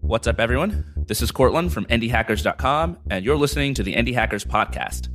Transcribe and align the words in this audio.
What's 0.00 0.28
up, 0.28 0.40
everyone? 0.40 0.84
This 1.06 1.20
is 1.20 1.30
Courtland 1.30 1.72
from 1.72 1.84
IndieHackers.com, 1.86 2.98
and 3.10 3.24
you're 3.24 3.36
listening 3.36 3.74
to 3.74 3.82
the 3.82 3.94
Indie 3.94 4.14
Hackers 4.14 4.44
Podcast. 4.44 5.08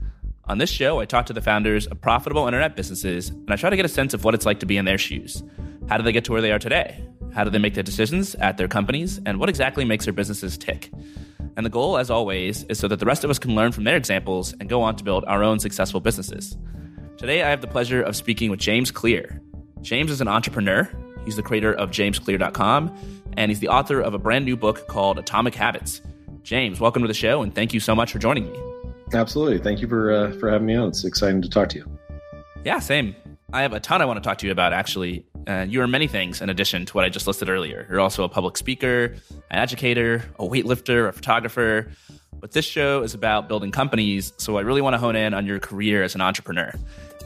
On 0.45 0.57
this 0.57 0.69
show, 0.69 0.99
I 0.99 1.05
talk 1.05 1.25
to 1.27 1.33
the 1.33 1.41
founders 1.41 1.87
of 1.87 2.01
profitable 2.01 2.45
internet 2.45 2.75
businesses, 2.75 3.29
and 3.29 3.49
I 3.49 3.55
try 3.55 3.69
to 3.69 3.75
get 3.75 3.85
a 3.85 3.89
sense 3.89 4.13
of 4.13 4.23
what 4.23 4.33
it's 4.33 4.45
like 4.45 4.59
to 4.59 4.65
be 4.65 4.77
in 4.77 4.85
their 4.85 4.97
shoes. 4.97 5.43
How 5.87 5.97
do 5.97 6.03
they 6.03 6.11
get 6.11 6.25
to 6.25 6.33
where 6.33 6.41
they 6.41 6.51
are 6.51 6.59
today? 6.59 7.03
How 7.33 7.43
do 7.43 7.49
they 7.49 7.57
make 7.57 7.73
their 7.73 7.83
decisions 7.83 8.35
at 8.35 8.57
their 8.57 8.67
companies? 8.67 9.19
And 9.25 9.39
what 9.39 9.49
exactly 9.49 9.85
makes 9.85 10.05
their 10.05 10.13
businesses 10.13 10.57
tick? 10.57 10.91
And 11.55 11.65
the 11.65 11.69
goal, 11.69 11.97
as 11.97 12.09
always, 12.09 12.63
is 12.65 12.77
so 12.77 12.87
that 12.87 12.99
the 12.99 13.05
rest 13.05 13.23
of 13.23 13.29
us 13.29 13.39
can 13.39 13.55
learn 13.55 13.71
from 13.71 13.85
their 13.85 13.97
examples 13.97 14.53
and 14.59 14.69
go 14.69 14.81
on 14.81 14.97
to 14.97 15.03
build 15.03 15.25
our 15.25 15.43
own 15.43 15.59
successful 15.59 15.99
businesses. 15.99 16.57
Today, 17.21 17.43
I 17.43 17.51
have 17.51 17.61
the 17.61 17.67
pleasure 17.67 18.01
of 18.01 18.15
speaking 18.15 18.49
with 18.49 18.59
James 18.59 18.89
Clear. 18.89 19.39
James 19.83 20.09
is 20.09 20.21
an 20.21 20.27
entrepreneur. 20.27 20.91
He's 21.23 21.35
the 21.35 21.43
creator 21.43 21.71
of 21.71 21.91
JamesClear.com, 21.91 22.97
and 23.37 23.51
he's 23.51 23.59
the 23.59 23.67
author 23.67 24.01
of 24.01 24.15
a 24.15 24.17
brand 24.17 24.43
new 24.43 24.57
book 24.57 24.87
called 24.87 25.19
Atomic 25.19 25.53
Habits. 25.53 26.01
James, 26.41 26.79
welcome 26.79 27.03
to 27.03 27.07
the 27.07 27.13
show, 27.13 27.43
and 27.43 27.53
thank 27.53 27.75
you 27.75 27.79
so 27.79 27.93
much 27.93 28.11
for 28.11 28.17
joining 28.17 28.51
me. 28.51 28.59
Absolutely. 29.13 29.59
Thank 29.59 29.81
you 29.81 29.87
for 29.87 30.11
uh, 30.11 30.31
for 30.39 30.49
having 30.49 30.65
me 30.65 30.73
on. 30.73 30.87
It's 30.87 31.03
exciting 31.03 31.43
to 31.43 31.47
talk 31.47 31.69
to 31.69 31.77
you. 31.77 31.85
Yeah, 32.63 32.79
same. 32.79 33.15
I 33.53 33.61
have 33.61 33.73
a 33.73 33.79
ton 33.79 34.01
I 34.01 34.05
want 34.05 34.17
to 34.17 34.27
talk 34.27 34.39
to 34.39 34.47
you 34.47 34.51
about, 34.51 34.73
actually. 34.73 35.23
Uh, 35.45 35.67
you 35.69 35.79
are 35.81 35.87
many 35.87 36.07
things 36.07 36.41
in 36.41 36.49
addition 36.49 36.87
to 36.87 36.93
what 36.93 37.05
I 37.05 37.09
just 37.09 37.27
listed 37.27 37.49
earlier. 37.49 37.85
You're 37.87 37.99
also 37.99 38.23
a 38.23 38.29
public 38.29 38.57
speaker, 38.57 39.15
an 39.51 39.59
educator, 39.59 40.23
a 40.39 40.43
weightlifter, 40.43 41.07
a 41.07 41.11
photographer. 41.11 41.91
But 42.41 42.51
this 42.53 42.65
show 42.65 43.03
is 43.03 43.13
about 43.13 43.47
building 43.47 43.69
companies, 43.69 44.33
so 44.37 44.57
I 44.57 44.61
really 44.61 44.81
want 44.81 44.95
to 44.95 44.97
hone 44.97 45.15
in 45.15 45.35
on 45.35 45.45
your 45.45 45.59
career 45.59 46.01
as 46.01 46.15
an 46.15 46.21
entrepreneur. 46.21 46.73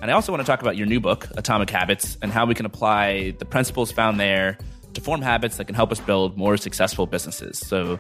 And 0.02 0.12
I 0.12 0.14
also 0.14 0.34
want 0.34 0.42
to 0.42 0.46
talk 0.46 0.62
about 0.62 0.76
your 0.76 0.88
new 0.88 1.00
book, 1.00 1.30
Atomic 1.38 1.70
Habits, 1.70 2.18
and 2.22 2.34
how 2.34 2.46
we 2.46 2.54
can 2.54 2.66
apply 2.66 3.32
the 3.40 3.46
principles 3.46 3.94
found 3.94 4.20
there 4.20 4.58
to 4.94 5.00
form 5.00 5.22
habits 5.22 5.56
that 5.56 5.66
can 5.66 5.76
help 5.76 5.94
us 5.94 6.02
build 6.02 6.38
more 6.38 6.58
successful 6.58 7.08
businesses. 7.08 7.60
So 7.60 7.98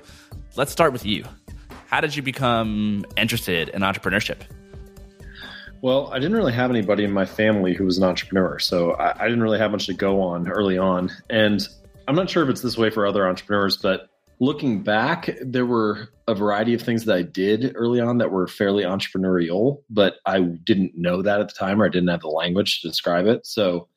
let's 0.57 0.73
start 0.73 0.91
with 0.91 1.05
you. 1.05 1.23
How 1.88 2.02
did 2.02 2.17
you 2.17 2.22
become 2.22 3.05
interested 3.16 3.69
in 3.69 3.81
entrepreneurship? 3.81 4.41
Well, 5.81 6.09
I 6.11 6.19
didn't 6.19 6.35
really 6.35 6.53
have 6.53 6.69
anybody 6.69 7.05
in 7.05 7.11
my 7.13 7.25
family 7.25 7.73
who 7.73 7.85
was 7.85 7.97
an 7.97 8.03
entrepreneur, 8.03 8.59
so 8.59 8.91
I, 8.91 9.23
I, 9.23 9.23
didn't 9.25 9.44
really 9.44 9.59
have 9.59 9.72
much 9.72 9.85
to 9.85 9.94
go 9.94 10.22
on 10.22 10.50
early 10.50 10.77
on. 10.77 11.11
And 11.29 11.66
I'm 12.07 12.16
not 12.16 12.29
sure 12.29 12.44
if 12.44 12.50
it's 12.50 12.61
this 12.61 12.77
way 12.77 12.89
for 12.89 13.05
other 13.05 13.27
entrepreneurs, 13.27 13.77
but 13.77 14.09
looking 14.39 14.83
back, 14.83 15.30
there 15.41 15.66
were 15.66 16.09
a 16.28 16.36
variety 16.36 16.73
of 16.73 16.81
things 16.81 17.05
that 17.05 17.16
I 17.16 17.22
did 17.22 17.73
early 17.75 18.00
on 18.00 18.17
that 18.17 18.31
were 18.31 18.47
fairly 18.47 18.83
entrepreneurial, 18.83 19.81
but 19.89 20.16
I 20.25 20.39
didn't 20.41 20.94
know 20.95 21.22
that 21.22 21.39
at 21.39 21.47
the 21.47 21.53
time 21.53 21.81
or 21.81 21.86
I 21.86 21.89
didn't 21.89 22.09
have 22.09 22.22
the 22.22 22.28
language 22.28 22.81
to 22.81 22.88
describe 22.88 23.28
it. 23.28 23.45
So 23.45 23.88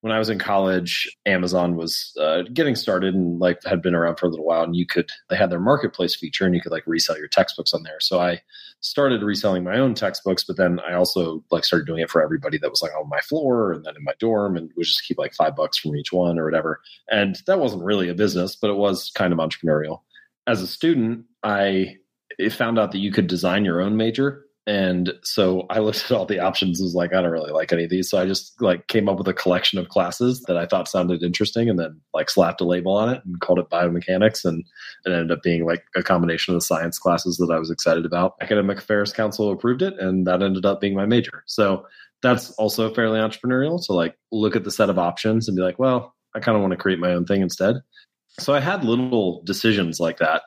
when 0.00 0.12
I 0.12 0.18
was 0.18 0.28
in 0.28 0.38
college, 0.38 1.08
Amazon 1.26 1.76
was 1.76 2.12
uh, 2.20 2.42
getting 2.52 2.74
started 2.74 3.14
and 3.14 3.38
like 3.38 3.62
had 3.64 3.82
been 3.82 3.94
around 3.94 4.16
for 4.16 4.26
a 4.26 4.28
little 4.28 4.44
while. 4.44 4.64
And 4.64 4.76
you 4.76 4.86
could 4.86 5.10
they 5.30 5.36
had 5.36 5.50
their 5.50 5.60
marketplace 5.60 6.14
feature, 6.16 6.44
and 6.44 6.54
you 6.54 6.60
could 6.60 6.72
like 6.72 6.86
resell 6.86 7.16
your 7.16 7.28
textbooks 7.28 7.72
on 7.72 7.84
there. 7.84 8.00
So 8.00 8.20
I 8.20 8.40
started 8.82 9.22
reselling 9.22 9.64
my 9.64 9.78
own 9.78 9.94
textbooks, 9.94 10.44
but 10.44 10.56
then 10.56 10.80
I 10.80 10.94
also 10.94 11.42
like 11.50 11.64
started 11.64 11.86
doing 11.86 12.02
it 12.02 12.10
for 12.10 12.22
everybody 12.22 12.58
that 12.58 12.68
was 12.68 12.82
like 12.82 12.92
on 12.94 13.08
my 13.08 13.20
floor 13.20 13.72
and 13.72 13.84
then 13.84 13.96
in 13.96 14.04
my 14.04 14.14
dorm, 14.18 14.56
and 14.56 14.70
would 14.76 14.84
just 14.84 15.04
keep 15.04 15.18
like 15.18 15.34
five 15.34 15.56
bucks 15.56 15.78
from 15.78 15.96
each 15.96 16.12
one 16.12 16.38
or 16.38 16.44
whatever. 16.44 16.80
And 17.08 17.40
that 17.46 17.60
wasn't 17.60 17.84
really 17.84 18.08
a 18.08 18.14
business, 18.14 18.56
but 18.56 18.70
it 18.70 18.76
was 18.76 19.10
kind 19.14 19.32
of 19.32 19.38
entrepreneurial. 19.38 20.00
As 20.46 20.60
a 20.60 20.66
student, 20.66 21.24
I 21.42 21.96
found 22.50 22.78
out 22.78 22.92
that 22.92 22.98
you 22.98 23.12
could 23.12 23.28
design 23.28 23.64
your 23.64 23.80
own 23.80 23.96
major 23.96 24.44
and 24.66 25.12
so 25.24 25.66
I 25.70 25.80
looked 25.80 26.04
at 26.04 26.12
all 26.12 26.24
the 26.24 26.38
options 26.38 26.78
and 26.78 26.86
was 26.86 26.94
like, 26.94 27.12
I 27.12 27.20
don't 27.20 27.32
really 27.32 27.50
like 27.50 27.72
any 27.72 27.84
of 27.84 27.90
these. 27.90 28.08
So 28.08 28.18
I 28.18 28.26
just 28.26 28.60
like 28.62 28.86
came 28.86 29.08
up 29.08 29.18
with 29.18 29.26
a 29.26 29.34
collection 29.34 29.78
of 29.80 29.88
classes 29.88 30.40
that 30.46 30.56
I 30.56 30.66
thought 30.66 30.86
sounded 30.86 31.24
interesting 31.24 31.68
and 31.68 31.78
then 31.78 32.00
like 32.14 32.30
slapped 32.30 32.60
a 32.60 32.64
label 32.64 32.96
on 32.96 33.12
it 33.12 33.22
and 33.24 33.40
called 33.40 33.58
it 33.58 33.70
biomechanics. 33.70 34.44
And 34.44 34.64
it 35.04 35.10
ended 35.10 35.32
up 35.32 35.42
being 35.42 35.66
like 35.66 35.84
a 35.96 36.02
combination 36.02 36.54
of 36.54 36.60
the 36.60 36.64
science 36.64 36.98
classes 36.98 37.38
that 37.38 37.52
I 37.52 37.58
was 37.58 37.72
excited 37.72 38.06
about. 38.06 38.34
Academic 38.40 38.78
Affairs 38.78 39.12
Council 39.12 39.50
approved 39.50 39.82
it 39.82 39.98
and 39.98 40.28
that 40.28 40.42
ended 40.42 40.64
up 40.64 40.80
being 40.80 40.94
my 40.94 41.06
major. 41.06 41.42
So 41.46 41.84
that's 42.22 42.52
also 42.52 42.94
fairly 42.94 43.18
entrepreneurial 43.18 43.84
to 43.86 43.92
like 43.94 44.14
look 44.30 44.54
at 44.54 44.62
the 44.62 44.70
set 44.70 44.90
of 44.90 44.98
options 44.98 45.48
and 45.48 45.56
be 45.56 45.62
like, 45.62 45.80
well, 45.80 46.14
I 46.36 46.40
kind 46.40 46.54
of 46.54 46.62
want 46.62 46.70
to 46.70 46.78
create 46.78 47.00
my 47.00 47.12
own 47.14 47.26
thing 47.26 47.42
instead. 47.42 47.76
So 48.38 48.54
I 48.54 48.60
had 48.60 48.84
little 48.84 49.42
decisions 49.44 49.98
like 49.98 50.18
that. 50.18 50.42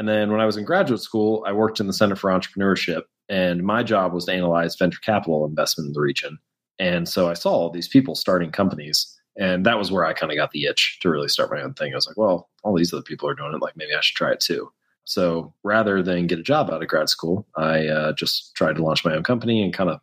And 0.00 0.08
then 0.08 0.32
when 0.32 0.40
I 0.40 0.46
was 0.46 0.56
in 0.56 0.64
graduate 0.64 1.02
school, 1.02 1.44
I 1.46 1.52
worked 1.52 1.78
in 1.78 1.86
the 1.86 1.92
Center 1.92 2.16
for 2.16 2.30
Entrepreneurship 2.30 3.02
and 3.28 3.62
my 3.62 3.82
job 3.82 4.14
was 4.14 4.24
to 4.24 4.32
analyze 4.32 4.74
venture 4.74 4.98
capital 5.00 5.44
investment 5.44 5.88
in 5.88 5.92
the 5.92 6.00
region. 6.00 6.38
And 6.78 7.06
so 7.06 7.28
I 7.28 7.34
saw 7.34 7.50
all 7.50 7.70
these 7.70 7.86
people 7.86 8.14
starting 8.14 8.50
companies. 8.50 9.14
And 9.36 9.66
that 9.66 9.76
was 9.76 9.92
where 9.92 10.06
I 10.06 10.14
kind 10.14 10.32
of 10.32 10.38
got 10.38 10.52
the 10.52 10.64
itch 10.64 11.00
to 11.02 11.10
really 11.10 11.28
start 11.28 11.50
my 11.52 11.60
own 11.60 11.74
thing. 11.74 11.92
I 11.92 11.96
was 11.96 12.06
like, 12.06 12.16
well, 12.16 12.48
all 12.64 12.74
these 12.74 12.94
other 12.94 13.02
people 13.02 13.28
are 13.28 13.34
doing 13.34 13.52
it. 13.52 13.60
Like 13.60 13.76
maybe 13.76 13.92
I 13.94 14.00
should 14.00 14.16
try 14.16 14.32
it 14.32 14.40
too. 14.40 14.72
So 15.04 15.52
rather 15.64 16.02
than 16.02 16.26
get 16.26 16.38
a 16.38 16.42
job 16.42 16.70
out 16.70 16.80
of 16.80 16.88
grad 16.88 17.10
school, 17.10 17.46
I 17.58 17.86
uh, 17.86 18.12
just 18.14 18.54
tried 18.54 18.76
to 18.76 18.82
launch 18.82 19.04
my 19.04 19.14
own 19.14 19.22
company 19.22 19.62
and 19.62 19.74
kind 19.74 19.90
of 19.90 20.00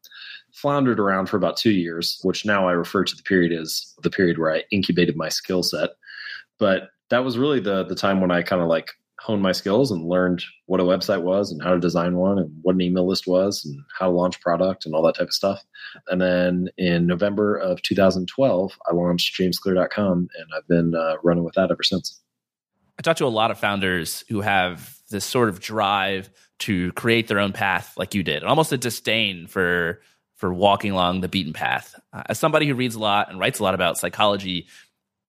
floundered 0.54 1.00
around 1.00 1.26
for 1.26 1.38
about 1.38 1.58
two 1.58 1.72
years, 1.72 2.20
which 2.22 2.46
now 2.46 2.70
I 2.70 2.74
refer 2.74 3.04
to 3.04 3.16
the 3.16 3.24
period 3.24 3.52
as 3.52 3.96
the 4.04 4.12
period 4.12 4.38
where 4.38 4.54
I 4.54 4.64
incubated 4.70 5.18
my 5.18 5.30
skill 5.30 5.64
set. 5.64 5.90
But 6.60 6.90
that 7.10 7.26
was 7.26 7.40
really 7.40 7.60
the 7.60 7.84
the 7.84 7.96
time 7.96 8.22
when 8.22 8.30
I 8.30 8.44
kind 8.44 8.62
of 8.62 8.68
like 8.68 8.92
honed 9.20 9.42
my 9.42 9.52
skills 9.52 9.92
and 9.92 10.06
learned 10.06 10.44
what 10.68 10.80
a 10.80 10.84
website 10.84 11.24
was 11.24 11.52
and 11.52 11.62
how 11.62 11.74
to 11.74 11.80
design 11.80 12.16
one 12.16 12.38
and 12.38 12.52
what 12.62 12.76
an 12.76 12.82
email 12.82 13.08
list 13.08 13.26
was 13.26 13.66
and 13.66 13.80
how 13.98 14.06
to 14.06 14.12
launch 14.12 14.40
product 14.42 14.86
and 14.86 14.94
all 14.94 15.02
that 15.02 15.16
type 15.16 15.28
of 15.28 15.34
stuff. 15.34 15.64
And 16.08 16.22
then 16.22 16.70
in 16.78 17.08
November 17.08 17.56
of 17.56 17.82
2012, 17.82 18.78
I 18.90 18.94
launched 18.94 19.36
jamesclear.com 19.36 20.12
and 20.18 20.48
I've 20.56 20.68
been 20.68 20.94
uh, 20.94 21.16
running 21.24 21.44
with 21.44 21.56
that 21.56 21.72
ever 21.72 21.84
since. 21.84 22.22
I 23.00 23.02
talked 23.02 23.20
to 23.20 23.26
a 23.26 23.28
lot 23.28 23.52
of 23.52 23.60
founders 23.60 24.24
who 24.30 24.42
have 24.42 24.98
this 25.10 25.26
sort 25.26 25.50
of 25.50 25.60
drive 25.60 26.30
to 26.60 26.92
create 26.94 27.28
their 27.28 27.40
own 27.40 27.54
path 27.54 27.94
like 27.98 28.16
you 28.16 28.24
did, 28.24 28.38
and 28.38 28.48
almost 28.50 28.72
a 28.72 28.78
disdain 28.78 29.48
for 29.48 30.02
for 30.36 30.54
walking 30.54 30.92
along 30.92 31.22
the 31.22 31.28
beaten 31.28 31.54
path. 31.54 32.00
Uh, 32.14 32.24
as 32.30 32.40
somebody 32.40 32.68
who 32.68 32.76
reads 32.76 32.96
a 32.96 33.00
lot 33.00 33.30
and 33.30 33.40
writes 33.40 33.60
a 33.60 33.64
lot 33.64 33.74
about 33.74 33.98
psychology, 33.98 34.68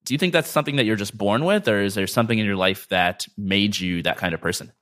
do 0.04 0.14
you 0.14 0.18
think 0.18 0.32
that's 0.32 0.50
something 0.50 0.76
that 0.76 0.84
you're 0.84 0.96
just 0.96 1.16
born 1.16 1.44
with, 1.44 1.68
or 1.68 1.80
is 1.82 1.94
there 1.94 2.06
something 2.06 2.38
in 2.38 2.46
your 2.46 2.56
life 2.56 2.88
that 2.88 3.26
made 3.36 3.78
you 3.78 4.02
that 4.02 4.16
kind 4.16 4.34
of 4.34 4.40
person? 4.40 4.72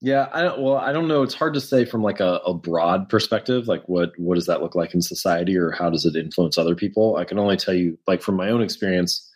Yeah, 0.00 0.28
I 0.32 0.42
don't. 0.42 0.60
Well, 0.60 0.76
I 0.76 0.92
don't 0.92 1.08
know. 1.08 1.22
It's 1.22 1.34
hard 1.34 1.54
to 1.54 1.60
say 1.60 1.84
from 1.84 2.02
like 2.02 2.20
a, 2.20 2.40
a, 2.46 2.54
broad 2.54 3.08
perspective. 3.08 3.66
Like, 3.66 3.88
what 3.88 4.12
what 4.16 4.36
does 4.36 4.46
that 4.46 4.62
look 4.62 4.76
like 4.76 4.94
in 4.94 5.02
society, 5.02 5.56
or 5.56 5.72
how 5.72 5.90
does 5.90 6.04
it 6.04 6.14
influence 6.14 6.56
other 6.56 6.76
people? 6.76 7.16
I 7.16 7.24
can 7.24 7.38
only 7.38 7.56
tell 7.56 7.74
you, 7.74 7.98
like 8.06 8.22
from 8.22 8.36
my 8.36 8.48
own 8.48 8.62
experience, 8.62 9.28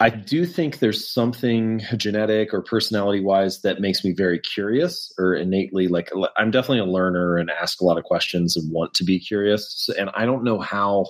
I 0.00 0.10
do 0.10 0.46
think 0.46 0.78
there's 0.78 1.12
something 1.12 1.80
genetic 1.96 2.54
or 2.54 2.62
personality 2.62 3.20
wise 3.20 3.62
that 3.62 3.80
makes 3.80 4.04
me 4.04 4.12
very 4.12 4.38
curious, 4.38 5.12
or 5.18 5.34
innately 5.34 5.88
like 5.88 6.10
I'm 6.36 6.52
definitely 6.52 6.80
a 6.80 6.92
learner 6.92 7.36
and 7.36 7.50
ask 7.50 7.80
a 7.80 7.84
lot 7.84 7.98
of 7.98 8.04
questions 8.04 8.56
and 8.56 8.70
want 8.70 8.94
to 8.94 9.04
be 9.04 9.18
curious. 9.18 9.88
And 9.98 10.08
I 10.14 10.24
don't 10.24 10.44
know 10.44 10.60
how 10.60 11.06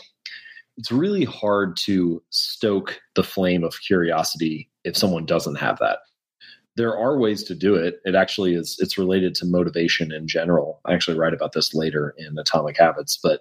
it's 0.77 0.93
really 0.93 1.25
hard 1.25 1.77
to 1.85 2.23
stoke 2.31 3.01
the 3.15 3.23
flame 3.23 3.65
of 3.65 3.81
curiosity 3.87 4.71
if 4.85 4.97
someone 4.97 5.27
doesn't 5.27 5.57
have 5.57 5.79
that. 5.79 5.99
There 6.77 6.99
are 6.99 7.19
ways 7.19 7.45
to 7.45 7.55
do 7.55 7.77
it. 7.77 8.01
It 8.05 8.17
actually 8.17 8.55
is 8.55 8.77
it's 8.81 8.99
related 8.99 9.35
to 9.37 9.47
motivation 9.47 10.13
in 10.13 10.27
general. 10.27 10.81
I 10.85 10.93
actually 10.93 11.17
write 11.17 11.33
about 11.33 11.53
this 11.53 11.73
later 11.75 12.15
in 12.19 12.37
atomic 12.39 12.77
habits 12.79 13.19
but 13.23 13.41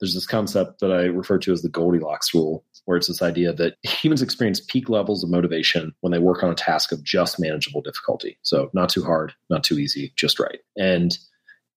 there's 0.00 0.14
this 0.14 0.26
concept 0.26 0.80
that 0.80 0.92
i 0.92 1.02
refer 1.02 1.38
to 1.38 1.52
as 1.52 1.62
the 1.62 1.68
goldilocks 1.68 2.32
rule 2.32 2.64
where 2.84 2.96
it's 2.96 3.08
this 3.08 3.20
idea 3.20 3.52
that 3.52 3.74
humans 3.82 4.22
experience 4.22 4.60
peak 4.60 4.88
levels 4.88 5.22
of 5.22 5.28
motivation 5.28 5.92
when 6.00 6.10
they 6.10 6.18
work 6.18 6.42
on 6.42 6.50
a 6.50 6.54
task 6.54 6.90
of 6.90 7.02
just 7.04 7.38
manageable 7.38 7.82
difficulty. 7.82 8.38
So 8.42 8.70
not 8.72 8.88
too 8.88 9.04
hard 9.04 9.34
not 9.50 9.62
too 9.62 9.78
easy 9.78 10.12
just 10.16 10.40
right. 10.40 10.60
And 10.76 11.18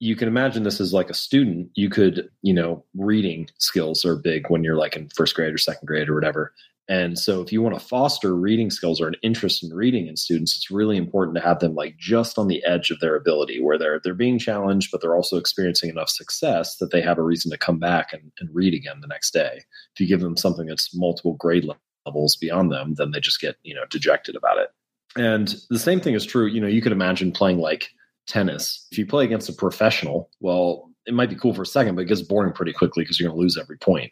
you 0.02 0.16
can 0.16 0.28
imagine 0.28 0.64
this 0.64 0.82
as 0.82 0.94
like 0.94 1.12
a 1.12 1.14
student. 1.14 1.70
You 1.76 1.90
could 1.90 2.28
you 2.42 2.54
know 2.54 2.84
reading 2.96 3.48
skills 3.60 4.04
are 4.04 4.16
big 4.16 4.50
when 4.50 4.64
you're 4.64 4.76
like 4.76 4.96
in 4.96 5.08
first 5.10 5.36
grade 5.36 5.54
or 5.54 5.60
second 5.60 5.86
grade 5.86 6.10
or 6.10 6.16
whatever. 6.16 6.54
And 6.90 7.18
so 7.18 7.42
if 7.42 7.54
you 7.54 7.62
want 7.62 7.80
to 7.80 7.86
foster 7.86 8.36
reading 8.36 8.72
skills 8.72 9.00
or 9.00 9.08
an 9.08 9.16
interest 9.22 9.64
in 9.64 9.70
reading 9.74 10.08
in 10.08 10.18
students 10.18 10.58
it's 10.58 10.72
really 10.72 10.98
important 10.98 11.38
to 11.38 11.42
have 11.42 11.60
them 11.60 11.76
like 11.76 11.96
just 11.98 12.40
on 12.40 12.48
the 12.48 12.66
edge 12.66 12.90
of 12.90 13.00
their 13.00 13.16
ability 13.16 13.62
where 13.62 13.78
they're 13.78 14.02
they're 14.04 14.16
being 14.16 14.40
challenged 14.40 14.90
but 14.92 15.00
they're 15.00 15.16
also 15.16 15.38
experiencing 15.38 15.92
enough 15.92 16.10
success 16.10 16.78
that 16.78 16.92
they 16.92 17.02
have 17.02 17.20
a 17.20 17.24
reason 17.24 17.52
to 17.52 17.58
come 17.58 17.78
back 17.78 18.12
and, 18.12 18.32
and 18.40 18.50
read 18.52 18.74
again 18.74 19.00
the 19.02 19.08
next 19.08 19.32
day. 19.32 19.62
If 19.94 20.00
you 20.00 20.08
give 20.08 20.22
them 20.22 20.36
something 20.36 20.66
that's 20.66 20.94
multiple 20.96 21.36
grade 21.36 21.70
levels 22.06 22.36
beyond 22.36 22.72
them 22.72 22.96
then 22.96 23.12
they 23.12 23.20
just 23.20 23.40
get 23.40 23.56
you 23.62 23.76
know 23.76 23.86
dejected 23.92 24.36
about 24.36 24.58
it. 24.58 24.70
And 25.16 25.56
the 25.70 25.80
same 25.80 26.02
thing 26.02 26.16
is 26.16 26.26
true 26.26 26.48
you 26.48 26.60
know 26.60 26.68
you 26.68 26.82
could 26.82 26.92
imagine 26.92 27.32
playing 27.32 27.60
like 27.60 27.92
tennis. 28.28 28.88
If 28.92 28.98
you 28.98 29.06
play 29.06 29.26
against 29.26 29.50
a 29.50 29.54
professional, 29.54 30.30
well, 30.40 30.90
it 31.06 31.14
might 31.14 31.30
be 31.30 31.36
cool 31.36 31.54
for 31.54 31.64
a 31.64 31.66
second, 31.66 31.96
but 31.96 32.02
it 32.02 32.08
gets 32.08 32.22
boring 32.22 32.54
pretty 32.54 32.74
quickly 32.74 33.04
because 33.04 33.20
you're 33.20 33.30
going 33.30 33.38
to 33.38 33.42
lose 33.42 33.58
every 33.58 33.78
point. 33.78 34.12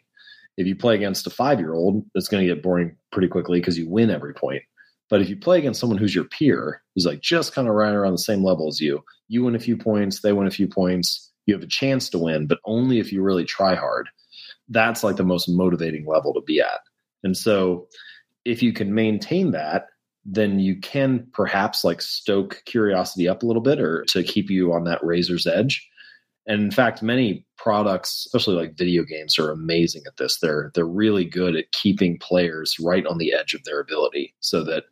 If 0.56 0.66
you 0.66 0.74
play 0.74 0.94
against 0.94 1.26
a 1.26 1.30
five 1.30 1.60
year 1.60 1.74
old, 1.74 2.04
it's 2.14 2.28
going 2.28 2.46
to 2.46 2.54
get 2.54 2.62
boring 2.62 2.96
pretty 3.12 3.28
quickly 3.28 3.60
because 3.60 3.78
you 3.78 3.88
win 3.88 4.10
every 4.10 4.34
point. 4.34 4.62
But 5.08 5.20
if 5.20 5.28
you 5.28 5.36
play 5.36 5.58
against 5.58 5.80
someone 5.80 5.98
who's 5.98 6.14
your 6.14 6.24
peer, 6.24 6.82
who's 6.94 7.06
like 7.06 7.20
just 7.20 7.54
kind 7.54 7.68
of 7.68 7.74
right 7.74 7.94
around 7.94 8.12
the 8.12 8.18
same 8.18 8.44
level 8.44 8.68
as 8.68 8.80
you, 8.80 9.02
you 9.28 9.44
win 9.44 9.54
a 9.56 9.60
few 9.60 9.76
points, 9.76 10.20
they 10.20 10.32
win 10.32 10.46
a 10.46 10.52
few 10.52 10.68
points, 10.68 11.30
you 11.46 11.54
have 11.54 11.62
a 11.62 11.68
chance 11.68 12.08
to 12.10 12.18
win, 12.18 12.46
but 12.46 12.60
only 12.64 13.00
if 13.00 13.12
you 13.12 13.22
really 13.22 13.44
try 13.44 13.74
hard. 13.74 14.08
that's 14.68 15.02
like 15.02 15.16
the 15.16 15.24
most 15.24 15.48
motivating 15.48 16.06
level 16.06 16.32
to 16.32 16.40
be 16.42 16.60
at. 16.60 16.80
And 17.24 17.36
so 17.36 17.88
if 18.44 18.62
you 18.62 18.72
can 18.72 18.94
maintain 18.94 19.50
that, 19.50 19.86
then 20.32 20.60
you 20.60 20.78
can 20.78 21.26
perhaps 21.32 21.82
like 21.82 22.00
stoke 22.00 22.62
curiosity 22.64 23.28
up 23.28 23.42
a 23.42 23.46
little 23.46 23.62
bit 23.62 23.80
or 23.80 24.04
to 24.04 24.22
keep 24.22 24.48
you 24.48 24.72
on 24.72 24.84
that 24.84 25.04
razor's 25.04 25.46
edge. 25.46 25.88
And 26.46 26.62
in 26.62 26.70
fact, 26.70 27.02
many 27.02 27.44
products, 27.58 28.26
especially 28.26 28.54
like 28.54 28.78
video 28.78 29.02
games, 29.04 29.38
are 29.38 29.50
amazing 29.50 30.02
at 30.06 30.16
this. 30.18 30.38
They're 30.38 30.70
they're 30.74 30.86
really 30.86 31.24
good 31.24 31.56
at 31.56 31.72
keeping 31.72 32.18
players 32.18 32.76
right 32.80 33.04
on 33.06 33.18
the 33.18 33.32
edge 33.32 33.54
of 33.54 33.64
their 33.64 33.80
ability 33.80 34.34
so 34.40 34.62
that 34.64 34.84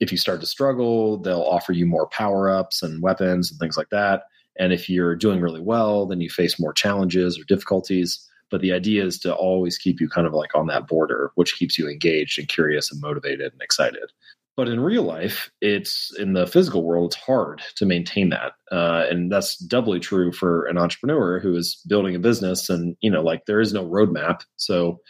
if 0.00 0.10
you 0.10 0.18
start 0.18 0.40
to 0.40 0.46
struggle, 0.46 1.18
they'll 1.18 1.42
offer 1.42 1.72
you 1.72 1.86
more 1.86 2.08
power-ups 2.08 2.82
and 2.82 3.02
weapons 3.02 3.50
and 3.50 3.60
things 3.60 3.76
like 3.76 3.90
that. 3.90 4.24
And 4.58 4.72
if 4.72 4.88
you're 4.88 5.14
doing 5.14 5.40
really 5.40 5.60
well, 5.60 6.06
then 6.06 6.20
you 6.20 6.30
face 6.30 6.58
more 6.58 6.72
challenges 6.72 7.38
or 7.38 7.44
difficulties. 7.44 8.26
But 8.50 8.60
the 8.60 8.72
idea 8.72 9.04
is 9.04 9.18
to 9.20 9.34
always 9.34 9.78
keep 9.78 10.00
you 10.00 10.08
kind 10.08 10.26
of 10.26 10.32
like 10.32 10.54
on 10.54 10.66
that 10.66 10.88
border, 10.88 11.30
which 11.36 11.54
keeps 11.54 11.78
you 11.78 11.88
engaged 11.88 12.38
and 12.38 12.48
curious 12.48 12.90
and 12.90 13.00
motivated 13.00 13.52
and 13.52 13.62
excited. 13.62 14.10
But 14.56 14.68
in 14.68 14.80
real 14.80 15.04
life, 15.04 15.50
it's 15.60 16.14
in 16.18 16.34
the 16.34 16.46
physical 16.46 16.84
world, 16.84 17.12
it's 17.12 17.22
hard 17.22 17.62
to 17.76 17.86
maintain 17.86 18.30
that. 18.30 18.52
Uh, 18.70 19.06
and 19.08 19.32
that's 19.32 19.56
doubly 19.56 20.00
true 20.00 20.32
for 20.32 20.66
an 20.66 20.76
entrepreneur 20.76 21.40
who 21.40 21.56
is 21.56 21.80
building 21.88 22.14
a 22.14 22.18
business 22.18 22.68
and, 22.68 22.96
you 23.00 23.10
know, 23.10 23.22
like 23.22 23.46
there 23.46 23.60
is 23.60 23.72
no 23.72 23.86
roadmap. 23.86 24.42
So 24.56 25.00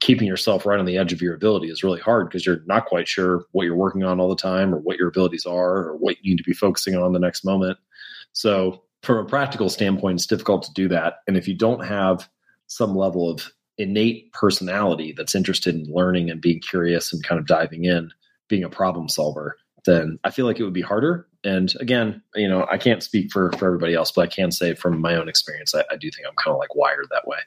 keeping 0.00 0.28
yourself 0.28 0.64
right 0.64 0.78
on 0.78 0.84
the 0.84 0.96
edge 0.96 1.12
of 1.12 1.22
your 1.22 1.34
ability 1.34 1.68
is 1.68 1.82
really 1.82 2.00
hard 2.00 2.28
because 2.28 2.46
you're 2.46 2.62
not 2.66 2.86
quite 2.86 3.08
sure 3.08 3.44
what 3.52 3.64
you're 3.64 3.76
working 3.76 4.04
on 4.04 4.20
all 4.20 4.28
the 4.28 4.36
time 4.36 4.74
or 4.74 4.78
what 4.78 4.98
your 4.98 5.08
abilities 5.08 5.46
are 5.46 5.76
or 5.76 5.96
what 5.96 6.16
you 6.22 6.30
need 6.30 6.38
to 6.38 6.44
be 6.44 6.52
focusing 6.52 6.96
on 6.96 7.12
the 7.12 7.18
next 7.18 7.44
moment. 7.44 7.78
So, 8.32 8.84
from 9.02 9.18
a 9.18 9.24
practical 9.24 9.68
standpoint, 9.68 10.20
it's 10.20 10.26
difficult 10.26 10.62
to 10.62 10.72
do 10.74 10.86
that. 10.88 11.14
And 11.26 11.36
if 11.36 11.48
you 11.48 11.56
don't 11.56 11.84
have 11.84 12.28
some 12.68 12.94
level 12.94 13.28
of 13.28 13.50
innate 13.76 14.32
personality 14.32 15.12
that's 15.16 15.34
interested 15.34 15.74
in 15.74 15.92
learning 15.92 16.30
and 16.30 16.40
being 16.40 16.60
curious 16.60 17.12
and 17.12 17.24
kind 17.24 17.40
of 17.40 17.46
diving 17.46 17.84
in, 17.84 18.12
being 18.48 18.64
a 18.64 18.68
problem 18.68 19.08
solver, 19.08 19.56
then 19.84 20.18
I 20.24 20.30
feel 20.30 20.46
like 20.46 20.60
it 20.60 20.64
would 20.64 20.72
be 20.72 20.82
harder. 20.82 21.26
And 21.44 21.72
again, 21.80 22.22
you 22.34 22.48
know, 22.48 22.66
I 22.70 22.78
can't 22.78 23.02
speak 23.02 23.32
for 23.32 23.50
for 23.52 23.66
everybody 23.66 23.94
else, 23.94 24.12
but 24.12 24.22
I 24.22 24.26
can 24.28 24.52
say 24.52 24.74
from 24.74 25.00
my 25.00 25.16
own 25.16 25.28
experience, 25.28 25.74
I, 25.74 25.84
I 25.90 25.96
do 25.96 26.10
think 26.10 26.26
I'm 26.26 26.34
kind 26.36 26.54
of 26.54 26.58
like 26.58 26.74
wired 26.74 27.06
that 27.10 27.26
way. 27.26 27.38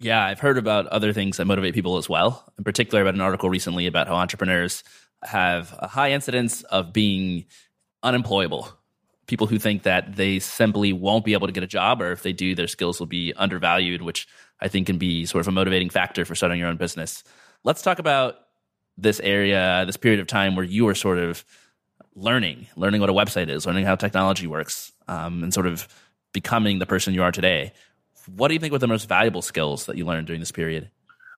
Yeah, 0.00 0.24
I've 0.24 0.40
heard 0.40 0.58
about 0.58 0.86
other 0.88 1.12
things 1.12 1.36
that 1.36 1.46
motivate 1.46 1.72
people 1.72 1.96
as 1.96 2.08
well. 2.08 2.44
In 2.58 2.64
particular, 2.64 3.00
I 3.00 3.04
read 3.04 3.14
an 3.14 3.20
article 3.20 3.48
recently 3.48 3.86
about 3.86 4.08
how 4.08 4.16
entrepreneurs 4.16 4.82
have 5.22 5.74
a 5.78 5.86
high 5.86 6.12
incidence 6.12 6.62
of 6.64 6.92
being 6.92 7.46
unemployable 8.02 8.68
people 9.26 9.46
who 9.46 9.58
think 9.58 9.84
that 9.84 10.16
they 10.16 10.38
simply 10.38 10.92
won't 10.92 11.24
be 11.24 11.32
able 11.32 11.46
to 11.46 11.52
get 11.52 11.62
a 11.62 11.66
job, 11.68 12.02
or 12.02 12.12
if 12.12 12.22
they 12.22 12.32
do, 12.32 12.54
their 12.54 12.68
skills 12.68 12.98
will 12.98 13.06
be 13.06 13.32
undervalued, 13.34 14.02
which 14.02 14.28
I 14.60 14.68
think 14.68 14.86
can 14.86 14.98
be 14.98 15.26
sort 15.26 15.40
of 15.40 15.48
a 15.48 15.52
motivating 15.52 15.90
factor 15.90 16.24
for 16.24 16.34
starting 16.34 16.58
your 16.58 16.68
own 16.68 16.76
business. 16.76 17.24
Let's 17.64 17.82
talk 17.82 17.98
about 17.98 18.36
this 18.96 19.20
area, 19.20 19.84
this 19.86 19.96
period 19.96 20.20
of 20.20 20.26
time 20.26 20.56
where 20.56 20.64
you 20.64 20.84
were 20.84 20.94
sort 20.94 21.18
of 21.18 21.44
learning, 22.14 22.66
learning 22.76 23.00
what 23.00 23.10
a 23.10 23.14
website 23.14 23.48
is, 23.48 23.66
learning 23.66 23.84
how 23.84 23.96
technology 23.96 24.46
works, 24.46 24.92
um, 25.08 25.42
and 25.42 25.52
sort 25.52 25.66
of 25.66 25.88
becoming 26.32 26.78
the 26.78 26.86
person 26.86 27.14
you 27.14 27.22
are 27.22 27.32
today. 27.32 27.72
What 28.26 28.48
do 28.48 28.54
you 28.54 28.60
think 28.60 28.72
were 28.72 28.78
the 28.78 28.86
most 28.86 29.08
valuable 29.08 29.42
skills 29.42 29.86
that 29.86 29.96
you 29.96 30.04
learned 30.04 30.26
during 30.26 30.40
this 30.40 30.52
period? 30.52 30.90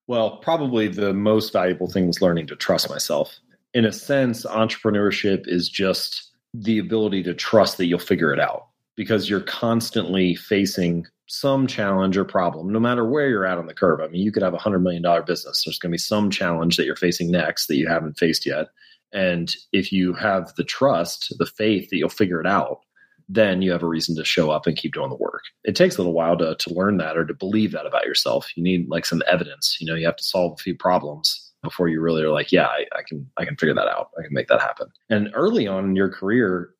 Well, 0.06 0.36
probably 0.36 0.88
the 0.88 1.12
most 1.12 1.52
valuable 1.52 1.90
thing 1.90 2.06
was 2.06 2.22
learning 2.22 2.46
to 2.48 2.56
trust 2.56 2.88
myself. 2.88 3.38
In 3.74 3.84
a 3.84 3.92
sense, 3.92 4.46
entrepreneurship 4.46 5.48
is 5.48 5.68
just 5.68 6.30
the 6.54 6.78
ability 6.78 7.22
to 7.24 7.34
trust 7.34 7.76
that 7.78 7.86
you'll 7.86 7.98
figure 7.98 8.32
it 8.32 8.40
out 8.40 8.68
because 8.96 9.28
you're 9.28 9.40
constantly 9.40 10.34
facing 10.34 11.06
some 11.26 11.66
challenge 11.66 12.16
or 12.16 12.24
problem, 12.24 12.72
no 12.72 12.78
matter 12.78 13.04
where 13.04 13.28
you're 13.28 13.46
at 13.46 13.58
on 13.58 13.66
the 13.66 13.74
curve. 13.74 14.00
I 14.00 14.08
mean, 14.08 14.22
you 14.22 14.32
could 14.32 14.42
have 14.42 14.54
a 14.54 14.58
$100 14.58 14.82
million 14.82 15.02
business. 15.26 15.64
There's 15.64 15.78
going 15.78 15.90
to 15.90 15.94
be 15.94 15.98
some 15.98 16.30
challenge 16.30 16.76
that 16.76 16.86
you're 16.86 16.96
facing 16.96 17.30
next 17.30 17.66
that 17.66 17.76
you 17.76 17.88
haven't 17.88 18.18
faced 18.18 18.46
yet. 18.46 18.68
And 19.12 19.54
if 19.72 19.92
you 19.92 20.12
have 20.14 20.54
the 20.56 20.64
trust, 20.64 21.34
the 21.38 21.46
faith 21.46 21.90
that 21.90 21.96
you'll 21.96 22.08
figure 22.08 22.40
it 22.40 22.46
out, 22.46 22.80
then 23.28 23.60
you 23.60 23.72
have 23.72 23.82
a 23.82 23.88
reason 23.88 24.14
to 24.16 24.24
show 24.24 24.50
up 24.50 24.66
and 24.66 24.76
keep 24.76 24.94
doing 24.94 25.10
the 25.10 25.16
work. 25.16 25.42
It 25.64 25.74
takes 25.74 25.96
a 25.96 25.98
little 25.98 26.12
while 26.12 26.36
to, 26.38 26.54
to 26.54 26.74
learn 26.74 26.98
that 26.98 27.16
or 27.16 27.24
to 27.24 27.34
believe 27.34 27.72
that 27.72 27.86
about 27.86 28.06
yourself. 28.06 28.56
You 28.56 28.62
need 28.62 28.88
like 28.88 29.04
some 29.04 29.22
evidence. 29.26 29.78
You 29.80 29.86
know, 29.86 29.96
you 29.96 30.06
have 30.06 30.16
to 30.16 30.24
solve 30.24 30.52
a 30.52 30.62
few 30.62 30.76
problems 30.76 31.52
before 31.62 31.88
you 31.88 32.00
really 32.00 32.22
are 32.22 32.30
like, 32.30 32.52
yeah, 32.52 32.66
I, 32.66 32.84
I 32.96 33.02
can 33.08 33.28
I 33.36 33.44
can 33.44 33.56
figure 33.56 33.74
that 33.74 33.88
out. 33.88 34.10
I 34.16 34.22
can 34.22 34.32
make 34.32 34.46
that 34.48 34.60
happen. 34.60 34.88
And 35.10 35.30
early 35.34 35.66
on 35.66 35.84
in 35.86 35.96
your 35.96 36.08
career, 36.08 36.70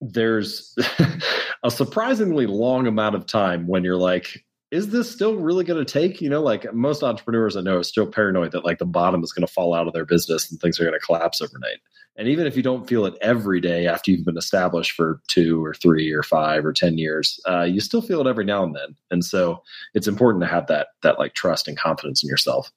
there's 0.00 0.74
a 1.62 1.70
surprisingly 1.70 2.46
long 2.46 2.86
amount 2.86 3.14
of 3.14 3.26
time 3.26 3.66
when 3.66 3.84
you're 3.84 3.96
like, 3.96 4.44
is 4.70 4.90
this 4.90 5.10
still 5.10 5.36
really 5.36 5.64
going 5.64 5.84
to 5.84 5.90
take? 5.90 6.20
You 6.20 6.28
know, 6.28 6.42
like 6.42 6.72
most 6.74 7.02
entrepreneurs 7.02 7.56
I 7.56 7.60
know 7.60 7.78
are 7.78 7.84
still 7.84 8.06
paranoid 8.06 8.52
that 8.52 8.64
like 8.64 8.78
the 8.78 8.84
bottom 8.84 9.22
is 9.22 9.32
going 9.32 9.46
to 9.46 9.52
fall 9.52 9.74
out 9.74 9.86
of 9.86 9.94
their 9.94 10.04
business 10.04 10.50
and 10.50 10.60
things 10.60 10.80
are 10.80 10.84
going 10.84 10.98
to 10.98 11.06
collapse 11.06 11.40
overnight. 11.40 11.78
And 12.18 12.28
even 12.28 12.46
if 12.46 12.56
you 12.56 12.62
don't 12.62 12.88
feel 12.88 13.04
it 13.04 13.14
every 13.20 13.60
day 13.60 13.86
after 13.86 14.10
you've 14.10 14.24
been 14.24 14.38
established 14.38 14.92
for 14.92 15.20
two 15.28 15.62
or 15.64 15.74
three 15.74 16.10
or 16.12 16.22
five 16.22 16.64
or 16.64 16.72
ten 16.72 16.98
years, 16.98 17.38
uh, 17.46 17.62
you 17.62 17.80
still 17.80 18.00
feel 18.00 18.20
it 18.20 18.26
every 18.26 18.44
now 18.44 18.64
and 18.64 18.74
then. 18.74 18.96
And 19.10 19.24
so 19.24 19.62
it's 19.94 20.08
important 20.08 20.42
to 20.42 20.48
have 20.48 20.66
that 20.68 20.88
that 21.02 21.18
like 21.18 21.34
trust 21.34 21.68
and 21.68 21.76
confidence 21.76 22.24
in 22.24 22.28
yourself 22.28 22.72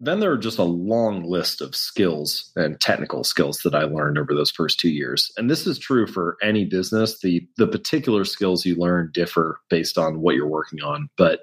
then 0.00 0.20
there 0.20 0.30
are 0.30 0.38
just 0.38 0.58
a 0.58 0.64
long 0.64 1.24
list 1.24 1.60
of 1.60 1.74
skills 1.74 2.52
and 2.56 2.80
technical 2.80 3.24
skills 3.24 3.60
that 3.64 3.74
I 3.74 3.82
learned 3.82 4.18
over 4.18 4.34
those 4.34 4.50
first 4.50 4.78
two 4.78 4.90
years. 4.90 5.32
And 5.36 5.50
this 5.50 5.66
is 5.66 5.78
true 5.78 6.06
for 6.06 6.36
any 6.42 6.64
business. 6.64 7.20
The 7.20 7.46
the 7.56 7.66
particular 7.66 8.24
skills 8.24 8.64
you 8.64 8.76
learn 8.76 9.10
differ 9.12 9.60
based 9.68 9.98
on 9.98 10.20
what 10.20 10.36
you're 10.36 10.46
working 10.46 10.82
on, 10.82 11.08
but 11.16 11.40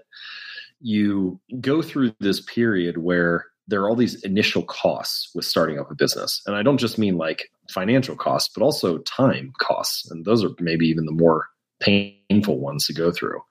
you 0.80 1.40
go 1.60 1.82
through 1.82 2.14
this 2.20 2.42
period 2.42 3.00
where 3.00 3.46
there 3.68 3.82
are 3.82 3.90
all 3.90 3.96
these 3.96 4.22
initial 4.24 4.64
costs 4.64 5.32
with 5.34 5.46
starting 5.46 5.80
up 5.80 5.90
a 5.90 5.96
business. 5.96 6.42
And 6.46 6.56
I 6.56 6.62
don't 6.62 6.78
just 6.78 7.00
mean 7.00 7.18
like 7.18 7.50
financial 7.70 8.16
costs, 8.16 8.52
but 8.54 8.64
also 8.64 9.00
time 9.00 9.52
costs. 9.60 10.10
And 10.10 10.24
those 10.24 10.44
are 10.44 10.52
maybe 10.60 10.88
even 10.88 11.06
the 11.06 11.12
more 11.12 11.48
painful 11.80 12.60
ones 12.60 12.86
to 12.86 12.94
go 12.94 13.12
through. 13.12 13.42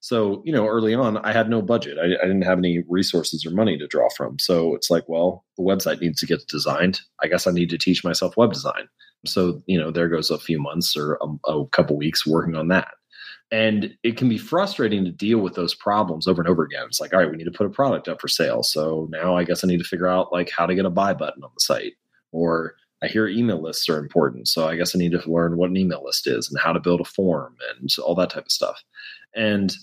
So, 0.00 0.42
you 0.46 0.52
know, 0.52 0.66
early 0.66 0.94
on, 0.94 1.18
I 1.18 1.32
had 1.32 1.50
no 1.50 1.60
budget. 1.60 1.98
I, 1.98 2.04
I, 2.04 2.26
didn't 2.26 2.42
have 2.42 2.58
any 2.58 2.82
resources 2.88 3.44
or 3.44 3.50
money 3.50 3.76
to 3.76 3.86
draw 3.86 4.08
from. 4.16 4.38
So 4.38 4.74
it's 4.74 4.90
like, 4.90 5.04
well, 5.08 5.44
the 5.58 5.62
website 5.62 6.00
needs 6.00 6.20
to 6.20 6.26
get 6.26 6.46
designed. 6.48 7.00
I 7.22 7.28
guess 7.28 7.46
I 7.46 7.50
need 7.50 7.68
to 7.70 7.78
teach 7.78 8.02
myself 8.02 8.36
web 8.36 8.52
design. 8.52 8.88
So, 9.26 9.62
you 9.66 9.78
know, 9.78 9.90
there 9.90 10.08
goes 10.08 10.30
a 10.30 10.38
few 10.38 10.58
months 10.58 10.96
or 10.96 11.18
a, 11.20 11.50
a 11.50 11.66
couple 11.68 11.98
weeks 11.98 12.26
working 12.26 12.56
on 12.56 12.68
that. 12.68 12.88
And 13.52 13.94
it 14.02 14.16
can 14.16 14.28
be 14.28 14.38
frustrating 14.38 15.04
to 15.04 15.10
deal 15.10 15.40
with 15.40 15.54
those 15.54 15.74
problems 15.74 16.26
over 16.26 16.40
and 16.40 16.48
over 16.48 16.62
again. 16.62 16.84
It's 16.86 17.00
like, 17.00 17.12
all 17.12 17.18
right, 17.18 17.30
we 17.30 17.36
need 17.36 17.44
to 17.44 17.50
put 17.50 17.66
a 17.66 17.70
product 17.70 18.08
up 18.08 18.20
for 18.20 18.28
sale. 18.28 18.62
So 18.62 19.08
now 19.10 19.36
I 19.36 19.44
guess 19.44 19.62
I 19.62 19.66
need 19.66 19.78
to 19.78 19.84
figure 19.84 20.06
out 20.06 20.32
like 20.32 20.50
how 20.50 20.66
to 20.66 20.74
get 20.74 20.86
a 20.86 20.90
buy 20.90 21.12
button 21.12 21.42
on 21.42 21.50
the 21.54 21.60
site. 21.60 21.94
Or 22.32 22.74
I 23.02 23.08
hear 23.08 23.26
email 23.26 23.60
lists 23.60 23.88
are 23.88 23.98
important. 23.98 24.48
So 24.48 24.68
I 24.68 24.76
guess 24.76 24.94
I 24.94 24.98
need 24.98 25.12
to 25.12 25.30
learn 25.30 25.56
what 25.56 25.68
an 25.68 25.76
email 25.76 26.04
list 26.04 26.26
is 26.26 26.48
and 26.48 26.60
how 26.60 26.72
to 26.72 26.80
build 26.80 27.00
a 27.00 27.04
form 27.04 27.56
and 27.78 27.90
all 28.02 28.14
that 28.14 28.30
type 28.30 28.46
of 28.46 28.52
stuff. 28.52 28.82
And 29.34 29.74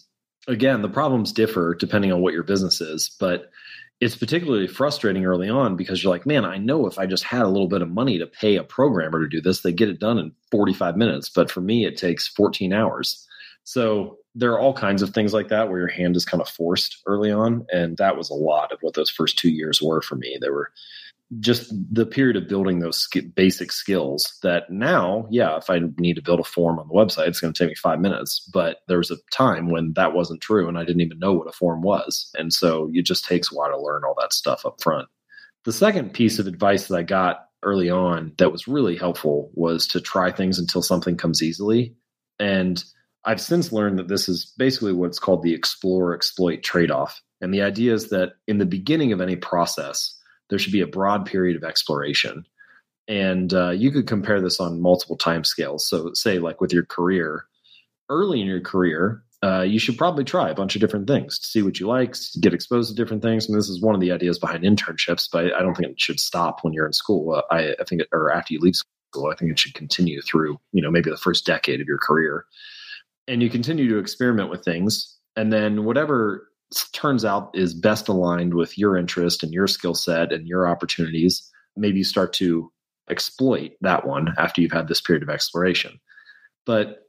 again, 0.48 0.82
the 0.82 0.90
problems 0.90 1.32
differ 1.32 1.76
depending 1.76 2.12
on 2.12 2.22
what 2.22 2.34
your 2.34 2.44
business 2.44 2.82
is, 2.82 3.10
but 3.20 3.52
it's 4.00 4.16
particularly 4.16 4.68
frustrating 4.68 5.26
early 5.26 5.50
on 5.50 5.76
because 5.76 6.04
you're 6.04 6.14
like, 6.14 6.26
man, 6.26 6.46
I 6.46 6.58
know 6.58 6.86
if 6.86 7.00
I 7.00 7.08
just 7.08 7.24
had 7.24 7.42
a 7.42 7.48
little 7.48 7.68
bit 7.68 7.82
of 7.82 7.90
money 7.90 8.20
to 8.20 8.28
pay 8.28 8.56
a 8.56 8.64
programmer 8.64 9.22
to 9.22 9.28
do 9.28 9.42
this, 9.42 9.62
they 9.62 9.72
get 9.72 9.90
it 9.90 10.00
done 10.00 10.20
in 10.20 10.34
45 10.52 10.96
minutes. 10.96 11.30
But 11.30 11.50
for 11.50 11.62
me, 11.62 11.86
it 11.86 11.98
takes 11.98 12.28
14 12.28 12.74
hours. 12.74 13.28
So 13.64 14.18
there 14.36 14.52
are 14.52 14.60
all 14.60 14.74
kinds 14.74 15.02
of 15.02 15.10
things 15.10 15.34
like 15.34 15.48
that 15.50 15.70
where 15.70 15.80
your 15.80 15.88
hand 15.88 16.16
is 16.16 16.26
kind 16.26 16.42
of 16.42 16.48
forced 16.48 17.02
early 17.08 17.32
on. 17.32 17.66
And 17.72 17.98
that 17.98 18.16
was 18.16 18.30
a 18.30 18.36
lot 18.36 18.72
of 18.72 18.78
what 18.82 18.94
those 18.94 19.10
first 19.10 19.38
two 19.38 19.50
years 19.50 19.82
were 19.82 20.02
for 20.02 20.16
me. 20.16 20.38
There 20.40 20.54
were 20.54 20.72
just 21.40 21.74
the 21.94 22.06
period 22.06 22.38
of 22.38 22.48
building 22.48 22.80
those 22.80 22.98
sk- 22.98 23.36
basic 23.36 23.72
skills 23.72 24.38
that 24.44 24.70
now, 24.70 25.28
yeah, 25.30 25.58
if 25.58 25.70
I 25.70 25.82
need 25.98 26.16
to 26.16 26.22
build 26.22 26.40
a 26.40 26.44
form 26.44 26.80
on 26.80 26.88
the 26.88 26.94
website, 26.94 27.28
it's 27.28 27.42
going 27.42 27.54
to 27.54 27.58
take 27.58 27.70
me 27.70 27.76
five 27.76 28.00
minutes. 28.00 28.50
But 28.54 28.78
there 28.88 28.98
was 28.98 29.12
a 29.12 29.18
time 29.32 29.70
when 29.70 29.94
that 29.94 30.14
wasn't 30.14 30.42
true 30.42 30.70
and 30.70 30.78
I 30.78 30.86
didn't 30.86 31.02
even 31.02 31.20
know 31.20 31.34
what 31.34 31.48
a 31.48 31.52
form 31.52 31.82
was. 31.82 32.32
And 32.38 32.54
so 32.54 32.90
it 32.94 33.06
just 33.06 33.26
takes 33.26 33.52
a 33.52 33.56
while 33.56 33.72
to 33.72 33.82
learn 33.82 34.04
all 34.06 34.16
that 34.20 34.34
stuff 34.34 34.66
up 34.66 34.82
front. 34.82 35.10
The 35.66 35.74
second 35.74 36.14
piece 36.14 36.40
of 36.40 36.48
advice 36.48 36.88
that 36.88 36.96
I 36.96 37.04
got 37.04 37.48
early 37.62 37.90
on 37.90 38.34
that 38.38 38.52
was 38.52 38.68
really 38.68 38.96
helpful 38.96 39.52
was 39.54 39.88
to 39.88 40.00
try 40.00 40.32
things 40.32 40.60
until 40.60 40.82
something 40.82 41.18
comes 41.18 41.44
easily. 41.44 41.96
And 42.40 42.82
I've 43.26 43.42
since 43.42 43.74
learned 43.74 44.00
that 44.00 44.08
this 44.08 44.30
is 44.30 44.54
basically 44.58 44.94
what's 44.94 45.20
called 45.20 45.44
the 45.44 45.54
explore 45.54 46.16
exploit 46.16 46.64
trade 46.64 46.92
off. 46.92 47.22
And 47.42 47.54
the 47.54 47.64
idea 47.64 47.94
is 47.94 48.10
that 48.10 48.34
in 48.48 48.60
the 48.60 48.66
beginning 48.66 49.12
of 49.12 49.20
any 49.20 49.36
process, 49.36 50.17
there 50.50 50.60
should 50.60 50.74
be 50.74 50.82
a 50.82 50.88
broad 50.88 51.26
period 51.26 51.56
of 51.56 51.64
exploration. 51.64 52.46
And 53.08 53.54
uh, 53.54 53.70
you 53.70 53.92
could 53.92 54.08
compare 54.08 54.42
this 54.42 54.60
on 54.60 54.82
multiple 54.82 55.18
time 55.18 55.44
scales. 55.44 55.88
So, 55.88 56.12
say, 56.14 56.40
like 56.40 56.60
with 56.60 56.74
your 56.74 56.86
career, 56.86 57.46
early 58.10 58.42
in 58.42 58.48
your 58.48 58.62
career, 58.62 59.24
uh, 59.44 59.62
you 59.62 59.80
should 59.80 59.98
probably 59.98 60.24
try 60.24 60.50
a 60.50 60.56
bunch 60.56 60.76
of 60.76 60.82
different 60.82 61.08
things 61.08 61.38
to 61.40 61.48
see 61.48 61.62
what 61.62 61.80
you 61.80 61.88
like, 61.88 62.16
get 62.42 62.54
exposed 62.54 62.90
to 62.90 62.96
different 62.96 63.22
things. 63.22 63.48
And 63.48 63.58
this 63.58 63.70
is 63.70 63.82
one 63.82 63.96
of 63.96 64.02
the 64.02 64.12
ideas 64.12 64.40
behind 64.40 64.64
internships, 64.64 65.30
but 65.32 65.54
I 65.54 65.62
don't 65.62 65.76
think 65.76 65.92
it 65.92 66.02
should 66.02 66.20
stop 66.20 66.64
when 66.64 66.74
you're 66.74 66.88
in 66.88 66.94
school. 66.94 67.36
Uh, 67.36 67.42
I, 67.52 67.76
I 67.80 67.84
think, 67.88 68.02
it, 68.02 68.08
or 68.12 68.32
after 68.32 68.54
you 68.54 68.60
leave 68.60 68.76
school, 68.76 69.30
I 69.32 69.36
think 69.36 69.52
it 69.52 69.60
should 69.60 69.76
continue 69.76 70.22
through, 70.22 70.58
you 70.72 70.82
know, 70.82 70.90
maybe 70.92 71.12
the 71.12 71.18
first 71.18 71.46
decade 71.46 71.80
of 71.80 71.88
your 71.88 72.00
career. 72.00 72.46
And 73.28 73.44
you 73.44 73.50
continue 73.50 73.88
to 73.90 74.00
experiment 74.00 74.50
with 74.50 74.66
things. 74.66 75.16
And 75.36 75.54
then 75.54 75.86
whatever 75.86 76.48
turns 76.94 77.24
out 77.24 77.52
is 77.54 77.74
best 77.74 78.08
aligned 78.08 78.54
with 78.54 78.78
your 78.78 78.98
interest 78.98 79.44
and 79.44 79.54
your 79.54 79.68
skill 79.68 79.94
set 79.94 80.32
and 80.32 80.48
your 80.48 80.68
opportunities, 80.68 81.50
maybe 81.76 82.00
you 82.00 82.04
start 82.04 82.34
to 82.34 82.72
exploit 83.10 83.72
that 83.82 84.06
one 84.06 84.34
after 84.38 84.62
you've 84.62 84.72
had 84.72 84.88
this 84.88 85.02
period 85.02 85.24
of 85.24 85.30
exploration. 85.30 86.00
But 86.66 87.04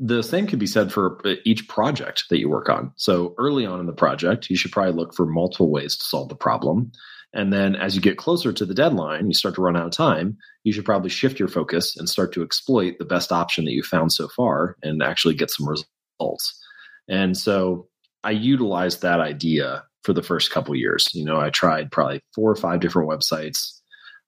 the 0.00 0.22
same 0.22 0.46
could 0.46 0.58
be 0.58 0.66
said 0.66 0.92
for 0.92 1.20
uh, 1.24 1.34
each 1.44 1.68
project 1.68 2.24
that 2.30 2.38
you 2.38 2.48
work 2.48 2.68
on. 2.68 2.92
So 2.96 3.34
early 3.38 3.64
on 3.64 3.80
in 3.80 3.86
the 3.86 3.92
project, 3.92 4.50
you 4.50 4.56
should 4.56 4.72
probably 4.72 4.92
look 4.92 5.14
for 5.14 5.26
multiple 5.26 5.70
ways 5.70 5.96
to 5.96 6.04
solve 6.04 6.28
the 6.28 6.34
problem. 6.34 6.90
And 7.32 7.52
then 7.52 7.76
as 7.76 7.94
you 7.94 8.00
get 8.00 8.16
closer 8.16 8.52
to 8.52 8.64
the 8.64 8.74
deadline, 8.74 9.26
you 9.26 9.34
start 9.34 9.56
to 9.56 9.62
run 9.62 9.76
out 9.76 9.86
of 9.86 9.92
time, 9.92 10.36
you 10.62 10.72
should 10.72 10.84
probably 10.84 11.10
shift 11.10 11.38
your 11.38 11.48
focus 11.48 11.96
and 11.96 12.08
start 12.08 12.32
to 12.32 12.42
exploit 12.42 12.98
the 12.98 13.04
best 13.04 13.32
option 13.32 13.64
that 13.64 13.72
you 13.72 13.82
found 13.82 14.12
so 14.12 14.28
far 14.28 14.76
and 14.82 15.02
actually 15.02 15.34
get 15.34 15.50
some 15.50 15.68
results. 15.68 16.60
And 17.08 17.36
so 17.36 17.88
I 18.24 18.30
utilized 18.30 19.02
that 19.02 19.20
idea 19.20 19.84
for 20.02 20.12
the 20.12 20.22
first 20.22 20.50
couple 20.50 20.74
years. 20.74 21.08
You 21.14 21.24
know, 21.24 21.40
I 21.40 21.50
tried 21.50 21.92
probably 21.92 22.22
four 22.34 22.50
or 22.50 22.56
five 22.56 22.80
different 22.80 23.08
websites. 23.08 23.80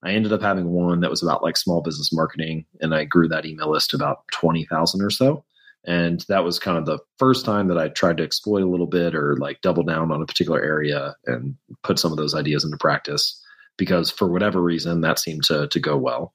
I 0.02 0.12
ended 0.12 0.32
up 0.32 0.42
having 0.42 0.68
one 0.68 1.00
that 1.00 1.10
was 1.10 1.22
about 1.22 1.42
like 1.42 1.56
small 1.56 1.80
business 1.82 2.12
marketing, 2.12 2.66
and 2.80 2.94
I 2.94 3.04
grew 3.04 3.28
that 3.28 3.46
email 3.46 3.70
list 3.72 3.90
to 3.90 3.96
about 3.96 4.20
20,000 4.32 5.02
or 5.02 5.10
so. 5.10 5.44
And 5.86 6.24
that 6.28 6.44
was 6.44 6.58
kind 6.58 6.76
of 6.76 6.84
the 6.84 6.98
first 7.18 7.44
time 7.44 7.68
that 7.68 7.78
I 7.78 7.88
tried 7.88 8.16
to 8.18 8.24
exploit 8.24 8.62
a 8.62 8.68
little 8.68 8.88
bit 8.88 9.14
or 9.14 9.36
like 9.36 9.60
double 9.60 9.84
down 9.84 10.10
on 10.10 10.20
a 10.20 10.26
particular 10.26 10.60
area 10.60 11.14
and 11.26 11.56
put 11.82 11.98
some 11.98 12.10
of 12.10 12.18
those 12.18 12.34
ideas 12.34 12.64
into 12.64 12.76
practice 12.76 13.40
because 13.76 14.10
for 14.10 14.26
whatever 14.26 14.60
reason 14.60 15.02
that 15.02 15.18
seemed 15.18 15.44
to 15.44 15.68
to 15.68 15.80
go 15.80 15.96
well. 15.96 16.32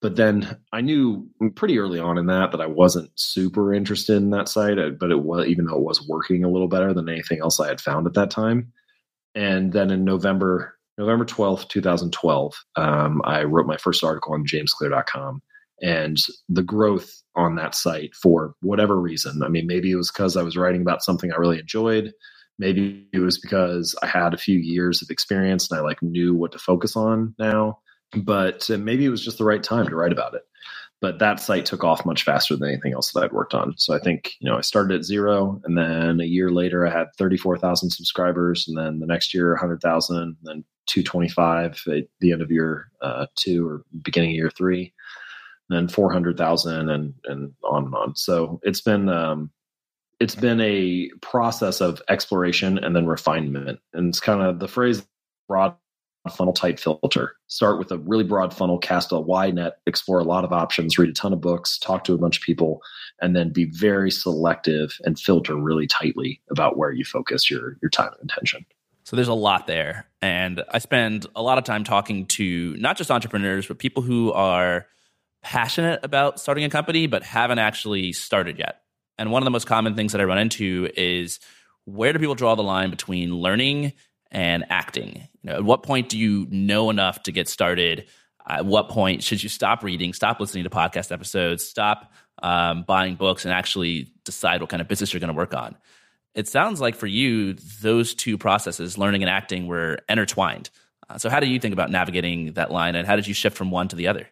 But 0.00 0.16
then 0.16 0.58
I 0.72 0.80
knew 0.80 1.28
pretty 1.56 1.78
early 1.78 1.98
on 1.98 2.18
in 2.18 2.26
that 2.26 2.52
that 2.52 2.60
I 2.60 2.66
wasn't 2.66 3.10
super 3.16 3.74
interested 3.74 4.16
in 4.16 4.30
that 4.30 4.48
site, 4.48 4.78
uh, 4.78 4.90
but 4.90 5.10
it 5.10 5.22
was 5.22 5.46
even 5.48 5.66
though 5.66 5.76
it 5.76 5.82
was 5.82 6.06
working 6.06 6.44
a 6.44 6.50
little 6.50 6.68
better 6.68 6.94
than 6.94 7.08
anything 7.08 7.40
else 7.40 7.58
I 7.58 7.68
had 7.68 7.80
found 7.80 8.06
at 8.06 8.14
that 8.14 8.30
time. 8.30 8.72
And 9.34 9.72
then 9.72 9.90
in 9.90 10.04
November 10.04 10.78
November 10.98 11.24
12th, 11.24 11.68
2012, 11.68 12.54
um, 12.76 13.22
I 13.24 13.44
wrote 13.44 13.66
my 13.66 13.76
first 13.76 14.02
article 14.02 14.34
on 14.34 14.44
jamesclear.com 14.44 15.40
and 15.80 16.16
the 16.48 16.62
growth 16.62 17.08
on 17.36 17.54
that 17.54 17.74
site 17.74 18.14
for 18.16 18.54
whatever 18.62 19.00
reason. 19.00 19.42
I 19.44 19.48
mean, 19.48 19.66
maybe 19.66 19.92
it 19.92 19.96
was 19.96 20.10
because 20.10 20.36
I 20.36 20.42
was 20.42 20.56
writing 20.56 20.80
about 20.80 21.04
something 21.04 21.32
I 21.32 21.36
really 21.36 21.60
enjoyed. 21.60 22.12
Maybe 22.58 23.08
it 23.12 23.20
was 23.20 23.38
because 23.38 23.94
I 24.02 24.06
had 24.06 24.34
a 24.34 24.38
few 24.38 24.58
years 24.58 25.00
of 25.00 25.10
experience 25.10 25.70
and 25.70 25.78
I 25.78 25.82
like 25.82 26.02
knew 26.02 26.34
what 26.34 26.50
to 26.52 26.58
focus 26.58 26.96
on 26.96 27.34
now. 27.38 27.78
But 28.16 28.68
uh, 28.70 28.78
maybe 28.78 29.04
it 29.04 29.10
was 29.10 29.24
just 29.24 29.38
the 29.38 29.44
right 29.44 29.62
time 29.62 29.86
to 29.88 29.96
write 29.96 30.12
about 30.12 30.34
it. 30.34 30.42
But 31.00 31.20
that 31.20 31.38
site 31.38 31.64
took 31.64 31.84
off 31.84 32.04
much 32.04 32.24
faster 32.24 32.56
than 32.56 32.68
anything 32.68 32.92
else 32.92 33.12
that 33.12 33.22
I'd 33.22 33.32
worked 33.32 33.54
on. 33.54 33.74
So 33.76 33.94
I 33.94 34.00
think, 34.00 34.32
you 34.40 34.50
know, 34.50 34.58
I 34.58 34.62
started 34.62 34.96
at 34.96 35.04
zero 35.04 35.60
and 35.64 35.78
then 35.78 36.20
a 36.20 36.24
year 36.24 36.50
later 36.50 36.86
I 36.86 36.90
had 36.90 37.06
34,000 37.16 37.90
subscribers 37.90 38.66
and 38.66 38.76
then 38.76 38.98
the 38.98 39.06
next 39.06 39.32
year 39.32 39.52
100,000, 39.52 40.36
then 40.42 40.64
225 40.86 41.84
at 41.88 42.04
the 42.18 42.32
end 42.32 42.42
of 42.42 42.50
year 42.50 42.90
uh, 43.00 43.26
two 43.36 43.68
or 43.68 43.84
beginning 44.02 44.30
of 44.30 44.36
year 44.36 44.50
three 44.50 44.92
and 45.68 45.76
then 45.76 45.88
400,000 45.88 46.88
and 46.88 47.14
and 47.24 47.52
on 47.62 47.84
and 47.84 47.94
on. 47.94 48.16
So 48.16 48.60
it's 48.62 48.80
been 48.80 49.08
um, 49.08 49.50
it's 50.20 50.34
been 50.34 50.60
a 50.60 51.10
process 51.20 51.80
of 51.80 52.02
exploration 52.08 52.78
and 52.78 52.96
then 52.96 53.06
refinement. 53.06 53.78
And 53.92 54.08
it's 54.08 54.20
kind 54.20 54.42
of 54.42 54.58
the 54.58 54.68
phrase 54.68 55.06
broad 55.46 55.76
funnel 56.28 56.52
type 56.52 56.78
filter. 56.78 57.36
Start 57.46 57.78
with 57.78 57.90
a 57.90 57.98
really 57.98 58.24
broad 58.24 58.54
funnel, 58.54 58.78
cast 58.78 59.12
a 59.12 59.18
wide 59.18 59.54
net, 59.54 59.78
explore 59.86 60.18
a 60.18 60.24
lot 60.24 60.44
of 60.44 60.52
options, 60.52 60.98
read 60.98 61.10
a 61.10 61.12
ton 61.12 61.32
of 61.32 61.40
books, 61.40 61.78
talk 61.78 62.04
to 62.04 62.14
a 62.14 62.18
bunch 62.18 62.38
of 62.38 62.42
people, 62.42 62.80
and 63.20 63.34
then 63.34 63.52
be 63.52 63.64
very 63.64 64.10
selective 64.10 64.98
and 65.04 65.18
filter 65.18 65.56
really 65.56 65.86
tightly 65.86 66.40
about 66.50 66.76
where 66.76 66.92
you 66.92 67.04
focus 67.04 67.50
your 67.50 67.76
your 67.82 67.90
time 67.90 68.12
and 68.20 68.30
attention. 68.30 68.64
So 69.04 69.16
there's 69.16 69.28
a 69.28 69.34
lot 69.34 69.66
there. 69.66 70.06
And 70.20 70.62
I 70.70 70.80
spend 70.80 71.26
a 71.34 71.42
lot 71.42 71.56
of 71.56 71.64
time 71.64 71.82
talking 71.82 72.26
to 72.26 72.76
not 72.78 72.98
just 72.98 73.10
entrepreneurs, 73.10 73.66
but 73.66 73.78
people 73.78 74.02
who 74.02 74.32
are 74.32 74.86
passionate 75.42 76.00
about 76.02 76.38
starting 76.38 76.64
a 76.64 76.68
company 76.68 77.06
but 77.06 77.22
haven't 77.22 77.58
actually 77.58 78.12
started 78.12 78.58
yet. 78.58 78.82
And 79.16 79.32
one 79.32 79.42
of 79.42 79.44
the 79.44 79.50
most 79.50 79.66
common 79.66 79.94
things 79.94 80.12
that 80.12 80.20
I 80.20 80.24
run 80.24 80.38
into 80.38 80.90
is 80.94 81.40
where 81.86 82.12
do 82.12 82.18
people 82.18 82.34
draw 82.34 82.54
the 82.54 82.62
line 82.62 82.90
between 82.90 83.34
learning 83.34 83.94
and 84.30 84.64
acting? 84.70 85.28
You 85.42 85.50
know, 85.50 85.56
at 85.56 85.64
what 85.64 85.82
point 85.82 86.08
do 86.08 86.18
you 86.18 86.46
know 86.50 86.90
enough 86.90 87.22
to 87.24 87.32
get 87.32 87.48
started? 87.48 88.06
At 88.46 88.64
what 88.64 88.88
point 88.88 89.22
should 89.22 89.42
you 89.42 89.48
stop 89.48 89.82
reading, 89.82 90.12
stop 90.12 90.40
listening 90.40 90.64
to 90.64 90.70
podcast 90.70 91.12
episodes, 91.12 91.64
stop 91.64 92.12
um, 92.42 92.84
buying 92.86 93.14
books, 93.14 93.44
and 93.44 93.52
actually 93.52 94.12
decide 94.24 94.60
what 94.60 94.70
kind 94.70 94.80
of 94.80 94.88
business 94.88 95.12
you're 95.12 95.20
going 95.20 95.28
to 95.28 95.34
work 95.34 95.54
on? 95.54 95.76
It 96.34 96.48
sounds 96.48 96.80
like 96.80 96.94
for 96.94 97.06
you, 97.06 97.54
those 97.54 98.14
two 98.14 98.38
processes, 98.38 98.96
learning 98.96 99.22
and 99.22 99.30
acting, 99.30 99.66
were 99.66 99.98
intertwined. 100.08 100.70
Uh, 101.10 101.18
so, 101.18 101.28
how 101.30 101.40
do 101.40 101.46
you 101.46 101.58
think 101.58 101.72
about 101.72 101.90
navigating 101.90 102.52
that 102.52 102.70
line, 102.70 102.94
and 102.94 103.06
how 103.06 103.16
did 103.16 103.26
you 103.26 103.34
shift 103.34 103.56
from 103.56 103.70
one 103.70 103.88
to 103.88 103.96
the 103.96 104.08
other? 104.08 104.28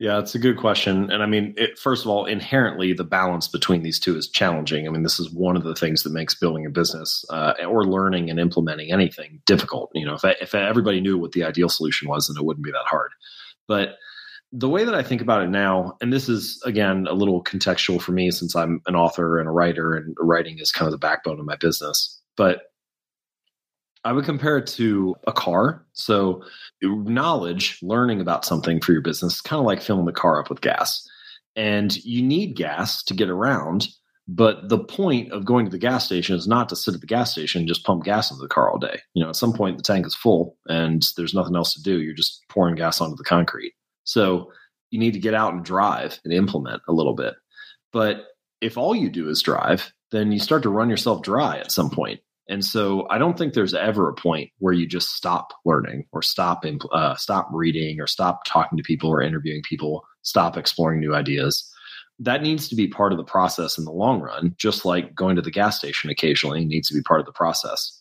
Yeah, 0.00 0.18
it's 0.18 0.34
a 0.34 0.40
good 0.40 0.56
question. 0.56 1.10
And 1.12 1.22
I 1.22 1.26
mean, 1.26 1.54
it, 1.56 1.78
first 1.78 2.04
of 2.04 2.10
all, 2.10 2.26
inherently, 2.26 2.92
the 2.92 3.04
balance 3.04 3.46
between 3.46 3.82
these 3.82 4.00
two 4.00 4.16
is 4.16 4.28
challenging. 4.28 4.88
I 4.88 4.90
mean, 4.90 5.04
this 5.04 5.20
is 5.20 5.30
one 5.30 5.56
of 5.56 5.62
the 5.62 5.74
things 5.74 6.02
that 6.02 6.12
makes 6.12 6.34
building 6.34 6.66
a 6.66 6.70
business 6.70 7.24
uh, 7.30 7.54
or 7.66 7.84
learning 7.84 8.28
and 8.28 8.40
implementing 8.40 8.92
anything 8.92 9.40
difficult. 9.46 9.90
You 9.94 10.06
know, 10.06 10.14
if, 10.14 10.24
I, 10.24 10.34
if 10.40 10.54
everybody 10.54 11.00
knew 11.00 11.16
what 11.16 11.32
the 11.32 11.44
ideal 11.44 11.68
solution 11.68 12.08
was, 12.08 12.26
then 12.26 12.36
it 12.36 12.44
wouldn't 12.44 12.64
be 12.64 12.72
that 12.72 12.86
hard. 12.86 13.12
But 13.68 13.96
the 14.50 14.68
way 14.68 14.84
that 14.84 14.94
I 14.94 15.02
think 15.02 15.20
about 15.20 15.42
it 15.42 15.50
now, 15.50 15.96
and 16.00 16.12
this 16.12 16.28
is 16.28 16.60
again 16.64 17.06
a 17.08 17.14
little 17.14 17.42
contextual 17.42 18.00
for 18.00 18.12
me 18.12 18.30
since 18.30 18.54
I'm 18.54 18.80
an 18.86 18.96
author 18.96 19.38
and 19.38 19.48
a 19.48 19.52
writer, 19.52 19.94
and 19.94 20.16
writing 20.18 20.58
is 20.58 20.70
kind 20.70 20.86
of 20.86 20.92
the 20.92 20.98
backbone 20.98 21.40
of 21.40 21.46
my 21.46 21.56
business. 21.56 22.20
But 22.36 22.62
I 24.04 24.12
would 24.12 24.24
compare 24.24 24.58
it 24.58 24.66
to 24.68 25.14
a 25.26 25.32
car. 25.32 25.84
So, 25.92 26.42
knowledge, 26.82 27.78
learning 27.82 28.20
about 28.20 28.44
something 28.44 28.80
for 28.80 28.92
your 28.92 29.00
business, 29.00 29.40
kind 29.40 29.60
of 29.60 29.66
like 29.66 29.80
filling 29.80 30.04
the 30.04 30.12
car 30.12 30.38
up 30.38 30.50
with 30.50 30.60
gas. 30.60 31.08
And 31.56 31.96
you 32.04 32.22
need 32.22 32.56
gas 32.56 33.02
to 33.04 33.14
get 33.14 33.30
around. 33.30 33.88
But 34.26 34.68
the 34.68 34.78
point 34.78 35.32
of 35.32 35.44
going 35.44 35.66
to 35.66 35.70
the 35.70 35.78
gas 35.78 36.06
station 36.06 36.34
is 36.34 36.48
not 36.48 36.68
to 36.70 36.76
sit 36.76 36.94
at 36.94 37.00
the 37.00 37.06
gas 37.06 37.32
station 37.32 37.60
and 37.60 37.68
just 37.68 37.84
pump 37.84 38.04
gas 38.04 38.30
into 38.30 38.42
the 38.42 38.48
car 38.48 38.70
all 38.70 38.78
day. 38.78 39.00
You 39.12 39.22
know, 39.22 39.28
at 39.28 39.36
some 39.36 39.52
point 39.52 39.76
the 39.76 39.82
tank 39.82 40.06
is 40.06 40.14
full 40.14 40.56
and 40.66 41.02
there's 41.16 41.34
nothing 41.34 41.56
else 41.56 41.74
to 41.74 41.82
do. 41.82 42.00
You're 42.00 42.14
just 42.14 42.42
pouring 42.48 42.74
gas 42.74 43.02
onto 43.02 43.16
the 43.16 43.24
concrete. 43.24 43.74
So 44.04 44.50
you 44.90 44.98
need 44.98 45.12
to 45.12 45.18
get 45.18 45.34
out 45.34 45.52
and 45.52 45.64
drive 45.64 46.20
and 46.24 46.32
implement 46.32 46.82
a 46.88 46.92
little 46.92 47.14
bit. 47.14 47.34
But 47.92 48.28
if 48.62 48.78
all 48.78 48.96
you 48.96 49.10
do 49.10 49.28
is 49.28 49.42
drive, 49.42 49.92
then 50.10 50.32
you 50.32 50.38
start 50.38 50.62
to 50.62 50.70
run 50.70 50.88
yourself 50.88 51.22
dry 51.22 51.58
at 51.58 51.72
some 51.72 51.90
point. 51.90 52.20
And 52.48 52.64
so 52.64 53.06
I 53.10 53.18
don't 53.18 53.38
think 53.38 53.54
there's 53.54 53.74
ever 53.74 54.08
a 54.08 54.14
point 54.14 54.50
where 54.58 54.74
you 54.74 54.86
just 54.86 55.14
stop 55.14 55.52
learning 55.64 56.06
or 56.12 56.22
stop 56.22 56.64
uh, 56.92 57.14
stop 57.16 57.48
reading 57.52 58.00
or 58.00 58.06
stop 58.06 58.44
talking 58.46 58.76
to 58.76 58.84
people 58.84 59.10
or 59.10 59.22
interviewing 59.22 59.62
people, 59.62 60.04
stop 60.22 60.56
exploring 60.56 61.00
new 61.00 61.14
ideas. 61.14 61.70
That 62.18 62.42
needs 62.42 62.68
to 62.68 62.76
be 62.76 62.86
part 62.86 63.12
of 63.12 63.18
the 63.18 63.24
process 63.24 63.78
in 63.78 63.84
the 63.84 63.92
long 63.92 64.20
run, 64.20 64.54
just 64.58 64.84
like 64.84 65.14
going 65.14 65.36
to 65.36 65.42
the 65.42 65.50
gas 65.50 65.78
station 65.78 66.10
occasionally 66.10 66.64
needs 66.64 66.88
to 66.88 66.94
be 66.94 67.02
part 67.02 67.20
of 67.20 67.26
the 67.26 67.32
process. 67.32 68.00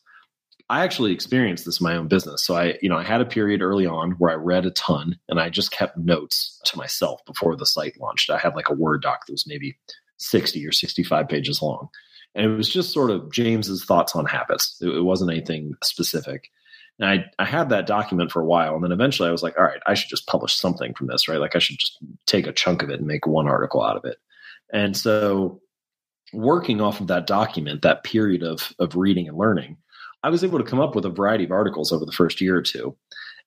I 0.69 0.83
actually 0.83 1.13
experienced 1.13 1.65
this 1.65 1.79
in 1.79 1.83
my 1.83 1.95
own 1.95 2.07
business. 2.07 2.45
So 2.45 2.55
I, 2.55 2.77
you 2.81 2.89
know, 2.89 2.97
I 2.97 3.03
had 3.03 3.21
a 3.21 3.25
period 3.25 3.61
early 3.61 3.85
on 3.85 4.11
where 4.11 4.31
I 4.31 4.35
read 4.35 4.65
a 4.65 4.71
ton 4.71 5.17
and 5.29 5.39
I 5.39 5.49
just 5.49 5.71
kept 5.71 5.97
notes 5.97 6.59
to 6.65 6.77
myself 6.77 7.21
before 7.25 7.55
the 7.55 7.65
site 7.65 7.99
launched. 7.99 8.29
I 8.29 8.37
had 8.37 8.55
like 8.55 8.69
a 8.69 8.73
Word 8.73 9.01
doc 9.01 9.25
that 9.25 9.33
was 9.33 9.47
maybe 9.47 9.77
60 10.17 10.65
or 10.65 10.71
65 10.71 11.27
pages 11.27 11.61
long 11.61 11.89
and 12.35 12.45
it 12.45 12.55
was 12.55 12.69
just 12.69 12.91
sort 12.91 13.11
of 13.11 13.31
James's 13.31 13.85
thoughts 13.85 14.15
on 14.15 14.25
habits. 14.25 14.77
It, 14.81 14.89
it 14.89 15.01
wasn't 15.01 15.31
anything 15.31 15.73
specific. 15.83 16.49
And 16.99 17.09
I, 17.09 17.25
I 17.39 17.45
had 17.45 17.69
that 17.69 17.87
document 17.87 18.31
for 18.31 18.41
a 18.41 18.45
while. 18.45 18.75
And 18.75 18.83
then 18.83 18.91
eventually 18.91 19.27
I 19.27 19.31
was 19.31 19.43
like, 19.43 19.57
all 19.57 19.65
right, 19.65 19.81
I 19.87 19.93
should 19.93 20.09
just 20.09 20.27
publish 20.27 20.55
something 20.55 20.93
from 20.93 21.07
this, 21.07 21.27
right? 21.27 21.39
Like 21.39 21.55
I 21.55 21.59
should 21.59 21.79
just 21.79 21.97
take 22.27 22.45
a 22.45 22.53
chunk 22.53 22.83
of 22.83 22.89
it 22.89 22.99
and 22.99 23.07
make 23.07 23.25
one 23.25 23.47
article 23.47 23.83
out 23.83 23.97
of 23.97 24.05
it. 24.05 24.17
And 24.71 24.95
so 24.95 25.61
working 26.33 26.81
off 26.81 27.01
of 27.01 27.07
that 27.07 27.27
document, 27.27 27.81
that 27.81 28.03
period 28.03 28.43
of, 28.43 28.73
of 28.79 28.95
reading 28.95 29.27
and 29.27 29.37
learning, 29.37 29.77
I 30.23 30.29
was 30.29 30.43
able 30.43 30.59
to 30.59 30.65
come 30.65 30.79
up 30.79 30.95
with 30.95 31.05
a 31.05 31.09
variety 31.09 31.43
of 31.43 31.51
articles 31.51 31.91
over 31.91 32.05
the 32.05 32.11
first 32.11 32.41
year 32.41 32.55
or 32.55 32.61
two. 32.61 32.95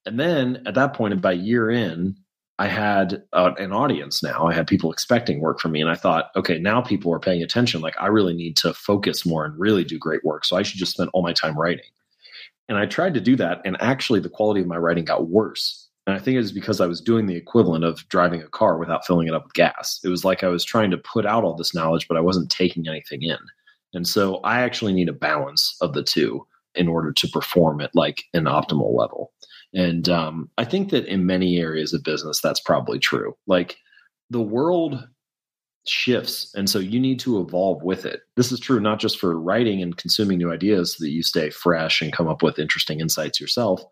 And 0.05 0.21
then 0.21 0.63
at 0.67 0.75
that 0.75 0.95
point, 0.95 1.21
by 1.21 1.33
year 1.33 1.71
in, 1.71 2.17
I 2.59 2.69
had 2.69 3.23
uh, 3.35 3.53
an 3.59 3.73
audience 3.73 4.23
now. 4.23 4.47
I 4.47 4.55
had 4.55 4.67
people 4.67 4.91
expecting 4.91 5.41
work 5.41 5.61
from 5.61 5.73
me. 5.73 5.81
And 5.83 5.91
I 5.91 5.95
thought, 5.95 6.31
okay, 6.37 6.59
now 6.59 6.81
people 6.81 7.13
are 7.13 7.21
paying 7.21 7.43
attention. 7.43 7.83
Like, 7.83 7.97
I 8.01 8.07
really 8.07 8.33
need 8.35 8.57
to 8.59 8.73
focus 8.73 9.27
more 9.27 9.45
and 9.45 9.59
really 9.59 9.85
do 9.85 9.99
great 9.99 10.25
work. 10.25 10.45
So 10.45 10.57
I 10.57 10.63
should 10.63 10.79
just 10.79 10.93
spend 10.93 11.11
all 11.13 11.23
my 11.23 11.35
time 11.35 11.59
writing. 11.59 11.85
And 12.69 12.79
I 12.79 12.87
tried 12.87 13.15
to 13.15 13.21
do 13.21 13.37
that. 13.37 13.61
And 13.65 13.77
actually, 13.81 14.21
the 14.21 14.31
quality 14.31 14.63
of 14.63 14.67
my 14.67 14.79
writing 14.79 15.05
got 15.05 15.29
worse. 15.29 15.87
And 16.07 16.17
I 16.17 16.19
think 16.19 16.37
it 16.37 16.41
was 16.41 16.53
because 16.53 16.81
I 16.81 16.87
was 16.87 17.01
doing 17.01 17.27
the 17.27 17.37
equivalent 17.37 17.85
of 17.85 18.09
driving 18.09 18.41
a 18.41 18.49
car 18.49 18.79
without 18.79 19.05
filling 19.05 19.29
it 19.29 19.35
up 19.35 19.45
with 19.45 19.55
gas. 19.55 20.01
It 20.03 20.09
was 20.09 20.25
like 20.25 20.43
I 20.43 20.49
was 20.49 20.65
trying 20.65 20.91
to 20.93 20.99
put 20.99 21.27
out 21.27 21.45
all 21.45 21.55
this 21.55 21.75
knowledge, 21.75 22.09
but 22.09 22.17
I 22.17 22.21
wasn't 22.21 22.51
taking 22.51 22.89
anything 22.89 23.23
in. 23.23 23.39
And 23.93 24.07
so 24.07 24.37
I 24.39 24.61
actually 24.61 24.93
need 24.93 25.09
a 25.09 25.15
balance 25.15 25.77
of 25.81 25.95
the 25.95 26.03
two 26.03 26.47
in 26.75 26.89
order 26.89 27.13
to 27.13 27.29
perform 27.29 27.81
at 27.81 27.95
like 27.95 28.25
an 28.35 28.45
optimal 28.45 28.97
level. 28.97 29.33
And 29.75 30.09
um, 30.09 30.51
I 30.57 30.65
think 30.65 30.91
that 30.91 31.07
in 31.07 31.27
many 31.27 31.59
areas 31.59 31.93
of 31.93 32.03
business, 32.03 32.41
that's 32.41 32.61
probably 32.61 32.99
true. 32.99 33.35
Like 33.47 33.77
the 34.31 34.41
world 34.41 35.07
shifts. 35.87 36.53
And 36.55 36.69
so 36.69 36.79
you 36.79 36.99
need 36.99 37.21
to 37.21 37.41
evolve 37.41 37.83
with 37.83 38.05
it. 38.05 38.21
This 38.37 38.53
is 38.53 38.61
true 38.61 38.81
not 38.81 38.99
just 38.99 39.19
for 39.19 39.39
writing 39.39 39.83
and 39.83 39.97
consuming 39.97 40.39
new 40.39 40.53
ideas 40.53 40.97
so 40.97 41.05
that 41.05 41.11
you 41.11 41.23
stay 41.23 41.51
fresh 41.51 42.03
and 42.03 42.13
come 42.13 42.29
up 42.29 42.43
with 42.43 42.59
interesting 42.59 43.01
insights 43.01 43.41
yourself, 43.41 43.83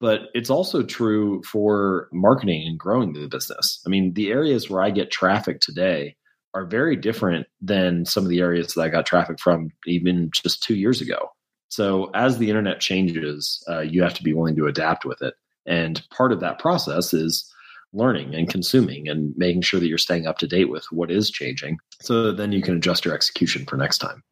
but 0.00 0.22
it's 0.34 0.50
also 0.50 0.82
true 0.82 1.42
for 1.42 2.08
marketing 2.12 2.66
and 2.66 2.78
growing 2.78 3.12
the 3.12 3.28
business. 3.28 3.80
I 3.86 3.90
mean, 3.90 4.14
the 4.14 4.30
areas 4.30 4.70
where 4.70 4.82
I 4.82 4.90
get 4.90 5.10
traffic 5.10 5.60
today 5.60 6.16
are 6.54 6.64
very 6.64 6.96
different 6.96 7.46
than 7.60 8.06
some 8.06 8.22
of 8.22 8.30
the 8.30 8.40
areas 8.40 8.74
that 8.74 8.82
I 8.82 8.88
got 8.88 9.04
traffic 9.04 9.38
from 9.38 9.70
even 9.86 10.30
just 10.32 10.62
two 10.62 10.74
years 10.74 11.02
ago. 11.02 11.28
So 11.68 12.10
as 12.14 12.38
the 12.38 12.48
internet 12.48 12.80
changes, 12.80 13.62
uh, 13.68 13.80
you 13.80 14.02
have 14.02 14.14
to 14.14 14.22
be 14.22 14.32
willing 14.32 14.56
to 14.56 14.66
adapt 14.66 15.04
with 15.04 15.22
it. 15.22 15.34
And 15.66 16.02
part 16.10 16.32
of 16.32 16.40
that 16.40 16.58
process 16.58 17.12
is 17.12 17.52
learning 17.92 18.34
and 18.34 18.48
consuming 18.48 19.08
and 19.08 19.34
making 19.36 19.62
sure 19.62 19.80
that 19.80 19.88
you're 19.88 19.98
staying 19.98 20.26
up 20.26 20.38
to 20.38 20.46
date 20.46 20.70
with 20.70 20.84
what 20.90 21.10
is 21.10 21.30
changing 21.30 21.78
so 22.00 22.24
that 22.24 22.36
then 22.36 22.52
you 22.52 22.62
can 22.62 22.76
adjust 22.76 23.04
your 23.04 23.14
execution 23.14 23.64
for 23.64 23.76
next 23.76 23.98
time. 23.98 24.22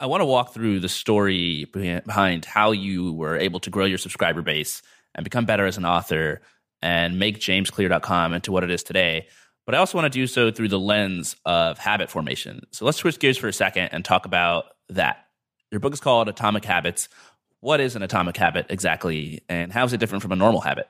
I 0.00 0.06
want 0.06 0.20
to 0.20 0.26
walk 0.26 0.52
through 0.52 0.80
the 0.80 0.88
story 0.88 1.66
behind 1.66 2.44
how 2.44 2.72
you 2.72 3.12
were 3.12 3.36
able 3.36 3.60
to 3.60 3.70
grow 3.70 3.84
your 3.84 3.98
subscriber 3.98 4.42
base 4.42 4.82
and 5.14 5.22
become 5.22 5.44
better 5.44 5.66
as 5.66 5.76
an 5.76 5.84
author 5.84 6.40
and 6.80 7.18
make 7.18 7.38
jamesclear.com 7.38 8.32
into 8.32 8.50
what 8.50 8.64
it 8.64 8.70
is 8.70 8.82
today. 8.82 9.28
But 9.64 9.76
I 9.76 9.78
also 9.78 9.96
want 9.96 10.12
to 10.12 10.18
do 10.18 10.26
so 10.26 10.50
through 10.50 10.68
the 10.68 10.80
lens 10.80 11.36
of 11.44 11.78
habit 11.78 12.10
formation. 12.10 12.62
So 12.72 12.84
let's 12.84 12.98
switch 12.98 13.20
gears 13.20 13.38
for 13.38 13.46
a 13.46 13.52
second 13.52 13.90
and 13.92 14.04
talk 14.04 14.26
about 14.26 14.64
that. 14.88 15.26
Your 15.72 15.80
book 15.80 15.94
is 15.94 16.00
called 16.00 16.28
Atomic 16.28 16.66
Habits. 16.66 17.08
What 17.60 17.80
is 17.80 17.96
an 17.96 18.02
atomic 18.02 18.36
habit 18.36 18.66
exactly, 18.68 19.42
and 19.48 19.72
how 19.72 19.84
is 19.84 19.94
it 19.94 20.00
different 20.00 20.20
from 20.20 20.32
a 20.32 20.36
normal 20.36 20.60
habit? 20.60 20.86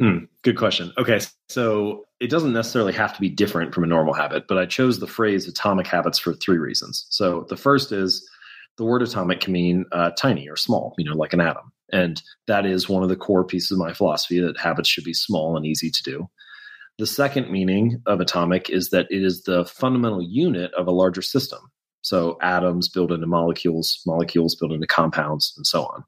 Mm, 0.00 0.28
good 0.42 0.58
question. 0.58 0.92
Okay, 0.98 1.20
so 1.48 2.04
it 2.20 2.28
doesn't 2.28 2.52
necessarily 2.52 2.92
have 2.92 3.14
to 3.14 3.20
be 3.20 3.30
different 3.30 3.74
from 3.74 3.84
a 3.84 3.86
normal 3.86 4.12
habit, 4.12 4.44
but 4.48 4.58
I 4.58 4.66
chose 4.66 4.98
the 4.98 5.06
phrase 5.06 5.48
atomic 5.48 5.86
habits 5.86 6.18
for 6.18 6.34
three 6.34 6.58
reasons. 6.58 7.06
So 7.08 7.46
the 7.48 7.56
first 7.56 7.90
is 7.90 8.28
the 8.76 8.84
word 8.84 9.00
atomic 9.00 9.40
can 9.40 9.54
mean 9.54 9.86
uh, 9.92 10.10
tiny 10.10 10.46
or 10.46 10.56
small, 10.56 10.94
you 10.98 11.04
know, 11.08 11.16
like 11.16 11.32
an 11.32 11.40
atom. 11.40 11.72
And 11.90 12.20
that 12.48 12.66
is 12.66 12.88
one 12.88 13.02
of 13.02 13.08
the 13.08 13.16
core 13.16 13.44
pieces 13.44 13.70
of 13.70 13.78
my 13.78 13.94
philosophy 13.94 14.40
that 14.40 14.58
habits 14.58 14.90
should 14.90 15.04
be 15.04 15.14
small 15.14 15.56
and 15.56 15.64
easy 15.64 15.90
to 15.90 16.02
do. 16.02 16.28
The 16.98 17.06
second 17.06 17.50
meaning 17.50 18.02
of 18.04 18.20
atomic 18.20 18.68
is 18.68 18.90
that 18.90 19.06
it 19.08 19.22
is 19.22 19.42
the 19.44 19.64
fundamental 19.64 20.22
unit 20.22 20.70
of 20.74 20.86
a 20.86 20.92
larger 20.92 21.22
system. 21.22 21.60
So 22.02 22.38
atoms 22.42 22.88
build 22.88 23.12
into 23.12 23.26
molecules, 23.26 24.00
molecules 24.06 24.54
build 24.54 24.72
into 24.72 24.86
compounds, 24.86 25.52
and 25.56 25.66
so 25.66 25.84
on. 25.84 26.04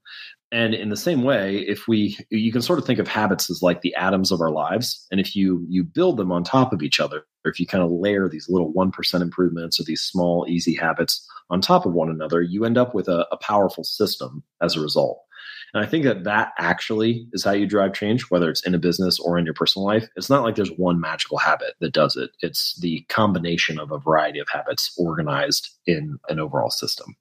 And 0.50 0.74
in 0.74 0.90
the 0.90 0.96
same 0.96 1.22
way, 1.22 1.60
if 1.60 1.88
we, 1.88 2.18
you 2.30 2.52
can 2.52 2.60
sort 2.60 2.78
of 2.78 2.84
think 2.84 2.98
of 2.98 3.08
habits 3.08 3.50
as 3.50 3.62
like 3.62 3.80
the 3.80 3.94
atoms 3.94 4.30
of 4.30 4.42
our 4.42 4.50
lives. 4.50 5.06
And 5.10 5.18
if 5.18 5.34
you 5.34 5.64
you 5.68 5.82
build 5.82 6.18
them 6.18 6.30
on 6.30 6.44
top 6.44 6.74
of 6.74 6.82
each 6.82 7.00
other, 7.00 7.24
or 7.44 7.50
if 7.50 7.58
you 7.58 7.66
kind 7.66 7.82
of 7.82 7.90
layer 7.90 8.28
these 8.28 8.48
little 8.50 8.70
one 8.70 8.90
percent 8.90 9.22
improvements 9.22 9.80
or 9.80 9.84
these 9.84 10.02
small 10.02 10.46
easy 10.48 10.74
habits 10.74 11.26
on 11.48 11.62
top 11.62 11.86
of 11.86 11.94
one 11.94 12.10
another, 12.10 12.42
you 12.42 12.64
end 12.66 12.76
up 12.76 12.94
with 12.94 13.08
a, 13.08 13.26
a 13.32 13.38
powerful 13.38 13.82
system 13.82 14.42
as 14.60 14.76
a 14.76 14.80
result. 14.80 15.20
And 15.74 15.82
I 15.82 15.88
think 15.88 16.04
that 16.04 16.24
that 16.24 16.52
actually 16.58 17.26
is 17.32 17.44
how 17.44 17.52
you 17.52 17.66
drive 17.66 17.94
change, 17.94 18.30
whether 18.30 18.50
it's 18.50 18.66
in 18.66 18.74
a 18.74 18.78
business 18.78 19.18
or 19.18 19.38
in 19.38 19.46
your 19.46 19.54
personal 19.54 19.86
life. 19.86 20.06
It's 20.16 20.28
not 20.28 20.42
like 20.42 20.54
there's 20.54 20.72
one 20.72 21.00
magical 21.00 21.38
habit 21.38 21.74
that 21.80 21.94
does 21.94 22.14
it. 22.16 22.30
It's 22.40 22.78
the 22.80 23.06
combination 23.08 23.78
of 23.78 23.90
a 23.90 23.98
variety 23.98 24.38
of 24.38 24.48
habits 24.52 24.94
organized 24.98 25.70
in 25.86 26.18
an 26.28 26.38
overall 26.38 26.70
system. 26.70 27.16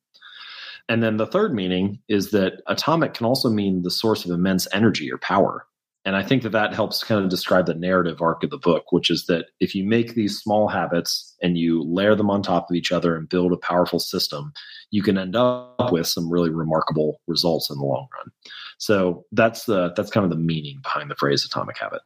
And 0.89 1.01
then 1.01 1.15
the 1.15 1.27
third 1.27 1.53
meaning 1.53 2.00
is 2.10 2.31
that 2.31 2.62
atomic 2.67 3.13
can 3.13 3.25
also 3.25 3.50
mean 3.50 3.84
the 3.84 3.91
source 3.91 4.25
of 4.25 4.31
immense 4.31 4.67
energy 4.74 5.10
or 5.12 5.17
power. 5.17 5.65
And 6.03 6.15
I 6.15 6.24
think 6.24 6.41
that 6.43 6.51
that 6.53 6.74
helps 6.74 7.03
kind 7.03 7.24
of 7.24 7.29
describe 7.29 7.67
the 7.67 7.75
narrative 7.75 8.22
arc 8.22 8.43
of 8.43 8.50
the 8.50 8.58
book, 8.58 8.91
which 8.91 9.12
is 9.12 9.27
that 9.27 9.46
if 9.60 9.75
you 9.75 9.84
make 9.84 10.15
these 10.15 10.39
small 10.39 10.67
habits 10.67 11.36
and 11.43 11.60
you 11.60 11.84
layer 11.84 12.15
them 12.15 12.31
on 12.31 12.41
top 12.41 12.70
of 12.70 12.75
each 12.75 12.91
other 12.91 13.15
and 13.15 13.29
build 13.29 13.53
a 13.53 13.58
powerful 13.58 14.00
system, 14.00 14.51
you 14.89 15.03
can 15.03 15.17
end 15.17 15.36
up 15.36 15.91
with 15.91 16.08
some 16.08 16.29
really 16.29 16.50
remarkable 16.50 17.22
results 17.27 17.70
in 17.70 17.77
the 17.77 17.86
long 17.86 18.08
run. 18.17 18.31
So 18.79 19.25
that's 19.31 19.65
the 19.65 19.93
that's 19.96 20.10
kind 20.10 20.24
of 20.24 20.31
the 20.31 20.38
meaning 20.38 20.79
behind 20.81 21.12
the 21.12 21.15
phrase 21.15 21.46
atomic 21.46 21.77
habit. 21.77 22.01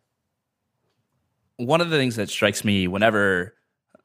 One 1.55 1.79
of 1.79 1.89
the 1.89 1.95
things 1.97 2.17
that 2.17 2.29
strikes 2.29 2.65
me 2.65 2.89
whenever 2.89 3.53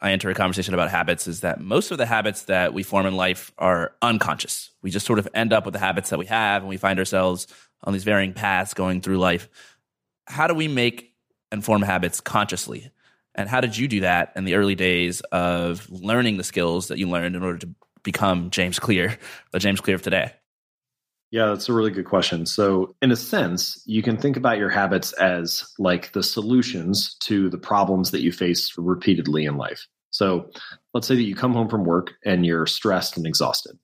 I 0.00 0.12
enter 0.12 0.30
a 0.30 0.34
conversation 0.34 0.72
about 0.72 0.88
habits 0.88 1.26
is 1.26 1.40
that 1.40 1.60
most 1.60 1.90
of 1.90 1.98
the 1.98 2.06
habits 2.06 2.44
that 2.44 2.72
we 2.72 2.82
form 2.82 3.06
in 3.06 3.16
life 3.16 3.52
are 3.58 3.92
unconscious. 4.00 4.70
We 4.82 4.90
just 4.90 5.04
sort 5.04 5.18
of 5.18 5.28
end 5.34 5.52
up 5.52 5.64
with 5.64 5.74
the 5.74 5.80
habits 5.80 6.10
that 6.10 6.18
we 6.18 6.26
have 6.26 6.62
and 6.62 6.68
we 6.68 6.76
find 6.76 6.98
ourselves 6.98 7.48
on 7.84 7.92
these 7.92 8.04
varying 8.04 8.32
paths 8.32 8.72
going 8.72 9.00
through 9.00 9.18
life. 9.18 9.48
How 10.30 10.46
do 10.46 10.54
we 10.54 10.68
make 10.68 11.12
and 11.50 11.64
form 11.64 11.82
habits 11.82 12.20
consciously? 12.20 12.90
And 13.34 13.48
how 13.48 13.60
did 13.60 13.76
you 13.76 13.88
do 13.88 14.00
that 14.00 14.32
in 14.36 14.44
the 14.44 14.54
early 14.54 14.74
days 14.74 15.20
of 15.32 15.88
learning 15.90 16.36
the 16.36 16.44
skills 16.44 16.88
that 16.88 16.98
you 16.98 17.08
learned 17.08 17.36
in 17.36 17.42
order 17.42 17.58
to 17.58 17.68
become 18.02 18.50
James 18.50 18.78
Clear, 18.78 19.18
the 19.52 19.58
James 19.58 19.80
Clear 19.80 19.96
of 19.96 20.02
today? 20.02 20.32
Yeah, 21.30 21.46
that's 21.46 21.68
a 21.68 21.72
really 21.72 21.92
good 21.92 22.06
question. 22.06 22.44
So, 22.44 22.94
in 23.02 23.12
a 23.12 23.16
sense, 23.16 23.82
you 23.86 24.02
can 24.02 24.16
think 24.16 24.36
about 24.36 24.58
your 24.58 24.68
habits 24.68 25.12
as 25.14 25.64
like 25.78 26.12
the 26.12 26.24
solutions 26.24 27.16
to 27.20 27.48
the 27.50 27.58
problems 27.58 28.10
that 28.10 28.22
you 28.22 28.32
face 28.32 28.72
repeatedly 28.76 29.44
in 29.44 29.56
life. 29.56 29.86
So, 30.10 30.50
let's 30.92 31.06
say 31.06 31.14
that 31.14 31.22
you 31.22 31.36
come 31.36 31.52
home 31.52 31.68
from 31.68 31.84
work 31.84 32.14
and 32.24 32.44
you're 32.44 32.66
stressed 32.66 33.16
and 33.16 33.26
exhausted. 33.26 33.78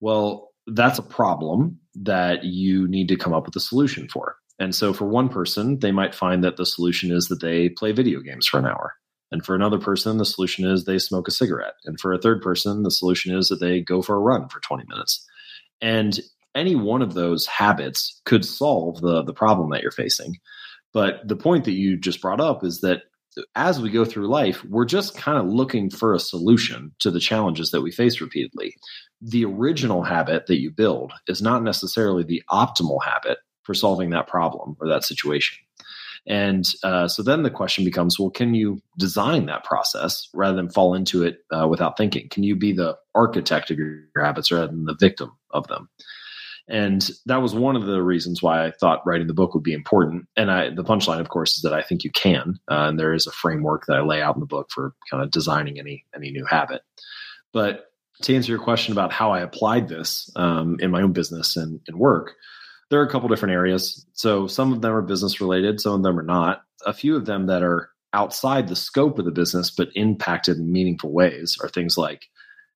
Well, 0.00 0.50
that's 0.66 0.98
a 0.98 1.02
problem 1.02 1.78
that 1.94 2.44
you 2.44 2.86
need 2.88 3.08
to 3.08 3.16
come 3.16 3.32
up 3.32 3.46
with 3.46 3.56
a 3.56 3.60
solution 3.60 4.08
for. 4.08 4.36
And 4.58 4.74
so, 4.74 4.92
for 4.92 5.06
one 5.06 5.28
person, 5.28 5.80
they 5.80 5.92
might 5.92 6.14
find 6.14 6.42
that 6.42 6.56
the 6.56 6.66
solution 6.66 7.12
is 7.12 7.28
that 7.28 7.40
they 7.40 7.68
play 7.68 7.92
video 7.92 8.20
games 8.20 8.46
for 8.46 8.58
an 8.58 8.66
hour. 8.66 8.94
And 9.32 9.44
for 9.44 9.54
another 9.54 9.78
person, 9.78 10.18
the 10.18 10.24
solution 10.24 10.64
is 10.64 10.84
they 10.84 10.98
smoke 10.98 11.28
a 11.28 11.32
cigarette. 11.32 11.74
And 11.84 12.00
for 12.00 12.12
a 12.12 12.18
third 12.18 12.40
person, 12.40 12.82
the 12.82 12.90
solution 12.90 13.36
is 13.36 13.48
that 13.48 13.60
they 13.60 13.80
go 13.80 14.00
for 14.00 14.14
a 14.16 14.20
run 14.20 14.48
for 14.48 14.60
20 14.60 14.84
minutes. 14.88 15.26
And 15.80 16.18
any 16.54 16.74
one 16.74 17.02
of 17.02 17.14
those 17.14 17.46
habits 17.46 18.20
could 18.24 18.44
solve 18.44 19.00
the 19.00 19.22
the 19.22 19.34
problem 19.34 19.70
that 19.70 19.82
you're 19.82 19.90
facing. 19.90 20.36
But 20.92 21.26
the 21.28 21.36
point 21.36 21.64
that 21.64 21.72
you 21.72 21.98
just 21.98 22.22
brought 22.22 22.40
up 22.40 22.64
is 22.64 22.80
that 22.80 23.02
as 23.54 23.80
we 23.80 23.90
go 23.90 24.06
through 24.06 24.28
life, 24.28 24.64
we're 24.64 24.86
just 24.86 25.16
kind 25.16 25.36
of 25.36 25.46
looking 25.46 25.90
for 25.90 26.14
a 26.14 26.18
solution 26.18 26.92
to 27.00 27.10
the 27.10 27.20
challenges 27.20 27.70
that 27.70 27.82
we 27.82 27.92
face 27.92 28.20
repeatedly. 28.20 28.74
The 29.20 29.44
original 29.44 30.02
habit 30.02 30.46
that 30.46 30.60
you 30.60 30.70
build 30.70 31.12
is 31.28 31.42
not 31.42 31.62
necessarily 31.62 32.22
the 32.22 32.42
optimal 32.50 33.04
habit 33.04 33.38
for 33.66 33.74
solving 33.74 34.10
that 34.10 34.28
problem 34.28 34.76
or 34.80 34.88
that 34.88 35.04
situation. 35.04 35.58
And 36.26 36.64
uh, 36.82 37.06
so 37.06 37.22
then 37.22 37.42
the 37.42 37.50
question 37.50 37.84
becomes 37.84 38.18
well, 38.18 38.30
can 38.30 38.54
you 38.54 38.80
design 38.98 39.46
that 39.46 39.64
process 39.64 40.28
rather 40.34 40.56
than 40.56 40.70
fall 40.70 40.94
into 40.94 41.22
it 41.22 41.44
uh, 41.52 41.68
without 41.68 41.96
thinking? 41.96 42.28
Can 42.30 42.42
you 42.42 42.56
be 42.56 42.72
the 42.72 42.96
architect 43.14 43.70
of 43.70 43.78
your, 43.78 44.00
your 44.14 44.24
habits 44.24 44.50
rather 44.50 44.68
than 44.68 44.86
the 44.86 44.96
victim 44.98 45.30
of 45.50 45.66
them? 45.68 45.88
And 46.68 47.08
that 47.26 47.42
was 47.42 47.54
one 47.54 47.76
of 47.76 47.86
the 47.86 48.02
reasons 48.02 48.42
why 48.42 48.66
I 48.66 48.72
thought 48.72 49.06
writing 49.06 49.28
the 49.28 49.34
book 49.34 49.54
would 49.54 49.62
be 49.62 49.72
important. 49.72 50.26
And 50.36 50.50
I, 50.50 50.70
the 50.70 50.82
punchline, 50.82 51.20
of 51.20 51.28
course, 51.28 51.56
is 51.56 51.62
that 51.62 51.72
I 51.72 51.82
think 51.82 52.02
you 52.02 52.10
can. 52.10 52.58
Uh, 52.68 52.88
and 52.88 52.98
there 52.98 53.14
is 53.14 53.28
a 53.28 53.32
framework 53.32 53.86
that 53.86 53.96
I 53.96 54.00
lay 54.00 54.20
out 54.20 54.34
in 54.34 54.40
the 54.40 54.46
book 54.46 54.68
for 54.74 54.94
kind 55.08 55.22
of 55.22 55.30
designing 55.30 55.78
any 55.78 56.04
any 56.14 56.32
new 56.32 56.44
habit. 56.44 56.82
But 57.52 57.86
to 58.22 58.34
answer 58.34 58.50
your 58.50 58.60
question 58.60 58.90
about 58.92 59.12
how 59.12 59.30
I 59.30 59.40
applied 59.40 59.88
this 59.88 60.28
um, 60.34 60.78
in 60.80 60.90
my 60.90 61.02
own 61.02 61.12
business 61.12 61.56
and, 61.56 61.80
and 61.86 61.98
work, 61.98 62.34
there 62.90 63.00
are 63.00 63.04
a 63.04 63.10
couple 63.10 63.28
different 63.28 63.54
areas. 63.54 64.06
So 64.12 64.46
some 64.46 64.72
of 64.72 64.80
them 64.80 64.92
are 64.92 65.02
business 65.02 65.40
related, 65.40 65.80
some 65.80 65.94
of 65.94 66.02
them 66.02 66.18
are 66.18 66.22
not. 66.22 66.62
A 66.84 66.92
few 66.92 67.16
of 67.16 67.26
them 67.26 67.46
that 67.46 67.62
are 67.62 67.90
outside 68.12 68.68
the 68.68 68.76
scope 68.76 69.18
of 69.18 69.24
the 69.24 69.30
business 69.30 69.70
but 69.70 69.88
impacted 69.94 70.56
in 70.58 70.72
meaningful 70.72 71.12
ways 71.12 71.58
are 71.62 71.68
things 71.68 71.98
like 71.98 72.26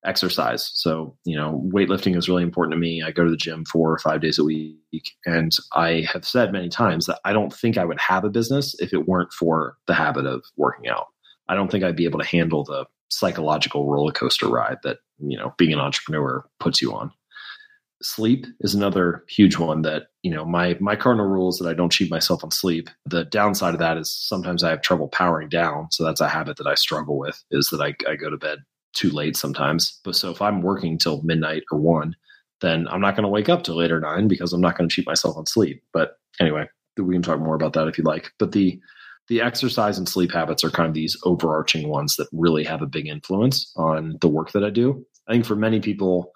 exercise. 0.05 0.71
So, 0.73 1.15
you 1.25 1.35
know, 1.35 1.63
weightlifting 1.73 2.17
is 2.17 2.27
really 2.27 2.43
important 2.43 2.73
to 2.73 2.79
me. 2.79 3.03
I 3.03 3.11
go 3.11 3.23
to 3.23 3.29
the 3.29 3.37
gym 3.37 3.65
four 3.65 3.91
or 3.91 3.99
five 3.99 4.21
days 4.21 4.39
a 4.39 4.43
week. 4.43 5.11
And 5.25 5.51
I 5.73 6.07
have 6.11 6.25
said 6.25 6.51
many 6.51 6.69
times 6.69 7.05
that 7.05 7.19
I 7.23 7.33
don't 7.33 7.53
think 7.53 7.77
I 7.77 7.85
would 7.85 7.99
have 7.99 8.23
a 8.23 8.29
business 8.29 8.75
if 8.79 8.93
it 8.93 9.07
weren't 9.07 9.31
for 9.31 9.77
the 9.87 9.93
habit 9.93 10.25
of 10.25 10.43
working 10.57 10.89
out. 10.89 11.07
I 11.47 11.55
don't 11.55 11.69
think 11.69 11.83
I'd 11.83 11.95
be 11.95 12.05
able 12.05 12.19
to 12.19 12.25
handle 12.25 12.63
the 12.63 12.85
psychological 13.09 13.89
roller 13.89 14.11
coaster 14.11 14.47
ride 14.47 14.77
that, 14.83 14.99
you 15.19 15.37
know, 15.37 15.53
being 15.57 15.73
an 15.73 15.79
entrepreneur 15.79 16.43
puts 16.59 16.81
you 16.81 16.93
on. 16.93 17.11
Sleep 18.01 18.45
is 18.61 18.73
another 18.73 19.23
huge 19.29 19.57
one 19.57 19.83
that, 19.83 20.07
you 20.23 20.31
know, 20.31 20.45
my 20.45 20.77
my 20.79 20.95
cardinal 20.95 21.27
rule 21.27 21.49
is 21.49 21.57
that 21.57 21.69
I 21.69 21.73
don't 21.73 21.91
cheat 21.91 22.09
myself 22.09 22.43
on 22.43 22.51
sleep. 22.51 22.89
The 23.05 23.25
downside 23.25 23.73
of 23.73 23.79
that 23.79 23.97
is 23.97 24.11
sometimes 24.11 24.63
I 24.63 24.69
have 24.69 24.81
trouble 24.81 25.07
powering 25.07 25.49
down. 25.49 25.87
So 25.91 26.03
that's 26.03 26.21
a 26.21 26.29
habit 26.29 26.57
that 26.57 26.67
I 26.67 26.75
struggle 26.75 27.17
with 27.17 27.43
is 27.51 27.69
that 27.69 27.81
I, 27.81 27.93
I 28.09 28.15
go 28.15 28.29
to 28.29 28.37
bed 28.37 28.59
too 28.93 29.09
late 29.09 29.37
sometimes. 29.37 29.99
But 30.03 30.15
so 30.15 30.31
if 30.31 30.41
I'm 30.41 30.61
working 30.61 30.97
till 30.97 31.21
midnight 31.21 31.63
or 31.71 31.79
one, 31.79 32.15
then 32.61 32.87
I'm 32.89 33.01
not 33.01 33.15
going 33.15 33.23
to 33.23 33.29
wake 33.29 33.49
up 33.49 33.63
till 33.63 33.79
or 33.81 33.99
nine 33.99 34.27
because 34.27 34.53
I'm 34.53 34.61
not 34.61 34.77
going 34.77 34.89
to 34.89 34.93
cheat 34.93 35.07
myself 35.07 35.37
on 35.37 35.45
sleep. 35.45 35.83
But 35.93 36.17
anyway, 36.39 36.67
we 36.97 37.15
can 37.15 37.21
talk 37.21 37.39
more 37.39 37.55
about 37.55 37.73
that 37.73 37.87
if 37.87 37.97
you 37.97 38.03
like. 38.03 38.31
But 38.39 38.51
the 38.51 38.79
the 39.27 39.41
exercise 39.41 39.97
and 39.97 40.09
sleep 40.09 40.31
habits 40.31 40.63
are 40.63 40.69
kind 40.69 40.87
of 40.87 40.93
these 40.93 41.15
overarching 41.23 41.87
ones 41.87 42.15
that 42.17 42.27
really 42.33 42.63
have 42.63 42.81
a 42.81 42.87
big 42.87 43.07
influence 43.07 43.71
on 43.77 44.17
the 44.19 44.27
work 44.27 44.51
that 44.51 44.63
I 44.63 44.69
do. 44.69 45.05
I 45.27 45.33
think 45.33 45.45
for 45.45 45.55
many 45.55 45.79
people, 45.79 46.33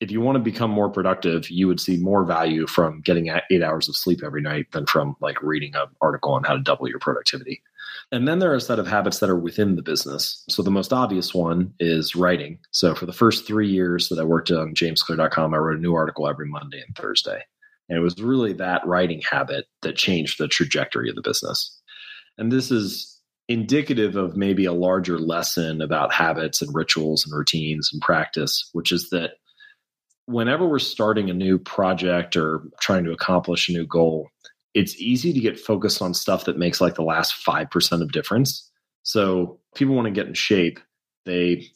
if 0.00 0.10
you 0.10 0.20
want 0.20 0.36
to 0.36 0.42
become 0.42 0.70
more 0.70 0.88
productive, 0.88 1.50
you 1.50 1.68
would 1.68 1.78
see 1.78 1.98
more 1.98 2.24
value 2.24 2.66
from 2.66 3.02
getting 3.02 3.30
eight 3.50 3.62
hours 3.62 3.88
of 3.88 3.96
sleep 3.96 4.20
every 4.24 4.40
night 4.40 4.72
than 4.72 4.86
from 4.86 5.14
like 5.20 5.42
reading 5.42 5.74
an 5.74 5.88
article 6.00 6.32
on 6.32 6.42
how 6.42 6.54
to 6.54 6.62
double 6.62 6.88
your 6.88 6.98
productivity. 6.98 7.62
And 8.10 8.26
then 8.26 8.38
there 8.38 8.50
are 8.50 8.56
a 8.56 8.60
set 8.60 8.78
of 8.78 8.86
habits 8.86 9.18
that 9.18 9.30
are 9.30 9.38
within 9.38 9.76
the 9.76 9.82
business. 9.82 10.42
So 10.48 10.62
the 10.62 10.70
most 10.70 10.92
obvious 10.92 11.34
one 11.34 11.74
is 11.78 12.16
writing. 12.16 12.58
So 12.70 12.94
for 12.94 13.04
the 13.04 13.12
first 13.12 13.46
three 13.46 13.68
years 13.68 14.08
that 14.08 14.18
I 14.18 14.24
worked 14.24 14.50
on 14.50 14.74
jamesclear.com, 14.74 15.52
I 15.52 15.58
wrote 15.58 15.78
a 15.78 15.82
new 15.82 15.94
article 15.94 16.26
every 16.26 16.46
Monday 16.48 16.82
and 16.84 16.96
Thursday. 16.96 17.42
And 17.88 17.98
it 17.98 18.02
was 18.02 18.20
really 18.20 18.54
that 18.54 18.86
writing 18.86 19.20
habit 19.28 19.66
that 19.82 19.96
changed 19.96 20.38
the 20.38 20.48
trajectory 20.48 21.10
of 21.10 21.16
the 21.16 21.22
business. 21.22 21.78
And 22.38 22.50
this 22.50 22.70
is 22.70 23.20
indicative 23.48 24.14
of 24.14 24.36
maybe 24.36 24.64
a 24.64 24.72
larger 24.72 25.18
lesson 25.18 25.82
about 25.82 26.14
habits 26.14 26.62
and 26.62 26.72
rituals 26.72 27.26
and 27.26 27.36
routines 27.36 27.90
and 27.92 28.00
practice, 28.00 28.70
which 28.72 28.92
is 28.92 29.10
that 29.10 29.32
whenever 30.26 30.66
we're 30.66 30.78
starting 30.78 31.30
a 31.30 31.34
new 31.34 31.58
project 31.58 32.36
or 32.36 32.62
trying 32.80 33.04
to 33.04 33.12
accomplish 33.12 33.68
a 33.68 33.72
new 33.72 33.86
goal, 33.86 34.28
it's 34.74 34.96
easy 35.00 35.32
to 35.32 35.40
get 35.40 35.58
focused 35.58 36.00
on 36.00 36.14
stuff 36.14 36.44
that 36.44 36.58
makes 36.58 36.80
like 36.80 36.94
the 36.94 37.02
last 37.02 37.44
5% 37.44 38.02
of 38.02 38.12
difference. 38.12 38.70
So 39.02 39.58
people 39.74 39.94
want 39.94 40.06
to 40.06 40.12
get 40.12 40.26
in 40.26 40.34
shape. 40.34 40.78
They 41.26 41.66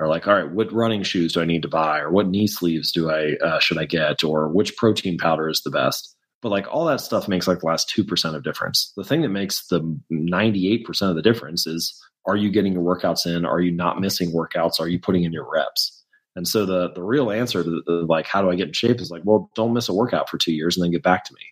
are 0.00 0.08
like, 0.08 0.26
all 0.26 0.34
right, 0.34 0.50
what 0.50 0.72
running 0.72 1.02
shoes 1.02 1.32
do 1.32 1.40
I 1.40 1.44
need 1.44 1.62
to 1.62 1.68
buy? 1.68 2.00
Or 2.00 2.10
what 2.10 2.28
knee 2.28 2.46
sleeves 2.46 2.92
do 2.92 3.10
I, 3.10 3.34
uh, 3.44 3.58
should 3.58 3.78
I 3.78 3.84
get? 3.84 4.24
Or 4.24 4.48
which 4.48 4.76
protein 4.76 5.18
powder 5.18 5.48
is 5.48 5.62
the 5.62 5.70
best? 5.70 6.14
But 6.40 6.50
like 6.50 6.66
all 6.70 6.84
that 6.86 7.00
stuff 7.00 7.28
makes 7.28 7.48
like 7.48 7.60
the 7.60 7.66
last 7.66 7.92
2% 7.94 8.34
of 8.34 8.44
difference. 8.44 8.92
The 8.96 9.04
thing 9.04 9.22
that 9.22 9.30
makes 9.30 9.66
the 9.66 9.80
98% 10.12 10.86
of 11.02 11.16
the 11.16 11.22
difference 11.22 11.66
is 11.66 12.00
are 12.26 12.36
you 12.36 12.50
getting 12.50 12.74
your 12.74 12.82
workouts 12.82 13.26
in? 13.26 13.44
Are 13.44 13.60
you 13.60 13.72
not 13.72 14.00
missing 14.00 14.32
workouts? 14.32 14.78
Are 14.80 14.88
you 14.88 15.00
putting 15.00 15.24
in 15.24 15.32
your 15.32 15.50
reps? 15.50 15.97
And 16.38 16.48
so 16.48 16.64
the 16.64 16.92
the 16.92 17.02
real 17.02 17.30
answer 17.32 17.64
to 17.64 17.82
the, 17.84 17.92
like 18.08 18.26
how 18.26 18.40
do 18.40 18.50
I 18.50 18.54
get 18.54 18.68
in 18.68 18.72
shape 18.72 19.00
is 19.00 19.10
like, 19.10 19.22
well, 19.24 19.50
don't 19.56 19.74
miss 19.74 19.88
a 19.88 19.94
workout 19.94 20.30
for 20.30 20.38
two 20.38 20.54
years 20.54 20.76
and 20.76 20.84
then 20.84 20.92
get 20.92 21.02
back 21.02 21.24
to 21.24 21.34
me. 21.34 21.42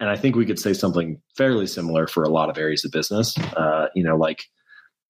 And 0.00 0.10
I 0.10 0.16
think 0.16 0.34
we 0.34 0.46
could 0.46 0.58
say 0.58 0.72
something 0.72 1.20
fairly 1.36 1.66
similar 1.66 2.08
for 2.08 2.24
a 2.24 2.30
lot 2.30 2.50
of 2.50 2.58
areas 2.58 2.84
of 2.84 2.90
business. 2.90 3.38
Uh, 3.38 3.88
you 3.94 4.02
know, 4.02 4.16
like 4.16 4.46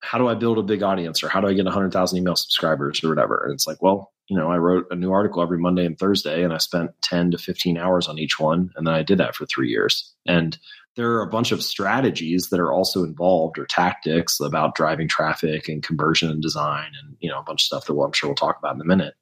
how 0.00 0.18
do 0.18 0.28
I 0.28 0.34
build 0.34 0.58
a 0.58 0.62
big 0.62 0.82
audience 0.82 1.22
or 1.22 1.28
how 1.28 1.40
do 1.40 1.46
I 1.48 1.54
get 1.54 1.64
100,000 1.64 2.18
email 2.18 2.36
subscribers 2.36 3.02
or 3.02 3.08
whatever? 3.08 3.42
And 3.44 3.54
it's 3.54 3.66
like, 3.66 3.80
well, 3.80 4.12
you 4.28 4.36
know, 4.36 4.50
I 4.50 4.58
wrote 4.58 4.86
a 4.90 4.96
new 4.96 5.12
article 5.12 5.42
every 5.42 5.58
Monday 5.58 5.86
and 5.86 5.98
Thursday 5.98 6.42
and 6.44 6.52
I 6.52 6.58
spent 6.58 6.90
10 7.02 7.30
to 7.30 7.38
15 7.38 7.78
hours 7.78 8.08
on 8.08 8.18
each 8.18 8.38
one. 8.40 8.70
And 8.76 8.86
then 8.86 8.94
I 8.94 9.02
did 9.02 9.18
that 9.18 9.34
for 9.34 9.46
three 9.46 9.70
years. 9.70 10.12
And 10.26 10.58
there 10.96 11.12
are 11.12 11.22
a 11.22 11.30
bunch 11.30 11.52
of 11.52 11.62
strategies 11.62 12.48
that 12.50 12.60
are 12.60 12.72
also 12.72 13.02
involved 13.02 13.58
or 13.58 13.66
tactics 13.66 14.40
about 14.40 14.74
driving 14.74 15.08
traffic 15.08 15.68
and 15.68 15.82
conversion 15.82 16.30
and 16.30 16.40
design 16.40 16.92
and 17.02 17.16
you 17.20 17.28
know 17.28 17.40
a 17.40 17.42
bunch 17.42 17.62
of 17.62 17.66
stuff 17.66 17.86
that 17.86 17.94
we'll, 17.94 18.06
I'm 18.06 18.12
sure 18.12 18.28
we'll 18.28 18.36
talk 18.36 18.58
about 18.58 18.74
in 18.74 18.80
a 18.80 18.84
minute. 18.84 19.14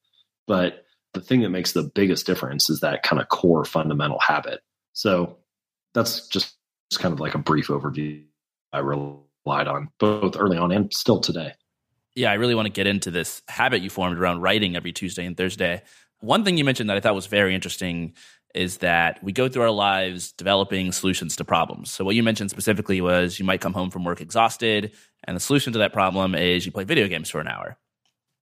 But 0.47 0.85
the 1.15 1.21
thing 1.21 1.43
that 1.43 1.51
makes 1.51 1.73
the 1.73 1.83
biggest 1.83 2.27
difference 2.27 2.71
is 2.71 2.81
that 2.81 3.03
kind 3.03 3.21
of 3.21 3.29
core 3.29 3.65
fundamental 3.65 4.19
habit. 4.19 4.61
So 4.93 5.39
that's 5.95 6.27
just, 6.29 6.57
just 6.91 7.03
kind 7.03 7.13
of 7.13 7.21
like 7.21 7.35
a 7.35 7.39
brief 7.39 7.69
overview 7.69 8.25
I 8.73 8.79
relied 8.79 9.69
on 9.69 9.89
both 9.99 10.37
early 10.37 10.57
on 10.57 10.73
and 10.73 10.93
still 10.93 11.21
today. 11.21 11.53
Yeah, 12.15 12.31
I 12.31 12.35
really 12.35 12.55
want 12.55 12.67
to 12.67 12.73
get 12.73 12.87
into 12.87 13.11
this 13.11 13.43
habit 13.49 13.83
you 13.83 13.91
formed 13.91 14.19
around 14.19 14.41
writing 14.41 14.77
every 14.77 14.93
Tuesday 14.93 15.25
and 15.25 15.37
Thursday. 15.37 15.83
One 16.21 16.45
thing 16.45 16.57
you 16.57 16.65
mentioned 16.65 16.89
that 16.91 16.97
I 16.97 17.01
thought 17.01 17.15
was 17.15 17.27
very 17.27 17.55
interesting 17.55 18.15
is 18.55 18.79
that 18.79 19.23
we 19.23 19.33
go 19.33 19.49
through 19.49 19.62
our 19.62 19.71
lives 19.71 20.33
developing 20.33 20.93
solutions 20.93 21.37
to 21.37 21.45
problems. 21.45 21.91
So 21.91 22.05
what 22.05 22.15
you 22.15 22.23
mentioned 22.23 22.51
specifically 22.51 23.01
was 23.01 23.38
you 23.38 23.45
might 23.45 23.61
come 23.61 23.73
home 23.73 23.91
from 23.91 24.05
work 24.05 24.21
exhausted, 24.21 24.93
and 25.25 25.37
the 25.37 25.41
solution 25.41 25.73
to 25.73 25.79
that 25.79 25.93
problem 25.93 26.35
is 26.35 26.67
you 26.67 26.73
play 26.73 26.85
video 26.85 27.09
games 27.09 27.31
for 27.31 27.41
an 27.41 27.49
hour. 27.49 27.79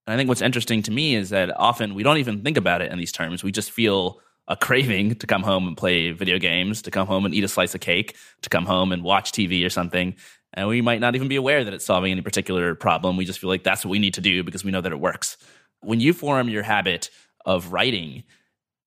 And 0.07 0.15
I 0.15 0.17
think 0.17 0.29
what's 0.29 0.43
interesting 0.43 0.83
to 0.85 0.91
me 0.91 1.15
is 1.15 1.31
that 1.31 1.57
often 1.57 1.95
we 1.95 2.03
don't 2.03 2.19
even 2.19 2.43
think 2.43 2.57
about 2.57 2.83
it 2.83 2.91
in 2.91 2.99
these 2.99 3.13
terms. 3.13 3.45
We 3.45 3.53
just 3.53 3.71
feel 3.71 4.21
a 4.49 4.57
craving 4.57 5.15
to 5.15 5.27
come 5.27 5.43
home 5.43 5.69
and 5.69 5.77
play 5.77 6.11
video 6.11 6.39
games, 6.39 6.83
to 6.83 6.91
come 6.91 7.07
home 7.07 7.25
and 7.25 7.33
eat 7.33 7.45
a 7.45 7.49
slice 7.49 7.75
of 7.75 7.81
cake, 7.81 8.17
to 8.43 8.49
come 8.51 8.67
home 8.67 8.91
and 8.91 9.05
watch 9.05 9.31
TV 9.31 9.65
or 9.65 9.71
something. 9.71 10.17
And 10.53 10.67
we 10.67 10.81
might 10.81 11.01
not 11.01 11.15
even 11.15 11.29
be 11.29 11.37
aware 11.37 11.63
that 11.63 11.73
it's 11.73 11.85
solving 11.85 12.11
any 12.11 12.23
particular 12.23 12.75
problem. 12.75 13.17
We 13.17 13.25
just 13.25 13.39
feel 13.39 13.51
like 13.51 13.63
that's 13.63 13.85
what 13.85 13.91
we 13.91 14.01
need 14.01 14.15
to 14.15 14.21
do 14.21 14.43
because 14.43 14.65
we 14.65 14.73
know 14.73 14.81
that 14.81 14.91
it 14.91 14.99
works. 14.99 15.37
When 15.83 16.01
you 16.01 16.13
form 16.13 16.49
your 16.49 16.65
habit 16.65 17.11
of 17.47 17.73
writing, 17.73 18.25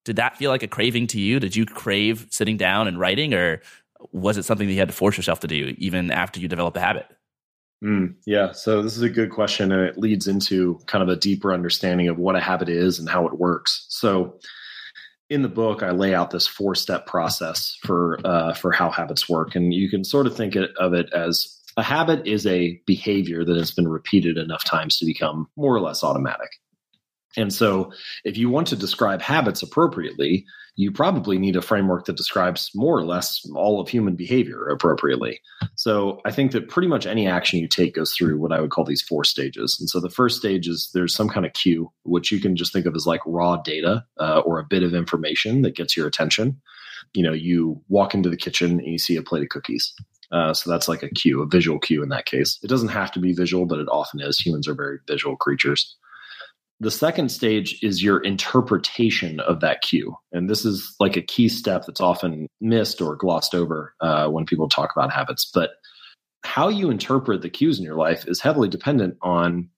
did 0.03 0.17
that 0.17 0.37
feel 0.37 0.51
like 0.51 0.63
a 0.63 0.67
craving 0.67 1.07
to 1.07 1.19
you? 1.19 1.39
Did 1.39 1.55
you 1.55 1.65
crave 1.65 2.27
sitting 2.29 2.57
down 2.57 2.87
and 2.87 2.99
writing, 2.99 3.33
or 3.33 3.61
was 4.11 4.37
it 4.37 4.43
something 4.43 4.67
that 4.67 4.73
you 4.73 4.79
had 4.79 4.89
to 4.89 4.95
force 4.95 5.17
yourself 5.17 5.39
to 5.41 5.47
do 5.47 5.73
even 5.77 6.11
after 6.11 6.39
you 6.39 6.47
developed 6.47 6.75
the 6.75 6.81
habit? 6.81 7.07
Mm, 7.83 8.15
yeah, 8.25 8.53
so 8.53 8.81
this 8.81 8.95
is 8.95 9.03
a 9.03 9.09
good 9.09 9.29
question, 9.29 9.71
and 9.71 9.81
it 9.81 9.97
leads 9.97 10.27
into 10.27 10.79
kind 10.85 11.03
of 11.03 11.09
a 11.09 11.19
deeper 11.19 11.53
understanding 11.53 12.07
of 12.07 12.17
what 12.17 12.35
a 12.35 12.39
habit 12.39 12.69
is 12.69 12.97
and 12.97 13.09
how 13.09 13.27
it 13.27 13.37
works. 13.37 13.85
So, 13.89 14.39
in 15.29 15.41
the 15.41 15.49
book, 15.49 15.83
I 15.83 15.91
lay 15.91 16.13
out 16.13 16.31
this 16.31 16.47
four-step 16.47 17.07
process 17.07 17.77
for 17.83 18.19
uh, 18.23 18.53
for 18.53 18.71
how 18.71 18.89
habits 18.89 19.27
work, 19.27 19.55
and 19.55 19.73
you 19.73 19.89
can 19.89 20.05
sort 20.05 20.27
of 20.27 20.35
think 20.35 20.55
of 20.55 20.93
it 20.93 21.11
as 21.13 21.59
a 21.75 21.83
habit 21.83 22.25
is 22.25 22.45
a 22.45 22.79
behavior 22.85 23.43
that 23.43 23.57
has 23.57 23.71
been 23.71 23.87
repeated 23.87 24.37
enough 24.37 24.63
times 24.63 24.97
to 24.97 25.05
become 25.05 25.47
more 25.57 25.75
or 25.75 25.81
less 25.81 26.03
automatic. 26.03 26.51
And 27.35 27.53
so, 27.53 27.91
if 28.23 28.37
you 28.37 28.49
want 28.49 28.67
to 28.67 28.75
describe 28.75 29.21
habits 29.21 29.63
appropriately, 29.63 30.45
you 30.75 30.91
probably 30.91 31.37
need 31.37 31.55
a 31.55 31.61
framework 31.61 32.05
that 32.05 32.17
describes 32.17 32.71
more 32.73 32.97
or 32.97 33.05
less 33.05 33.45
all 33.55 33.79
of 33.79 33.89
human 33.89 34.15
behavior 34.15 34.67
appropriately. 34.67 35.39
So, 35.75 36.21
I 36.25 36.31
think 36.31 36.51
that 36.51 36.69
pretty 36.69 36.87
much 36.87 37.05
any 37.05 37.27
action 37.27 37.59
you 37.59 37.67
take 37.67 37.95
goes 37.95 38.13
through 38.13 38.39
what 38.39 38.51
I 38.51 38.61
would 38.61 38.71
call 38.71 38.85
these 38.85 39.01
four 39.01 39.23
stages. 39.23 39.77
And 39.79 39.89
so, 39.89 39.99
the 39.99 40.09
first 40.09 40.39
stage 40.39 40.67
is 40.67 40.89
there's 40.93 41.15
some 41.15 41.29
kind 41.29 41.45
of 41.45 41.53
cue, 41.53 41.91
which 42.03 42.31
you 42.31 42.39
can 42.39 42.55
just 42.55 42.73
think 42.73 42.85
of 42.85 42.95
as 42.95 43.07
like 43.07 43.21
raw 43.25 43.57
data 43.57 44.05
uh, 44.19 44.39
or 44.45 44.59
a 44.59 44.65
bit 44.65 44.83
of 44.83 44.93
information 44.93 45.63
that 45.63 45.75
gets 45.75 45.97
your 45.97 46.07
attention. 46.07 46.61
You 47.13 47.23
know, 47.23 47.33
you 47.33 47.81
walk 47.89 48.13
into 48.13 48.29
the 48.29 48.37
kitchen 48.37 48.79
and 48.79 48.87
you 48.87 48.97
see 48.97 49.15
a 49.15 49.23
plate 49.23 49.43
of 49.43 49.49
cookies. 49.49 49.93
Uh, 50.31 50.51
so 50.51 50.69
that's 50.69 50.87
like 50.87 51.03
a 51.03 51.09
cue, 51.09 51.43
a 51.43 51.45
visual 51.45 51.79
cue 51.79 52.01
in 52.01 52.09
that 52.09 52.25
case. 52.25 52.59
It 52.63 52.67
doesn't 52.67 52.89
have 52.89 53.11
to 53.11 53.19
be 53.19 53.33
visual, 53.33 53.67
but 53.67 53.79
it 53.79 53.87
often 53.87 54.19
is. 54.19 54.39
Humans 54.39 54.67
are 54.67 54.73
very 54.73 54.97
visual 55.07 55.35
creatures. 55.35 55.95
The 56.79 56.91
second 56.91 57.29
stage 57.29 57.79
is 57.81 58.03
your 58.03 58.19
interpretation 58.19 59.39
of 59.41 59.61
that 59.61 59.81
cue. 59.81 60.15
And 60.31 60.49
this 60.49 60.65
is 60.65 60.95
like 60.99 61.15
a 61.15 61.21
key 61.21 61.47
step 61.47 61.85
that's 61.85 62.01
often 62.01 62.47
missed 62.59 62.99
or 63.01 63.15
glossed 63.15 63.55
over 63.55 63.93
uh, 64.01 64.27
when 64.27 64.45
people 64.45 64.67
talk 64.67 64.91
about 64.95 65.13
habits. 65.13 65.49
But 65.53 65.71
how 66.43 66.67
you 66.67 66.89
interpret 66.89 67.41
the 67.41 67.49
cues 67.49 67.79
in 67.79 67.85
your 67.85 67.95
life 67.95 68.27
is 68.27 68.41
heavily 68.41 68.67
dependent 68.67 69.17
on 69.21 69.69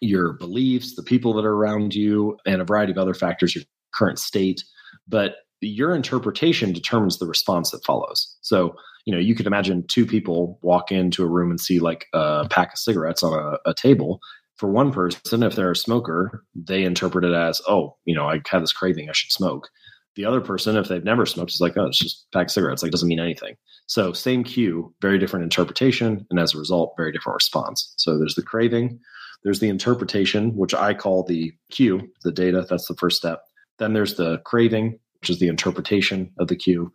your 0.00 0.32
beliefs, 0.32 0.96
the 0.96 1.02
people 1.02 1.34
that 1.34 1.44
are 1.44 1.54
around 1.54 1.94
you, 1.94 2.36
and 2.44 2.60
a 2.60 2.64
variety 2.64 2.92
of 2.92 2.98
other 2.98 3.14
factors, 3.14 3.54
your 3.54 3.64
current 3.94 4.18
state. 4.18 4.64
But 5.06 5.36
your 5.60 5.94
interpretation 5.94 6.72
determines 6.72 7.18
the 7.18 7.26
response 7.26 7.70
that 7.70 7.84
follows. 7.84 8.36
So, 8.42 8.74
you 9.06 9.14
know, 9.14 9.20
you 9.20 9.34
could 9.34 9.46
imagine 9.46 9.84
two 9.88 10.04
people 10.04 10.58
walk 10.62 10.90
into 10.90 11.22
a 11.22 11.28
room 11.28 11.50
and 11.50 11.60
see 11.60 11.78
like 11.78 12.06
a 12.12 12.46
pack 12.50 12.72
of 12.72 12.78
cigarettes 12.78 13.22
on 13.22 13.32
a, 13.32 13.70
a 13.70 13.74
table 13.74 14.20
for 14.56 14.70
one 14.70 14.92
person, 14.92 15.42
if 15.42 15.56
they're 15.56 15.72
a 15.72 15.76
smoker, 15.76 16.44
they 16.54 16.84
interpret 16.84 17.24
it 17.24 17.32
as, 17.32 17.60
oh, 17.68 17.96
you 18.04 18.14
know, 18.14 18.28
I 18.28 18.40
had 18.46 18.62
this 18.62 18.72
craving, 18.72 19.08
I 19.08 19.12
should 19.12 19.32
smoke. 19.32 19.68
The 20.16 20.24
other 20.24 20.40
person, 20.40 20.76
if 20.76 20.86
they've 20.86 21.02
never 21.02 21.26
smoked, 21.26 21.50
is 21.50 21.60
like, 21.60 21.76
oh, 21.76 21.86
it's 21.86 21.98
just 21.98 22.26
pack 22.32 22.48
cigarettes. 22.48 22.82
Like, 22.82 22.92
doesn't 22.92 23.08
mean 23.08 23.18
anything. 23.18 23.56
So, 23.86 24.12
same 24.12 24.44
cue, 24.44 24.94
very 25.02 25.18
different 25.18 25.42
interpretation, 25.42 26.24
and 26.30 26.38
as 26.38 26.54
a 26.54 26.58
result, 26.58 26.94
very 26.96 27.10
different 27.10 27.34
response. 27.34 27.92
So, 27.96 28.16
there's 28.16 28.36
the 28.36 28.42
craving, 28.42 29.00
there's 29.42 29.60
the 29.60 29.68
interpretation, 29.68 30.56
which 30.56 30.74
I 30.74 30.94
call 30.94 31.24
the 31.24 31.52
cue, 31.70 32.00
the 32.22 32.32
data. 32.32 32.64
That's 32.68 32.86
the 32.86 32.94
first 32.94 33.16
step. 33.16 33.42
Then 33.78 33.92
there's 33.92 34.14
the 34.14 34.38
craving, 34.44 34.98
which 35.20 35.30
is 35.30 35.38
the 35.38 35.48
interpretation 35.48 36.30
of 36.38 36.48
the 36.48 36.56
cue. 36.56 36.92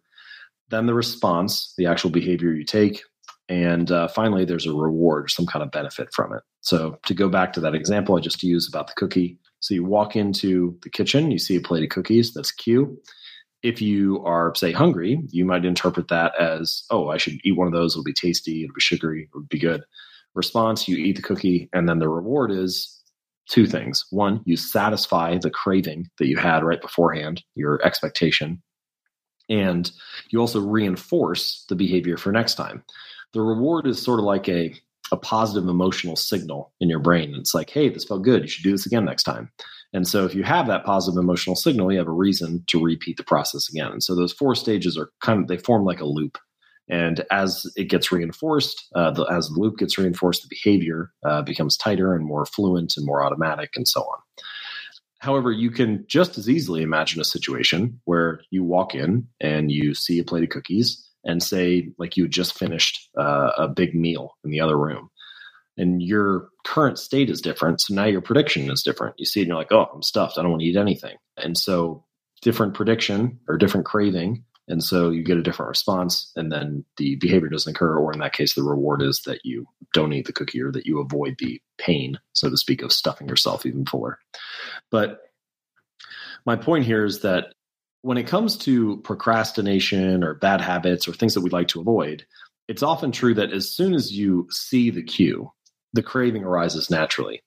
Then 0.69 0.85
the 0.85 0.93
response, 0.93 1.73
the 1.77 1.85
actual 1.85 2.09
behavior 2.09 2.53
you 2.53 2.63
take, 2.63 3.03
and 3.49 3.91
uh, 3.91 4.07
finally, 4.07 4.45
there's 4.45 4.67
a 4.67 4.73
reward, 4.73 5.31
some 5.31 5.47
kind 5.47 5.63
of 5.63 5.71
benefit 5.71 6.13
from 6.13 6.33
it. 6.33 6.43
So, 6.61 6.99
to 7.05 7.13
go 7.15 7.27
back 7.27 7.51
to 7.53 7.59
that 7.61 7.75
example 7.75 8.15
I 8.15 8.21
just 8.21 8.43
used 8.43 8.69
about 8.69 8.87
the 8.87 8.93
cookie, 8.95 9.37
so 9.59 9.73
you 9.73 9.83
walk 9.83 10.15
into 10.15 10.77
the 10.83 10.89
kitchen, 10.89 11.31
you 11.31 11.39
see 11.39 11.55
a 11.55 11.61
plate 11.61 11.83
of 11.83 11.89
cookies, 11.89 12.33
that's 12.33 12.51
cue. 12.51 12.97
If 13.63 13.81
you 13.81 14.23
are, 14.23 14.53
say, 14.55 14.71
hungry, 14.71 15.21
you 15.31 15.43
might 15.43 15.65
interpret 15.65 16.07
that 16.07 16.33
as, 16.39 16.83
oh, 16.91 17.09
I 17.09 17.17
should 17.17 17.39
eat 17.43 17.57
one 17.57 17.67
of 17.67 17.73
those. 17.73 17.93
It'll 17.93 18.03
be 18.03 18.13
tasty, 18.13 18.63
it'll 18.63 18.73
be 18.73 18.79
sugary, 18.79 19.27
it'll 19.29 19.41
be 19.49 19.59
good. 19.59 19.83
Response, 20.35 20.87
you 20.87 20.95
eat 20.95 21.17
the 21.17 21.21
cookie, 21.21 21.69
and 21.73 21.89
then 21.89 21.99
the 21.99 22.07
reward 22.07 22.51
is 22.51 23.01
two 23.49 23.65
things. 23.65 24.05
One, 24.11 24.41
you 24.45 24.55
satisfy 24.55 25.37
the 25.39 25.49
craving 25.49 26.07
that 26.19 26.27
you 26.27 26.37
had 26.37 26.63
right 26.63 26.79
beforehand, 26.79 27.43
your 27.55 27.83
expectation. 27.83 28.61
And 29.49 29.91
you 30.29 30.39
also 30.39 30.61
reinforce 30.61 31.65
the 31.67 31.75
behavior 31.75 32.15
for 32.15 32.31
next 32.31 32.53
time 32.53 32.83
the 33.33 33.41
reward 33.41 33.87
is 33.87 34.01
sort 34.01 34.19
of 34.19 34.25
like 34.25 34.47
a 34.49 34.73
a 35.11 35.17
positive 35.17 35.67
emotional 35.67 36.15
signal 36.15 36.71
in 36.79 36.89
your 36.89 36.99
brain. 36.99 37.33
It's 37.35 37.55
like, 37.55 37.69
hey, 37.69 37.89
this 37.89 38.05
felt 38.05 38.23
good. 38.23 38.43
You 38.43 38.47
should 38.47 38.63
do 38.63 38.71
this 38.71 38.85
again 38.85 39.05
next 39.05 39.23
time. 39.23 39.51
And 39.91 40.07
so 40.07 40.25
if 40.25 40.35
you 40.35 40.43
have 40.43 40.67
that 40.67 40.85
positive 40.85 41.17
emotional 41.17 41.55
signal, 41.55 41.91
you 41.91 41.97
have 41.97 42.07
a 42.07 42.11
reason 42.11 42.63
to 42.67 42.83
repeat 42.83 43.17
the 43.17 43.23
process 43.23 43.67
again. 43.69 43.91
And 43.91 44.03
so 44.03 44.15
those 44.15 44.33
four 44.33 44.53
stages 44.53 44.97
are 44.97 45.09
kind 45.21 45.41
of 45.41 45.47
they 45.47 45.57
form 45.57 45.83
like 45.83 45.99
a 45.99 46.05
loop. 46.05 46.37
And 46.89 47.23
as 47.31 47.65
it 47.75 47.85
gets 47.85 48.11
reinforced, 48.11 48.87
uh, 48.95 49.11
the, 49.11 49.23
as 49.25 49.47
the 49.47 49.59
loop 49.59 49.77
gets 49.77 49.97
reinforced, 49.97 50.43
the 50.43 50.47
behavior 50.49 51.11
uh, 51.23 51.41
becomes 51.41 51.77
tighter 51.77 52.13
and 52.15 52.25
more 52.25 52.45
fluent 52.45 52.95
and 52.97 53.05
more 53.05 53.23
automatic, 53.23 53.71
and 53.75 53.87
so 53.87 54.01
on. 54.01 54.19
However, 55.19 55.51
you 55.51 55.69
can 55.69 56.05
just 56.07 56.37
as 56.37 56.49
easily 56.49 56.81
imagine 56.81 57.21
a 57.21 57.25
situation 57.25 57.99
where 58.05 58.41
you 58.49 58.63
walk 58.63 58.95
in 58.95 59.27
and 59.39 59.71
you 59.71 59.93
see 59.93 60.17
a 60.17 60.23
plate 60.23 60.43
of 60.43 60.49
cookies 60.49 61.08
and 61.29 61.43
say, 61.43 61.89
like 61.99 62.17
you 62.17 62.27
just 62.27 62.57
finished 62.57 63.09
uh, 63.17 63.51
a 63.57 63.67
big 63.67 63.93
meal 63.93 64.35
in 64.43 64.49
the 64.49 64.59
other 64.59 64.77
room. 64.77 65.09
And 65.77 66.01
your 66.01 66.49
current 66.65 66.97
state 66.97 67.29
is 67.29 67.39
different. 67.39 67.81
So 67.81 67.93
now 67.93 68.05
your 68.05 68.21
prediction 68.21 68.69
is 68.69 68.81
different. 68.81 69.15
You 69.17 69.25
see 69.25 69.39
it 69.39 69.43
and 69.43 69.49
you're 69.49 69.57
like, 69.57 69.71
oh, 69.71 69.87
I'm 69.93 70.01
stuffed. 70.01 70.37
I 70.37 70.41
don't 70.41 70.51
want 70.51 70.61
to 70.61 70.67
eat 70.67 70.75
anything. 70.75 71.17
And 71.37 71.57
so 71.57 72.03
different 72.41 72.73
prediction 72.73 73.39
or 73.47 73.57
different 73.57 73.85
craving. 73.85 74.43
And 74.67 74.83
so 74.83 75.09
you 75.09 75.23
get 75.23 75.37
a 75.37 75.43
different 75.43 75.69
response. 75.69 76.31
And 76.35 76.51
then 76.51 76.83
the 76.97 77.15
behavior 77.15 77.49
doesn't 77.49 77.75
occur. 77.75 77.97
Or 77.97 78.11
in 78.11 78.19
that 78.19 78.33
case, 78.33 78.55
the 78.55 78.63
reward 78.63 79.01
is 79.01 79.21
that 79.25 79.41
you 79.43 79.67
don't 79.93 80.13
eat 80.13 80.25
the 80.25 80.33
cookie 80.33 80.61
or 80.61 80.71
that 80.71 80.85
you 80.85 80.99
avoid 80.99 81.35
the 81.37 81.61
pain, 81.77 82.19
so 82.33 82.49
to 82.49 82.57
speak, 82.57 82.81
of 82.81 82.91
stuffing 82.91 83.27
yourself 83.27 83.65
even 83.65 83.85
fuller. 83.85 84.19
But 84.91 85.21
my 86.45 86.55
point 86.55 86.85
here 86.85 87.05
is 87.05 87.21
that 87.21 87.53
when 88.01 88.17
it 88.17 88.27
comes 88.27 88.57
to 88.57 88.97
procrastination 88.97 90.23
or 90.23 90.33
bad 90.35 90.61
habits 90.61 91.07
or 91.07 91.13
things 91.13 91.33
that 91.33 91.41
we'd 91.41 91.53
like 91.53 91.67
to 91.69 91.81
avoid, 91.81 92.25
it's 92.67 92.83
often 92.83 93.11
true 93.11 93.33
that 93.33 93.51
as 93.51 93.69
soon 93.69 93.93
as 93.93 94.11
you 94.11 94.47
see 94.51 94.89
the 94.89 95.03
cue, 95.03 95.51
the 95.93 96.03
craving 96.03 96.43
arises 96.43 96.89
naturally. 96.89 97.41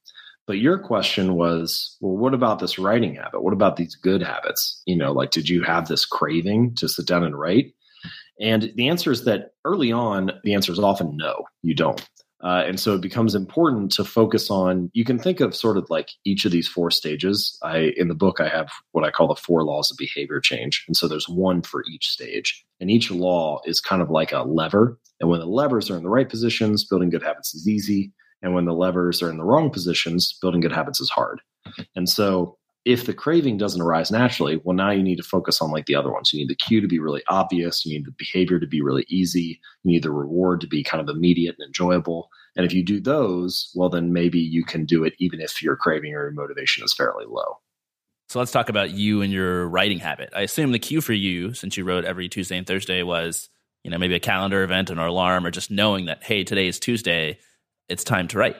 But 0.47 0.59
your 0.59 0.79
question 0.79 1.35
was, 1.35 1.97
well, 2.01 2.17
what 2.17 2.35
about 2.35 2.59
this 2.59 2.79
writing 2.79 3.15
habit? 3.15 3.43
What 3.43 3.53
about 3.53 3.77
these 3.77 3.95
good 3.95 4.23
habits? 4.23 4.83
You 4.87 4.97
know, 4.97 5.12
like, 5.12 5.31
did 5.31 5.49
you 5.49 5.62
have 5.62 5.87
this 5.87 6.05
craving 6.05 6.75
to 6.77 6.88
sit 6.88 7.07
down 7.07 7.23
and 7.23 7.38
write? 7.38 7.75
And 8.41 8.73
the 8.75 8.88
answer 8.88 9.12
is 9.12 9.25
that 9.25 9.53
early 9.65 9.93
on, 9.93 10.33
the 10.43 10.55
answer 10.55 10.73
is 10.73 10.81
often 10.81 11.17
no, 11.17 11.45
you 11.62 11.75
don't. 11.75 12.05
Uh, 12.42 12.64
and 12.66 12.81
so 12.81 12.94
it 12.94 13.00
becomes 13.00 13.35
important 13.35 13.92
to 13.92 14.05
focus 14.05 14.50
on, 14.50 14.90
you 14.94 15.05
can 15.05 15.18
think 15.18 15.40
of 15.40 15.55
sort 15.55 15.76
of 15.76 15.88
like 15.88 16.11
each 16.24 16.44
of 16.44 16.50
these 16.50 16.66
four 16.66 16.90
stages. 16.90 17.57
I, 17.62 17.92
in 17.96 18.09
the 18.09 18.14
book, 18.14 18.40
I 18.40 18.48
have 18.48 18.68
what 18.90 19.05
I 19.05 19.11
call 19.11 19.28
the 19.28 19.37
four 19.37 19.62
laws 19.64 19.90
of 19.90 19.96
behavior 19.96 20.40
change. 20.40 20.85
And 20.88 20.96
so 20.96 21.07
there's 21.07 21.28
one 21.28 21.62
for 21.62 21.85
each 21.92 22.09
stage. 22.09 22.64
And 22.81 22.90
each 22.90 23.11
law 23.11 23.61
is 23.64 23.81
kind 23.81 24.02
of 24.02 24.11
like 24.11 24.33
a 24.33 24.42
lever. 24.42 24.98
And 25.20 25.31
when 25.31 25.38
the 25.38 25.46
levers 25.46 25.88
are 25.88 25.96
in 25.96 26.02
the 26.02 26.09
right 26.09 26.28
positions, 26.28 26.85
building 26.85 27.11
good 27.11 27.22
habits 27.22 27.55
is 27.55 27.68
easy. 27.68 28.12
And 28.42 28.55
when 28.55 28.64
the 28.64 28.74
levers 28.74 29.22
are 29.22 29.31
in 29.31 29.37
the 29.37 29.44
wrong 29.44 29.70
positions, 29.70 30.37
building 30.42 30.62
good 30.62 30.72
habits 30.72 31.00
is 31.00 31.11
hard. 31.11 31.40
And 31.94 32.09
so 32.09 32.59
if 32.85 33.07
the 33.07 33.14
craving 33.14 33.59
doesn't 33.59 33.81
arise 33.81 34.11
naturally, 34.11 34.61
well, 34.64 34.75
now 34.75 34.90
you 34.90 35.03
need 35.03 35.16
to 35.16 35.23
focus 35.23 35.62
on 35.62 35.71
like 35.71 35.87
the 35.87 35.95
other 35.95 36.11
ones. 36.11 36.33
You 36.33 36.40
need 36.40 36.49
the 36.49 36.57
cue 36.57 36.81
to 36.81 36.88
be 36.88 36.99
really 36.99 37.23
obvious. 37.29 37.87
You 37.87 37.97
need 37.97 38.07
the 38.07 38.14
behavior 38.18 38.59
to 38.59 38.66
be 38.66 38.83
really 38.83 39.05
easy. 39.09 39.61
You 39.85 39.92
need 39.92 40.03
the 40.03 40.11
reward 40.11 40.61
to 40.62 40.66
be 40.66 40.83
kind 40.83 41.01
of 41.01 41.14
immediate 41.14 41.55
and 41.59 41.66
enjoyable. 41.66 42.29
And 42.57 42.66
if 42.66 42.73
you 42.73 42.85
do 42.85 43.01
those, 43.01 43.71
well, 43.77 43.88
then 43.88 44.12
maybe 44.12 44.40
you 44.40 44.64
can 44.64 44.85
do 44.85 45.05
it 45.05 45.14
even 45.18 45.40
if 45.40 45.62
your 45.62 45.77
craving 45.77 46.14
or 46.14 46.25
your 46.25 46.33
motivation 46.33 46.85
is 46.85 46.92
fairly 46.92 47.25
low. 47.27 47.59
So 48.29 48.38
let's 48.38 48.53
talk 48.53 48.68
about 48.68 48.90
you 48.90 49.23
and 49.23 49.33
your 49.33 49.68
writing 49.68 49.99
habit. 49.99 50.31
I 50.35 50.40
assume 50.40 50.73
the 50.73 50.79
cue 50.79 51.01
for 51.01 51.12
you, 51.12 51.55
since 51.55 51.77
you 51.77 51.85
wrote 51.85 52.05
every 52.05 52.29
Tuesday 52.29 52.57
and 52.57 52.66
Thursday, 52.66 53.03
was 53.03 53.49
you 53.85 53.90
know 53.90 53.99
maybe 53.99 54.14
a 54.14 54.21
calendar 54.21 54.62
event, 54.62 54.90
an 54.90 54.99
alarm, 54.99 55.47
or 55.47 55.51
just 55.51 55.71
knowing 55.71 56.07
that 56.07 56.25
hey, 56.25 56.42
today 56.42 56.66
is 56.66 56.81
Tuesday, 56.81 57.38
it's 57.88 58.05
time 58.05 58.29
to 58.29 58.38
write. 58.38 58.57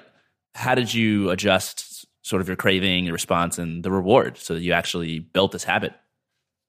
How 0.55 0.75
did 0.75 0.93
you 0.93 1.31
adjust 1.31 1.92
sort 2.23 2.41
of 2.41 2.49
your 2.49 2.57
craving, 2.57 3.05
your 3.05 3.13
response, 3.13 3.59
and 3.59 3.83
the 3.83 3.91
reward 3.91 4.39
so 4.39 4.55
that 4.55 4.63
you 4.63 4.73
actually 4.73 5.19
built 5.19 5.53
this 5.53 5.65
habit? 5.65 5.93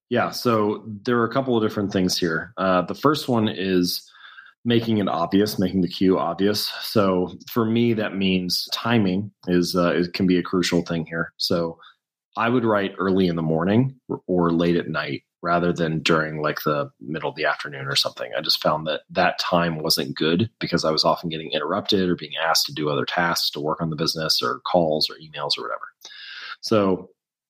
Yeah, 0.09 0.31
so 0.31 0.83
there 1.05 1.17
are 1.19 1.25
a 1.25 1.33
couple 1.33 1.55
of 1.55 1.63
different 1.63 1.91
things 1.91 2.17
here. 2.17 2.53
Uh, 2.57 2.81
the 2.83 2.95
first 2.95 3.27
one 3.27 3.47
is 3.47 4.07
making 4.65 4.97
it 4.97 5.07
obvious, 5.07 5.59
making 5.59 5.81
the 5.81 5.87
cue 5.87 6.17
obvious. 6.17 6.67
So 6.81 7.35
for 7.51 7.65
me, 7.65 7.93
that 7.93 8.15
means 8.15 8.67
timing 8.71 9.31
is 9.47 9.75
uh, 9.75 9.93
it 9.93 10.13
can 10.13 10.27
be 10.27 10.37
a 10.37 10.43
crucial 10.43 10.83
thing 10.83 11.05
here. 11.05 11.33
So 11.37 11.77
I 12.37 12.49
would 12.49 12.63
write 12.63 12.95
early 12.97 13.27
in 13.27 13.35
the 13.35 13.41
morning 13.41 13.99
or 14.27 14.51
late 14.51 14.75
at 14.75 14.87
night 14.87 15.23
rather 15.43 15.73
than 15.73 15.99
during 15.99 16.41
like 16.41 16.63
the 16.63 16.89
middle 17.01 17.29
of 17.29 17.35
the 17.35 17.45
afternoon 17.45 17.85
or 17.85 17.97
something. 17.97 18.31
I 18.35 18.41
just 18.41 18.63
found 18.63 18.87
that 18.87 19.01
that 19.09 19.37
time 19.39 19.79
wasn't 19.79 20.15
good 20.15 20.49
because 20.59 20.85
I 20.85 20.91
was 20.91 21.03
often 21.03 21.29
getting 21.29 21.51
interrupted 21.51 22.09
or 22.09 22.15
being 22.15 22.31
asked 22.41 22.65
to 22.67 22.73
do 22.73 22.89
other 22.89 23.05
tasks 23.05 23.49
to 23.51 23.59
work 23.59 23.81
on 23.81 23.89
the 23.89 23.97
business 23.97 24.41
or 24.41 24.61
calls 24.65 25.09
or 25.09 25.15
emails 25.15 25.57
or 25.57 25.63
whatever. 25.63 25.83
So 26.61 27.09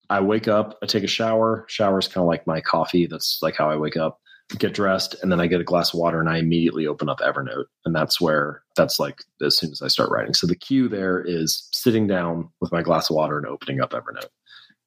I 0.10 0.22
wake 0.22 0.48
up, 0.48 0.80
I 0.82 0.88
take 0.88 1.04
a 1.04 1.08
shower. 1.08 1.66
Shower 1.70 2.00
is 2.00 2.08
kind 2.08 2.24
of 2.24 2.28
like 2.28 2.48
my 2.48 2.62
coffee. 2.62 3.06
That's 3.06 3.38
like 3.44 3.56
how 3.56 3.70
I 3.70 3.78
wake 3.78 3.96
up, 3.96 4.20
get 4.58 4.74
dressed, 4.74 5.16
and 5.22 5.32
then 5.32 5.40
I 5.40 5.46
get 5.46 5.62
a 5.62 5.64
glass 5.64 5.94
of 5.94 6.00
water 6.00 6.20
and 6.20 6.30
I 6.30 6.40
immediately 6.40 6.88
open 6.88 7.10
up 7.10 7.20
Evernote. 7.20 7.66
And 7.86 7.96
that's 7.96 8.20
where 8.20 8.64
that's 8.76 9.00
like 9.00 9.20
as 9.44 9.56
soon 9.56 9.72
as 9.72 9.84
I 9.84 9.88
start 9.88 10.10
writing. 10.10 10.34
So 10.34 10.48
the 10.48 10.56
cue 10.56 10.90
there 10.90 11.22
is 11.22 11.70
sitting 11.72 12.08
down 12.08 12.50
with 12.60 12.72
my 12.72 12.82
glass 12.82 13.12
of 13.12 13.16
water 13.16 13.38
and 13.38 13.46
opening 13.46 13.82
up 13.82 13.92
Evernote. 13.92 14.30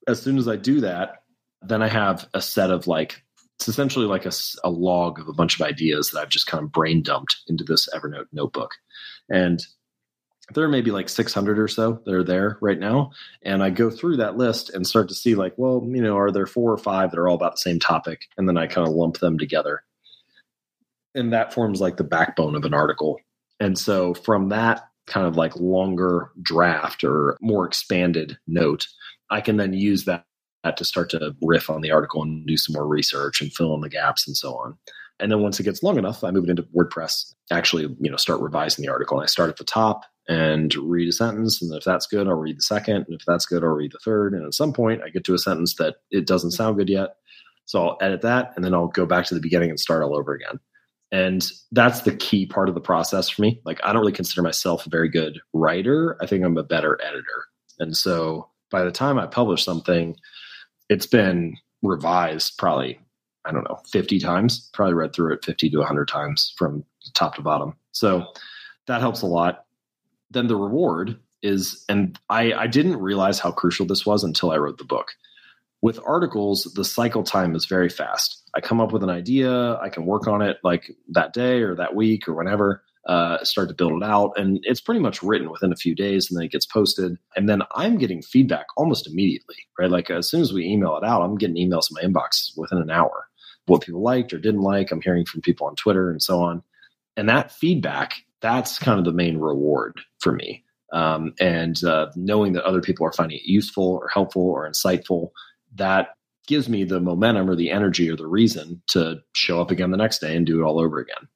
As 0.09 0.21
soon 0.21 0.39
as 0.39 0.49
I 0.49 0.57
do 0.57 0.81
that, 0.81 1.23
then 1.69 1.83
I 1.83 1.89
have 1.89 2.29
a 2.35 2.41
set 2.41 2.71
of 2.71 2.87
like, 2.87 3.23
it's 3.59 3.69
essentially 3.69 4.07
like 4.07 4.27
a, 4.27 4.33
a 4.65 4.71
log 4.71 5.19
of 5.19 5.29
a 5.29 5.33
bunch 5.33 5.59
of 5.59 5.67
ideas 5.67 6.11
that 6.11 6.21
I've 6.21 6.29
just 6.29 6.47
kind 6.47 6.63
of 6.63 6.73
brain 6.73 7.03
dumped 7.03 7.37
into 7.49 7.65
this 7.65 7.89
Evernote 7.95 8.27
notebook. 8.33 8.73
And 9.31 9.65
there 10.55 10.65
are 10.65 10.69
maybe 10.69 10.91
like 10.91 11.09
600 11.09 11.59
or 11.59 11.69
so 11.69 12.01
that 12.05 12.15
are 12.15 12.23
there 12.23 12.59
right 12.61 12.79
now. 12.79 13.11
And 13.43 13.63
I 13.63 13.71
go 13.71 13.91
through 13.91 14.19
that 14.19 14.37
list 14.37 14.71
and 14.71 14.87
start 14.87 15.09
to 15.09 15.15
see, 15.15 15.35
like, 15.35 15.55
well, 15.57 15.83
you 15.85 16.03
know, 16.03 16.17
are 16.17 16.31
there 16.31 16.47
four 16.47 16.73
or 16.73 16.79
five 16.79 17.11
that 17.11 17.19
are 17.19 17.29
all 17.29 17.35
about 17.35 17.55
the 17.55 17.61
same 17.61 17.81
topic? 17.81 18.27
And 18.37 18.49
then 18.49 18.57
I 18.57 18.67
kind 18.67 18.87
of 18.87 18.95
lump 18.95 19.19
them 19.19 19.39
together. 19.39 19.83
And 21.15 21.33
that 21.33 21.53
forms 21.53 21.81
like 21.81 21.97
the 21.97 22.05
backbone 22.05 22.55
of 22.55 22.65
an 22.65 22.75
article. 22.75 23.19
And 23.59 23.77
so 23.77 24.15
from 24.15 24.51
that 24.51 24.89
kind 25.07 25.27
of 25.27 25.37
like 25.37 25.57
longer 25.57 26.31
draft 26.41 27.03
or 27.03 27.37
more 27.41 27.67
expanded 27.67 28.39
note, 28.47 28.87
I 29.31 29.41
can 29.41 29.57
then 29.57 29.73
use 29.73 30.05
that 30.05 30.27
to 30.75 30.85
start 30.85 31.11
to 31.11 31.35
riff 31.43 31.71
on 31.71 31.81
the 31.81 31.91
article 31.91 32.23
and 32.23 32.47
do 32.47 32.57
some 32.57 32.73
more 32.73 32.87
research 32.87 33.41
and 33.41 33.53
fill 33.53 33.75
in 33.75 33.81
the 33.81 33.89
gaps 33.89 34.27
and 34.27 34.37
so 34.37 34.55
on. 34.57 34.77
And 35.19 35.31
then 35.31 35.41
once 35.41 35.59
it 35.59 35.65
gets 35.65 35.83
long 35.83 35.99
enough, 35.99 36.25
I 36.25 36.31
move 36.31 36.45
it 36.45 36.51
into 36.51 36.67
WordPress, 36.77 37.35
actually, 37.51 37.85
you 38.01 38.11
know, 38.11 38.17
start 38.17 38.41
revising 38.41 38.85
the 38.85 38.91
article. 38.91 39.19
And 39.19 39.25
I 39.25 39.27
start 39.27 39.49
at 39.49 39.57
the 39.57 39.65
top 39.65 40.05
and 40.29 40.75
read 40.75 41.09
a 41.09 41.13
sentence. 41.13 41.63
And 41.63 41.73
if 41.75 41.85
that's 41.85 42.07
good, 42.07 42.27
I'll 42.27 42.35
read 42.35 42.59
the 42.59 42.63
second. 42.63 42.97
And 42.97 43.15
if 43.15 43.25
that's 43.27 43.47
good, 43.47 43.63
I'll 43.63 43.71
read 43.71 43.93
the 43.93 43.99
third. 44.05 44.35
And 44.35 44.45
at 44.45 44.55
some 44.55 44.73
point, 44.73 45.03
I 45.03 45.09
get 45.09 45.25
to 45.25 45.35
a 45.35 45.39
sentence 45.39 45.77
that 45.77 45.97
it 46.11 46.27
doesn't 46.27 46.51
sound 46.51 46.77
good 46.77 46.89
yet. 46.89 47.17
So 47.65 47.83
I'll 47.87 47.99
edit 48.01 48.23
that 48.23 48.53
and 48.57 48.65
then 48.65 48.75
I'll 48.75 48.89
go 48.89 49.07
back 49.07 49.25
to 49.27 49.35
the 49.35 49.41
beginning 49.41 49.71
and 49.71 49.81
start 49.81 50.03
all 50.03 50.17
over 50.17 50.33
again. 50.33 50.61
And 51.13 51.49
that's 51.73 52.01
the 52.01 52.15
key 52.15 52.47
part 52.47 52.69
of 52.69 52.75
the 52.75 52.81
process 52.81 53.29
for 53.29 53.43
me. 53.43 53.61
Like, 53.65 53.81
I 53.85 53.93
don't 53.93 54.01
really 54.01 54.13
consider 54.13 54.43
myself 54.43 54.87
a 54.87 54.91
very 54.91 55.09
good 55.09 55.41
writer. 55.53 56.17
I 56.21 56.27
think 56.27 56.45
I'm 56.45 56.59
a 56.59 56.65
better 56.65 56.99
editor. 57.03 57.45
And 57.79 57.97
so 57.97 58.51
by 58.71 58.83
the 58.83 58.91
time 58.91 59.19
I 59.19 59.27
publish 59.27 59.65
something, 59.65 60.17
it's 60.89 61.07
been 61.07 61.57
revised 61.83 62.57
probably 62.59 62.99
I 63.47 63.53
don't 63.53 63.65
know 63.65 63.79
50 63.87 64.19
times. 64.19 64.69
Probably 64.75 64.95
read 64.95 65.13
through 65.13 65.35
it 65.35 65.45
50 65.45 65.71
to 65.71 65.79
100 65.79 66.09
times 66.09 66.53
from 66.59 66.85
top 67.15 67.37
to 67.37 67.43
bottom. 67.43 67.77
So 67.93 68.27
that 68.87 69.01
helps 69.01 69.23
a 69.23 69.27
lot. 69.27 69.65
Then 70.31 70.49
the 70.49 70.57
reward 70.57 71.19
is, 71.43 71.85
and 71.89 72.19
I, 72.29 72.53
I 72.53 72.67
didn't 72.67 72.97
realize 72.97 73.39
how 73.39 73.53
crucial 73.53 73.87
this 73.87 74.05
was 74.05 74.25
until 74.25 74.51
I 74.51 74.57
wrote 74.57 74.79
the 74.79 74.85
book. 74.85 75.13
With 75.81 76.01
articles, 76.05 76.65
the 76.75 76.85
cycle 76.85 77.23
time 77.23 77.55
is 77.55 77.67
very 77.67 77.89
fast. 77.89 78.43
I 78.55 78.61
come 78.61 78.81
up 78.81 78.93
with 78.93 79.05
an 79.05 79.11
idea, 79.11 79.79
I 79.79 79.91
can 79.91 80.07
work 80.07 80.27
on 80.27 80.43
it 80.43 80.57
like 80.65 80.91
that 81.11 81.33
day 81.33 81.61
or 81.61 81.77
that 81.77 81.95
week 81.95 82.27
or 82.27 82.35
whenever 82.35 82.83
uh, 83.07 83.43
start 83.45 83.69
to 83.69 83.75
build 83.75 84.03
it 84.03 84.03
out. 84.03 84.33
And 84.37 84.59
it's 84.63 84.81
pretty 84.81 85.01
much 85.01 85.23
written 85.23 85.51
within 85.51 85.73
a 85.73 85.77
few 85.77 85.95
days 85.95 86.29
and 86.29 86.37
then 86.37 86.45
it 86.45 86.53
gets 86.53 86.67
posted. 86.67 87.17
And 87.37 87.49
then 87.49 87.63
I'm 87.75 87.99
getting 87.99 88.23
feedback 88.23 88.67
almost 88.77 89.07
immediately, 89.07 89.57
right? 89.79 89.91
Like 89.91 90.11
as 90.11 90.29
soon 90.29 90.41
as 90.41 90.53
we 90.53 90.67
email 90.67 90.97
it 90.97 91.05
out, 91.05 91.23
I'm 91.23 91.37
getting 91.37 91.57
emails 91.57 91.89
in 91.91 91.95
my 91.95 92.03
inbox 92.03 92.57
within 92.57 92.79
an 92.79 92.91
hour. 92.91 93.29
What 93.67 93.83
people 93.83 94.03
liked 94.03 94.33
or 94.33 94.39
didn't 94.39 94.61
like. 94.61 94.91
I'm 94.91 95.01
hearing 95.01 95.25
from 95.25 95.41
people 95.41 95.67
on 95.67 95.77
Twitter 95.77 96.11
and 96.11 96.23
so 96.23 96.41
on. 96.41 96.63
And 97.17 97.29
that 97.29 97.53
feedback, 97.53 98.15
that's 98.41 98.79
kind 98.79 98.99
of 98.99 99.05
the 99.05 99.13
main 99.13 99.39
reward 99.39 100.01
for 100.19 100.33
me. 100.33 100.65
Um, 100.93 101.35
and 101.41 101.83
uh, 101.85 102.11
knowing 102.15 102.53
that 102.53 102.65
other 102.65 102.81
people 102.81 103.07
are 103.07 103.13
finding 103.13 103.39
it 103.39 103.45
useful 103.45 103.85
or 103.85 104.09
helpful 104.13 104.43
or 104.43 104.69
insightful, 104.69 105.31
that 105.75 106.11
gives 106.47 106.69
me 106.69 106.85
the 106.85 107.01
momentum 107.01 107.51
or 107.51 107.57
the 107.57 107.71
energy 107.71 108.09
or 108.09 108.17
the 108.17 108.27
reason 108.27 108.83
to 108.89 109.17
show 109.33 109.61
up 109.61 109.73
again 109.73 109.91
the 109.91 109.97
next 109.97 110.21
day 110.21 110.37
and 110.37 110.47
do 110.47 110.61
it 110.61 110.65
all 110.65 110.81
over 110.81 110.99
again 110.99 111.29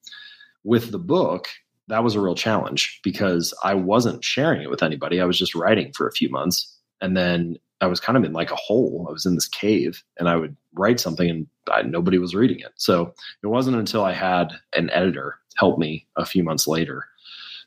with 0.65 0.91
the 0.91 0.99
book, 0.99 1.49
that 1.89 2.05
was 2.05 2.15
a 2.15 2.21
real 2.21 2.35
challenge 2.35 3.01
because 3.03 3.53
I 3.65 3.75
wasn't 3.75 4.25
sharing 4.25 4.63
it 4.63 4.71
with 4.71 4.83
anybody. 4.83 5.21
I 5.21 5.25
was 5.25 5.39
just 5.39 5.55
writing 5.55 5.93
for 5.95 6.07
a 6.07 6.13
few 6.13 6.31
months. 6.31 6.77
And 7.01 7.17
then 7.17 7.57
I 7.81 7.87
was 7.87 8.01
kind 8.01 8.17
of 8.17 8.25
in 8.25 8.33
like 8.33 8.51
a 8.51 8.57
hole. 8.57 9.07
I 9.09 9.13
was 9.13 9.27
in 9.27 9.35
this 9.35 9.49
cave 9.49 10.03
and 10.19 10.29
I 10.29 10.37
would 10.37 10.57
write 10.75 11.01
something 11.01 11.29
and 11.29 11.47
I, 11.71 11.83
nobody 11.83 12.19
was 12.19 12.35
reading 12.35 12.61
it. 12.61 12.73
So 12.77 13.15
it 13.43 13.47
wasn't 13.47 13.77
until 13.77 14.05
I 14.05 14.13
had 14.13 14.53
an 14.75 14.91
editor 14.91 15.39
help 15.57 15.79
me 15.79 16.07
a 16.17 16.25
few 16.25 16.45
months 16.45 16.67
later 16.67 17.07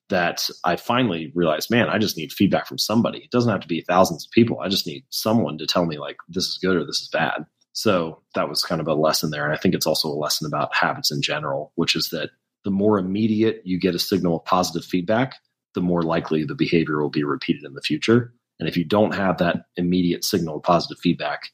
that 0.09 0.49
I 0.63 0.75
finally 0.75 1.31
realized, 1.33 1.71
man, 1.71 1.89
I 1.89 1.97
just 1.97 2.17
need 2.17 2.31
feedback 2.31 2.67
from 2.67 2.77
somebody. 2.77 3.19
It 3.19 3.31
doesn't 3.31 3.51
have 3.51 3.61
to 3.61 3.67
be 3.67 3.81
thousands 3.81 4.25
of 4.25 4.31
people. 4.31 4.59
I 4.59 4.69
just 4.69 4.85
need 4.85 5.03
someone 5.09 5.57
to 5.57 5.65
tell 5.65 5.85
me 5.85 5.97
like 5.97 6.17
this 6.29 6.45
is 6.45 6.59
good 6.61 6.75
or 6.75 6.85
this 6.85 7.01
is 7.01 7.09
bad. 7.09 7.45
So 7.71 8.21
that 8.35 8.47
was 8.47 8.63
kind 8.63 8.79
of 8.79 8.87
a 8.87 8.93
lesson 8.93 9.31
there. 9.31 9.45
And 9.45 9.53
I 9.53 9.57
think 9.57 9.73
it's 9.73 9.87
also 9.87 10.07
a 10.07 10.13
lesson 10.13 10.45
about 10.45 10.75
habits 10.75 11.11
in 11.11 11.21
general, 11.21 11.71
which 11.75 11.95
is 11.95 12.09
that 12.09 12.29
the 12.63 12.71
more 12.71 12.97
immediate 12.97 13.61
you 13.63 13.79
get 13.79 13.95
a 13.95 13.99
signal 13.99 14.37
of 14.37 14.45
positive 14.45 14.85
feedback, 14.85 15.35
the 15.75 15.81
more 15.81 16.03
likely 16.03 16.43
the 16.43 16.55
behavior 16.55 17.01
will 17.01 17.09
be 17.09 17.23
repeated 17.23 17.63
in 17.63 17.73
the 17.73 17.81
future. 17.81 18.33
And 18.59 18.69
if 18.69 18.77
you 18.77 18.83
don't 18.83 19.13
have 19.13 19.37
that 19.39 19.65
immediate 19.75 20.23
signal 20.23 20.57
of 20.57 20.63
positive 20.63 20.99
feedback, 20.99 21.49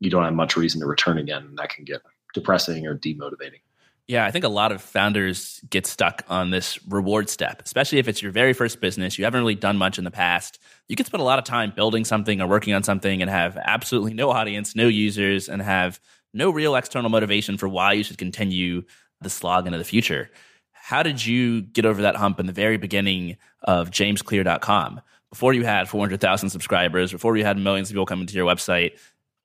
you 0.00 0.10
don't 0.10 0.24
have 0.24 0.34
much 0.34 0.56
reason 0.56 0.80
to 0.80 0.86
return 0.86 1.18
again. 1.18 1.42
And 1.42 1.58
that 1.58 1.70
can 1.70 1.84
get 1.84 2.00
depressing 2.34 2.86
or 2.86 2.96
demotivating. 2.96 3.60
Yeah, 4.06 4.24
I 4.24 4.30
think 4.30 4.46
a 4.46 4.48
lot 4.48 4.72
of 4.72 4.80
founders 4.80 5.60
get 5.68 5.86
stuck 5.86 6.24
on 6.28 6.48
this 6.48 6.82
reward 6.86 7.28
step, 7.28 7.60
especially 7.62 7.98
if 7.98 8.08
it's 8.08 8.22
your 8.22 8.32
very 8.32 8.54
first 8.54 8.80
business. 8.80 9.18
You 9.18 9.24
haven't 9.24 9.40
really 9.40 9.54
done 9.54 9.76
much 9.76 9.98
in 9.98 10.04
the 10.04 10.10
past. 10.10 10.58
You 10.88 10.96
can 10.96 11.04
spend 11.04 11.20
a 11.20 11.24
lot 11.24 11.38
of 11.38 11.44
time 11.44 11.74
building 11.76 12.06
something 12.06 12.40
or 12.40 12.46
working 12.46 12.72
on 12.72 12.82
something 12.82 13.20
and 13.20 13.30
have 13.30 13.58
absolutely 13.58 14.14
no 14.14 14.30
audience, 14.30 14.74
no 14.74 14.88
users, 14.88 15.50
and 15.50 15.60
have 15.60 16.00
no 16.32 16.50
real 16.50 16.74
external 16.74 17.10
motivation 17.10 17.58
for 17.58 17.68
why 17.68 17.92
you 17.92 18.02
should 18.02 18.16
continue 18.16 18.82
the 19.20 19.30
slog 19.30 19.66
into 19.66 19.78
the 19.78 19.84
future. 19.84 20.30
How 20.72 21.02
did 21.02 21.24
you 21.24 21.62
get 21.62 21.84
over 21.84 22.02
that 22.02 22.16
hump 22.16 22.40
in 22.40 22.46
the 22.46 22.52
very 22.52 22.76
beginning 22.76 23.36
of 23.62 23.90
jamesclear.com? 23.90 25.00
Before 25.30 25.52
you 25.52 25.64
had 25.64 25.88
400,000 25.88 26.48
subscribers, 26.48 27.12
before 27.12 27.36
you 27.36 27.44
had 27.44 27.58
millions 27.58 27.90
of 27.90 27.94
people 27.94 28.06
coming 28.06 28.26
to 28.26 28.34
your 28.34 28.46
website, 28.46 28.98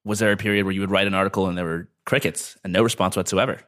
was 0.06 0.20
there 0.20 0.32
a 0.32 0.38
period 0.38 0.66
where 0.66 0.74
you 0.74 0.82
would 0.82 0.92
write 0.92 1.08
an 1.08 1.14
article 1.14 1.48
and 1.48 1.58
there 1.58 1.66
were 1.66 1.90
crickets 2.06 2.58
and 2.64 2.72
no 2.72 2.82
response 2.82 3.18
whatsoever? 3.18 3.60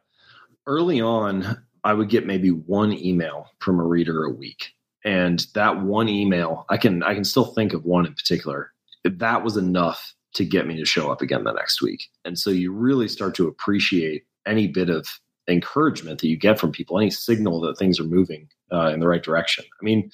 early 0.67 1.01
on, 1.01 1.63
I 1.83 1.93
would 1.93 2.09
get 2.09 2.25
maybe 2.25 2.49
one 2.49 2.93
email 2.93 3.51
from 3.59 3.79
a 3.79 3.83
reader 3.83 4.23
a 4.23 4.31
week. 4.31 4.71
And 5.03 5.45
that 5.53 5.81
one 5.81 6.09
email, 6.09 6.65
I 6.69 6.77
can 6.77 7.03
I 7.03 7.13
can 7.13 7.23
still 7.23 7.45
think 7.45 7.73
of 7.73 7.85
one 7.85 8.07
in 8.07 8.13
particular. 8.13 8.71
That 9.03 9.43
was 9.43 9.55
enough 9.55 10.13
to 10.33 10.43
get 10.43 10.67
me 10.67 10.77
to 10.77 10.85
show 10.85 11.11
up 11.11 11.21
again 11.21 11.43
the 11.43 11.53
next 11.53 11.81
week. 11.81 12.09
And 12.25 12.37
so 12.37 12.49
you 12.49 12.73
really 12.73 13.07
start 13.07 13.35
to 13.35 13.47
appreciate 13.47 14.23
any 14.47 14.67
bit 14.67 14.89
of 14.89 15.07
encouragement 15.47 16.21
that 16.21 16.27
you 16.27 16.37
get 16.37 16.59
from 16.59 16.71
people, 16.71 16.99
any 16.99 17.09
signal 17.09 17.61
that 17.61 17.77
things 17.77 17.99
are 17.99 18.05
moving 18.05 18.47
uh, 18.71 18.87
in 18.87 18.99
the 18.99 19.07
right 19.07 19.23
direction. 19.23 19.65
I 19.81 19.83
mean, 19.83 20.11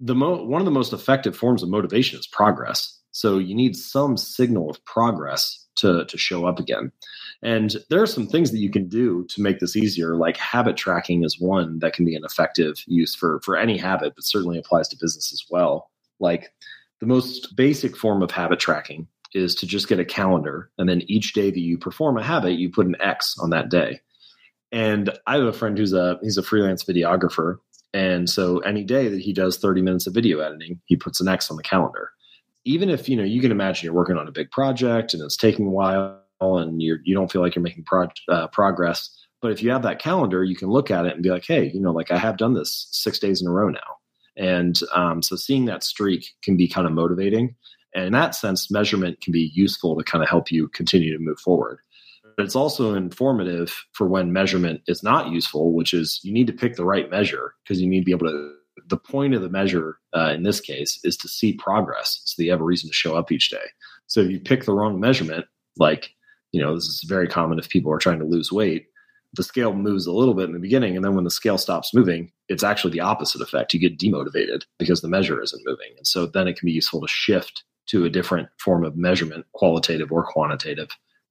the 0.00 0.14
mo- 0.14 0.44
one 0.44 0.60
of 0.60 0.64
the 0.64 0.70
most 0.70 0.92
effective 0.92 1.36
forms 1.36 1.62
of 1.62 1.68
motivation 1.68 2.18
is 2.18 2.26
progress. 2.26 2.98
So 3.10 3.38
you 3.38 3.54
need 3.54 3.74
some 3.74 4.16
signal 4.16 4.70
of 4.70 4.84
progress 4.84 5.66
to 5.76 6.04
to 6.04 6.18
show 6.18 6.46
up 6.46 6.58
again. 6.58 6.92
And 7.42 7.76
there 7.88 8.02
are 8.02 8.06
some 8.06 8.26
things 8.26 8.50
that 8.50 8.58
you 8.58 8.70
can 8.70 8.88
do 8.88 9.24
to 9.30 9.42
make 9.42 9.60
this 9.60 9.76
easier, 9.76 10.16
like 10.16 10.36
habit 10.36 10.76
tracking 10.76 11.24
is 11.24 11.40
one 11.40 11.78
that 11.78 11.92
can 11.92 12.04
be 12.04 12.16
an 12.16 12.24
effective 12.24 12.82
use 12.86 13.14
for, 13.14 13.40
for 13.44 13.56
any 13.56 13.76
habit, 13.76 14.14
but 14.16 14.24
certainly 14.24 14.58
applies 14.58 14.88
to 14.88 14.96
business 15.00 15.32
as 15.32 15.44
well. 15.48 15.90
Like 16.18 16.52
the 17.00 17.06
most 17.06 17.54
basic 17.54 17.96
form 17.96 18.22
of 18.22 18.30
habit 18.32 18.58
tracking 18.58 19.06
is 19.34 19.54
to 19.56 19.66
just 19.66 19.88
get 19.88 20.00
a 20.00 20.04
calendar, 20.04 20.70
and 20.78 20.88
then 20.88 21.02
each 21.06 21.32
day 21.32 21.50
that 21.50 21.60
you 21.60 21.78
perform 21.78 22.16
a 22.16 22.24
habit, 22.24 22.58
you 22.58 22.70
put 22.70 22.86
an 22.86 22.96
X 23.00 23.36
on 23.38 23.50
that 23.50 23.68
day. 23.68 24.00
And 24.70 25.10
I 25.26 25.36
have 25.36 25.46
a 25.46 25.52
friend 25.52 25.78
who's 25.78 25.92
a 25.92 26.18
he's 26.22 26.36
a 26.36 26.42
freelance 26.42 26.84
videographer, 26.84 27.58
and 27.94 28.28
so 28.28 28.58
any 28.60 28.84
day 28.84 29.08
that 29.08 29.20
he 29.20 29.32
does 29.32 29.56
30 29.56 29.82
minutes 29.82 30.06
of 30.06 30.14
video 30.14 30.40
editing, 30.40 30.80
he 30.86 30.96
puts 30.96 31.20
an 31.20 31.28
X 31.28 31.50
on 31.50 31.56
the 31.56 31.62
calendar. 31.62 32.10
Even 32.64 32.90
if 32.90 33.08
you 33.08 33.16
know 33.16 33.24
you 33.24 33.40
can 33.40 33.50
imagine 33.50 33.86
you're 33.86 33.94
working 33.94 34.16
on 34.16 34.28
a 34.28 34.32
big 34.32 34.50
project 34.50 35.14
and 35.14 35.22
it's 35.22 35.36
taking 35.36 35.66
a 35.66 35.70
while 35.70 36.20
and 36.40 36.82
you're 36.82 36.98
you 37.04 37.14
don't 37.14 37.32
feel 37.32 37.42
like 37.42 37.54
you're 37.54 37.62
making 37.62 37.84
pro- 37.84 38.08
uh, 38.28 38.48
progress. 38.48 39.10
But 39.40 39.52
if 39.52 39.62
you 39.62 39.70
have 39.70 39.82
that 39.82 40.00
calendar, 40.00 40.44
you 40.44 40.56
can 40.56 40.68
look 40.68 40.90
at 40.90 41.06
it 41.06 41.14
and 41.14 41.22
be 41.22 41.30
like, 41.30 41.46
hey, 41.46 41.70
you 41.72 41.80
know, 41.80 41.92
like 41.92 42.10
I 42.10 42.18
have 42.18 42.36
done 42.36 42.54
this 42.54 42.88
six 42.90 43.18
days 43.18 43.40
in 43.40 43.46
a 43.46 43.52
row 43.52 43.68
now. 43.68 43.96
And 44.36 44.78
um, 44.94 45.22
so 45.22 45.36
seeing 45.36 45.64
that 45.66 45.84
streak 45.84 46.34
can 46.42 46.56
be 46.56 46.68
kind 46.68 46.86
of 46.86 46.92
motivating. 46.92 47.54
And 47.94 48.06
in 48.06 48.12
that 48.12 48.34
sense, 48.34 48.70
measurement 48.70 49.20
can 49.20 49.32
be 49.32 49.50
useful 49.54 49.96
to 49.96 50.04
kind 50.04 50.22
of 50.22 50.28
help 50.28 50.50
you 50.50 50.68
continue 50.68 51.12
to 51.12 51.22
move 51.22 51.38
forward. 51.38 51.78
But 52.38 52.44
it's 52.44 52.54
also 52.54 52.94
informative 52.94 53.84
for 53.94 54.06
when 54.06 54.32
measurement 54.32 54.82
is 54.86 55.02
not 55.02 55.32
useful, 55.32 55.72
which 55.72 55.92
is 55.92 56.20
you 56.22 56.32
need 56.32 56.46
to 56.46 56.52
pick 56.52 56.76
the 56.76 56.84
right 56.84 57.10
measure 57.10 57.56
because 57.64 57.80
you 57.80 57.88
need 57.88 57.98
to 57.98 58.04
be 58.04 58.12
able 58.12 58.28
to. 58.28 58.54
The 58.86 58.96
point 58.96 59.34
of 59.34 59.42
the 59.42 59.48
measure 59.50 59.98
uh, 60.16 60.30
in 60.34 60.44
this 60.44 60.60
case 60.60 61.00
is 61.02 61.16
to 61.16 61.28
see 61.28 61.52
progress 61.54 62.22
so 62.24 62.40
you 62.40 62.52
have 62.52 62.60
a 62.60 62.64
reason 62.64 62.88
to 62.88 62.94
show 62.94 63.16
up 63.16 63.32
each 63.32 63.50
day. 63.50 63.66
So 64.06 64.20
if 64.20 64.30
you 64.30 64.38
pick 64.38 64.64
the 64.64 64.72
wrong 64.72 65.00
measurement, 65.00 65.46
like 65.78 66.14
you 66.52 66.62
know, 66.62 66.76
this 66.76 66.84
is 66.84 67.02
very 67.08 67.26
common 67.26 67.58
if 67.58 67.68
people 67.68 67.92
are 67.92 67.98
trying 67.98 68.20
to 68.20 68.24
lose 68.24 68.52
weight. 68.52 68.86
The 69.34 69.42
scale 69.42 69.74
moves 69.74 70.06
a 70.06 70.12
little 70.12 70.32
bit 70.32 70.46
in 70.46 70.52
the 70.52 70.60
beginning, 70.60 70.94
and 70.94 71.04
then 71.04 71.16
when 71.16 71.24
the 71.24 71.32
scale 71.32 71.58
stops 71.58 71.92
moving, 71.92 72.30
it's 72.48 72.62
actually 72.62 72.92
the 72.92 73.00
opposite 73.00 73.42
effect. 73.42 73.74
You 73.74 73.80
get 73.80 73.98
demotivated 73.98 74.62
because 74.78 75.00
the 75.00 75.08
measure 75.08 75.42
isn't 75.42 75.66
moving. 75.66 75.90
And 75.96 76.06
so 76.06 76.26
then 76.26 76.46
it 76.46 76.56
can 76.56 76.66
be 76.66 76.72
useful 76.72 77.00
to 77.00 77.08
shift 77.08 77.64
to 77.88 78.04
a 78.04 78.10
different 78.10 78.48
form 78.60 78.84
of 78.84 78.96
measurement, 78.96 79.44
qualitative 79.54 80.12
or 80.12 80.24
quantitative, 80.24 80.88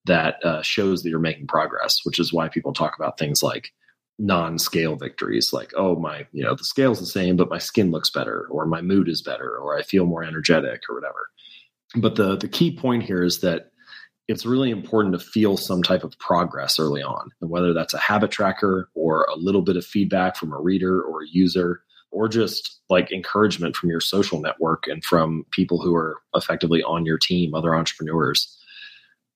that 0.08 0.43
uh, 0.43 0.62
shows 0.62 1.04
that 1.04 1.10
you're 1.10 1.20
making 1.20 1.48
progress, 1.48 2.00
which 2.04 2.20
is 2.20 2.34
why 2.34 2.50
people 2.50 2.74
talk 2.74 2.96
about 2.98 3.17
things 3.17 3.43
like 3.43 3.72
non-scale 4.20 4.96
victories 4.96 5.54
like 5.54 5.72
oh 5.78 5.96
my 5.96 6.26
you 6.32 6.43
know 6.43 6.56
the 6.56 6.63
scale's 6.63 7.00
the 7.00 7.06
same 7.06 7.36
but 7.36 7.52
my 7.52 7.60
skin 7.60 7.91
looks 7.91 8.10
better 8.10 8.48
or 8.50 8.65
my 8.65 8.82
mood 8.82 9.08
is 9.08 9.22
better 9.22 9.60
or 9.60 9.78
i 9.78 9.84
feel 9.84 10.08
more 10.08 10.24
energetic 10.24 10.82
or 10.89 10.96
whatever 10.96 11.30
but 11.96 12.15
the 12.15 12.36
the 12.36 12.48
key 12.48 12.76
point 12.76 13.04
here 13.04 13.22
is 13.22 13.41
that 13.41 13.70
it's 14.28 14.46
really 14.46 14.72
important 14.72 15.13
to 15.13 15.20
feel 15.20 15.56
some 15.56 15.82
type 15.82 16.04
of 16.04 16.17
progress 16.20 16.80
early 16.80 17.02
on. 17.02 17.30
And 17.41 17.50
whether 17.50 17.74
that's 17.74 17.93
a 17.93 18.00
habit 18.00 18.32
tracker 18.32 18.89
or 18.93 19.26
a 19.32 19.38
little 19.38 19.62
bit 19.62 19.78
of 19.78 19.86
feedback 19.86 20.36
from 20.36 20.52
a 20.52 20.60
reader 20.60 21.02
or 21.02 21.24
a 21.24 21.28
user, 21.32 21.82
or 22.12 22.28
just 22.28 22.80
like 22.89 23.12
encouragement 23.12 23.76
from 23.76 23.89
your 23.89 24.00
social 24.00 24.41
network 24.41 24.86
and 24.88 25.04
from 25.04 25.46
people 25.52 25.82
who 25.82 25.93
are 25.96 26.22
effectively 26.36 26.82
on 26.84 27.06
your 27.06 27.17
team, 27.17 27.54
other 27.54 27.76
entrepreneurs, 27.76 28.57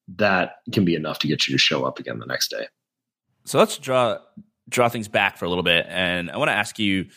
that 0.08 0.56
can 0.72 0.86
be 0.86 0.96
enough 0.96 1.20
to 1.20 1.28
get 1.28 1.48
you 1.48 1.54
to 1.54 1.58
show 1.58 1.86
up 1.86 2.00
again 2.00 2.20
the 2.20 2.26
next 2.26 2.50
day. 2.50 2.68
So 3.46 3.60
let's 3.60 3.78
draw 3.78 4.18
draw 4.70 4.90
things 4.90 5.08
back 5.08 5.38
for 5.38 5.46
a 5.46 5.50
little 5.50 5.64
bit. 5.64 5.86
And 5.90 6.32
I 6.32 6.38
want 6.38 6.50
to 6.50 6.56
ask 6.56 6.80
you, 6.80 7.08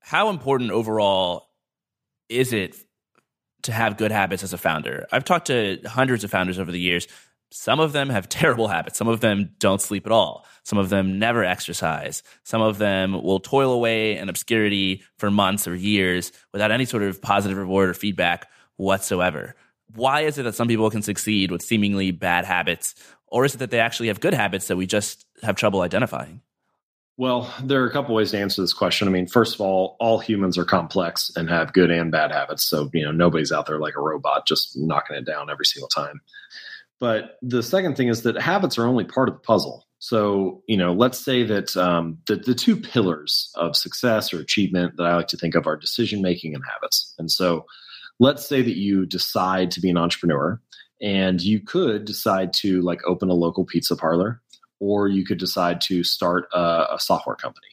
how 0.00 0.30
important 0.30 0.70
overall 0.70 1.48
is 2.28 2.52
it 2.52 2.76
to 3.64 3.72
have 3.72 3.96
good 3.96 4.12
habits 4.12 4.42
as 4.42 4.52
a 4.52 4.58
founder. 4.58 5.06
I've 5.10 5.24
talked 5.24 5.46
to 5.46 5.78
hundreds 5.86 6.22
of 6.22 6.30
founders 6.30 6.58
over 6.58 6.70
the 6.70 6.80
years. 6.80 7.08
Some 7.50 7.80
of 7.80 7.92
them 7.92 8.10
have 8.10 8.28
terrible 8.28 8.68
habits. 8.68 8.98
Some 8.98 9.08
of 9.08 9.20
them 9.20 9.50
don't 9.58 9.80
sleep 9.80 10.06
at 10.06 10.12
all. 10.12 10.46
Some 10.62 10.78
of 10.78 10.90
them 10.90 11.18
never 11.18 11.44
exercise. 11.44 12.22
Some 12.44 12.62
of 12.62 12.78
them 12.78 13.12
will 13.22 13.40
toil 13.40 13.72
away 13.72 14.16
in 14.16 14.28
obscurity 14.28 15.02
for 15.18 15.30
months 15.30 15.66
or 15.66 15.74
years 15.74 16.32
without 16.52 16.70
any 16.70 16.84
sort 16.84 17.02
of 17.02 17.20
positive 17.20 17.58
reward 17.58 17.88
or 17.88 17.94
feedback 17.94 18.48
whatsoever. 18.76 19.54
Why 19.94 20.22
is 20.22 20.38
it 20.38 20.44
that 20.44 20.54
some 20.54 20.68
people 20.68 20.90
can 20.90 21.02
succeed 21.02 21.50
with 21.50 21.62
seemingly 21.62 22.10
bad 22.10 22.44
habits? 22.44 22.94
Or 23.26 23.44
is 23.44 23.54
it 23.54 23.58
that 23.58 23.70
they 23.70 23.80
actually 23.80 24.08
have 24.08 24.20
good 24.20 24.34
habits 24.34 24.68
that 24.68 24.76
we 24.76 24.86
just 24.86 25.26
have 25.42 25.56
trouble 25.56 25.82
identifying? 25.82 26.40
Well, 27.16 27.52
there 27.62 27.82
are 27.82 27.86
a 27.86 27.92
couple 27.92 28.14
ways 28.14 28.32
to 28.32 28.40
answer 28.40 28.60
this 28.60 28.72
question. 28.72 29.06
I 29.06 29.10
mean, 29.12 29.28
first 29.28 29.54
of 29.54 29.60
all, 29.60 29.96
all 30.00 30.18
humans 30.18 30.58
are 30.58 30.64
complex 30.64 31.30
and 31.36 31.48
have 31.48 31.72
good 31.72 31.90
and 31.90 32.10
bad 32.10 32.32
habits. 32.32 32.64
So, 32.64 32.90
you 32.92 33.04
know, 33.04 33.12
nobody's 33.12 33.52
out 33.52 33.66
there 33.66 33.78
like 33.78 33.94
a 33.96 34.00
robot 34.00 34.48
just 34.48 34.76
knocking 34.76 35.16
it 35.16 35.24
down 35.24 35.48
every 35.48 35.64
single 35.64 35.88
time. 35.88 36.20
But 36.98 37.38
the 37.40 37.62
second 37.62 37.96
thing 37.96 38.08
is 38.08 38.22
that 38.22 38.40
habits 38.40 38.78
are 38.78 38.86
only 38.86 39.04
part 39.04 39.28
of 39.28 39.36
the 39.36 39.40
puzzle. 39.40 39.86
So, 40.00 40.62
you 40.66 40.76
know, 40.76 40.92
let's 40.92 41.18
say 41.18 41.44
that 41.44 41.76
um, 41.76 42.18
the, 42.26 42.36
the 42.36 42.54
two 42.54 42.76
pillars 42.76 43.50
of 43.54 43.76
success 43.76 44.34
or 44.34 44.40
achievement 44.40 44.96
that 44.96 45.04
I 45.06 45.14
like 45.16 45.28
to 45.28 45.36
think 45.36 45.54
of 45.54 45.66
are 45.66 45.76
decision 45.76 46.20
making 46.20 46.54
and 46.54 46.64
habits. 46.70 47.14
And 47.18 47.30
so, 47.30 47.64
let's 48.20 48.46
say 48.46 48.62
that 48.62 48.76
you 48.76 49.06
decide 49.06 49.70
to 49.72 49.80
be 49.80 49.90
an 49.90 49.96
entrepreneur 49.96 50.60
and 51.00 51.40
you 51.42 51.60
could 51.60 52.04
decide 52.04 52.52
to 52.54 52.80
like 52.82 53.00
open 53.06 53.28
a 53.28 53.34
local 53.34 53.64
pizza 53.64 53.96
parlor 53.96 54.40
or 54.80 55.08
you 55.08 55.24
could 55.24 55.38
decide 55.38 55.80
to 55.80 56.04
start 56.04 56.46
a, 56.52 56.86
a 56.92 56.98
software 56.98 57.36
company. 57.36 57.66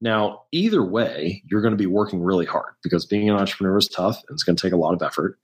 Now, 0.00 0.42
either 0.52 0.84
way, 0.84 1.42
you're 1.46 1.60
going 1.60 1.72
to 1.72 1.78
be 1.78 1.86
working 1.86 2.22
really 2.22 2.46
hard 2.46 2.74
because 2.82 3.04
being 3.04 3.28
an 3.28 3.36
entrepreneur 3.36 3.78
is 3.78 3.88
tough 3.88 4.22
and 4.28 4.36
it's 4.36 4.44
going 4.44 4.56
to 4.56 4.62
take 4.62 4.72
a 4.72 4.76
lot 4.76 4.94
of 4.94 5.02
effort. 5.02 5.38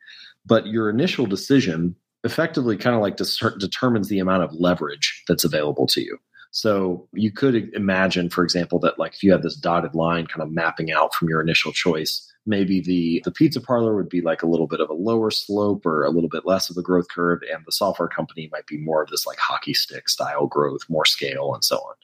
But 0.46 0.66
your 0.66 0.88
initial 0.90 1.26
decision 1.26 1.96
effectively 2.22 2.76
kind 2.76 2.94
of 2.94 3.02
like 3.02 3.16
determines 3.16 4.08
the 4.08 4.18
amount 4.18 4.44
of 4.44 4.52
leverage 4.54 5.22
that's 5.28 5.44
available 5.44 5.86
to 5.88 6.00
you. 6.00 6.18
So 6.52 7.08
you 7.12 7.32
could 7.32 7.74
imagine, 7.74 8.30
for 8.30 8.44
example, 8.44 8.78
that 8.80 8.98
like 8.98 9.14
if 9.14 9.22
you 9.22 9.32
had 9.32 9.42
this 9.42 9.56
dotted 9.56 9.94
line 9.94 10.26
kind 10.28 10.40
of 10.42 10.52
mapping 10.52 10.92
out 10.92 11.14
from 11.14 11.28
your 11.28 11.40
initial 11.40 11.72
choice, 11.72 12.32
maybe 12.46 12.80
the 12.80 13.22
the 13.24 13.30
pizza 13.30 13.60
parlor 13.60 13.94
would 13.94 14.08
be 14.08 14.20
like 14.20 14.42
a 14.42 14.46
little 14.46 14.66
bit 14.66 14.80
of 14.80 14.90
a 14.90 14.94
lower 14.94 15.30
slope 15.30 15.86
or 15.86 16.04
a 16.04 16.10
little 16.10 16.28
bit 16.28 16.46
less 16.46 16.70
of 16.70 16.76
a 16.76 16.82
growth 16.82 17.08
curve 17.08 17.40
and 17.52 17.64
the 17.64 17.72
software 17.72 18.08
company 18.08 18.48
might 18.52 18.66
be 18.66 18.78
more 18.78 19.02
of 19.02 19.08
this 19.10 19.26
like 19.26 19.38
hockey 19.38 19.74
stick 19.74 20.08
style 20.08 20.46
growth 20.46 20.82
more 20.88 21.04
scale 21.04 21.54
and 21.54 21.64
so 21.64 21.76
on. 21.76 21.94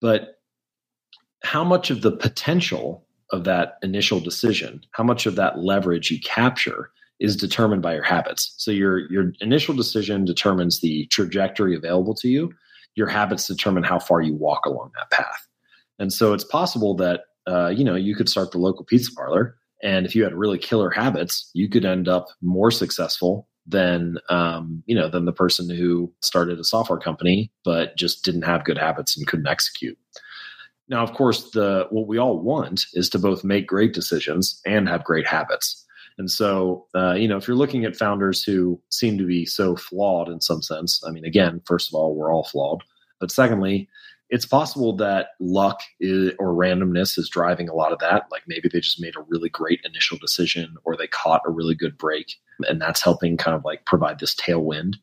But 0.00 0.40
how 1.42 1.64
much 1.64 1.90
of 1.90 2.02
the 2.02 2.12
potential 2.12 3.06
of 3.30 3.44
that 3.44 3.78
initial 3.82 4.20
decision 4.20 4.84
how 4.92 5.04
much 5.04 5.26
of 5.26 5.36
that 5.36 5.58
leverage 5.58 6.10
you 6.10 6.20
capture 6.20 6.90
is 7.20 7.36
determined 7.36 7.82
by 7.82 7.94
your 7.94 8.02
habits. 8.02 8.54
So 8.56 8.70
your 8.70 9.10
your 9.10 9.32
initial 9.40 9.74
decision 9.74 10.24
determines 10.24 10.80
the 10.80 11.06
trajectory 11.06 11.76
available 11.76 12.14
to 12.16 12.28
you. 12.28 12.52
Your 12.96 13.06
habits 13.06 13.46
determine 13.46 13.82
how 13.82 13.98
far 13.98 14.20
you 14.20 14.34
walk 14.34 14.66
along 14.66 14.92
that 14.94 15.10
path. 15.10 15.46
And 15.98 16.12
so 16.12 16.32
it's 16.32 16.44
possible 16.44 16.94
that 16.96 17.22
uh, 17.46 17.68
you 17.68 17.84
know, 17.84 17.94
you 17.94 18.14
could 18.14 18.28
start 18.28 18.50
the 18.52 18.58
local 18.58 18.84
pizza 18.84 19.12
parlor, 19.14 19.56
and 19.82 20.06
if 20.06 20.14
you 20.14 20.24
had 20.24 20.34
really 20.34 20.58
killer 20.58 20.90
habits, 20.90 21.50
you 21.52 21.68
could 21.68 21.84
end 21.84 22.08
up 22.08 22.26
more 22.40 22.70
successful 22.70 23.48
than 23.66 24.18
um, 24.28 24.82
you 24.86 24.94
know 24.94 25.08
than 25.08 25.24
the 25.24 25.32
person 25.32 25.68
who 25.70 26.12
started 26.20 26.58
a 26.58 26.64
software 26.64 26.98
company 26.98 27.50
but 27.64 27.96
just 27.96 28.22
didn't 28.24 28.42
have 28.42 28.64
good 28.64 28.78
habits 28.78 29.16
and 29.16 29.26
couldn't 29.26 29.48
execute. 29.48 29.98
Now, 30.88 31.02
of 31.02 31.14
course, 31.14 31.50
the 31.50 31.86
what 31.90 32.06
we 32.06 32.18
all 32.18 32.38
want 32.40 32.86
is 32.92 33.08
to 33.10 33.18
both 33.18 33.44
make 33.44 33.66
great 33.66 33.94
decisions 33.94 34.60
and 34.66 34.88
have 34.88 35.04
great 35.04 35.26
habits. 35.26 35.84
And 36.18 36.30
so, 36.30 36.86
uh, 36.94 37.14
you 37.14 37.26
know, 37.26 37.36
if 37.36 37.48
you're 37.48 37.56
looking 37.56 37.84
at 37.84 37.96
founders 37.96 38.44
who 38.44 38.80
seem 38.90 39.18
to 39.18 39.26
be 39.26 39.46
so 39.46 39.74
flawed 39.74 40.28
in 40.28 40.40
some 40.40 40.62
sense, 40.62 41.02
I 41.06 41.10
mean, 41.10 41.24
again, 41.24 41.60
first 41.66 41.88
of 41.88 41.94
all, 41.94 42.14
we're 42.14 42.32
all 42.32 42.44
flawed. 42.44 42.84
But 43.18 43.32
secondly, 43.32 43.88
it's 44.30 44.46
possible 44.46 44.96
that 44.96 45.28
luck 45.38 45.80
is, 46.00 46.32
or 46.38 46.54
randomness 46.54 47.18
is 47.18 47.28
driving 47.28 47.68
a 47.68 47.74
lot 47.74 47.92
of 47.92 47.98
that. 48.00 48.24
Like 48.30 48.42
maybe 48.46 48.68
they 48.72 48.80
just 48.80 49.00
made 49.00 49.16
a 49.16 49.24
really 49.28 49.48
great 49.48 49.80
initial 49.84 50.18
decision 50.18 50.76
or 50.84 50.96
they 50.96 51.06
caught 51.06 51.42
a 51.46 51.50
really 51.50 51.74
good 51.74 51.98
break 51.98 52.34
and 52.68 52.80
that's 52.80 53.02
helping 53.02 53.36
kind 53.36 53.56
of 53.56 53.64
like 53.64 53.84
provide 53.84 54.18
this 54.18 54.34
tailwind. 54.34 54.94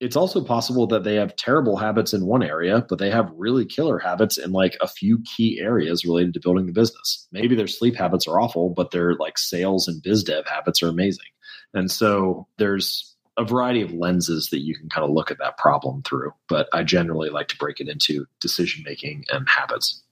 It's 0.00 0.16
also 0.16 0.42
possible 0.42 0.88
that 0.88 1.04
they 1.04 1.14
have 1.14 1.36
terrible 1.36 1.76
habits 1.76 2.12
in 2.12 2.26
one 2.26 2.42
area, 2.42 2.84
but 2.88 2.98
they 2.98 3.10
have 3.10 3.30
really 3.36 3.64
killer 3.64 4.00
habits 4.00 4.36
in 4.36 4.50
like 4.50 4.76
a 4.80 4.88
few 4.88 5.22
key 5.36 5.60
areas 5.60 6.04
related 6.04 6.34
to 6.34 6.40
building 6.40 6.66
the 6.66 6.72
business. 6.72 7.28
Maybe 7.30 7.54
their 7.54 7.68
sleep 7.68 7.94
habits 7.94 8.26
are 8.26 8.40
awful, 8.40 8.70
but 8.70 8.90
their 8.90 9.14
like 9.14 9.38
sales 9.38 9.86
and 9.86 10.02
biz 10.02 10.24
dev 10.24 10.44
habits 10.46 10.82
are 10.82 10.88
amazing. 10.88 11.26
And 11.72 11.90
so 11.90 12.48
there's 12.58 13.11
a 13.38 13.44
variety 13.44 13.80
of 13.80 13.92
lenses 13.92 14.48
that 14.50 14.60
you 14.60 14.74
can 14.74 14.88
kind 14.88 15.04
of 15.04 15.10
look 15.10 15.30
at 15.30 15.38
that 15.38 15.56
problem 15.56 16.02
through. 16.02 16.32
But 16.48 16.68
I 16.72 16.82
generally 16.82 17.30
like 17.30 17.48
to 17.48 17.56
break 17.56 17.80
it 17.80 17.88
into 17.88 18.26
decision 18.40 18.82
making 18.84 19.24
and 19.30 19.48
habits. 19.48 20.02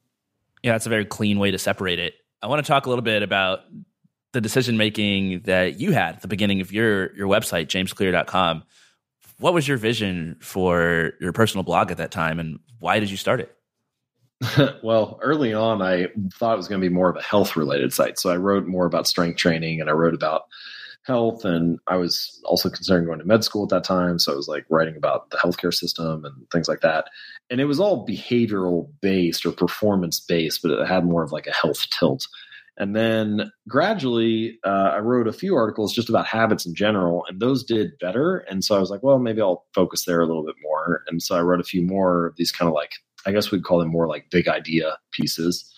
Yeah, 0.62 0.72
that's 0.72 0.86
a 0.86 0.90
very 0.90 1.04
clean 1.04 1.38
way 1.38 1.50
to 1.50 1.58
separate 1.58 1.98
it. 1.98 2.14
I 2.42 2.46
want 2.46 2.64
to 2.64 2.68
talk 2.68 2.86
a 2.86 2.88
little 2.88 3.02
bit 3.02 3.22
about 3.22 3.60
the 4.32 4.40
decision 4.40 4.76
making 4.76 5.40
that 5.40 5.80
you 5.80 5.92
had 5.92 6.16
at 6.16 6.22
the 6.22 6.28
beginning 6.28 6.60
of 6.60 6.72
your 6.72 7.14
your 7.16 7.28
website, 7.28 7.66
jamesclear.com. 7.66 8.62
What 9.38 9.54
was 9.54 9.66
your 9.66 9.76
vision 9.76 10.36
for 10.40 11.12
your 11.20 11.32
personal 11.32 11.64
blog 11.64 11.90
at 11.90 11.96
that 11.96 12.10
time 12.10 12.38
and 12.38 12.58
why 12.78 13.00
did 13.00 13.10
you 13.10 13.16
start 13.16 13.40
it? 13.40 13.56
well, 14.82 15.18
early 15.22 15.52
on, 15.52 15.82
I 15.82 16.08
thought 16.34 16.54
it 16.54 16.56
was 16.56 16.68
going 16.68 16.80
to 16.80 16.88
be 16.88 16.92
more 16.92 17.10
of 17.10 17.16
a 17.16 17.22
health 17.22 17.56
related 17.56 17.92
site. 17.92 18.18
So 18.18 18.30
I 18.30 18.36
wrote 18.36 18.66
more 18.66 18.86
about 18.86 19.06
strength 19.06 19.36
training 19.36 19.80
and 19.80 19.90
I 19.90 19.92
wrote 19.92 20.14
about 20.14 20.42
health 21.06 21.44
and 21.44 21.78
i 21.86 21.96
was 21.96 22.40
also 22.44 22.68
considering 22.68 23.06
going 23.06 23.18
to 23.18 23.24
med 23.24 23.42
school 23.42 23.62
at 23.62 23.70
that 23.70 23.84
time 23.84 24.18
so 24.18 24.32
i 24.32 24.36
was 24.36 24.48
like 24.48 24.64
writing 24.68 24.96
about 24.96 25.30
the 25.30 25.38
healthcare 25.38 25.72
system 25.72 26.24
and 26.24 26.34
things 26.50 26.68
like 26.68 26.80
that. 26.80 27.06
And 27.48 27.60
it 27.60 27.64
was 27.64 27.80
all 27.80 28.06
behavioral 28.06 28.88
based 29.00 29.44
or 29.46 29.52
performance 29.52 30.20
based 30.20 30.62
but 30.62 30.70
it 30.70 30.86
had 30.86 31.04
more 31.04 31.22
of 31.22 31.32
like 31.32 31.46
a 31.46 31.52
health 31.52 31.86
tilt. 31.98 32.26
And 32.76 32.94
then 32.94 33.50
gradually 33.68 34.58
uh, 34.64 34.92
i 34.94 34.98
wrote 34.98 35.26
a 35.26 35.32
few 35.32 35.56
articles 35.56 35.94
just 35.94 36.10
about 36.10 36.26
habits 36.26 36.66
in 36.66 36.74
general 36.74 37.24
and 37.28 37.40
those 37.40 37.64
did 37.64 37.98
better. 37.98 38.38
And 38.38 38.62
so 38.62 38.76
i 38.76 38.78
was 38.78 38.90
like 38.90 39.02
well 39.02 39.18
maybe 39.18 39.40
i'll 39.40 39.64
focus 39.74 40.04
there 40.04 40.20
a 40.20 40.26
little 40.26 40.44
bit 40.44 40.56
more. 40.62 41.02
And 41.08 41.22
so 41.22 41.34
i 41.34 41.40
wrote 41.40 41.60
a 41.60 41.64
few 41.64 41.82
more 41.82 42.26
of 42.26 42.36
these 42.36 42.52
kind 42.52 42.68
of 42.68 42.74
like 42.74 42.92
i 43.26 43.32
guess 43.32 43.50
we'd 43.50 43.64
call 43.64 43.78
them 43.78 43.88
more 43.88 44.06
like 44.06 44.30
big 44.30 44.48
idea 44.48 44.98
pieces 45.12 45.74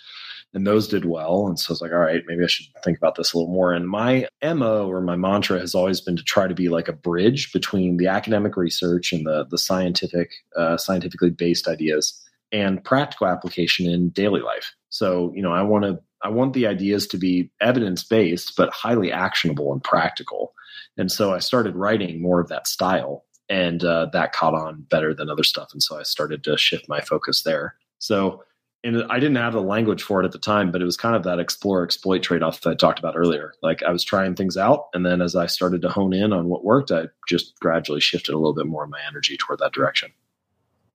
and 0.54 0.66
those 0.66 0.88
did 0.88 1.04
well. 1.04 1.46
And 1.46 1.58
so 1.58 1.70
I 1.70 1.72
was 1.72 1.80
like, 1.80 1.92
all 1.92 1.98
right, 1.98 2.22
maybe 2.26 2.44
I 2.44 2.46
should 2.46 2.66
think 2.84 2.98
about 2.98 3.14
this 3.14 3.32
a 3.32 3.38
little 3.38 3.52
more. 3.52 3.72
And 3.72 3.88
my 3.88 4.28
MO 4.42 4.86
or 4.86 5.00
my 5.00 5.16
mantra 5.16 5.58
has 5.58 5.74
always 5.74 6.00
been 6.00 6.16
to 6.16 6.22
try 6.22 6.46
to 6.46 6.54
be 6.54 6.68
like 6.68 6.88
a 6.88 6.92
bridge 6.92 7.52
between 7.52 7.96
the 7.96 8.08
academic 8.08 8.56
research 8.56 9.12
and 9.12 9.26
the 9.26 9.46
the 9.50 9.58
scientific, 9.58 10.30
uh, 10.56 10.76
scientifically 10.76 11.30
based 11.30 11.68
ideas 11.68 12.20
and 12.52 12.84
practical 12.84 13.26
application 13.26 13.88
in 13.88 14.10
daily 14.10 14.42
life. 14.42 14.74
So, 14.90 15.32
you 15.34 15.42
know, 15.42 15.52
I 15.52 15.62
want 15.62 15.84
to 15.84 15.98
I 16.22 16.28
want 16.28 16.52
the 16.52 16.66
ideas 16.66 17.06
to 17.08 17.18
be 17.18 17.50
evidence 17.60 18.04
based, 18.04 18.54
but 18.56 18.72
highly 18.72 19.10
actionable 19.10 19.72
and 19.72 19.82
practical. 19.82 20.52
And 20.96 21.10
so 21.10 21.34
I 21.34 21.38
started 21.38 21.74
writing 21.74 22.22
more 22.22 22.40
of 22.40 22.48
that 22.48 22.68
style, 22.68 23.24
and 23.48 23.82
uh, 23.82 24.06
that 24.12 24.32
caught 24.32 24.54
on 24.54 24.82
better 24.88 25.14
than 25.14 25.30
other 25.30 25.42
stuff. 25.42 25.70
And 25.72 25.82
so 25.82 25.98
I 25.98 26.02
started 26.04 26.44
to 26.44 26.56
shift 26.56 26.88
my 26.88 27.00
focus 27.00 27.42
there. 27.42 27.74
So 27.98 28.42
and 28.84 29.04
I 29.10 29.20
didn't 29.20 29.36
have 29.36 29.52
the 29.52 29.62
language 29.62 30.02
for 30.02 30.20
it 30.20 30.24
at 30.24 30.32
the 30.32 30.38
time, 30.38 30.72
but 30.72 30.82
it 30.82 30.84
was 30.84 30.96
kind 30.96 31.14
of 31.14 31.22
that 31.22 31.38
explore 31.38 31.84
exploit 31.84 32.22
trade 32.22 32.42
off 32.42 32.60
that 32.62 32.70
I 32.70 32.74
talked 32.74 32.98
about 32.98 33.16
earlier. 33.16 33.54
Like 33.62 33.82
I 33.82 33.90
was 33.90 34.02
trying 34.02 34.34
things 34.34 34.56
out, 34.56 34.88
and 34.92 35.06
then 35.06 35.22
as 35.22 35.36
I 35.36 35.46
started 35.46 35.82
to 35.82 35.88
hone 35.88 36.12
in 36.12 36.32
on 36.32 36.48
what 36.48 36.64
worked, 36.64 36.90
I 36.90 37.04
just 37.28 37.58
gradually 37.60 38.00
shifted 38.00 38.34
a 38.34 38.38
little 38.38 38.54
bit 38.54 38.66
more 38.66 38.84
of 38.84 38.90
my 38.90 39.00
energy 39.06 39.36
toward 39.36 39.60
that 39.60 39.72
direction. 39.72 40.12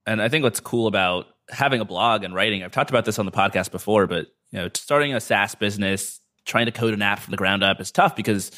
And 0.05 0.21
I 0.21 0.29
think 0.29 0.43
what's 0.43 0.59
cool 0.59 0.87
about 0.87 1.27
having 1.49 1.79
a 1.79 1.85
blog 1.85 2.23
and 2.23 2.33
writing, 2.33 2.63
I've 2.63 2.71
talked 2.71 2.89
about 2.89 3.05
this 3.05 3.19
on 3.19 3.25
the 3.25 3.31
podcast 3.31 3.71
before, 3.71 4.05
but 4.07 4.27
you 4.51 4.59
know, 4.59 4.69
starting 4.73 5.13
a 5.13 5.19
SaaS 5.19 5.55
business, 5.55 6.19
trying 6.45 6.65
to 6.65 6.71
code 6.71 6.93
an 6.93 7.01
app 7.01 7.19
from 7.19 7.31
the 7.31 7.37
ground 7.37 7.63
up 7.63 7.79
is 7.79 7.91
tough 7.91 8.15
because 8.15 8.51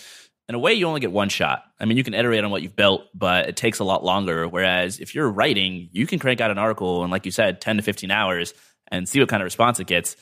in 0.48 0.56
a 0.56 0.60
way 0.60 0.74
you 0.74 0.88
only 0.88 1.00
get 1.00 1.12
one 1.12 1.30
shot. 1.30 1.64
I 1.80 1.86
mean, 1.86 1.98
you 1.98 2.04
can 2.04 2.14
iterate 2.14 2.44
on 2.44 2.50
what 2.50 2.62
you've 2.62 2.76
built, 2.76 3.04
but 3.14 3.48
it 3.50 3.56
takes 3.56 3.80
a 3.80 3.84
lot 3.84 4.04
longer. 4.04 4.48
Whereas 4.48 5.00
if 5.00 5.14
you're 5.14 5.30
writing, 5.30 5.90
you 5.92 6.08
can 6.08 6.18
crank 6.18 6.42
out 6.42 6.50
an 6.50 6.58
article 6.58 7.04
in, 7.04 7.12
like 7.12 7.26
you 7.26 7.32
said, 7.32 7.62
10 7.62 7.78
to 7.78 7.84
15 7.84 8.10
hours 8.10 8.54
and 8.92 9.08
see 9.08 9.20
what 9.20 9.30
kind 9.30 9.42
of 9.42 9.46
response 9.46 9.80
it 9.80 9.88
gets. 9.88 10.16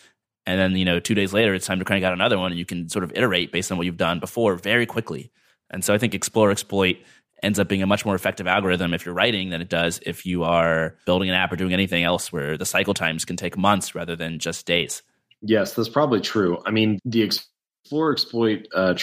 And 0.45 0.59
then, 0.59 0.77
you 0.77 0.85
know, 0.85 0.99
two 0.99 1.15
days 1.15 1.33
later, 1.33 1.53
it's 1.53 1.65
time 1.65 1.79
to 1.79 1.85
crank 1.85 2.05
out 2.05 2.13
another 2.13 2.37
one 2.37 2.51
and 2.51 2.59
you 2.59 2.65
can 2.65 2.87
sort 2.89 3.03
of 3.03 3.11
iterate 3.13 3.51
based 3.51 3.71
on 3.71 3.77
what 3.77 3.85
you've 3.85 3.97
done 3.97 4.19
before 4.19 4.55
very 4.55 4.85
quickly. 4.85 5.31
And 5.69 5.83
so 5.83 5.93
I 5.93 5.97
think 5.97 6.13
explore, 6.13 6.51
exploit 6.51 6.97
ends 7.43 7.59
up 7.59 7.67
being 7.67 7.83
a 7.83 7.87
much 7.87 8.05
more 8.05 8.15
effective 8.15 8.47
algorithm 8.47 8.93
if 8.93 9.05
you're 9.05 9.13
writing 9.13 9.49
than 9.49 9.61
it 9.61 9.69
does 9.69 9.99
if 10.05 10.25
you 10.25 10.43
are 10.43 10.95
building 11.05 11.29
an 11.29 11.35
app 11.35 11.51
or 11.51 11.55
doing 11.55 11.73
anything 11.73 12.03
else 12.03 12.31
where 12.31 12.57
the 12.57 12.65
cycle 12.65 12.93
times 12.93 13.25
can 13.25 13.35
take 13.35 13.57
months 13.57 13.93
rather 13.93 14.15
than 14.15 14.39
just 14.39 14.65
days. 14.65 15.03
Yes, 15.41 15.73
that's 15.73 15.89
probably 15.89 16.21
true. 16.21 16.59
I 16.65 16.71
mean, 16.71 16.99
the 17.05 17.21
explore, 17.21 18.11
exploit 18.11 18.67
uh, 18.73 18.95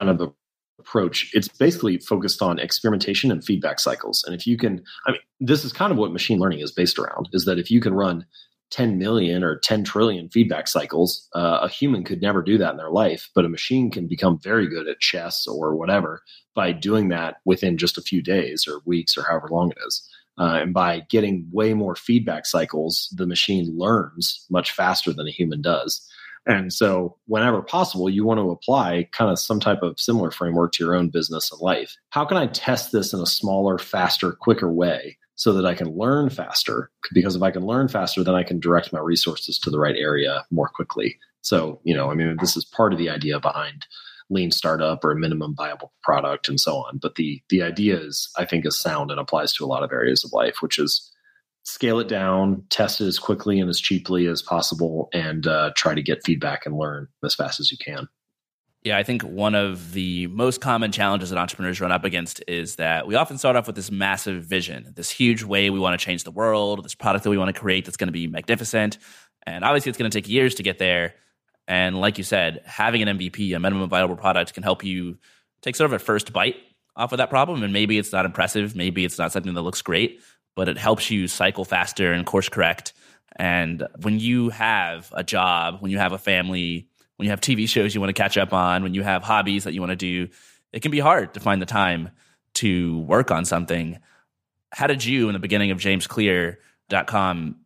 kind 0.00 0.20
of 0.20 0.34
approach, 0.80 1.30
it's 1.32 1.46
basically 1.46 1.98
focused 1.98 2.42
on 2.42 2.58
experimentation 2.58 3.30
and 3.30 3.44
feedback 3.44 3.78
cycles. 3.78 4.24
And 4.26 4.34
if 4.34 4.46
you 4.46 4.56
can, 4.56 4.82
I 5.06 5.12
mean, 5.12 5.20
this 5.38 5.64
is 5.64 5.72
kind 5.72 5.92
of 5.92 5.98
what 5.98 6.12
machine 6.12 6.38
learning 6.38 6.60
is 6.60 6.72
based 6.72 6.98
around, 6.98 7.28
is 7.32 7.44
that 7.44 7.58
if 7.58 7.70
you 7.70 7.80
can 7.80 7.94
run 7.94 8.24
10 8.70 8.98
million 8.98 9.42
or 9.42 9.58
10 9.58 9.84
trillion 9.84 10.28
feedback 10.28 10.68
cycles. 10.68 11.28
Uh, 11.34 11.60
a 11.62 11.68
human 11.68 12.04
could 12.04 12.22
never 12.22 12.42
do 12.42 12.58
that 12.58 12.72
in 12.72 12.76
their 12.76 12.90
life, 12.90 13.28
but 13.34 13.44
a 13.44 13.48
machine 13.48 13.90
can 13.90 14.06
become 14.06 14.38
very 14.38 14.68
good 14.68 14.88
at 14.88 15.00
chess 15.00 15.46
or 15.46 15.74
whatever 15.74 16.22
by 16.54 16.72
doing 16.72 17.08
that 17.08 17.36
within 17.44 17.76
just 17.76 17.98
a 17.98 18.02
few 18.02 18.22
days 18.22 18.66
or 18.66 18.82
weeks 18.84 19.16
or 19.16 19.24
however 19.24 19.48
long 19.50 19.70
it 19.70 19.78
is. 19.86 20.08
Uh, 20.38 20.58
and 20.62 20.72
by 20.72 21.00
getting 21.10 21.46
way 21.52 21.74
more 21.74 21.94
feedback 21.94 22.46
cycles, 22.46 23.12
the 23.16 23.26
machine 23.26 23.76
learns 23.76 24.46
much 24.50 24.72
faster 24.72 25.12
than 25.12 25.26
a 25.26 25.32
human 25.32 25.60
does. 25.60 26.06
And 26.46 26.72
so, 26.72 27.16
whenever 27.26 27.60
possible, 27.60 28.08
you 28.08 28.24
want 28.24 28.38
to 28.38 28.50
apply 28.50 29.08
kind 29.12 29.30
of 29.30 29.38
some 29.38 29.60
type 29.60 29.82
of 29.82 30.00
similar 30.00 30.30
framework 30.30 30.72
to 30.72 30.84
your 30.84 30.94
own 30.94 31.10
business 31.10 31.52
and 31.52 31.60
life. 31.60 31.94
How 32.08 32.24
can 32.24 32.38
I 32.38 32.46
test 32.46 32.92
this 32.92 33.12
in 33.12 33.20
a 33.20 33.26
smaller, 33.26 33.76
faster, 33.76 34.32
quicker 34.32 34.72
way 34.72 35.18
so 35.40 35.54
that 35.54 35.64
I 35.64 35.74
can 35.74 35.96
learn 35.96 36.28
faster. 36.28 36.90
Because 37.14 37.34
if 37.34 37.40
I 37.40 37.50
can 37.50 37.64
learn 37.64 37.88
faster, 37.88 38.22
then 38.22 38.34
I 38.34 38.42
can 38.42 38.60
direct 38.60 38.92
my 38.92 38.98
resources 39.00 39.58
to 39.60 39.70
the 39.70 39.78
right 39.78 39.96
area 39.96 40.44
more 40.50 40.68
quickly. 40.68 41.18
So, 41.40 41.80
you 41.82 41.94
know, 41.94 42.10
I 42.10 42.14
mean, 42.14 42.36
this 42.42 42.58
is 42.58 42.66
part 42.66 42.92
of 42.92 42.98
the 42.98 43.08
idea 43.08 43.40
behind 43.40 43.86
lean 44.28 44.50
startup 44.50 45.02
or 45.02 45.14
minimum 45.14 45.54
viable 45.56 45.94
product 46.02 46.50
and 46.50 46.60
so 46.60 46.76
on. 46.76 46.98
But 47.00 47.14
the 47.14 47.40
the 47.48 47.62
idea 47.62 47.98
is, 47.98 48.30
I 48.36 48.44
think, 48.44 48.66
is 48.66 48.78
sound 48.78 49.10
and 49.10 49.18
applies 49.18 49.54
to 49.54 49.64
a 49.64 49.66
lot 49.66 49.82
of 49.82 49.92
areas 49.92 50.22
of 50.26 50.32
life, 50.34 50.56
which 50.60 50.78
is 50.78 51.10
scale 51.62 52.00
it 52.00 52.08
down, 52.08 52.62
test 52.68 53.00
it 53.00 53.06
as 53.06 53.18
quickly 53.18 53.60
and 53.60 53.70
as 53.70 53.80
cheaply 53.80 54.26
as 54.26 54.42
possible, 54.42 55.08
and 55.14 55.46
uh, 55.46 55.70
try 55.74 55.94
to 55.94 56.02
get 56.02 56.22
feedback 56.22 56.66
and 56.66 56.76
learn 56.76 57.08
as 57.24 57.34
fast 57.34 57.60
as 57.60 57.72
you 57.72 57.78
can. 57.82 58.08
Yeah, 58.82 58.96
I 58.96 59.02
think 59.02 59.22
one 59.22 59.54
of 59.54 59.92
the 59.92 60.26
most 60.28 60.62
common 60.62 60.90
challenges 60.90 61.28
that 61.28 61.38
entrepreneurs 61.38 61.82
run 61.82 61.92
up 61.92 62.04
against 62.04 62.42
is 62.48 62.76
that 62.76 63.06
we 63.06 63.14
often 63.14 63.36
start 63.36 63.54
off 63.54 63.66
with 63.66 63.76
this 63.76 63.90
massive 63.90 64.44
vision, 64.44 64.92
this 64.96 65.10
huge 65.10 65.42
way 65.42 65.68
we 65.68 65.78
want 65.78 66.00
to 66.00 66.02
change 66.04 66.24
the 66.24 66.30
world, 66.30 66.82
this 66.82 66.94
product 66.94 67.24
that 67.24 67.30
we 67.30 67.36
want 67.36 67.54
to 67.54 67.60
create 67.60 67.84
that's 67.84 67.98
going 67.98 68.08
to 68.08 68.12
be 68.12 68.26
magnificent. 68.26 68.96
And 69.46 69.64
obviously, 69.64 69.90
it's 69.90 69.98
going 69.98 70.10
to 70.10 70.16
take 70.16 70.30
years 70.30 70.54
to 70.56 70.62
get 70.62 70.78
there. 70.78 71.14
And 71.68 72.00
like 72.00 72.16
you 72.16 72.24
said, 72.24 72.62
having 72.64 73.02
an 73.02 73.18
MVP, 73.18 73.54
a 73.54 73.58
minimum 73.58 73.88
viable 73.90 74.16
product, 74.16 74.54
can 74.54 74.62
help 74.62 74.82
you 74.82 75.18
take 75.60 75.76
sort 75.76 75.90
of 75.90 75.92
a 75.92 75.98
first 75.98 76.32
bite 76.32 76.56
off 76.96 77.12
of 77.12 77.18
that 77.18 77.28
problem. 77.28 77.62
And 77.62 77.74
maybe 77.74 77.98
it's 77.98 78.12
not 78.12 78.24
impressive, 78.24 78.74
maybe 78.74 79.04
it's 79.04 79.18
not 79.18 79.30
something 79.30 79.54
that 79.54 79.62
looks 79.62 79.82
great, 79.82 80.20
but 80.56 80.68
it 80.68 80.78
helps 80.78 81.10
you 81.10 81.28
cycle 81.28 81.66
faster 81.66 82.12
and 82.12 82.24
course 82.24 82.48
correct. 82.48 82.94
And 83.36 83.86
when 84.00 84.18
you 84.18 84.48
have 84.48 85.12
a 85.14 85.22
job, 85.22 85.76
when 85.80 85.90
you 85.90 85.98
have 85.98 86.12
a 86.12 86.18
family, 86.18 86.89
when 87.20 87.26
you 87.26 87.30
have 87.32 87.42
TV 87.42 87.68
shows 87.68 87.94
you 87.94 88.00
want 88.00 88.08
to 88.08 88.14
catch 88.14 88.38
up 88.38 88.54
on, 88.54 88.82
when 88.82 88.94
you 88.94 89.02
have 89.02 89.22
hobbies 89.22 89.64
that 89.64 89.74
you 89.74 89.80
want 89.82 89.90
to 89.90 89.96
do, 89.96 90.30
it 90.72 90.80
can 90.80 90.90
be 90.90 91.00
hard 91.00 91.34
to 91.34 91.40
find 91.40 91.60
the 91.60 91.66
time 91.66 92.08
to 92.54 93.00
work 93.00 93.30
on 93.30 93.44
something. 93.44 93.98
How 94.72 94.86
did 94.86 95.04
you, 95.04 95.28
in 95.28 95.34
the 95.34 95.38
beginning 95.38 95.70
of 95.70 95.76
jamesclear.com, 95.76 97.56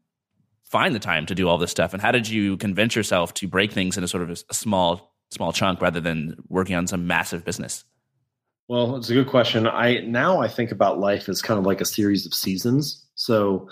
find 0.64 0.92
the 0.92 0.98
time 0.98 1.26
to 1.26 1.36
do 1.36 1.48
all 1.48 1.57
this 1.57 1.70
stuff? 1.70 1.92
And 1.92 2.02
how 2.02 2.11
did 2.11 2.28
you 2.28 2.57
convince 2.57 2.96
yourself 2.96 3.32
to 3.34 3.46
break 3.46 3.70
things 3.70 3.96
into 3.96 4.09
sort 4.09 4.24
of 4.24 4.30
a 4.30 4.55
small, 4.55 5.14
small 5.30 5.52
chunk 5.52 5.80
rather 5.80 6.00
than 6.00 6.34
working 6.48 6.74
on 6.74 6.88
some 6.88 7.07
massive 7.07 7.44
business? 7.44 7.84
Well, 8.66 8.96
it's 8.96 9.11
a 9.11 9.14
good 9.14 9.28
question. 9.28 9.68
I 9.68 10.00
now 10.00 10.40
I 10.40 10.48
think 10.48 10.72
about 10.72 10.98
life 10.98 11.28
as 11.28 11.40
kind 11.40 11.61
of 11.61 11.64
like 11.64 11.80
a 11.80 11.84
series 11.84 12.26
of 12.26 12.34
seasons. 12.34 13.07
So 13.14 13.68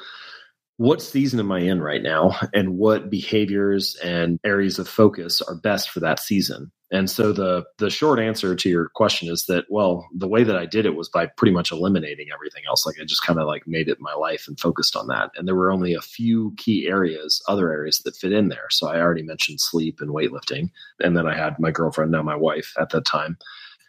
what 0.78 1.02
season 1.02 1.40
am 1.40 1.52
I 1.52 1.60
in 1.60 1.80
right 1.82 2.02
now 2.02 2.36
and 2.54 2.78
what 2.78 3.10
behaviors 3.10 3.96
and 4.04 4.40
areas 4.44 4.78
of 4.78 4.88
focus 4.88 5.42
are 5.42 5.56
best 5.56 5.90
for 5.90 6.00
that 6.00 6.20
season. 6.20 6.72
And 6.92 7.10
so 7.10 7.32
the 7.32 7.64
the 7.78 7.90
short 7.90 8.20
answer 8.20 8.54
to 8.56 8.68
your 8.70 8.90
question 8.94 9.30
is 9.30 9.46
that 9.46 9.66
well, 9.70 10.08
the 10.14 10.28
way 10.28 10.44
that 10.44 10.56
I 10.56 10.66
did 10.66 10.86
it 10.86 10.96
was 10.96 11.08
by 11.08 11.26
pretty 11.26 11.52
much 11.52 11.72
eliminating 11.72 12.28
everything 12.34 12.64
else. 12.68 12.86
Like 12.86 12.96
I 13.00 13.04
just 13.04 13.24
kind 13.24 13.40
of 13.40 13.46
like 13.48 13.66
made 13.66 13.88
it 13.88 13.98
my 14.00 14.14
life 14.14 14.46
and 14.48 14.60
focused 14.60 14.96
on 14.96 15.08
that. 15.08 15.30
And 15.36 15.48
there 15.48 15.56
were 15.56 15.72
only 15.72 15.94
a 15.94 16.02
few 16.02 16.54
key 16.58 16.86
areas, 16.88 17.42
other 17.48 17.72
areas 17.72 18.00
that 18.00 18.16
fit 18.16 18.32
in 18.32 18.48
there. 18.48 18.68
So 18.70 18.88
I 18.88 19.00
already 19.00 19.22
mentioned 19.24 19.60
sleep 19.60 20.00
and 20.00 20.10
weightlifting, 20.10 20.70
and 21.00 21.16
then 21.16 21.26
I 21.26 21.36
had 21.36 21.58
my 21.60 21.72
girlfriend, 21.72 22.12
now 22.12 22.22
my 22.22 22.36
wife 22.36 22.74
at 22.80 22.90
that 22.90 23.06
time. 23.06 23.28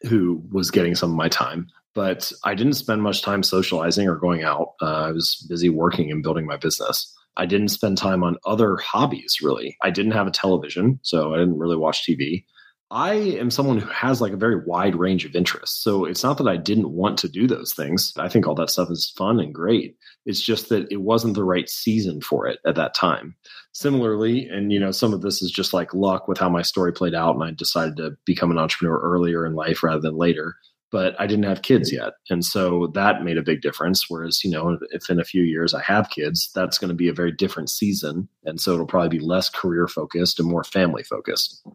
who 0.10 0.44
was 0.52 0.72
getting 0.72 0.96
some 0.96 1.12
of 1.12 1.18
my 1.18 1.30
time. 1.30 1.68
But 1.96 2.32
I 2.44 2.56
didn't 2.56 2.74
spend 2.74 3.04
much 3.04 3.22
time 3.22 3.44
socializing 3.44 4.08
or 4.08 4.16
going 4.16 4.44
out. 4.44 4.74
Uh, 4.82 5.06
I 5.08 5.12
was 5.12 5.46
busy 5.48 5.70
working 5.70 6.12
and 6.12 6.24
building 6.24 6.46
my 6.46 6.58
business. 6.58 7.14
I 7.38 7.46
didn't 7.46 7.70
spend 7.70 7.98
time 7.98 8.24
on 8.24 8.38
other 8.46 8.78
hobbies 8.78 9.40
really. 9.42 9.78
I 9.82 9.90
didn't 9.90 10.12
have 10.12 10.28
a 10.28 10.32
television, 10.32 11.00
so 11.04 11.34
I 11.34 11.38
didn't 11.38 11.58
really 11.58 11.78
watch 11.78 12.06
TV. 12.08 12.46
I 12.92 13.14
am 13.14 13.50
someone 13.50 13.80
who 13.80 13.90
has 13.90 14.22
like 14.22 14.34
a 14.34 14.38
very 14.38 14.64
wide 14.68 14.96
range 14.96 15.26
of 15.26 15.36
interests. 15.36 15.84
So 15.84 16.06
it's 16.06 16.24
not 16.24 16.38
that 16.38 16.48
I 16.48 16.58
didn't 16.58 16.92
want 16.92 17.18
to 17.20 17.28
do 17.28 17.48
those 17.48 17.74
things. 17.74 18.14
I 18.20 18.30
think 18.30 18.46
all 18.46 18.54
that 18.56 18.70
stuff 18.70 18.92
is 18.92 19.12
fun 19.18 19.40
and 19.40 19.52
great. 19.52 19.98
It's 20.28 20.42
just 20.42 20.70
that 20.70 20.92
it 20.92 21.02
wasn't 21.02 21.34
the 21.34 21.44
right 21.44 21.68
season 21.68 22.22
for 22.22 22.46
it 22.46 22.60
at 22.68 22.76
that 22.76 22.94
time. 22.94 23.36
Similarly, 23.72 24.48
and 24.48 24.72
you 24.72 24.80
know, 24.80 24.92
some 24.92 25.12
of 25.12 25.22
this 25.22 25.42
is 25.42 25.50
just 25.50 25.74
like 25.74 25.92
luck 25.96 26.28
with 26.28 26.38
how 26.38 26.50
my 26.50 26.62
story 26.62 26.94
played 26.94 27.16
out 27.16 27.34
and 27.34 27.44
I 27.44 27.50
decided 27.50 27.98
to 27.98 28.12
become 28.26 28.52
an 28.52 28.60
entrepreneur 28.60 29.00
earlier 29.00 29.44
in 29.44 29.56
life 29.56 29.82
rather 29.82 30.02
than 30.02 30.16
later 30.16 30.56
but 30.94 31.20
I 31.20 31.26
didn't 31.26 31.46
have 31.46 31.64
kids 31.64 31.92
yet. 31.92 32.14
And 32.30 32.46
so 32.46 32.92
that 32.94 33.24
made 33.24 33.40
a 33.40 33.42
big 33.42 33.62
difference. 33.62 34.06
Whereas, 34.10 34.44
you 34.44 34.52
know, 34.52 34.78
if 34.92 35.10
in 35.10 35.20
a 35.20 35.24
few 35.24 35.42
years 35.42 35.74
I 35.74 35.82
have 35.82 36.12
kids, 36.12 36.52
that's 36.54 36.78
going 36.78 36.90
to 36.90 36.96
be 36.96 37.10
a 37.10 37.14
very 37.14 37.32
different 37.32 37.72
season. 37.72 38.30
And 38.46 38.62
so 38.62 38.74
it'll 38.74 38.86
probably 38.86 39.18
be 39.18 39.26
less 39.26 39.50
career 39.50 39.88
focused 39.88 40.40
and 40.40 40.48
more 40.48 40.64
family 40.64 41.02
focused. 41.02 41.68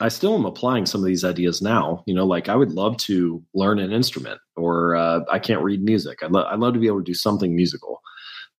I 0.00 0.08
still 0.08 0.34
am 0.34 0.44
applying 0.44 0.84
some 0.84 1.00
of 1.00 1.06
these 1.06 1.24
ideas 1.24 1.62
now. 1.62 2.04
You 2.06 2.14
know, 2.14 2.26
like 2.26 2.50
I 2.50 2.54
would 2.54 2.72
love 2.72 2.98
to 2.98 3.42
learn 3.54 3.78
an 3.78 3.90
instrument 3.90 4.38
or 4.54 4.96
uh, 4.96 5.20
I 5.32 5.38
can't 5.38 5.62
read 5.62 5.82
music. 5.82 6.18
I'd, 6.22 6.32
lo- 6.32 6.46
I'd 6.46 6.58
love 6.58 6.74
to 6.74 6.80
be 6.80 6.88
able 6.88 7.00
to 7.00 7.04
do 7.04 7.14
something 7.14 7.56
musical, 7.56 8.02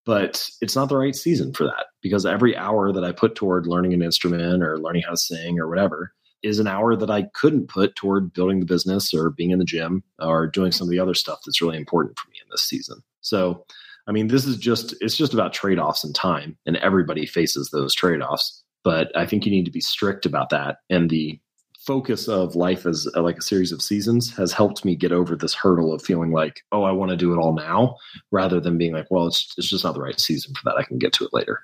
but 0.08 0.50
it's 0.60 0.76
not 0.76 0.90
the 0.90 0.98
right 0.98 1.16
season 1.16 1.54
for 1.54 1.66
that 1.66 1.86
because 2.02 2.26
every 2.26 2.58
hour 2.58 2.92
that 2.92 3.04
I 3.04 3.12
put 3.12 3.36
toward 3.36 3.68
learning 3.68 3.94
an 3.94 4.02
instrument 4.02 4.64
or 4.64 4.80
learning 4.80 5.04
how 5.04 5.12
to 5.12 5.18
sing 5.18 5.60
or 5.60 5.70
whatever, 5.70 6.14
is 6.44 6.60
an 6.60 6.68
hour 6.68 6.96
that 6.96 7.10
I 7.10 7.24
couldn't 7.34 7.70
put 7.70 7.96
toward 7.96 8.34
building 8.34 8.60
the 8.60 8.66
business 8.66 9.14
or 9.14 9.30
being 9.30 9.52
in 9.52 9.60
the 9.60 9.66
gym 9.66 10.04
or 10.20 10.48
doing 10.48 10.72
some 10.72 10.86
of 10.88 10.92
the 10.92 11.00
other 11.00 11.14
stuff 11.14 11.40
that's 11.46 11.62
really 11.62 11.78
important 11.78 12.20
for 12.20 12.30
me 12.30 12.36
in 12.42 12.48
this 12.52 12.64
season. 12.64 13.02
So, 13.22 13.66
I 14.08 14.12
mean, 14.12 14.28
this 14.28 14.46
is 14.46 14.58
just, 14.58 14.94
it's 15.00 15.16
just 15.16 15.34
about 15.34 15.54
trade 15.54 15.80
offs 15.80 16.04
and 16.04 16.14
time, 16.14 16.58
and 16.66 16.76
everybody 16.78 17.26
faces 17.26 17.70
those 17.72 17.96
trade 17.96 18.22
offs. 18.22 18.64
But 18.84 19.16
I 19.16 19.26
think 19.26 19.46
you 19.46 19.52
need 19.52 19.66
to 19.66 19.72
be 19.72 19.80
strict 19.80 20.26
about 20.26 20.50
that. 20.50 20.80
And 20.90 21.10
the 21.10 21.40
focus 21.80 22.28
of 22.28 22.56
life 22.56 22.86
as 22.86 23.08
a, 23.16 23.22
like 23.22 23.38
a 23.38 23.42
series 23.42 23.72
of 23.72 23.82
seasons 23.82 24.36
has 24.36 24.52
helped 24.52 24.84
me 24.84 24.96
get 24.96 25.12
over 25.12 25.36
this 25.36 25.54
hurdle 25.54 25.94
of 25.94 26.02
feeling 26.02 26.32
like, 26.32 26.62
oh, 26.72 26.84
I 26.84 26.92
want 26.92 27.12
to 27.12 27.18
do 27.18 27.34
it 27.34 27.38
all 27.38 27.54
now, 27.54 27.96
rather 28.32 28.60
than 28.60 28.78
being 28.78 28.94
like, 28.94 29.08
well, 29.10 29.28
it's, 29.28 29.54
it's 29.58 29.70
just 29.70 29.84
not 29.86 29.94
the 29.94 30.02
right 30.02 30.20
season 30.20 30.54
for 30.54 30.62
that. 30.66 30.78
I 30.78 30.84
can 30.84 30.98
get 30.98 31.14
to 31.14 31.24
it 31.26 31.34
later. 31.34 31.62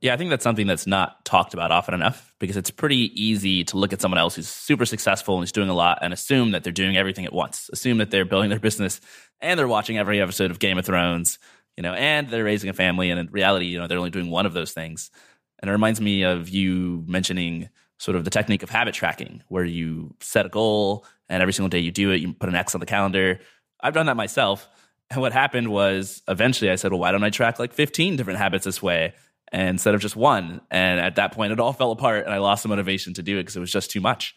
Yeah, 0.00 0.14
I 0.14 0.16
think 0.16 0.30
that's 0.30 0.44
something 0.44 0.66
that's 0.66 0.86
not 0.86 1.24
talked 1.26 1.52
about 1.52 1.70
often 1.70 1.92
enough 1.92 2.34
because 2.38 2.56
it's 2.56 2.70
pretty 2.70 3.10
easy 3.22 3.64
to 3.64 3.76
look 3.76 3.92
at 3.92 4.00
someone 4.00 4.18
else 4.18 4.34
who's 4.34 4.48
super 4.48 4.86
successful 4.86 5.34
and 5.36 5.44
is 5.44 5.52
doing 5.52 5.68
a 5.68 5.74
lot 5.74 5.98
and 6.00 6.14
assume 6.14 6.52
that 6.52 6.64
they're 6.64 6.72
doing 6.72 6.96
everything 6.96 7.26
at 7.26 7.34
once. 7.34 7.68
Assume 7.70 7.98
that 7.98 8.10
they're 8.10 8.24
building 8.24 8.48
their 8.48 8.58
business 8.58 9.00
and 9.40 9.58
they're 9.58 9.68
watching 9.68 9.98
every 9.98 10.20
episode 10.20 10.50
of 10.50 10.58
Game 10.58 10.78
of 10.78 10.86
Thrones, 10.86 11.38
you 11.76 11.82
know, 11.82 11.92
and 11.92 12.30
they're 12.30 12.44
raising 12.44 12.70
a 12.70 12.72
family. 12.72 13.10
And 13.10 13.20
in 13.20 13.26
reality, 13.30 13.66
you 13.66 13.78
know, 13.78 13.86
they're 13.86 13.98
only 13.98 14.10
doing 14.10 14.30
one 14.30 14.46
of 14.46 14.54
those 14.54 14.72
things. 14.72 15.10
And 15.58 15.68
it 15.68 15.72
reminds 15.72 16.00
me 16.00 16.22
of 16.22 16.48
you 16.48 17.04
mentioning 17.06 17.68
sort 17.98 18.16
of 18.16 18.24
the 18.24 18.30
technique 18.30 18.62
of 18.62 18.70
habit 18.70 18.94
tracking, 18.94 19.42
where 19.48 19.64
you 19.64 20.14
set 20.20 20.46
a 20.46 20.48
goal 20.48 21.04
and 21.28 21.42
every 21.42 21.52
single 21.52 21.68
day 21.68 21.80
you 21.80 21.90
do 21.90 22.10
it, 22.10 22.22
you 22.22 22.32
put 22.32 22.48
an 22.48 22.54
X 22.54 22.74
on 22.74 22.80
the 22.80 22.86
calendar. 22.86 23.40
I've 23.82 23.92
done 23.92 24.06
that 24.06 24.16
myself. 24.16 24.66
And 25.10 25.20
what 25.20 25.34
happened 25.34 25.68
was 25.68 26.22
eventually 26.26 26.70
I 26.70 26.76
said, 26.76 26.92
well, 26.92 27.00
why 27.00 27.12
don't 27.12 27.24
I 27.24 27.28
track 27.30 27.58
like 27.58 27.74
15 27.74 28.16
different 28.16 28.38
habits 28.38 28.64
this 28.64 28.82
way? 28.82 29.12
Instead 29.52 29.94
of 29.94 30.00
just 30.00 30.16
one. 30.16 30.60
And 30.70 31.00
at 31.00 31.16
that 31.16 31.32
point, 31.32 31.52
it 31.52 31.60
all 31.60 31.72
fell 31.72 31.90
apart, 31.90 32.24
and 32.24 32.34
I 32.34 32.38
lost 32.38 32.62
the 32.62 32.68
motivation 32.68 33.14
to 33.14 33.22
do 33.22 33.38
it 33.38 33.42
because 33.42 33.56
it 33.56 33.60
was 33.60 33.72
just 33.72 33.90
too 33.90 34.00
much. 34.00 34.36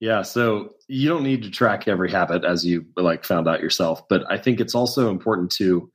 Yeah, 0.00 0.22
so 0.22 0.70
you 0.88 1.08
don't 1.08 1.22
need 1.22 1.44
to 1.44 1.50
track 1.50 1.86
every 1.86 2.10
habit 2.10 2.44
as 2.44 2.66
you 2.66 2.84
like 2.96 3.24
found 3.24 3.46
out 3.46 3.60
yourself, 3.60 4.08
but 4.08 4.24
I 4.28 4.36
think 4.36 4.58
it's 4.58 4.74
also 4.74 5.08
important 5.08 5.52
to 5.52 5.90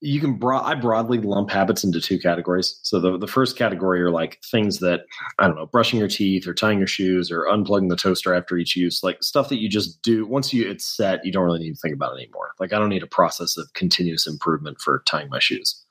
you 0.00 0.20
can 0.20 0.34
broad 0.34 0.62
I 0.64 0.74
broadly 0.74 1.18
lump 1.18 1.50
habits 1.50 1.82
into 1.82 2.00
two 2.00 2.18
categories. 2.18 2.78
So 2.82 3.00
the 3.00 3.18
the 3.18 3.26
first 3.26 3.56
category 3.56 4.00
are 4.02 4.10
like 4.10 4.40
things 4.50 4.78
that 4.78 5.00
I 5.38 5.46
don't 5.46 5.56
know, 5.56 5.66
brushing 5.66 5.98
your 5.98 6.08
teeth 6.08 6.46
or 6.46 6.54
tying 6.54 6.78
your 6.78 6.86
shoes 6.86 7.30
or 7.30 7.46
unplugging 7.46 7.88
the 7.88 7.96
toaster 7.96 8.34
after 8.34 8.56
each 8.58 8.76
use, 8.76 9.02
like 9.02 9.22
stuff 9.22 9.48
that 9.48 9.60
you 9.60 9.68
just 9.68 10.02
do 10.02 10.26
once 10.26 10.52
you 10.52 10.68
it's 10.68 10.84
set, 10.84 11.24
you 11.24 11.32
don't 11.32 11.44
really 11.44 11.60
need 11.60 11.74
to 11.74 11.80
think 11.80 11.94
about 11.94 12.12
it 12.12 12.22
anymore. 12.22 12.52
Like 12.60 12.72
I 12.72 12.78
don't 12.78 12.90
need 12.90 13.02
a 13.02 13.08
process 13.08 13.56
of 13.56 13.72
continuous 13.72 14.26
improvement 14.26 14.80
for 14.80 15.02
tying 15.06 15.30
my 15.30 15.38
shoes. 15.38 15.84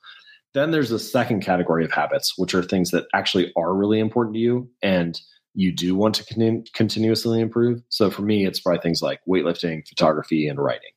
Then 0.55 0.71
there's 0.71 0.91
a 0.91 0.97
second 0.97 1.41
category 1.41 1.83
of 1.83 1.91
habits, 1.91 2.37
which 2.37 2.55
are 2.55 2.63
things 2.63 2.91
that 2.91 3.07
actually 3.13 3.51
are 3.57 3.75
really 3.75 3.99
important 3.99 4.35
to 4.35 4.39
you 4.39 4.69
and 4.81 5.19
you 5.53 5.73
do 5.73 5.95
want 5.95 6.15
to 6.15 6.25
continue, 6.25 6.63
continuously 6.73 7.41
improve. 7.41 7.81
So 7.89 8.09
for 8.09 8.21
me, 8.21 8.45
it's 8.45 8.61
probably 8.61 8.79
things 8.79 9.01
like 9.01 9.19
weightlifting, 9.27 9.85
photography, 9.85 10.47
and 10.47 10.57
writing. 10.57 10.91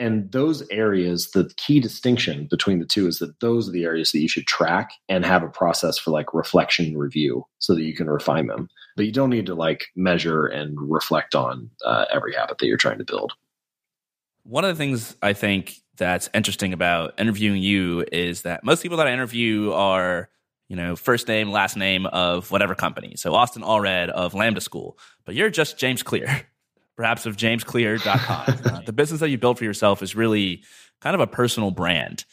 And 0.00 0.30
those 0.32 0.68
areas, 0.70 1.30
the 1.30 1.48
key 1.56 1.78
distinction 1.78 2.48
between 2.50 2.80
the 2.80 2.84
two 2.84 3.06
is 3.06 3.20
that 3.20 3.38
those 3.38 3.68
are 3.68 3.72
the 3.72 3.84
areas 3.84 4.10
that 4.10 4.18
you 4.18 4.28
should 4.28 4.48
track 4.48 4.90
and 5.08 5.24
have 5.24 5.44
a 5.44 5.48
process 5.48 5.96
for 5.96 6.10
like 6.10 6.34
reflection 6.34 6.98
review 6.98 7.46
so 7.60 7.76
that 7.76 7.84
you 7.84 7.94
can 7.94 8.10
refine 8.10 8.48
them. 8.48 8.68
But 8.96 9.06
you 9.06 9.12
don't 9.12 9.30
need 9.30 9.46
to 9.46 9.54
like 9.54 9.84
measure 9.94 10.46
and 10.46 10.76
reflect 10.80 11.36
on 11.36 11.70
uh, 11.84 12.06
every 12.12 12.34
habit 12.34 12.58
that 12.58 12.66
you're 12.66 12.76
trying 12.76 12.98
to 12.98 13.04
build. 13.04 13.34
One 14.42 14.64
of 14.64 14.76
the 14.76 14.82
things 14.82 15.16
I 15.22 15.32
think 15.32 15.76
that's 15.96 16.28
interesting 16.34 16.72
about 16.72 17.14
interviewing 17.18 17.62
you 17.62 18.04
is 18.10 18.42
that 18.42 18.64
most 18.64 18.82
people 18.82 18.98
that 18.98 19.06
I 19.06 19.12
interview 19.12 19.72
are, 19.72 20.28
you 20.68 20.76
know, 20.76 20.96
first 20.96 21.28
name, 21.28 21.50
last 21.50 21.76
name 21.76 22.06
of 22.06 22.50
whatever 22.50 22.74
company. 22.74 23.14
So 23.16 23.34
Austin 23.34 23.62
Allred 23.62 24.08
of 24.08 24.34
Lambda 24.34 24.60
School, 24.60 24.98
but 25.24 25.34
you're 25.34 25.50
just 25.50 25.78
James 25.78 26.02
Clear, 26.02 26.42
perhaps 26.96 27.26
of 27.26 27.36
jamesclear.com. 27.36 28.58
uh, 28.64 28.80
the 28.82 28.92
business 28.92 29.20
that 29.20 29.30
you 29.30 29.38
build 29.38 29.58
for 29.58 29.64
yourself 29.64 30.02
is 30.02 30.16
really 30.16 30.62
kind 31.00 31.14
of 31.14 31.20
a 31.20 31.26
personal 31.26 31.70
brand. 31.70 32.24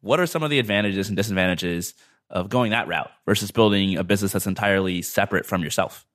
What 0.00 0.20
are 0.20 0.26
some 0.26 0.42
of 0.42 0.50
the 0.50 0.58
advantages 0.58 1.08
and 1.08 1.16
disadvantages 1.16 1.94
of 2.30 2.48
going 2.48 2.70
that 2.70 2.88
route 2.88 3.10
versus 3.26 3.50
building 3.50 3.96
a 3.96 4.04
business 4.04 4.32
that's 4.32 4.46
entirely 4.46 5.02
separate 5.02 5.46
from 5.46 5.62
yourself? 5.62 6.06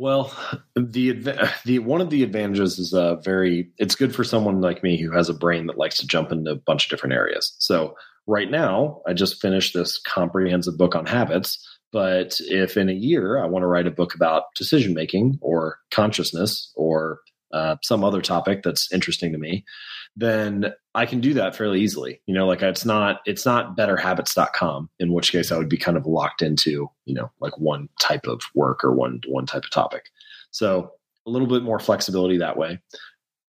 Well, 0.00 0.34
the 0.76 1.12
the 1.66 1.78
one 1.80 2.00
of 2.00 2.08
the 2.08 2.22
advantages 2.22 2.78
is 2.78 2.94
uh, 2.94 3.16
very. 3.16 3.68
It's 3.76 3.94
good 3.94 4.14
for 4.14 4.24
someone 4.24 4.62
like 4.62 4.82
me 4.82 4.98
who 4.98 5.12
has 5.12 5.28
a 5.28 5.34
brain 5.34 5.66
that 5.66 5.76
likes 5.76 5.98
to 5.98 6.06
jump 6.06 6.32
into 6.32 6.52
a 6.52 6.56
bunch 6.56 6.86
of 6.86 6.90
different 6.90 7.12
areas. 7.12 7.54
So 7.58 7.94
right 8.26 8.50
now, 8.50 9.02
I 9.06 9.12
just 9.12 9.42
finished 9.42 9.74
this 9.74 10.00
comprehensive 10.00 10.78
book 10.78 10.94
on 10.94 11.04
habits. 11.04 11.62
But 11.92 12.40
if 12.46 12.78
in 12.78 12.88
a 12.88 12.94
year 12.94 13.44
I 13.44 13.46
want 13.46 13.62
to 13.62 13.66
write 13.66 13.86
a 13.86 13.90
book 13.90 14.14
about 14.14 14.44
decision 14.56 14.94
making 14.94 15.38
or 15.42 15.76
consciousness 15.90 16.72
or 16.76 17.18
uh, 17.52 17.76
some 17.82 18.02
other 18.02 18.22
topic 18.22 18.62
that's 18.62 18.90
interesting 18.94 19.32
to 19.32 19.38
me, 19.38 19.66
then 20.16 20.72
I 20.94 21.06
can 21.06 21.20
do 21.20 21.34
that 21.34 21.54
fairly 21.56 21.80
easily. 21.80 22.20
You 22.26 22.34
know, 22.34 22.46
like 22.46 22.62
it's 22.62 22.84
not 22.84 23.20
it's 23.26 23.46
not 23.46 23.76
betterhabits.com, 23.76 24.90
in 24.98 25.12
which 25.12 25.32
case 25.32 25.52
I 25.52 25.58
would 25.58 25.68
be 25.68 25.76
kind 25.76 25.96
of 25.96 26.06
locked 26.06 26.42
into, 26.42 26.90
you 27.04 27.14
know, 27.14 27.30
like 27.40 27.56
one 27.58 27.88
type 28.00 28.26
of 28.26 28.40
work 28.54 28.84
or 28.84 28.92
one 28.92 29.20
one 29.28 29.46
type 29.46 29.64
of 29.64 29.70
topic. 29.70 30.06
So 30.50 30.92
a 31.26 31.30
little 31.30 31.48
bit 31.48 31.62
more 31.62 31.78
flexibility 31.78 32.38
that 32.38 32.56
way. 32.56 32.80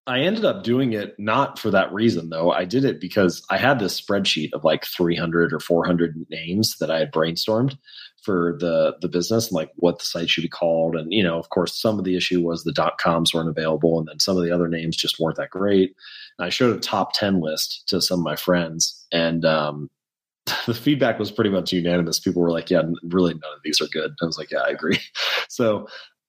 I 0.07 0.21
ended 0.21 0.45
up 0.45 0.63
doing 0.63 0.93
it 0.93 1.15
not 1.19 1.59
for 1.59 1.69
that 1.71 1.93
reason 1.93 2.29
though. 2.29 2.51
I 2.51 2.65
did 2.65 2.85
it 2.85 2.99
because 2.99 3.43
I 3.49 3.57
had 3.57 3.79
this 3.79 3.99
spreadsheet 3.99 4.51
of 4.53 4.63
like 4.63 4.85
300 4.85 5.53
or 5.53 5.59
400 5.59 6.25
names 6.29 6.75
that 6.79 6.89
I 6.89 6.99
had 6.99 7.11
brainstormed 7.11 7.77
for 8.21 8.55
the 8.59 8.95
the 9.01 9.07
business 9.07 9.47
and 9.47 9.55
like 9.55 9.71
what 9.75 9.99
the 9.99 10.05
site 10.05 10.29
should 10.29 10.43
be 10.43 10.49
called. 10.49 10.95
And 10.95 11.11
you 11.11 11.23
know 11.23 11.37
of 11.37 11.49
course 11.49 11.79
some 11.79 11.97
of 11.97 12.05
the 12.05 12.15
issue 12.15 12.41
was 12.41 12.63
the 12.63 12.71
dot 12.71 12.97
coms 12.97 13.33
weren't 13.33 13.49
available 13.49 13.99
and 13.99 14.07
then 14.07 14.19
some 14.19 14.37
of 14.37 14.43
the 14.43 14.51
other 14.51 14.67
names 14.67 14.95
just 14.95 15.19
weren't 15.19 15.37
that 15.37 15.49
great. 15.49 15.95
And 16.37 16.45
i 16.45 16.49
showed 16.49 16.75
a 16.75 16.79
top 16.79 17.13
10 17.13 17.41
list 17.41 17.83
to 17.87 18.01
some 18.01 18.19
of 18.19 18.25
my 18.25 18.35
friends 18.35 19.05
and 19.11 19.43
um, 19.45 19.89
the 20.65 20.73
feedback 20.73 21.19
was 21.19 21.31
pretty 21.31 21.49
much 21.49 21.71
unanimous. 21.73 22.19
People 22.19 22.41
were 22.41 22.51
like 22.51 22.69
yeah 22.69 22.83
really 23.03 23.33
none 23.33 23.53
of 23.55 23.61
these 23.63 23.81
are 23.81 23.87
good. 23.87 24.11
I 24.21 24.25
was 24.25 24.37
like 24.37 24.51
yeah 24.51 24.61
i 24.61 24.69
agree. 24.69 24.99
So 25.49 25.87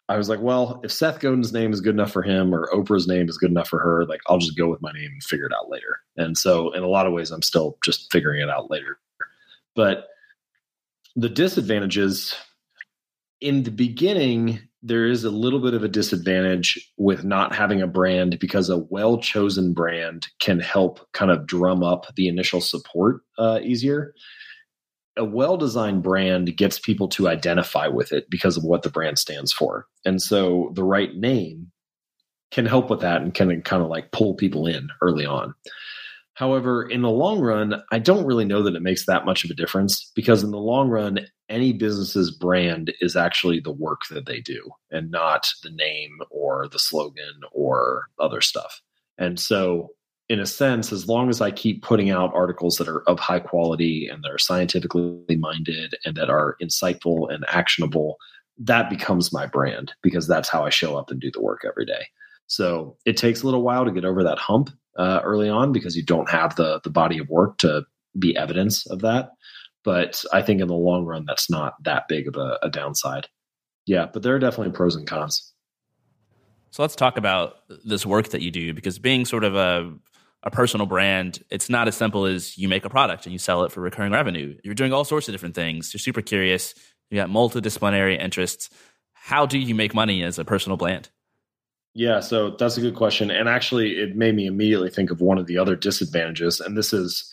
i 0.08 0.16
was 0.16 0.28
like 0.28 0.40
well 0.40 0.80
if 0.82 0.90
seth 0.90 1.20
godin's 1.20 1.52
name 1.52 1.72
is 1.72 1.80
good 1.80 1.94
enough 1.94 2.10
for 2.10 2.22
him 2.22 2.52
or 2.52 2.68
oprah's 2.72 3.06
name 3.06 3.28
is 3.28 3.38
good 3.38 3.52
enough 3.52 3.68
for 3.68 3.78
her 3.78 4.04
like 4.06 4.20
i'll 4.26 4.36
just 4.36 4.58
go 4.58 4.68
with 4.68 4.82
my 4.82 4.90
name 4.90 5.08
and 5.12 5.22
figure 5.22 5.46
it 5.46 5.52
out 5.52 5.70
later. 5.70 6.00
And 6.16 6.36
so 6.36 6.72
in 6.72 6.82
a 6.82 6.88
lot 6.88 7.06
of 7.06 7.12
ways 7.12 7.30
i'm 7.30 7.42
still 7.42 7.78
just 7.84 8.10
figuring 8.10 8.42
it 8.42 8.50
out 8.50 8.68
later. 8.68 8.98
But 9.76 10.08
the 11.16 11.28
disadvantages 11.28 12.34
in 13.40 13.64
the 13.64 13.70
beginning, 13.70 14.60
there 14.82 15.06
is 15.06 15.24
a 15.24 15.30
little 15.30 15.60
bit 15.60 15.74
of 15.74 15.82
a 15.82 15.88
disadvantage 15.88 16.92
with 16.96 17.24
not 17.24 17.54
having 17.54 17.82
a 17.82 17.86
brand 17.86 18.38
because 18.38 18.70
a 18.70 18.78
well 18.78 19.18
chosen 19.18 19.74
brand 19.74 20.28
can 20.38 20.60
help 20.60 21.00
kind 21.12 21.30
of 21.30 21.46
drum 21.46 21.82
up 21.82 22.06
the 22.14 22.28
initial 22.28 22.60
support 22.60 23.22
uh, 23.38 23.58
easier. 23.62 24.14
A 25.16 25.24
well 25.24 25.56
designed 25.56 26.02
brand 26.02 26.56
gets 26.56 26.78
people 26.78 27.08
to 27.08 27.28
identify 27.28 27.88
with 27.88 28.12
it 28.12 28.30
because 28.30 28.56
of 28.56 28.64
what 28.64 28.82
the 28.82 28.90
brand 28.90 29.18
stands 29.18 29.52
for. 29.52 29.86
And 30.04 30.22
so 30.22 30.70
the 30.74 30.84
right 30.84 31.14
name 31.14 31.72
can 32.52 32.64
help 32.64 32.90
with 32.90 33.00
that 33.00 33.22
and 33.22 33.34
can 33.34 33.62
kind 33.62 33.82
of 33.82 33.88
like 33.88 34.12
pull 34.12 34.34
people 34.34 34.66
in 34.66 34.88
early 35.00 35.26
on 35.26 35.54
However, 36.34 36.88
in 36.88 37.02
the 37.02 37.10
long 37.10 37.40
run, 37.40 37.82
I 37.90 37.98
don't 37.98 38.24
really 38.24 38.46
know 38.46 38.62
that 38.62 38.74
it 38.74 38.82
makes 38.82 39.06
that 39.06 39.26
much 39.26 39.44
of 39.44 39.50
a 39.50 39.54
difference 39.54 40.10
because 40.14 40.42
in 40.42 40.50
the 40.50 40.58
long 40.58 40.88
run, 40.88 41.26
any 41.48 41.72
business's 41.72 42.30
brand 42.30 42.92
is 43.00 43.16
actually 43.16 43.60
the 43.60 43.72
work 43.72 44.02
that 44.10 44.24
they 44.26 44.40
do 44.40 44.70
and 44.90 45.10
not 45.10 45.50
the 45.62 45.70
name 45.70 46.18
or 46.30 46.68
the 46.68 46.78
slogan 46.78 47.42
or 47.52 48.08
other 48.18 48.40
stuff. 48.40 48.80
And 49.18 49.38
so, 49.38 49.90
in 50.28 50.40
a 50.40 50.46
sense, 50.46 50.92
as 50.92 51.06
long 51.06 51.28
as 51.28 51.42
I 51.42 51.50
keep 51.50 51.82
putting 51.82 52.08
out 52.08 52.34
articles 52.34 52.76
that 52.76 52.88
are 52.88 53.02
of 53.02 53.20
high 53.20 53.40
quality 53.40 54.08
and 54.10 54.24
that 54.24 54.30
are 54.30 54.38
scientifically 54.38 55.36
minded 55.36 55.94
and 56.06 56.16
that 56.16 56.30
are 56.30 56.56
insightful 56.62 57.30
and 57.30 57.44
actionable, 57.48 58.16
that 58.56 58.88
becomes 58.88 59.32
my 59.32 59.46
brand 59.46 59.92
because 60.02 60.26
that's 60.26 60.48
how 60.48 60.64
I 60.64 60.70
show 60.70 60.96
up 60.96 61.10
and 61.10 61.20
do 61.20 61.30
the 61.30 61.42
work 61.42 61.62
every 61.68 61.84
day. 61.84 62.06
So 62.46 62.96
it 63.04 63.18
takes 63.18 63.42
a 63.42 63.46
little 63.46 63.62
while 63.62 63.84
to 63.84 63.90
get 63.90 64.06
over 64.06 64.22
that 64.24 64.38
hump 64.38 64.70
uh, 64.96 65.20
early 65.24 65.48
on 65.48 65.72
because 65.72 65.96
you 65.96 66.04
don't 66.04 66.30
have 66.30 66.56
the 66.56 66.80
the 66.84 66.90
body 66.90 67.18
of 67.18 67.28
work 67.28 67.58
to 67.58 67.84
be 68.18 68.36
evidence 68.36 68.86
of 68.86 69.00
that. 69.00 69.30
But 69.84 70.24
I 70.32 70.42
think 70.42 70.60
in 70.60 70.68
the 70.68 70.74
long 70.74 71.04
run, 71.04 71.24
that's 71.26 71.50
not 71.50 71.74
that 71.84 72.06
big 72.08 72.28
of 72.28 72.36
a, 72.36 72.58
a 72.62 72.70
downside. 72.70 73.26
Yeah, 73.86 74.06
but 74.12 74.22
there 74.22 74.34
are 74.34 74.38
definitely 74.38 74.72
pros 74.72 74.94
and 74.94 75.06
cons. 75.06 75.52
So 76.70 76.82
let's 76.82 76.94
talk 76.94 77.16
about 77.16 77.56
this 77.84 78.06
work 78.06 78.28
that 78.28 78.42
you 78.42 78.50
do 78.50 78.72
because 78.72 78.98
being 78.98 79.24
sort 79.24 79.44
of 79.44 79.54
a 79.54 79.92
a 80.44 80.50
personal 80.50 80.86
brand, 80.86 81.42
it's 81.50 81.68
not 81.68 81.86
as 81.86 81.96
simple 81.96 82.24
as 82.24 82.58
you 82.58 82.68
make 82.68 82.84
a 82.84 82.90
product 82.90 83.26
and 83.26 83.32
you 83.32 83.38
sell 83.38 83.62
it 83.62 83.70
for 83.70 83.80
recurring 83.80 84.12
revenue. 84.12 84.56
You're 84.64 84.74
doing 84.74 84.92
all 84.92 85.04
sorts 85.04 85.28
of 85.28 85.32
different 85.34 85.54
things. 85.54 85.94
You're 85.94 86.00
super 86.00 86.20
curious. 86.20 86.74
You 87.10 87.16
got 87.16 87.28
multidisciplinary 87.28 88.20
interests. 88.20 88.68
How 89.12 89.46
do 89.46 89.58
you 89.58 89.74
make 89.74 89.94
money 89.94 90.24
as 90.24 90.38
a 90.38 90.44
personal 90.44 90.76
brand? 90.76 91.10
Yeah, 91.94 92.20
so 92.20 92.50
that's 92.50 92.76
a 92.76 92.80
good 92.80 92.94
question. 92.94 93.30
And 93.30 93.48
actually, 93.48 93.98
it 93.98 94.16
made 94.16 94.34
me 94.34 94.46
immediately 94.46 94.90
think 94.90 95.10
of 95.10 95.20
one 95.20 95.38
of 95.38 95.46
the 95.46 95.58
other 95.58 95.76
disadvantages. 95.76 96.58
And 96.60 96.76
this 96.76 96.92
is, 96.92 97.30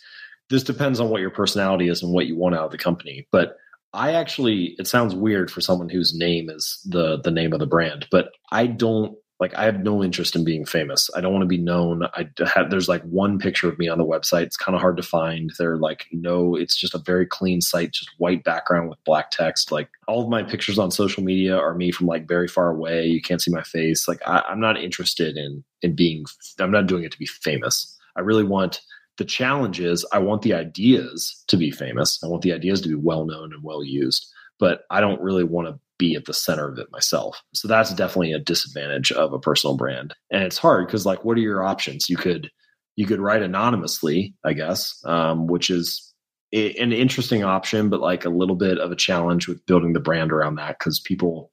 this 0.49 0.63
depends 0.63 0.99
on 0.99 1.09
what 1.09 1.21
your 1.21 1.29
personality 1.29 1.87
is 1.87 2.03
and 2.03 2.11
what 2.11 2.25
you 2.25 2.35
want 2.35 2.55
out 2.55 2.65
of 2.65 2.71
the 2.71 2.77
company. 2.77 3.27
But 3.31 3.55
I 3.93 4.13
actually, 4.13 4.75
it 4.77 4.87
sounds 4.87 5.15
weird 5.15 5.49
for 5.49 5.61
someone 5.61 5.89
whose 5.89 6.13
name 6.13 6.49
is 6.49 6.85
the 6.87 7.19
the 7.21 7.31
name 7.31 7.53
of 7.53 7.59
the 7.59 7.65
brand, 7.65 8.07
but 8.11 8.31
I 8.51 8.67
don't 8.67 9.17
like 9.39 9.55
I 9.55 9.63
have 9.63 9.79
no 9.79 10.03
interest 10.03 10.35
in 10.35 10.43
being 10.43 10.65
famous. 10.65 11.09
I 11.15 11.21
don't 11.21 11.31
want 11.31 11.43
to 11.43 11.47
be 11.47 11.57
known. 11.57 12.03
I 12.13 12.29
have 12.53 12.69
there's 12.69 12.89
like 12.89 13.03
one 13.03 13.39
picture 13.39 13.69
of 13.69 13.79
me 13.79 13.87
on 13.87 13.97
the 13.97 14.05
website. 14.05 14.43
It's 14.43 14.57
kind 14.57 14.75
of 14.75 14.81
hard 14.81 14.97
to 14.97 15.03
find. 15.03 15.51
They're 15.57 15.77
like 15.77 16.07
no, 16.11 16.55
it's 16.55 16.75
just 16.75 16.93
a 16.93 16.99
very 16.99 17.25
clean 17.25 17.61
site, 17.61 17.91
just 17.91 18.11
white 18.17 18.43
background 18.43 18.89
with 18.89 19.03
black 19.05 19.31
text. 19.31 19.71
Like 19.71 19.89
all 20.07 20.21
of 20.21 20.29
my 20.29 20.43
pictures 20.43 20.77
on 20.77 20.91
social 20.91 21.23
media 21.23 21.57
are 21.57 21.73
me 21.73 21.91
from 21.91 22.07
like 22.07 22.27
very 22.27 22.47
far 22.47 22.69
away. 22.69 23.05
You 23.05 23.21
can't 23.21 23.41
see 23.41 23.51
my 23.51 23.63
face. 23.63 24.07
Like 24.07 24.21
I, 24.27 24.43
I'm 24.49 24.59
not 24.59 24.81
interested 24.81 25.37
in 25.37 25.63
in 25.81 25.95
being. 25.95 26.25
I'm 26.59 26.71
not 26.71 26.87
doing 26.87 27.03
it 27.03 27.11
to 27.13 27.19
be 27.19 27.25
famous. 27.25 27.97
I 28.17 28.21
really 28.21 28.43
want 28.43 28.81
the 29.17 29.25
challenge 29.25 29.79
is 29.79 30.05
I 30.11 30.19
want 30.19 30.41
the 30.41 30.53
ideas 30.53 31.43
to 31.47 31.57
be 31.57 31.71
famous. 31.71 32.19
I 32.23 32.27
want 32.27 32.41
the 32.41 32.53
ideas 32.53 32.81
to 32.81 32.89
be 32.89 32.95
well 32.95 33.25
known 33.25 33.53
and 33.53 33.63
well 33.63 33.83
used, 33.83 34.27
but 34.59 34.83
I 34.89 34.99
don't 34.99 35.21
really 35.21 35.43
want 35.43 35.67
to 35.67 35.79
be 35.99 36.15
at 36.15 36.25
the 36.25 36.33
center 36.33 36.67
of 36.67 36.79
it 36.79 36.91
myself. 36.91 37.39
So 37.53 37.67
that's 37.67 37.93
definitely 37.93 38.33
a 38.33 38.39
disadvantage 38.39 39.11
of 39.11 39.33
a 39.33 39.39
personal 39.39 39.77
brand. 39.77 40.15
And 40.31 40.41
it's 40.41 40.57
hard 40.57 40.87
because 40.87 41.05
like 41.05 41.23
what 41.23 41.37
are 41.37 41.41
your 41.41 41.63
options? 41.63 42.09
You 42.09 42.17
could 42.17 42.49
you 42.95 43.05
could 43.05 43.19
write 43.19 43.43
anonymously, 43.43 44.33
I 44.43 44.53
guess, 44.53 44.99
um, 45.05 45.45
which 45.47 45.69
is 45.69 46.11
a, 46.51 46.75
an 46.77 46.91
interesting 46.91 47.43
option, 47.43 47.89
but 47.89 48.01
like 48.01 48.25
a 48.25 48.29
little 48.29 48.55
bit 48.55 48.79
of 48.79 48.91
a 48.91 48.95
challenge 48.95 49.47
with 49.47 49.63
building 49.67 49.93
the 49.93 49.99
brand 49.99 50.31
around 50.31 50.55
that 50.55 50.79
because 50.79 50.99
people 50.99 51.51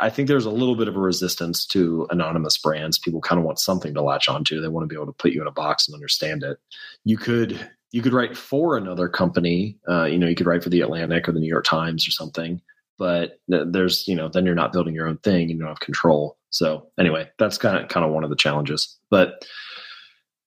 I 0.00 0.10
think 0.10 0.28
there's 0.28 0.46
a 0.46 0.50
little 0.50 0.76
bit 0.76 0.88
of 0.88 0.96
a 0.96 1.00
resistance 1.00 1.66
to 1.66 2.06
anonymous 2.10 2.56
brands. 2.56 2.98
People 2.98 3.20
kind 3.20 3.38
of 3.38 3.44
want 3.44 3.58
something 3.58 3.92
to 3.94 4.02
latch 4.02 4.28
onto. 4.28 4.60
They 4.60 4.68
want 4.68 4.84
to 4.84 4.88
be 4.88 4.94
able 4.94 5.06
to 5.06 5.12
put 5.12 5.32
you 5.32 5.40
in 5.40 5.48
a 5.48 5.52
box 5.52 5.86
and 5.86 5.94
understand 5.94 6.42
it. 6.42 6.58
You 7.04 7.16
could 7.16 7.68
you 7.90 8.00
could 8.00 8.14
write 8.14 8.36
for 8.36 8.76
another 8.76 9.08
company. 9.08 9.76
Uh, 9.86 10.04
you 10.04 10.18
know, 10.18 10.26
you 10.26 10.34
could 10.34 10.46
write 10.46 10.62
for 10.62 10.70
the 10.70 10.80
Atlantic 10.80 11.28
or 11.28 11.32
the 11.32 11.40
New 11.40 11.48
York 11.48 11.64
Times 11.64 12.08
or 12.08 12.10
something 12.10 12.62
but 13.02 13.40
there's 13.48 14.06
you 14.06 14.14
know 14.14 14.28
then 14.28 14.46
you're 14.46 14.54
not 14.54 14.72
building 14.72 14.94
your 14.94 15.08
own 15.08 15.18
thing 15.18 15.48
you 15.48 15.58
don't 15.58 15.66
have 15.66 15.80
control. 15.80 16.38
So 16.50 16.86
anyway 17.00 17.28
that's 17.36 17.58
kind 17.58 17.76
of 17.76 17.88
kind 17.88 18.06
of 18.06 18.12
one 18.12 18.22
of 18.22 18.30
the 18.30 18.36
challenges. 18.36 18.96
But 19.10 19.44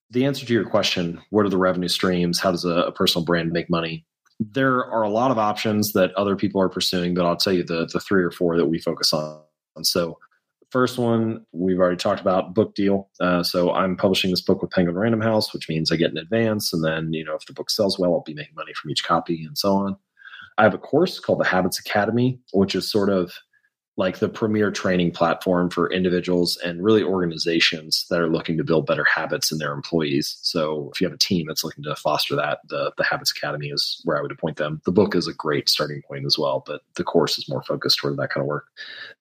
the 0.08 0.24
answer 0.24 0.46
to 0.46 0.52
your 0.54 0.64
question 0.64 1.20
what 1.28 1.44
are 1.44 1.50
the 1.50 1.58
revenue 1.58 1.88
streams 1.88 2.40
how 2.40 2.52
does 2.52 2.64
a, 2.64 2.70
a, 2.70 2.92
personal 2.92 3.26
brand 3.26 3.52
make 3.52 3.68
money? 3.68 4.06
There 4.40 4.86
are 4.86 5.02
a 5.02 5.10
lot 5.10 5.30
of 5.30 5.36
options 5.36 5.92
that 5.92 6.14
other 6.14 6.34
people 6.34 6.58
are 6.62 6.70
pursuing 6.70 7.12
but 7.12 7.26
i'll 7.26 7.36
tell 7.36 7.52
you 7.52 7.62
the 7.62 7.90
the 7.92 8.00
three 8.00 8.22
or 8.22 8.30
four 8.30 8.56
that 8.56 8.66
we 8.66 8.78
focus 8.78 9.12
on. 9.12 9.42
So 9.82 10.16
first 10.70 10.96
one 10.96 11.44
we've 11.52 11.78
already 11.78 11.98
talked 11.98 12.22
about 12.22 12.54
book 12.54 12.74
deal. 12.74 13.10
Uh, 13.20 13.42
so 13.42 13.74
i'm 13.74 13.98
publishing 13.98 14.30
this 14.30 14.40
book 14.40 14.62
with 14.62 14.70
penguin 14.70 14.96
random 14.96 15.20
house 15.20 15.52
which 15.52 15.68
means 15.68 15.92
i 15.92 15.96
get 15.96 16.10
an 16.10 16.16
advance. 16.16 16.72
And 16.72 16.82
then 16.82 17.12
you 17.12 17.22
know 17.22 17.34
if 17.34 17.44
the 17.44 17.52
book 17.52 17.68
sells 17.68 17.98
well 17.98 18.14
i'll 18.14 18.22
be 18.22 18.32
making 18.32 18.54
money 18.54 18.72
from 18.80 18.90
each 18.90 19.04
copy 19.04 19.44
and 19.44 19.58
so 19.58 19.74
on 19.74 19.96
I 20.58 20.62
have 20.62 20.74
a 20.74 20.78
course 20.78 21.18
called 21.20 21.40
the 21.40 21.44
Habits 21.44 21.78
Academy, 21.78 22.38
which 22.52 22.74
is 22.74 22.90
sort 22.90 23.10
of 23.10 23.32
like 23.96 24.18
the 24.18 24.28
premier 24.28 24.70
training 24.70 25.10
platform 25.10 25.70
for 25.70 25.90
individuals 25.90 26.58
and 26.62 26.84
really 26.84 27.02
organizations 27.02 28.04
that 28.10 28.20
are 28.20 28.28
looking 28.28 28.58
to 28.58 28.64
build 28.64 28.86
better 28.86 29.04
habits 29.04 29.50
in 29.50 29.58
their 29.58 29.72
employees. 29.72 30.38
So 30.42 30.90
if 30.92 31.00
you 31.00 31.06
have 31.06 31.14
a 31.14 31.18
team 31.18 31.46
that's 31.48 31.64
looking 31.64 31.84
to 31.84 31.96
foster 31.96 32.36
that, 32.36 32.58
the, 32.68 32.92
the 32.98 33.04
Habits 33.04 33.32
Academy 33.32 33.68
is 33.68 34.02
where 34.04 34.18
I 34.18 34.22
would 34.22 34.32
appoint 34.32 34.58
them. 34.58 34.82
The 34.84 34.92
book 34.92 35.14
is 35.14 35.26
a 35.26 35.32
great 35.32 35.68
starting 35.70 36.02
point 36.02 36.26
as 36.26 36.38
well, 36.38 36.62
but 36.66 36.82
the 36.96 37.04
course 37.04 37.38
is 37.38 37.48
more 37.48 37.62
focused 37.62 37.98
toward 37.98 38.18
that 38.18 38.30
kind 38.30 38.42
of 38.42 38.48
work. 38.48 38.66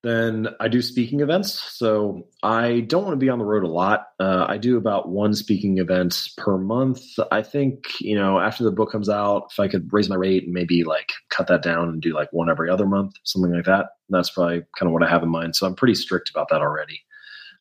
Then 0.03 0.49
I 0.59 0.67
do 0.67 0.82
speaking 0.82 1.21
events. 1.21 1.53
So 1.53 2.28
I 2.43 2.82
don't 2.82 3.03
want 3.03 3.13
to 3.13 3.26
be 3.26 3.30
on 3.30 3.39
the 3.39 3.45
road 3.45 3.63
a 3.63 3.69
lot. 3.69 4.07
Uh, 4.19 4.45
I 4.47 4.57
do 4.57 4.78
about 4.78 5.07
one 5.07 5.34
speaking 5.34 5.78
event 5.78 6.30
per 6.38 6.57
month. 6.57 7.01
I 7.32 7.43
think, 7.43 8.01
you 8.01 8.15
know, 8.15 8.39
after 8.39 8.65
the 8.65 8.71
book 8.71 8.91
comes 8.91 9.09
out, 9.09 9.47
if 9.51 9.59
I 9.59 9.69
could 9.69 9.91
raise 9.93 10.09
my 10.09 10.15
rate 10.15 10.43
and 10.43 10.53
maybe 10.53 10.84
like 10.84 11.13
cut 11.30 11.47
that 11.47 11.63
down 11.63 11.88
and 11.88 12.01
do 12.01 12.13
like 12.13 12.32
one 12.34 12.49
every 12.49 12.69
other 12.69 12.86
month, 12.86 13.15
something 13.23 13.53
like 13.53 13.65
that 13.65 13.88
that's 14.10 14.30
probably 14.30 14.64
kind 14.78 14.88
of 14.88 14.91
what 14.91 15.03
I 15.03 15.10
have 15.10 15.24
in 15.24 15.30
mind. 15.30 15.56
So 15.56 15.66
I'm 15.66 15.76
pretty 15.76 15.95
strict 15.95 16.30
about 16.30 16.49
that 16.49 16.62
already. 16.62 17.01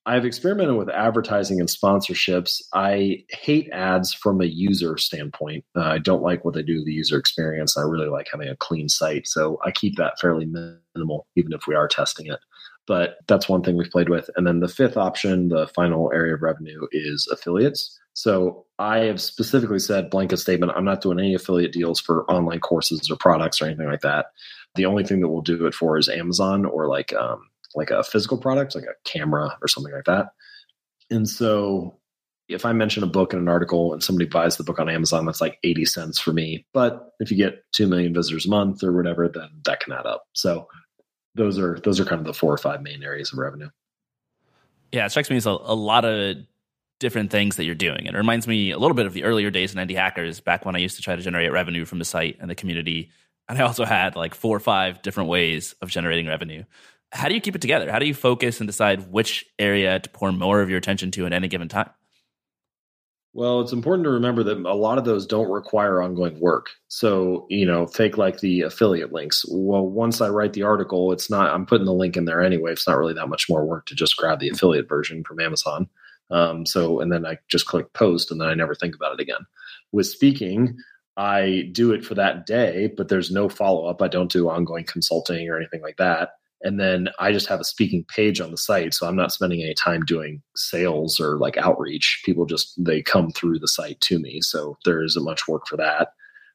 I've 0.06 0.26
experimented 0.26 0.76
with 0.76 0.90
advertising 0.90 1.60
and 1.60 1.68
sponsorships. 1.68 2.60
I 2.74 3.24
hate 3.30 3.70
ads 3.72 4.12
from 4.12 4.42
a 4.42 4.46
user 4.46 4.98
standpoint. 4.98 5.64
Uh, 5.74 5.80
I 5.80 5.98
don't 5.98 6.22
like 6.22 6.44
what 6.44 6.52
they 6.54 6.62
do 6.62 6.78
to 6.78 6.84
the 6.84 6.92
user 6.92 7.18
experience. 7.18 7.78
I 7.78 7.82
really 7.82 8.08
like 8.08 8.28
having 8.30 8.48
a 8.48 8.56
clean 8.56 8.90
site. 8.90 9.26
So 9.26 9.58
I 9.64 9.70
keep 9.70 9.96
that 9.96 10.20
fairly 10.20 10.44
minimal, 10.44 11.26
even 11.36 11.54
if 11.54 11.66
we 11.66 11.74
are 11.74 11.88
testing 11.88 12.26
it. 12.26 12.38
But 12.86 13.16
that's 13.28 13.48
one 13.48 13.62
thing 13.62 13.78
we've 13.78 13.90
played 13.90 14.10
with. 14.10 14.28
And 14.36 14.46
then 14.46 14.60
the 14.60 14.68
fifth 14.68 14.98
option, 14.98 15.48
the 15.48 15.68
final 15.68 16.10
area 16.12 16.34
of 16.34 16.42
revenue, 16.42 16.82
is 16.92 17.26
affiliates. 17.32 17.98
So 18.12 18.66
I 18.78 18.98
have 19.00 19.20
specifically 19.20 19.78
said 19.78 20.10
blanket 20.10 20.36
statement 20.36 20.72
I'm 20.76 20.84
not 20.84 21.00
doing 21.00 21.18
any 21.18 21.34
affiliate 21.34 21.72
deals 21.72 21.98
for 21.98 22.30
online 22.30 22.60
courses 22.60 23.10
or 23.10 23.16
products 23.16 23.60
or 23.60 23.66
anything 23.66 23.86
like 23.86 24.02
that. 24.02 24.26
The 24.74 24.86
only 24.86 25.04
thing 25.04 25.20
that 25.20 25.28
we'll 25.28 25.42
do 25.42 25.66
it 25.66 25.74
for 25.74 25.98
is 25.98 26.08
Amazon 26.08 26.64
or 26.64 26.88
like 26.88 27.12
um, 27.12 27.48
like 27.74 27.90
a 27.90 28.02
physical 28.02 28.38
product, 28.38 28.74
like 28.74 28.84
a 28.84 29.08
camera 29.08 29.56
or 29.62 29.68
something 29.68 29.92
like 29.92 30.04
that. 30.04 30.28
And 31.10 31.28
so 31.28 31.98
if 32.48 32.64
I 32.64 32.72
mention 32.72 33.02
a 33.02 33.06
book 33.06 33.32
in 33.32 33.38
an 33.38 33.48
article 33.48 33.92
and 33.92 34.02
somebody 34.02 34.28
buys 34.28 34.56
the 34.56 34.64
book 34.64 34.78
on 34.78 34.88
Amazon, 34.88 35.24
that's 35.24 35.40
like 35.40 35.58
80 35.64 35.84
cents 35.86 36.18
for 36.18 36.32
me. 36.32 36.66
But 36.72 37.12
if 37.20 37.30
you 37.30 37.36
get 37.36 37.64
2 37.72 37.86
million 37.86 38.12
visitors 38.12 38.46
a 38.46 38.50
month 38.50 38.82
or 38.82 38.92
whatever, 38.92 39.28
then 39.28 39.48
that 39.64 39.80
can 39.80 39.92
add 39.92 40.06
up. 40.06 40.24
So 40.32 40.68
those 41.34 41.58
are 41.58 41.78
those 41.80 41.98
are 41.98 42.04
kind 42.04 42.20
of 42.20 42.26
the 42.26 42.34
four 42.34 42.52
or 42.52 42.58
five 42.58 42.82
main 42.82 43.02
areas 43.02 43.32
of 43.32 43.38
revenue. 43.38 43.70
Yeah, 44.92 45.06
it 45.06 45.10
strikes 45.10 45.30
me 45.30 45.36
as 45.36 45.46
a, 45.46 45.50
a 45.50 45.74
lot 45.74 46.04
of 46.04 46.36
different 47.00 47.30
things 47.30 47.56
that 47.56 47.64
you're 47.64 47.74
doing. 47.74 48.06
It 48.06 48.14
reminds 48.14 48.46
me 48.46 48.70
a 48.70 48.78
little 48.78 48.94
bit 48.94 49.06
of 49.06 49.12
the 49.12 49.24
earlier 49.24 49.50
days 49.50 49.74
in 49.74 49.86
Indie 49.86 49.96
Hackers, 49.96 50.40
back 50.40 50.64
when 50.64 50.76
I 50.76 50.78
used 50.78 50.96
to 50.96 51.02
try 51.02 51.16
to 51.16 51.22
generate 51.22 51.50
revenue 51.50 51.84
from 51.84 51.98
the 51.98 52.04
site 52.04 52.36
and 52.40 52.48
the 52.48 52.54
community 52.54 53.10
and 53.48 53.58
I 53.58 53.62
also 53.62 53.84
had 53.84 54.16
like 54.16 54.34
four 54.34 54.56
or 54.56 54.60
five 54.60 55.02
different 55.02 55.28
ways 55.28 55.74
of 55.82 55.90
generating 55.90 56.26
revenue. 56.26 56.64
How 57.12 57.28
do 57.28 57.34
you 57.34 57.40
keep 57.40 57.54
it 57.54 57.60
together? 57.60 57.90
How 57.90 57.98
do 57.98 58.06
you 58.06 58.14
focus 58.14 58.60
and 58.60 58.66
decide 58.66 59.12
which 59.12 59.44
area 59.58 60.00
to 60.00 60.10
pour 60.10 60.32
more 60.32 60.60
of 60.60 60.68
your 60.68 60.78
attention 60.78 61.10
to 61.12 61.26
at 61.26 61.32
any 61.32 61.48
given 61.48 61.68
time? 61.68 61.90
Well, 63.34 63.60
it's 63.60 63.72
important 63.72 64.04
to 64.04 64.10
remember 64.10 64.44
that 64.44 64.58
a 64.58 64.74
lot 64.74 64.96
of 64.96 65.04
those 65.04 65.26
don't 65.26 65.50
require 65.50 66.00
ongoing 66.00 66.38
work. 66.38 66.70
So, 66.86 67.46
you 67.50 67.66
know, 67.66 67.84
take 67.84 68.16
like 68.16 68.38
the 68.38 68.60
affiliate 68.60 69.12
links. 69.12 69.44
Well, 69.48 69.84
once 69.88 70.20
I 70.20 70.28
write 70.28 70.52
the 70.52 70.62
article, 70.62 71.10
it's 71.10 71.28
not, 71.28 71.52
I'm 71.52 71.66
putting 71.66 71.84
the 71.84 71.92
link 71.92 72.16
in 72.16 72.26
there 72.26 72.40
anyway. 72.40 72.70
It's 72.70 72.86
not 72.86 72.96
really 72.96 73.14
that 73.14 73.28
much 73.28 73.48
more 73.48 73.66
work 73.66 73.86
to 73.86 73.96
just 73.96 74.16
grab 74.16 74.38
the 74.38 74.50
affiliate 74.50 74.88
version 74.88 75.24
from 75.24 75.40
Amazon. 75.40 75.88
Um, 76.30 76.64
so, 76.64 77.00
and 77.00 77.10
then 77.10 77.26
I 77.26 77.38
just 77.48 77.66
click 77.66 77.92
post 77.92 78.30
and 78.30 78.40
then 78.40 78.48
I 78.48 78.54
never 78.54 78.74
think 78.74 78.94
about 78.94 79.12
it 79.12 79.20
again. 79.20 79.46
With 79.90 80.06
speaking, 80.06 80.76
I 81.16 81.68
do 81.72 81.92
it 81.92 82.04
for 82.04 82.14
that 82.14 82.46
day, 82.46 82.92
but 82.96 83.08
there's 83.08 83.30
no 83.30 83.48
follow 83.48 83.86
up. 83.86 84.02
I 84.02 84.08
don't 84.08 84.32
do 84.32 84.48
ongoing 84.48 84.84
consulting 84.84 85.48
or 85.48 85.56
anything 85.56 85.82
like 85.82 85.96
that. 85.98 86.30
And 86.62 86.80
then 86.80 87.08
I 87.18 87.30
just 87.30 87.46
have 87.48 87.60
a 87.60 87.64
speaking 87.64 88.04
page 88.08 88.40
on 88.40 88.50
the 88.50 88.56
site. 88.56 88.94
So 88.94 89.06
I'm 89.06 89.16
not 89.16 89.32
spending 89.32 89.62
any 89.62 89.74
time 89.74 90.00
doing 90.00 90.42
sales 90.56 91.20
or 91.20 91.36
like 91.36 91.58
outreach. 91.58 92.22
People 92.24 92.46
just, 92.46 92.72
they 92.82 93.02
come 93.02 93.30
through 93.30 93.58
the 93.58 93.68
site 93.68 94.00
to 94.00 94.18
me. 94.18 94.40
So 94.40 94.78
there 94.84 95.02
isn't 95.02 95.24
much 95.24 95.46
work 95.46 95.66
for 95.68 95.76
that. 95.76 96.08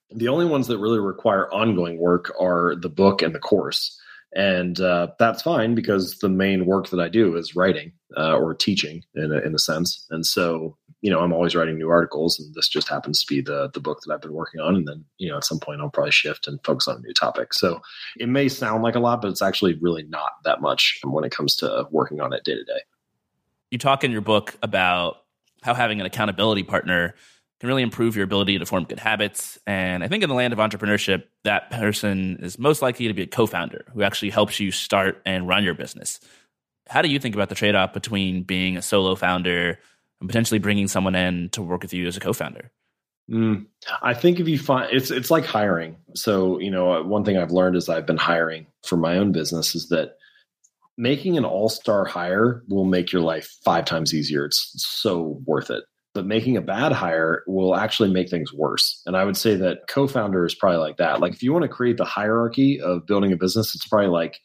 The 0.09 0.27
only 0.27 0.45
ones 0.45 0.67
that 0.67 0.79
really 0.79 0.99
require 0.99 1.53
ongoing 1.53 1.99
work 1.99 2.33
are 2.41 2.75
the 2.75 2.89
book 2.89 3.21
and 3.21 3.35
the 3.35 3.39
course. 3.39 3.95
And 4.35 4.79
uh, 4.81 5.09
that's 5.19 5.43
fine 5.43 5.75
because 5.75 6.17
the 6.17 6.29
main 6.29 6.65
work 6.65 6.89
that 6.89 6.99
I 6.99 7.09
do 7.09 7.35
is 7.35 7.55
writing 7.55 7.91
uh, 8.17 8.35
or 8.35 8.55
teaching 8.55 9.03
in 9.13 9.31
a, 9.31 9.37
in 9.39 9.53
a 9.53 9.59
sense. 9.59 10.07
And 10.09 10.25
so 10.25 10.75
you 11.01 11.09
know, 11.09 11.19
I'm 11.19 11.33
always 11.33 11.55
writing 11.55 11.77
new 11.77 11.89
articles, 11.89 12.39
and 12.39 12.53
this 12.53 12.67
just 12.67 12.89
happens 12.89 13.23
to 13.23 13.27
be 13.33 13.41
the 13.41 13.69
the 13.73 13.79
book 13.79 14.01
that 14.01 14.13
I've 14.13 14.21
been 14.21 14.33
working 14.33 14.59
on. 14.59 14.75
And 14.75 14.87
then, 14.87 15.05
you 15.17 15.29
know, 15.29 15.37
at 15.37 15.45
some 15.45 15.59
point, 15.59 15.81
I'll 15.81 15.89
probably 15.89 16.11
shift 16.11 16.47
and 16.47 16.59
focus 16.63 16.87
on 16.87 16.97
a 16.97 16.99
new 16.99 17.13
topic. 17.13 17.53
So 17.53 17.81
it 18.17 18.27
may 18.27 18.49
sound 18.49 18.83
like 18.83 18.95
a 18.95 18.99
lot, 18.99 19.21
but 19.21 19.29
it's 19.29 19.41
actually 19.41 19.75
really 19.75 20.03
not 20.03 20.31
that 20.43 20.61
much 20.61 20.99
when 21.03 21.23
it 21.23 21.31
comes 21.31 21.55
to 21.57 21.87
working 21.91 22.19
on 22.19 22.33
it 22.33 22.43
day 22.43 22.55
to 22.55 22.63
day. 22.63 22.81
You 23.71 23.77
talk 23.77 24.03
in 24.03 24.11
your 24.11 24.21
book 24.21 24.57
about 24.61 25.17
how 25.61 25.73
having 25.73 25.99
an 25.99 26.05
accountability 26.05 26.63
partner 26.63 27.15
can 27.59 27.67
really 27.67 27.83
improve 27.83 28.15
your 28.15 28.23
ability 28.23 28.57
to 28.57 28.65
form 28.65 28.85
good 28.85 28.99
habits. 28.99 29.59
And 29.67 30.03
I 30.03 30.07
think 30.07 30.23
in 30.23 30.29
the 30.29 30.35
land 30.35 30.53
of 30.53 30.59
entrepreneurship, 30.59 31.23
that 31.43 31.69
person 31.69 32.39
is 32.41 32.57
most 32.57 32.81
likely 32.81 33.07
to 33.07 33.13
be 33.13 33.23
a 33.23 33.27
co 33.27 33.45
founder 33.45 33.85
who 33.93 34.01
actually 34.01 34.29
helps 34.29 34.59
you 34.59 34.71
start 34.71 35.21
and 35.25 35.47
run 35.47 35.63
your 35.63 35.73
business. 35.73 36.19
How 36.87 37.01
do 37.01 37.09
you 37.09 37.19
think 37.19 37.35
about 37.35 37.49
the 37.49 37.55
trade 37.55 37.75
off 37.75 37.93
between 37.93 38.43
being 38.43 38.77
a 38.77 38.81
solo 38.81 39.15
founder 39.15 39.79
and 40.19 40.29
potentially 40.29 40.59
bringing 40.59 40.87
someone 40.87 41.15
in 41.15 41.49
to 41.49 41.61
work 41.61 41.81
with 41.81 41.93
you 41.93 42.07
as 42.07 42.17
a 42.17 42.19
co 42.19 42.33
founder? 42.33 42.71
Mm, 43.29 43.67
I 44.01 44.13
think 44.13 44.39
if 44.39 44.47
you 44.47 44.57
find 44.57 44.91
it's 44.91 45.11
it's 45.11 45.29
like 45.29 45.45
hiring. 45.45 45.97
So 46.15 46.59
you 46.59 46.71
know, 46.71 47.03
one 47.03 47.23
thing 47.23 47.37
I've 47.37 47.51
learned 47.51 47.75
as 47.75 47.89
I've 47.89 48.05
been 48.05 48.17
hiring 48.17 48.67
for 48.85 48.97
my 48.97 49.17
own 49.17 49.31
business 49.31 49.75
is 49.75 49.89
that 49.89 50.15
making 50.97 51.37
an 51.37 51.45
all 51.45 51.69
star 51.69 52.05
hire 52.05 52.63
will 52.67 52.85
make 52.85 53.11
your 53.11 53.21
life 53.21 53.49
five 53.63 53.85
times 53.85 54.13
easier. 54.13 54.45
It's 54.45 54.73
so 54.77 55.41
worth 55.45 55.69
it 55.69 55.83
but 56.13 56.25
making 56.25 56.57
a 56.57 56.61
bad 56.61 56.91
hire 56.91 57.43
will 57.47 57.75
actually 57.75 58.11
make 58.11 58.29
things 58.29 58.53
worse. 58.53 59.01
And 59.05 59.15
I 59.15 59.23
would 59.23 59.37
say 59.37 59.55
that 59.55 59.87
co 59.87 60.07
founder 60.07 60.45
is 60.45 60.55
probably 60.55 60.79
like 60.79 60.97
that. 60.97 61.21
Like, 61.21 61.33
if 61.33 61.43
you 61.43 61.53
want 61.53 61.63
to 61.63 61.69
create 61.69 61.97
the 61.97 62.05
hierarchy 62.05 62.81
of 62.81 63.05
building 63.05 63.31
a 63.31 63.37
business, 63.37 63.75
it's 63.75 63.87
probably 63.87 64.09
like 64.09 64.39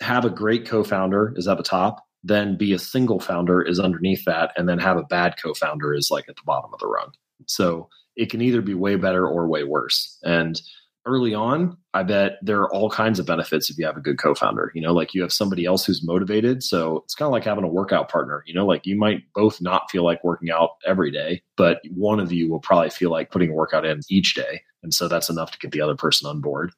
have 0.00 0.24
a 0.24 0.30
great 0.30 0.66
co 0.66 0.84
founder 0.84 1.34
is 1.36 1.48
at 1.48 1.56
the 1.56 1.62
top, 1.62 2.04
then 2.24 2.56
be 2.56 2.72
a 2.72 2.78
single 2.78 3.20
founder 3.20 3.62
is 3.62 3.78
underneath 3.78 4.24
that, 4.24 4.52
and 4.56 4.68
then 4.68 4.78
have 4.78 4.96
a 4.96 5.04
bad 5.04 5.36
co 5.40 5.54
founder 5.54 5.94
is 5.94 6.10
like 6.10 6.28
at 6.28 6.36
the 6.36 6.42
bottom 6.44 6.72
of 6.72 6.80
the 6.80 6.88
rung. 6.88 7.12
So 7.46 7.88
it 8.16 8.30
can 8.30 8.40
either 8.40 8.62
be 8.62 8.74
way 8.74 8.96
better 8.96 9.26
or 9.26 9.46
way 9.46 9.64
worse. 9.64 10.18
And 10.24 10.60
early 11.06 11.34
on, 11.34 11.76
I 11.92 12.02
bet 12.02 12.38
there 12.40 12.62
are 12.62 12.72
all 12.72 12.88
kinds 12.88 13.18
of 13.18 13.26
benefits 13.26 13.68
if 13.68 13.76
you 13.76 13.84
have 13.84 13.98
a 13.98 14.00
good 14.00 14.18
co-founder. 14.18 14.72
You 14.74 14.80
know, 14.80 14.94
like 14.94 15.12
you 15.12 15.20
have 15.20 15.32
somebody 15.32 15.66
else 15.66 15.84
who's 15.84 16.06
motivated. 16.06 16.62
So 16.62 17.02
it's 17.04 17.14
kind 17.14 17.26
of 17.26 17.32
like 17.32 17.44
having 17.44 17.64
a 17.64 17.68
workout 17.68 18.10
partner. 18.10 18.42
You 18.46 18.54
know, 18.54 18.64
like 18.64 18.86
you 18.86 18.96
might 18.96 19.22
both 19.34 19.60
not 19.60 19.90
feel 19.90 20.02
like 20.02 20.24
working 20.24 20.50
out 20.50 20.70
every 20.86 21.10
day, 21.10 21.42
but 21.56 21.80
one 21.90 22.20
of 22.20 22.32
you 22.32 22.50
will 22.50 22.60
probably 22.60 22.90
feel 22.90 23.10
like 23.10 23.30
putting 23.30 23.50
a 23.50 23.54
workout 23.54 23.84
in 23.84 24.00
each 24.08 24.34
day. 24.34 24.62
And 24.82 24.94
so 24.94 25.08
that's 25.08 25.28
enough 25.28 25.50
to 25.50 25.58
get 25.58 25.72
the 25.72 25.82
other 25.82 25.96
person 25.96 26.28
on 26.28 26.40
board. 26.40 26.72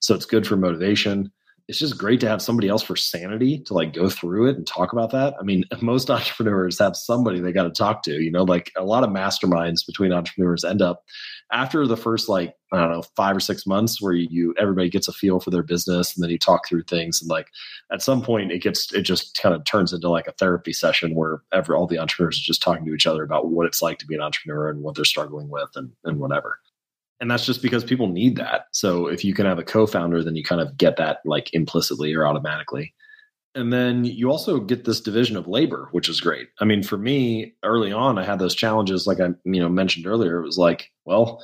So 0.00 0.14
it's 0.14 0.26
good 0.26 0.46
for 0.46 0.56
motivation 0.56 1.32
it's 1.68 1.78
just 1.78 1.96
great 1.96 2.20
to 2.20 2.28
have 2.28 2.42
somebody 2.42 2.68
else 2.68 2.82
for 2.82 2.96
sanity 2.96 3.60
to 3.60 3.74
like 3.74 3.92
go 3.92 4.08
through 4.08 4.48
it 4.48 4.56
and 4.56 4.66
talk 4.66 4.92
about 4.92 5.10
that. 5.10 5.34
I 5.38 5.42
mean, 5.42 5.64
most 5.80 6.10
entrepreneurs 6.10 6.78
have 6.78 6.96
somebody 6.96 7.40
they 7.40 7.52
got 7.52 7.64
to 7.64 7.70
talk 7.70 8.02
to, 8.04 8.20
you 8.20 8.30
know, 8.30 8.42
like 8.42 8.72
a 8.76 8.84
lot 8.84 9.04
of 9.04 9.10
masterminds 9.10 9.86
between 9.86 10.12
entrepreneurs 10.12 10.64
end 10.64 10.82
up 10.82 11.04
after 11.52 11.86
the 11.86 11.96
first 11.96 12.28
like, 12.28 12.54
I 12.72 12.80
don't 12.80 12.90
know, 12.90 13.02
five 13.16 13.36
or 13.36 13.40
six 13.40 13.66
months 13.66 14.00
where 14.00 14.12
you, 14.12 14.54
everybody 14.58 14.88
gets 14.88 15.08
a 15.08 15.12
feel 15.12 15.38
for 15.38 15.50
their 15.50 15.62
business 15.62 16.14
and 16.14 16.22
then 16.22 16.30
you 16.30 16.38
talk 16.38 16.66
through 16.66 16.84
things. 16.84 17.20
And 17.20 17.30
like 17.30 17.48
at 17.92 18.02
some 18.02 18.22
point 18.22 18.50
it 18.50 18.62
gets, 18.62 18.92
it 18.92 19.02
just 19.02 19.38
kind 19.40 19.54
of 19.54 19.64
turns 19.64 19.92
into 19.92 20.08
like 20.08 20.26
a 20.26 20.32
therapy 20.32 20.72
session 20.72 21.14
where 21.14 21.42
every, 21.52 21.76
all 21.76 21.86
the 21.86 21.98
entrepreneurs 21.98 22.38
are 22.38 22.42
just 22.46 22.62
talking 22.62 22.84
to 22.86 22.94
each 22.94 23.06
other 23.06 23.22
about 23.22 23.50
what 23.50 23.66
it's 23.66 23.82
like 23.82 23.98
to 23.98 24.06
be 24.06 24.14
an 24.14 24.22
entrepreneur 24.22 24.68
and 24.68 24.82
what 24.82 24.94
they're 24.94 25.04
struggling 25.04 25.48
with 25.48 25.68
and, 25.76 25.92
and 26.04 26.18
whatever 26.18 26.58
and 27.22 27.30
that's 27.30 27.46
just 27.46 27.62
because 27.62 27.84
people 27.84 28.08
need 28.08 28.36
that. 28.36 28.66
So 28.72 29.06
if 29.06 29.24
you 29.24 29.32
can 29.32 29.46
have 29.46 29.60
a 29.60 29.64
co-founder 29.64 30.24
then 30.24 30.34
you 30.34 30.42
kind 30.42 30.60
of 30.60 30.76
get 30.76 30.96
that 30.96 31.20
like 31.24 31.54
implicitly 31.54 32.12
or 32.12 32.26
automatically. 32.26 32.92
And 33.54 33.72
then 33.72 34.04
you 34.04 34.30
also 34.30 34.58
get 34.58 34.84
this 34.84 35.00
division 35.00 35.36
of 35.36 35.46
labor 35.46 35.88
which 35.92 36.08
is 36.08 36.20
great. 36.20 36.48
I 36.60 36.64
mean 36.64 36.82
for 36.82 36.98
me 36.98 37.54
early 37.62 37.92
on 37.92 38.18
i 38.18 38.24
had 38.24 38.40
those 38.40 38.56
challenges 38.56 39.06
like 39.06 39.20
i 39.20 39.28
you 39.44 39.60
know 39.60 39.68
mentioned 39.68 40.06
earlier. 40.06 40.38
It 40.40 40.44
was 40.44 40.58
like 40.58 40.90
well 41.04 41.42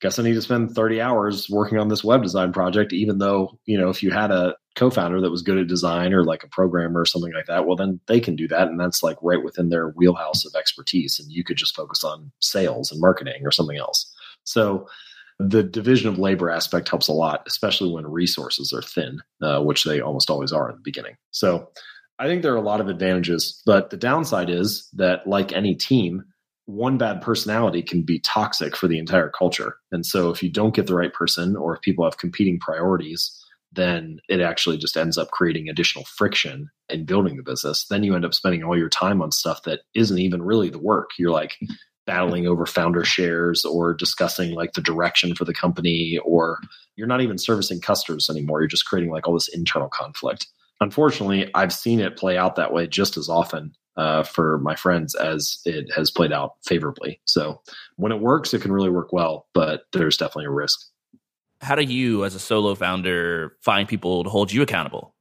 guess 0.00 0.18
i 0.18 0.22
need 0.22 0.34
to 0.34 0.42
spend 0.42 0.74
30 0.74 1.00
hours 1.00 1.48
working 1.50 1.78
on 1.78 1.88
this 1.88 2.04
web 2.04 2.22
design 2.22 2.52
project 2.52 2.92
even 2.92 3.18
though 3.18 3.58
you 3.64 3.78
know 3.78 3.88
if 3.88 4.02
you 4.02 4.10
had 4.10 4.30
a 4.30 4.54
co-founder 4.76 5.22
that 5.22 5.30
was 5.30 5.40
good 5.40 5.56
at 5.56 5.66
design 5.66 6.12
or 6.12 6.22
like 6.22 6.44
a 6.44 6.48
programmer 6.48 7.00
or 7.00 7.06
something 7.06 7.32
like 7.32 7.46
that 7.46 7.66
well 7.66 7.76
then 7.76 7.98
they 8.06 8.20
can 8.20 8.36
do 8.36 8.46
that. 8.46 8.68
And 8.68 8.78
that's 8.78 9.02
like 9.02 9.16
right 9.22 9.42
within 9.42 9.70
their 9.70 9.88
wheelhouse 9.88 10.44
of 10.44 10.54
expertise. 10.54 11.18
And 11.18 11.32
you 11.32 11.42
could 11.42 11.56
just 11.56 11.74
focus 11.74 12.04
on 12.04 12.30
sales 12.40 12.92
and 12.92 13.00
marketing 13.00 13.40
or 13.44 13.50
something 13.50 13.78
else. 13.78 14.14
So 14.44 14.86
the 15.38 15.62
division 15.62 16.08
of 16.08 16.18
labor 16.18 16.50
aspect 16.50 16.88
helps 16.88 17.08
a 17.08 17.12
lot, 17.12 17.42
especially 17.46 17.92
when 17.92 18.06
resources 18.06 18.72
are 18.72 18.82
thin, 18.82 19.20
uh, 19.42 19.60
which 19.62 19.84
they 19.84 20.00
almost 20.00 20.30
always 20.30 20.52
are 20.52 20.68
at 20.68 20.76
the 20.76 20.82
beginning. 20.82 21.16
So 21.30 21.68
I 22.18 22.26
think 22.26 22.42
there 22.42 22.54
are 22.54 22.56
a 22.56 22.62
lot 22.62 22.80
of 22.80 22.88
advantages, 22.88 23.60
but 23.66 23.90
the 23.90 23.98
downside 23.98 24.48
is 24.48 24.88
that, 24.94 25.26
like 25.26 25.52
any 25.52 25.74
team, 25.74 26.24
one 26.64 26.98
bad 26.98 27.20
personality 27.20 27.82
can 27.82 28.02
be 28.02 28.18
toxic 28.20 28.74
for 28.74 28.88
the 28.88 28.98
entire 28.98 29.28
culture. 29.28 29.76
And 29.92 30.04
so 30.04 30.30
if 30.30 30.42
you 30.42 30.50
don't 30.50 30.74
get 30.74 30.86
the 30.86 30.96
right 30.96 31.12
person 31.12 31.54
or 31.54 31.76
if 31.76 31.82
people 31.82 32.04
have 32.04 32.18
competing 32.18 32.58
priorities, 32.58 33.30
then 33.72 34.18
it 34.28 34.40
actually 34.40 34.78
just 34.78 34.96
ends 34.96 35.18
up 35.18 35.30
creating 35.30 35.68
additional 35.68 36.06
friction 36.06 36.68
in 36.88 37.04
building 37.04 37.36
the 37.36 37.42
business. 37.42 37.86
Then 37.88 38.02
you 38.02 38.16
end 38.16 38.24
up 38.24 38.34
spending 38.34 38.64
all 38.64 38.76
your 38.76 38.88
time 38.88 39.20
on 39.20 39.30
stuff 39.30 39.62
that 39.64 39.80
isn't 39.94 40.18
even 40.18 40.42
really 40.42 40.70
the 40.70 40.78
work. 40.78 41.10
You're 41.18 41.30
like, 41.30 41.56
battling 42.06 42.46
over 42.46 42.66
founder 42.66 43.04
shares 43.04 43.64
or 43.64 43.92
discussing 43.92 44.54
like 44.54 44.72
the 44.72 44.80
direction 44.80 45.34
for 45.34 45.44
the 45.44 45.52
company 45.54 46.18
or 46.24 46.60
you're 46.94 47.06
not 47.06 47.20
even 47.20 47.36
servicing 47.36 47.80
customers 47.80 48.30
anymore. 48.30 48.60
You're 48.60 48.68
just 48.68 48.86
creating 48.86 49.10
like 49.10 49.26
all 49.26 49.34
this 49.34 49.48
internal 49.48 49.88
conflict. 49.88 50.46
Unfortunately 50.80 51.50
i've 51.54 51.72
seen 51.72 52.00
it 52.00 52.16
play 52.16 52.36
out 52.36 52.56
that 52.56 52.72
way 52.72 52.86
just 52.86 53.16
as 53.16 53.28
often 53.28 53.72
uh, 53.96 54.22
for 54.22 54.58
my 54.58 54.76
friends 54.76 55.14
as 55.14 55.58
it 55.64 55.90
has 55.94 56.10
played 56.10 56.32
out 56.32 56.52
favorably. 56.66 57.18
So 57.24 57.60
when 57.96 58.12
it 58.12 58.20
works 58.20 58.54
it 58.54 58.62
can 58.62 58.72
really 58.72 58.90
work 58.90 59.12
well 59.12 59.46
but 59.54 59.82
there's 59.92 60.16
definitely 60.16 60.46
a 60.46 60.50
risk. 60.50 60.78
How 61.62 61.74
do 61.74 61.82
you 61.82 62.24
as 62.24 62.34
a 62.34 62.38
solo 62.38 62.74
founder 62.74 63.56
find 63.62 63.88
people 63.88 64.22
to 64.24 64.30
hold 64.30 64.52
you 64.52 64.62
accountable 64.62 65.15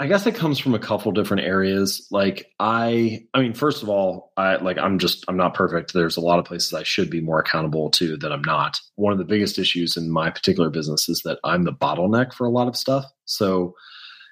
I 0.00 0.06
guess 0.06 0.26
it 0.26 0.34
comes 0.34 0.58
from 0.58 0.74
a 0.74 0.78
couple 0.78 1.12
different 1.12 1.44
areas. 1.44 2.08
Like 2.10 2.50
I 2.58 3.26
I 3.34 3.42
mean, 3.42 3.52
first 3.52 3.82
of 3.82 3.90
all, 3.90 4.32
I 4.34 4.56
like 4.56 4.78
I'm 4.78 4.98
just 4.98 5.26
I'm 5.28 5.36
not 5.36 5.52
perfect. 5.52 5.92
There's 5.92 6.16
a 6.16 6.22
lot 6.22 6.38
of 6.38 6.46
places 6.46 6.72
I 6.72 6.84
should 6.84 7.10
be 7.10 7.20
more 7.20 7.38
accountable 7.38 7.90
to 7.90 8.16
that 8.16 8.32
I'm 8.32 8.42
not. 8.42 8.80
One 8.94 9.12
of 9.12 9.18
the 9.18 9.26
biggest 9.26 9.58
issues 9.58 9.98
in 9.98 10.10
my 10.10 10.30
particular 10.30 10.70
business 10.70 11.06
is 11.10 11.20
that 11.26 11.38
I'm 11.44 11.64
the 11.64 11.72
bottleneck 11.72 12.32
for 12.32 12.46
a 12.46 12.50
lot 12.50 12.66
of 12.66 12.78
stuff. 12.78 13.04
So, 13.26 13.74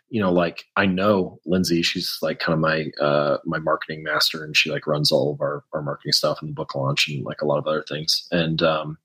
you 0.08 0.22
know, 0.22 0.32
like 0.32 0.64
I 0.74 0.86
know 0.86 1.38
Lindsay, 1.44 1.82
she's 1.82 2.16
like 2.22 2.38
kind 2.38 2.54
of 2.54 2.60
my 2.60 2.86
uh 2.98 3.36
my 3.44 3.58
marketing 3.58 4.02
master 4.02 4.44
and 4.44 4.56
she 4.56 4.70
like 4.70 4.86
runs 4.86 5.12
all 5.12 5.34
of 5.34 5.42
our 5.42 5.64
our 5.74 5.82
marketing 5.82 6.12
stuff 6.12 6.38
and 6.40 6.48
the 6.48 6.54
book 6.54 6.74
launch 6.74 7.10
and 7.10 7.26
like 7.26 7.42
a 7.42 7.46
lot 7.46 7.58
of 7.58 7.66
other 7.66 7.84
things. 7.86 8.26
And 8.30 8.62
um 8.62 8.96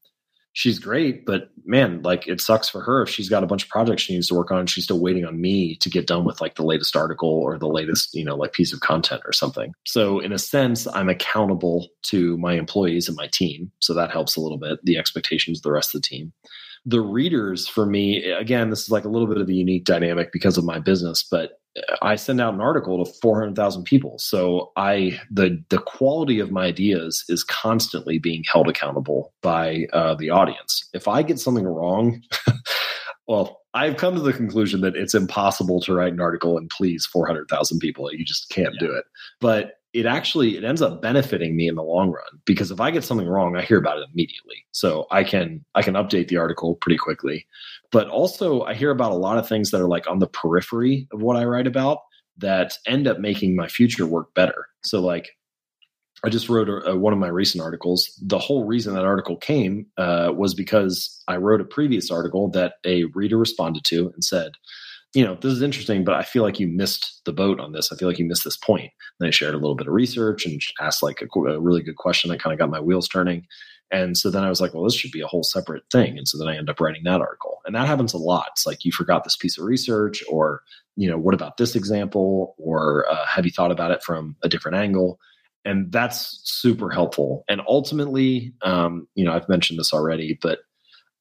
she's 0.53 0.79
great, 0.79 1.25
but 1.25 1.49
man, 1.65 2.01
like 2.03 2.27
it 2.27 2.39
sucks 2.39 2.69
for 2.69 2.81
her 2.81 3.01
if 3.01 3.09
she's 3.09 3.29
got 3.29 3.43
a 3.43 3.47
bunch 3.47 3.63
of 3.63 3.69
projects 3.69 4.03
she 4.03 4.13
needs 4.13 4.27
to 4.27 4.35
work 4.35 4.51
on. 4.51 4.67
she's 4.67 4.83
still 4.85 4.99
waiting 4.99 5.25
on 5.25 5.41
me 5.41 5.75
to 5.77 5.89
get 5.89 6.07
done 6.07 6.23
with 6.23 6.39
like 6.39 6.55
the 6.55 6.63
latest 6.63 6.95
article 6.95 7.29
or 7.29 7.57
the 7.57 7.67
latest, 7.67 8.13
you 8.13 8.23
know, 8.23 8.35
like 8.35 8.53
piece 8.53 8.71
of 8.71 8.79
content 8.79 9.21
or 9.25 9.33
something. 9.33 9.73
So 9.85 10.19
in 10.19 10.31
a 10.31 10.39
sense, 10.39 10.87
I'm 10.87 11.09
accountable 11.09 11.89
to 12.03 12.37
my 12.37 12.53
employees 12.53 13.07
and 13.07 13.17
my 13.17 13.27
team. 13.27 13.71
So 13.79 13.93
that 13.95 14.11
helps 14.11 14.35
a 14.35 14.41
little 14.41 14.59
bit. 14.59 14.79
The 14.83 14.97
expectations 14.97 15.59
of 15.59 15.63
the 15.63 15.71
rest 15.71 15.93
of 15.93 16.01
the 16.01 16.07
team. 16.07 16.31
The 16.85 17.01
readers 17.01 17.67
for 17.67 17.85
me, 17.85 18.23
again, 18.31 18.69
this 18.69 18.83
is 18.83 18.91
like 18.91 19.05
a 19.05 19.09
little 19.09 19.27
bit 19.27 19.37
of 19.37 19.49
a 19.49 19.53
unique 19.53 19.85
dynamic 19.85 20.31
because 20.31 20.57
of 20.57 20.65
my 20.65 20.79
business, 20.79 21.23
but 21.23 21.61
I 22.01 22.15
send 22.15 22.39
out 22.39 22.53
an 22.53 22.61
article 22.61 23.03
to 23.03 23.11
400,000 23.21 23.83
people. 23.83 24.19
So 24.19 24.71
I 24.75 25.19
the 25.31 25.61
the 25.69 25.79
quality 25.79 26.39
of 26.39 26.51
my 26.51 26.65
ideas 26.65 27.23
is 27.29 27.43
constantly 27.43 28.19
being 28.19 28.43
held 28.51 28.67
accountable 28.67 29.33
by 29.41 29.87
uh, 29.93 30.15
the 30.15 30.29
audience. 30.29 30.87
If 30.93 31.07
I 31.07 31.23
get 31.23 31.39
something 31.39 31.65
wrong, 31.65 32.21
well, 33.27 33.61
I've 33.73 33.97
come 33.97 34.13
to 34.15 34.21
the 34.21 34.33
conclusion 34.33 34.81
that 34.81 34.95
it's 34.95 35.15
impossible 35.15 35.81
to 35.81 35.93
write 35.93 36.13
an 36.13 36.21
article 36.21 36.57
and 36.57 36.69
please 36.69 37.07
400,000 37.07 37.79
people. 37.79 38.13
You 38.13 38.23
just 38.23 38.49
can't 38.49 38.75
yeah. 38.75 38.87
do 38.87 38.95
it. 38.95 39.05
But 39.39 39.79
it 39.93 40.07
actually 40.07 40.57
it 40.57 40.63
ends 40.63 40.81
up 40.81 41.01
benefiting 41.01 41.55
me 41.55 41.67
in 41.67 41.75
the 41.75 41.83
long 41.83 42.09
run 42.09 42.41
because 42.45 42.71
if 42.71 42.81
I 42.81 42.89
get 42.89 43.03
something 43.03 43.27
wrong, 43.27 43.55
I 43.55 43.61
hear 43.61 43.77
about 43.77 43.99
it 43.99 44.07
immediately. 44.11 44.65
So 44.71 45.05
I 45.11 45.23
can 45.23 45.63
I 45.75 45.83
can 45.83 45.93
update 45.93 46.27
the 46.27 46.37
article 46.37 46.75
pretty 46.75 46.97
quickly. 46.97 47.47
But 47.93 48.09
also 48.09 48.63
I 48.63 48.73
hear 48.73 48.91
about 48.91 49.11
a 49.11 49.15
lot 49.15 49.37
of 49.37 49.47
things 49.47 49.71
that 49.71 49.79
are 49.79 49.87
like 49.87 50.09
on 50.09 50.19
the 50.19 50.27
periphery 50.27 51.07
of 51.13 51.21
what 51.21 51.37
I 51.37 51.45
write 51.45 51.67
about 51.67 51.99
that 52.39 52.73
end 52.87 53.07
up 53.07 53.19
making 53.19 53.55
my 53.55 53.67
future 53.69 54.07
work 54.07 54.33
better. 54.33 54.65
So 54.83 54.99
like 54.99 55.29
I 56.25 56.29
just 56.29 56.49
wrote 56.49 56.69
a, 56.69 56.91
a, 56.91 56.97
one 56.97 57.13
of 57.13 57.19
my 57.19 57.27
recent 57.27 57.63
articles. 57.63 58.09
The 58.21 58.39
whole 58.39 58.65
reason 58.65 58.95
that 58.95 59.05
article 59.05 59.37
came 59.37 59.85
uh, 59.97 60.31
was 60.35 60.55
because 60.55 61.21
I 61.27 61.35
wrote 61.35 61.61
a 61.61 61.65
previous 61.65 62.09
article 62.09 62.49
that 62.51 62.75
a 62.85 63.03
reader 63.13 63.37
responded 63.37 63.83
to 63.85 64.09
and 64.13 64.23
said, 64.23 64.53
you 65.13 65.23
know, 65.23 65.35
this 65.35 65.53
is 65.53 65.61
interesting, 65.61 66.03
but 66.03 66.15
I 66.15 66.23
feel 66.23 66.41
like 66.41 66.59
you 66.59 66.67
missed 66.67 67.21
the 67.25 67.33
boat 67.33 67.59
on 67.59 67.73
this. 67.73 67.91
I 67.91 67.97
feel 67.97 68.07
like 68.07 68.17
you 68.17 68.25
missed 68.25 68.45
this 68.45 68.57
point. 68.57 68.91
And 69.19 69.27
I 69.27 69.31
shared 69.31 69.53
a 69.53 69.57
little 69.57 69.75
bit 69.75 69.87
of 69.87 69.93
research 69.93 70.45
and 70.45 70.59
asked 70.81 71.03
like 71.03 71.21
a, 71.21 71.39
a 71.39 71.59
really 71.59 71.83
good 71.83 71.97
question 71.97 72.31
that 72.31 72.41
kind 72.41 72.53
of 72.53 72.57
got 72.57 72.71
my 72.71 72.79
wheels 72.79 73.07
turning. 73.07 73.45
And 73.93 74.17
so 74.17 74.29
then 74.29 74.43
I 74.43 74.49
was 74.49 74.59
like, 74.59 74.73
well, 74.73 74.83
this 74.83 74.95
should 74.95 75.11
be 75.11 75.21
a 75.21 75.27
whole 75.27 75.43
separate 75.43 75.83
thing. 75.91 76.17
And 76.17 76.27
so 76.27 76.37
then 76.37 76.49
I 76.49 76.57
end 76.57 76.69
up 76.69 76.81
writing 76.81 77.03
that 77.05 77.21
article. 77.21 77.61
And 77.65 77.73
that 77.75 77.87
happens 77.87 78.13
a 78.13 78.17
lot. 78.17 78.49
It's 78.51 78.65
like 78.65 78.83
you 78.83 78.91
forgot 78.91 79.23
this 79.23 79.37
piece 79.37 79.57
of 79.57 79.63
research, 79.63 80.21
or, 80.29 80.63
you 80.97 81.09
know, 81.09 81.17
what 81.17 81.33
about 81.33 81.57
this 81.57 81.75
example? 81.75 82.55
Or 82.57 83.05
uh, 83.09 83.25
have 83.25 83.45
you 83.45 83.51
thought 83.51 83.71
about 83.71 83.91
it 83.91 84.03
from 84.03 84.35
a 84.43 84.49
different 84.49 84.77
angle? 84.77 85.19
and 85.65 85.91
that's 85.91 86.41
super 86.43 86.89
helpful. 86.89 87.43
And 87.47 87.61
ultimately, 87.67 88.53
um, 88.63 89.07
you 89.15 89.23
know, 89.23 89.31
I've 89.31 89.47
mentioned 89.49 89.79
this 89.79 89.93
already, 89.93 90.37
but 90.41 90.59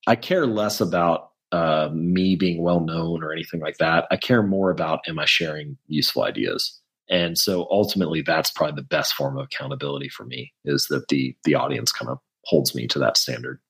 I 0.07 0.17
care 0.17 0.47
less 0.47 0.81
about 0.81 1.31
uh, 1.53 1.91
me 1.93 2.35
being 2.35 2.63
well 2.63 2.81
known 2.81 3.23
or 3.23 3.33
anything 3.33 3.61
like 3.61 3.79
that. 3.79 4.07
I 4.11 4.17
care 4.17 4.43
more 4.43 4.71
about 4.71 5.01
am 5.07 5.19
I 5.19 5.27
sharing 5.27 5.77
useful 5.87 6.25
ideas. 6.25 6.81
And 7.09 7.37
so 7.37 7.69
ultimately, 7.71 8.23
that's 8.23 8.51
probably 8.51 8.77
the 8.77 8.87
best 8.87 9.15
form 9.15 9.37
of 9.37 9.45
accountability 9.45 10.09
for 10.09 10.25
me 10.25 10.53
is 10.65 10.87
that 10.89 11.09
the 11.09 11.37
the 11.45 11.55
audience 11.55 11.93
kind 11.93 12.11
of 12.11 12.19
holds 12.45 12.75
me 12.75 12.87
to 12.89 12.99
that 13.01 13.17
standard. 13.17 13.61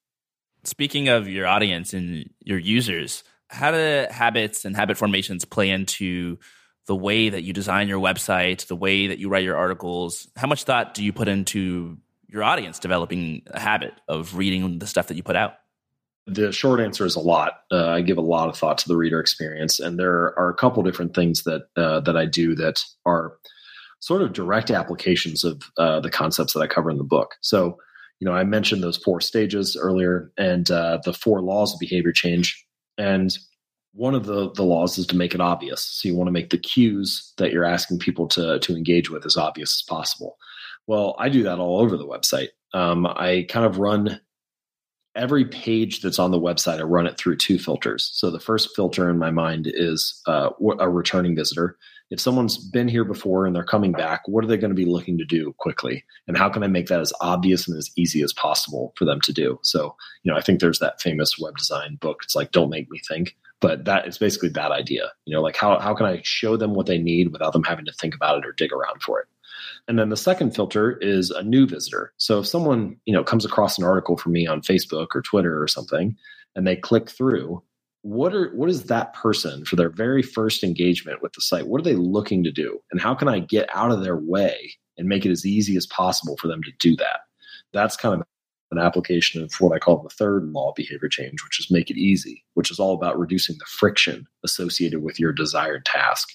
Speaking 0.65 1.09
of 1.09 1.29
your 1.29 1.47
audience 1.47 1.93
and 1.93 2.31
your 2.41 2.59
users, 2.59 3.25
how 3.49 3.71
do 3.73 4.07
habits 4.11 4.65
and 4.65 4.77
habit 4.77 4.97
formations 4.97 5.45
play 5.45 5.71
into 5.71 6.39
the 6.87 6.97
way 6.97 7.29
that 7.29 7.43
you 7.43 7.53
design 7.53 7.89
your 7.89 8.01
website, 8.01 8.67
the 8.67 8.77
way 8.77 9.09
that 9.09 9.19
you 9.19 9.29
write 9.29 9.45
your 9.45 9.57
articles? 9.57 10.29
How 10.37 10.47
much 10.47 10.65
thought 10.65 10.95
do 10.95 11.05
you 11.05 11.13
put 11.13 11.29
into 11.29 11.99
your 12.29 12.43
audience 12.43 12.79
developing 12.79 13.43
a 13.49 13.61
habit 13.61 13.95
of 14.09 14.37
reading 14.37 14.79
the 14.79 14.87
stuff 14.87 15.09
that 15.09 15.17
you 15.17 15.23
put 15.23 15.37
out? 15.37 15.55
The 16.27 16.53
short 16.53 16.81
answer 16.81 17.05
is 17.05 17.17
a 17.17 17.21
lot. 17.21 17.63
Uh, 17.71 17.89
I 17.89 18.01
give 18.01 18.17
a 18.17 18.23
lot 18.23 18.49
of 18.49 18.57
thought 18.57 18.79
to 18.79 18.89
the 18.89 18.97
reader 18.97 19.21
experience, 19.21 19.81
and 19.81 19.99
there 19.99 20.39
are 20.39 20.49
a 20.49 20.55
couple 20.55 20.83
different 20.85 21.15
things 21.15 21.43
that 21.43 21.67
uh, 21.77 22.01
that 22.01 22.17
I 22.17 22.27
do 22.27 22.55
that 22.55 22.81
are 23.05 23.33
sort 23.99 24.23
of 24.23 24.33
direct 24.33 24.71
applications 24.71 25.43
of 25.43 25.63
uh, 25.79 26.01
the 26.01 26.11
concepts 26.11 26.53
that 26.53 26.61
I 26.61 26.69
cover 26.69 26.91
in 26.91 26.99
the 26.99 27.05
book. 27.05 27.35
So, 27.41 27.79
you 28.23 28.27
know, 28.27 28.35
I 28.35 28.45
mentioned 28.45 28.85
those 28.85 28.99
four 28.99 29.21
stages 29.21 29.77
earlier, 29.77 30.31
and 30.39 30.71
uh, 30.71 31.01
the 31.05 31.13
four 31.13 31.43
laws 31.43 31.75
of 31.75 31.81
behavior 31.81 32.13
change, 32.13 32.65
and 32.97 33.37
one 33.95 34.15
of 34.15 34.27
the 34.27 34.53
the 34.53 34.63
laws 34.63 34.97
is 34.97 35.09
to 35.09 35.17
make 35.17 35.35
it 35.35 35.41
obvious. 35.41 35.83
So 35.83 36.07
you 36.07 36.15
want 36.15 36.29
to 36.29 36.33
make 36.33 36.51
the 36.51 36.57
cues 36.57 37.33
that 37.39 37.51
you're 37.51 37.65
asking 37.65 37.99
people 37.99 38.29
to 38.29 38.61
to 38.61 38.77
engage 38.77 39.11
with 39.11 39.27
as 39.27 39.37
obvious 39.37 39.77
as 39.77 39.83
possible. 39.89 40.37
Well, 40.87 41.17
I 41.19 41.31
do 41.31 41.43
that 41.43 41.59
all 41.59 41.81
over 41.81 41.97
the 41.97 42.07
website. 42.07 42.51
Um, 42.73 43.07
I 43.07 43.45
kind 43.49 43.67
of 43.67 43.79
run 43.79 44.21
every 45.17 45.45
page 45.45 46.01
that's 46.01 46.21
on 46.21 46.31
the 46.31 46.41
website, 46.41 46.79
I 46.79 46.85
run 46.85 47.09
it 47.09 47.19
through 47.19 47.39
two 47.39 47.59
filters. 47.59 48.09
So 48.15 48.31
the 48.31 48.41
first 48.41 48.75
filter 48.77 49.11
in 49.11 49.19
my 49.19 49.33
mind 49.33 49.67
is 49.69 50.23
uh, 50.29 50.51
a 50.79 50.89
returning 50.89 51.35
visitor. 51.35 51.77
If 52.13 52.21
someone's 52.21 52.59
been 52.59 52.89
here 52.89 53.05
before 53.05 53.47
and 53.47 53.57
they're 53.57 53.65
coming 53.65 53.93
back, 53.93 54.21
what 54.27 54.45
are 54.45 54.47
they 54.47 54.59
going 54.59 54.71
to 54.71 54.75
be 54.75 54.85
looking 54.85 55.17
to 55.17 55.25
do 55.25 55.55
quickly? 55.57 56.05
And 56.29 56.37
how 56.37 56.51
can 56.51 56.63
I 56.63 56.67
make 56.67 56.89
that 56.89 57.01
as 57.01 57.11
obvious 57.23 57.67
and 57.67 57.79
as 57.79 57.91
easy 57.97 58.21
as 58.21 58.35
possible 58.35 58.93
for 58.99 59.07
them 59.07 59.19
to 59.23 59.33
do? 59.33 59.59
So, 59.63 59.97
you 60.23 60.31
know, 60.31 60.37
I 60.37 60.43
think 60.43 60.61
there's 60.61 60.79
that 60.81 61.01
famous 61.01 61.39
web 61.39 61.57
design 61.57 61.97
book. 61.97 62.21
It's 62.23 62.37
like, 62.37 62.53
don't 62.53 62.69
make 62.69 62.91
me 62.91 63.01
think. 63.09 63.35
But 63.61 63.87
that 63.87 64.07
is 64.07 64.19
basically 64.19 64.51
that 64.51 64.73
idea. 64.73 65.11
You 65.25 65.35
know, 65.35 65.41
like 65.41 65.57
how, 65.57 65.79
how 65.79 65.95
can 65.95 66.05
I 66.05 66.21
show 66.23 66.59
them 66.59 66.75
what 66.75 66.85
they 66.85 66.99
need 66.99 67.33
without 67.33 67.55
them 67.55 67.65
having 67.65 67.87
to 67.87 67.93
think 67.93 68.15
about 68.15 68.37
it 68.37 68.47
or 68.47 68.53
dig 68.53 68.75
around 68.75 69.01
for 69.01 69.19
it? 69.19 69.27
And 69.89 69.99
then 69.99 70.11
the 70.11 70.17
second 70.19 70.55
filter 70.55 70.99
is 70.99 71.31
a 71.31 71.43
new 71.43 71.67
visitor. 71.67 72.13
So 72.19 72.41
if 72.41 72.47
someone, 72.47 72.95
you 73.07 73.15
know, 73.15 73.25
comes 73.25 73.47
across 73.47 73.79
an 73.79 73.85
article 73.85 74.19
from 74.19 74.33
me 74.33 74.47
on 74.47 74.61
Facebook 74.61 75.09
or 75.15 75.23
Twitter 75.23 75.63
or 75.63 75.67
something 75.67 76.15
and 76.55 76.67
they 76.67 76.77
click 76.77 77.09
through, 77.09 77.63
what 78.03 78.35
are 78.35 78.51
what 78.55 78.69
is 78.69 78.85
that 78.85 79.15
person 79.15 79.65
for 79.65 79.77
their 79.77 79.89
very 79.89 80.23
first 80.23 80.63
engagement 80.65 81.23
with 81.23 81.33
the 81.33 81.41
site? 81.41 81.69
What 81.69 81.81
are 81.81 81.85
they 81.85 81.95
looking 81.95 82.45
to 82.45 82.53
do? 82.53 82.81
And 82.91 83.01
how 83.01 83.15
can 83.15 83.29
I 83.29 83.39
get 83.39 83.69
out 83.73 83.93
of 83.93 84.03
their 84.03 84.17
way 84.17 84.75
and 84.99 85.09
make 85.09 85.25
it 85.25 85.31
as 85.31 85.47
easy 85.47 85.77
as 85.77 85.87
possible 85.87 86.37
for 86.37 86.49
them 86.49 86.63
to 86.65 86.73
do 86.79 86.97
that? 86.97 87.21
That's 87.73 87.97
kind 87.97 88.21
of 88.21 88.27
an 88.73 88.79
application 88.79 89.43
of 89.43 89.53
what 89.61 89.75
I 89.75 89.79
call 89.79 90.03
the 90.03 90.09
third 90.09 90.49
law 90.49 90.71
of 90.71 90.75
behavior 90.75 91.09
change, 91.09 91.45
which 91.45 91.61
is 91.61 91.71
make 91.71 91.91
it 91.91 91.97
easy, 91.97 92.45
which 92.55 92.71
is 92.71 92.81
all 92.81 92.95
about 92.95 93.19
reducing 93.19 93.57
the 93.59 93.67
friction 93.67 94.27
associated 94.45 95.03
with 95.03 95.21
your 95.21 95.33
desired 95.33 95.85
task. 95.85 96.31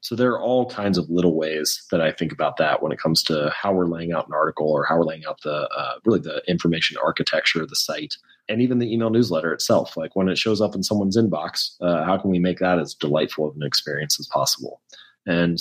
So 0.00 0.16
there 0.16 0.32
are 0.32 0.40
all 0.40 0.66
kinds 0.66 0.98
of 0.98 1.10
little 1.10 1.36
ways 1.36 1.84
that 1.90 2.00
I 2.00 2.10
think 2.10 2.32
about 2.32 2.56
that 2.56 2.82
when 2.82 2.90
it 2.90 2.98
comes 2.98 3.22
to 3.24 3.52
how 3.54 3.72
we're 3.72 3.86
laying 3.86 4.12
out 4.12 4.26
an 4.26 4.34
article 4.34 4.68
or 4.68 4.84
how 4.84 4.96
we're 4.96 5.04
laying 5.04 5.24
out 5.26 5.40
the 5.42 5.68
uh, 5.76 5.94
really 6.04 6.20
the 6.20 6.42
information 6.48 6.96
architecture 7.02 7.62
of 7.62 7.68
the 7.68 7.76
site 7.76 8.14
and 8.48 8.60
even 8.60 8.78
the 8.78 8.92
email 8.92 9.10
newsletter 9.10 9.52
itself. 9.52 9.96
Like 9.96 10.14
when 10.16 10.28
it 10.28 10.38
shows 10.38 10.60
up 10.60 10.74
in 10.74 10.82
someone's 10.82 11.16
inbox, 11.16 11.76
uh, 11.80 12.04
how 12.04 12.18
can 12.18 12.30
we 12.30 12.38
make 12.38 12.58
that 12.58 12.78
as 12.78 12.94
delightful 12.94 13.48
of 13.48 13.56
an 13.56 13.62
experience 13.62 14.18
as 14.18 14.26
possible? 14.26 14.80
And 15.26 15.58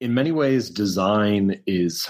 in 0.00 0.14
many 0.14 0.32
ways, 0.32 0.70
design 0.70 1.62
is 1.66 2.08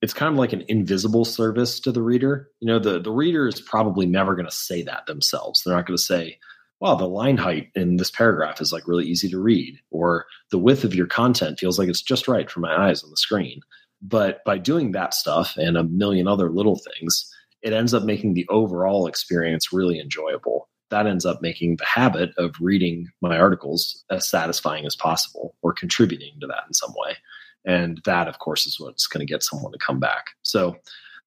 it's 0.00 0.14
kind 0.14 0.32
of 0.32 0.38
like 0.38 0.52
an 0.52 0.64
invisible 0.68 1.24
service 1.24 1.80
to 1.80 1.90
the 1.90 2.02
reader. 2.02 2.50
You 2.60 2.68
know, 2.68 2.78
the 2.78 3.00
the 3.00 3.10
reader 3.10 3.48
is 3.48 3.60
probably 3.60 4.06
never 4.06 4.34
going 4.34 4.48
to 4.48 4.54
say 4.54 4.82
that 4.82 5.06
themselves. 5.06 5.62
They're 5.62 5.74
not 5.74 5.86
going 5.86 5.96
to 5.96 6.02
say, 6.02 6.38
wow, 6.80 6.94
the 6.94 7.08
line 7.08 7.38
height 7.38 7.70
in 7.74 7.96
this 7.96 8.10
paragraph 8.10 8.60
is 8.60 8.72
like 8.72 8.86
really 8.86 9.06
easy 9.06 9.28
to 9.30 9.38
read, 9.40 9.78
or 9.90 10.26
the 10.50 10.58
width 10.58 10.84
of 10.84 10.94
your 10.94 11.06
content 11.06 11.58
feels 11.58 11.78
like 11.78 11.88
it's 11.88 12.02
just 12.02 12.28
right 12.28 12.50
for 12.50 12.60
my 12.60 12.88
eyes 12.88 13.02
on 13.02 13.10
the 13.10 13.16
screen. 13.16 13.60
But 14.02 14.44
by 14.44 14.58
doing 14.58 14.92
that 14.92 15.14
stuff 15.14 15.56
and 15.56 15.78
a 15.78 15.84
million 15.84 16.28
other 16.28 16.50
little 16.50 16.76
things, 16.76 17.33
it 17.64 17.72
ends 17.72 17.94
up 17.94 18.04
making 18.04 18.34
the 18.34 18.46
overall 18.48 19.06
experience 19.06 19.72
really 19.72 19.98
enjoyable. 19.98 20.68
That 20.90 21.06
ends 21.06 21.24
up 21.24 21.40
making 21.40 21.76
the 21.76 21.86
habit 21.86 22.30
of 22.36 22.54
reading 22.60 23.08
my 23.22 23.38
articles 23.38 24.04
as 24.10 24.28
satisfying 24.28 24.84
as 24.84 24.94
possible 24.94 25.56
or 25.62 25.72
contributing 25.72 26.38
to 26.40 26.46
that 26.46 26.64
in 26.68 26.74
some 26.74 26.92
way. 26.94 27.16
And 27.64 28.02
that, 28.04 28.28
of 28.28 28.38
course, 28.38 28.66
is 28.66 28.78
what's 28.78 29.06
going 29.06 29.26
to 29.26 29.32
get 29.32 29.42
someone 29.42 29.72
to 29.72 29.78
come 29.78 29.98
back. 29.98 30.26
So 30.42 30.76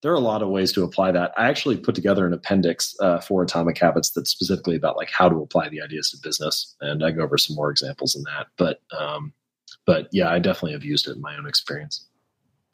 there 0.03 0.11
are 0.11 0.15
a 0.15 0.19
lot 0.19 0.43
of 0.43 0.49
ways 0.49 0.71
to 0.73 0.83
apply 0.83 1.11
that. 1.11 1.33
I 1.37 1.49
actually 1.49 1.77
put 1.77 1.95
together 1.95 2.27
an 2.27 2.33
appendix 2.33 2.95
uh, 2.99 3.19
for 3.19 3.41
Atomic 3.41 3.79
Habits 3.79 4.11
that's 4.11 4.29
specifically 4.29 4.75
about 4.75 4.95
like 4.95 5.09
how 5.09 5.27
to 5.27 5.41
apply 5.41 5.69
the 5.69 5.81
ideas 5.81 6.11
to 6.11 6.17
business, 6.21 6.75
and 6.81 7.03
I 7.03 7.09
go 7.09 7.23
over 7.23 7.39
some 7.39 7.55
more 7.55 7.71
examples 7.71 8.15
in 8.15 8.21
that. 8.23 8.45
But 8.57 8.81
um, 8.95 9.33
but 9.87 10.07
yeah, 10.11 10.29
I 10.29 10.37
definitely 10.37 10.73
have 10.73 10.83
used 10.83 11.07
it 11.07 11.15
in 11.15 11.21
my 11.21 11.35
own 11.35 11.47
experience. 11.47 12.05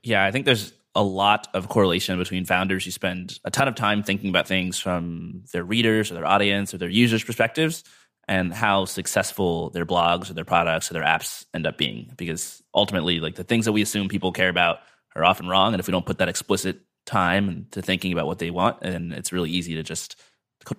Yeah, 0.04 0.26
I 0.26 0.32
think 0.32 0.46
there's 0.46 0.74
a 0.96 1.04
lot 1.04 1.48
of 1.54 1.70
correlation 1.70 2.18
between 2.18 2.46
founders 2.46 2.86
who 2.86 2.92
spend 2.92 3.40
a 3.46 3.52
ton 3.52 3.68
of 3.68 3.76
time 3.76 4.04
thinking 4.04 4.30
about 4.30 4.48
things 4.48 4.80
from 4.80 5.44
their 5.52 5.64
readers 5.64 6.12
or 6.12 6.14
their 6.14 6.26
audience 6.26 6.74
or 6.74 6.78
their 6.78 6.90
users' 6.90 7.24
perspectives 7.24 7.84
and 8.28 8.54
how 8.54 8.86
successful 8.86 9.70
their 9.72 9.86
blogs 9.86 10.30
or 10.30 10.34
their 10.34 10.46
products 10.46 10.90
or 10.90 10.94
their 10.94 11.04
apps 11.04 11.46
end 11.54 11.66
up 11.66 11.78
being. 11.78 12.12
Because 12.16 12.62
ultimately, 12.74 13.20
like 13.20 13.36
the 13.36 13.44
things 13.44 13.66
that 13.66 13.72
we 13.72 13.82
assume 13.82 14.08
people 14.08 14.32
care 14.32 14.50
about 14.50 14.80
are 15.16 15.26
often 15.26 15.48
wrong. 15.48 15.74
And 15.74 15.80
if 15.80 15.88
we 15.88 15.92
don't 15.92 16.06
put 16.06 16.20
that 16.20 16.30
explicit 16.30 16.82
time 17.06 17.68
to 17.72 17.82
thinking 17.82 18.14
about 18.14 18.28
what 18.28 18.40
they 18.40 18.52
want, 18.52 18.78
and 18.82 19.14
it's 19.14 19.34
really 19.34 19.50
easy 19.50 19.76
to 19.76 19.84
just 19.84 20.16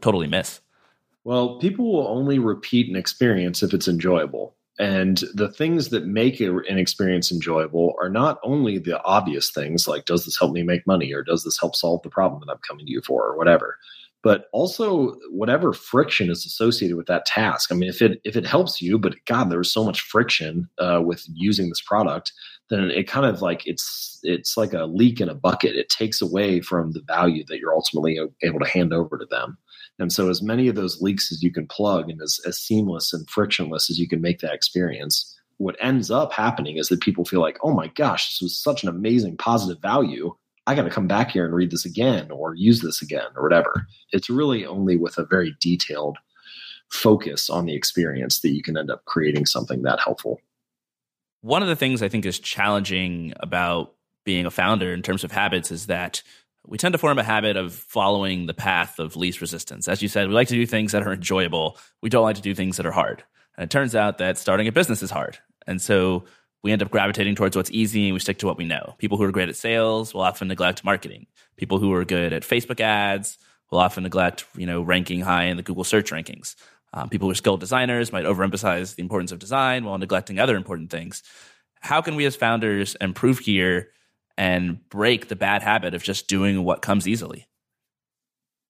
totally 0.01 0.27
miss. 0.27 0.61
Well, 1.25 1.59
people 1.59 1.93
will 1.93 2.09
only 2.09 2.39
repeat 2.39 2.89
an 2.89 2.97
experience 2.97 3.63
if 3.63 3.75
it's 3.75 3.89
enjoyable. 3.89 4.57
And 4.79 5.23
the 5.35 5.49
things 5.49 5.91
that 5.91 6.07
make 6.07 6.41
an 6.41 6.65
experience 6.67 7.31
enjoyable 7.31 7.95
are 8.01 8.09
not 8.09 8.39
only 8.43 8.79
the 8.79 9.01
obvious 9.05 9.51
things 9.51 9.87
like, 9.87 10.05
does 10.05 10.25
this 10.25 10.39
help 10.39 10.53
me 10.53 10.65
make 10.65 10.87
money 10.87 11.13
or 11.13 11.23
does 11.23 11.45
this 11.45 11.59
help 11.61 11.77
solve 11.77 12.03
the 12.03 12.11
problem 12.11 12.43
that 12.45 12.53
I'm 12.53 12.59
coming 12.67 12.87
to 12.87 12.93
you 12.93 13.01
for 13.01 13.25
or 13.25 13.37
whatever, 13.37 13.79
but 14.25 14.47
also 14.53 15.17
whatever 15.31 15.73
friction 15.73 16.29
is 16.29 16.45
associated 16.45 16.97
with 16.97 17.07
that 17.07 17.27
task. 17.27 17.71
I 17.71 17.77
mean, 17.77 17.89
if 17.89 18.03
it 18.03 18.21
if 18.25 18.37
it 18.37 18.47
helps 18.47 18.83
you, 18.83 18.99
but 18.99 19.15
God, 19.27 19.51
there's 19.51 19.73
so 19.73 19.85
much 19.85 20.01
friction 20.01 20.69
uh, 20.79 21.01
with 21.05 21.25
using 21.33 21.69
this 21.69 21.83
product, 21.83 22.33
then 22.71 22.91
it 22.91 23.07
kind 23.07 23.27
of 23.27 23.43
like 23.43 23.67
it's 23.67 24.19
it's 24.23 24.57
like 24.57 24.73
a 24.73 24.87
leak 24.87 25.21
in 25.21 25.29
a 25.29 25.35
bucket. 25.35 25.77
It 25.77 25.91
takes 25.91 26.21
away 26.21 26.61
from 26.63 26.93
the 26.93 27.03
value 27.07 27.45
that 27.47 27.59
you're 27.59 27.75
ultimately 27.75 28.19
able 28.43 28.59
to 28.59 28.67
hand 28.69 28.93
over 28.93 29.19
to 29.19 29.27
them. 29.27 29.59
And 29.99 30.13
so, 30.13 30.29
as 30.29 30.43
many 30.43 30.69
of 30.69 30.75
those 30.75 31.01
leaks 31.01 31.31
as 31.31 31.43
you 31.43 31.53
can 31.53 31.67
plug, 31.67 32.11
and 32.11 32.21
as, 32.21 32.41
as 32.47 32.59
seamless 32.59 33.13
and 33.13 33.29
frictionless 33.31 33.91
as 33.91 33.99
you 33.99 34.09
can 34.09 34.21
make 34.21 34.41
that 34.41 34.55
experience, 34.55 35.35
what 35.59 35.77
ends 35.81 36.11
up 36.11 36.33
happening 36.33 36.79
is 36.79 36.89
that 36.89 37.01
people 37.01 37.25
feel 37.25 37.41
like, 37.41 37.59
oh 37.63 37.73
my 37.73 37.89
gosh, 37.89 38.29
this 38.29 38.43
was 38.43 38.57
such 38.57 38.83
an 38.83 38.89
amazing 38.89 39.37
positive 39.37 39.81
value. 39.81 40.35
I 40.67 40.75
got 40.75 40.83
to 40.83 40.91
come 40.91 41.07
back 41.07 41.31
here 41.31 41.45
and 41.45 41.55
read 41.55 41.71
this 41.71 41.85
again 41.85 42.31
or 42.31 42.55
use 42.55 42.81
this 42.81 43.03
again 43.03 43.27
or 43.37 43.43
whatever. 43.43 43.87
It's 44.11 44.31
really 44.31 44.65
only 44.65 44.97
with 44.97 45.19
a 45.19 45.27
very 45.27 45.55
detailed 45.61 46.17
focus 46.91 47.51
on 47.51 47.67
the 47.67 47.75
experience 47.75 48.41
that 48.41 48.51
you 48.51 48.63
can 48.63 48.77
end 48.77 48.91
up 48.91 49.05
creating 49.05 49.47
something 49.47 49.83
that 49.83 50.01
helpful. 50.01 50.41
One 51.43 51.63
of 51.63 51.69
the 51.69 51.77
things 51.77 52.03
I 52.03 52.09
think 52.09 52.25
is 52.25 52.39
challenging 52.39 53.35
about 53.41 53.95
being 54.25 54.47
a 54.47 54.51
founder 54.51 54.93
in 54.93 55.03
terms 55.03 55.25
of 55.25 55.33
habits 55.33 55.71
is 55.71 55.87
that 55.87 56.23
we 56.67 56.79
tend 56.79 56.93
to 56.93 56.99
form 56.99 57.19
a 57.19 57.23
habit 57.23 57.57
of 57.57 57.75
following 57.75 58.47
the 58.47 58.55
path 58.55 58.99
of 58.99 59.17
least 59.17 59.41
resistance. 59.41 59.89
As 59.89 60.03
you 60.03 60.09
said, 60.09 60.29
we 60.29 60.35
like 60.35 60.49
to 60.49 60.55
do 60.55 60.67
things 60.67 60.93
that 60.93 61.03
are 61.03 61.13
enjoyable. 61.13 61.79
We 62.03 62.09
don't 62.09 62.23
like 62.23 62.37
to 62.37 62.43
do 62.43 62.55
things 62.55 62.79
that 62.79 62.87
are 62.87 62.93
hard. 62.93 63.23
And 63.57 63.65
it 63.65 63.71
turns 63.71 63.95
out 63.95 64.19
that 64.19 64.39
starting 64.39 64.67
a 64.67 64.73
business 64.73 65.03
is 65.03 65.11
hard. 65.11 65.39
And 65.67 65.81
so 65.81 66.25
we 66.63 66.73
end 66.73 66.83
up 66.83 66.91
gravitating 66.91 67.35
towards 67.35 67.57
what's 67.57 67.71
easy 67.71 68.07
and 68.07 68.15
we 68.15 68.21
stick 68.21 68.39
to 68.39 68.47
what 68.47 68.57
we 68.57 68.65
know. 68.65 68.95
People 68.99 69.19
who 69.19 69.25
are 69.25 69.33
great 69.33 69.51
at 69.51 69.57
sales 69.57 70.15
will 70.15 70.23
often 70.23 70.49
neglect 70.49 70.85
marketing. 70.85 71.27
People 71.57 71.79
who 71.79 71.93
are 71.93 72.05
good 72.05 72.33
at 72.33 72.43
Facebook 72.43 72.81
ads 72.81 73.39
will 73.71 73.79
often 73.79 74.03
neglect, 74.03 74.47
you 74.57 74.67
know, 74.67 74.81
ranking 74.81 75.21
high 75.21 75.45
in 75.45 75.57
the 75.57 75.63
Google 75.63 75.85
search 75.85 76.11
rankings. 76.11 76.57
Um, 76.95 77.09
people 77.09 77.29
who 77.29 77.33
are 77.33 77.37
skilled 77.37 77.61
designers 77.61 78.13
might 78.13 78.25
overemphasize 78.25 78.95
the 78.95 79.03
importance 79.03 79.33
of 79.33 79.39
design 79.39 79.85
while 79.85 79.99
neglecting 79.99 80.39
other 80.39 80.57
important 80.57 80.91
things. 80.91 81.23
How 81.81 82.01
can 82.01 82.17
we 82.17 82.25
as 82.25 82.37
founders 82.37 82.97
improve 83.01 83.41
here 83.41 83.91
and 84.37 84.89
break 84.89 85.29
the 85.29 85.37
bad 85.37 85.63
habit 85.63 85.95
of 85.95 86.03
just 86.03 86.29
doing 86.29 86.65
what 86.65 86.83
comes 86.83 87.07
easily? 87.07 87.47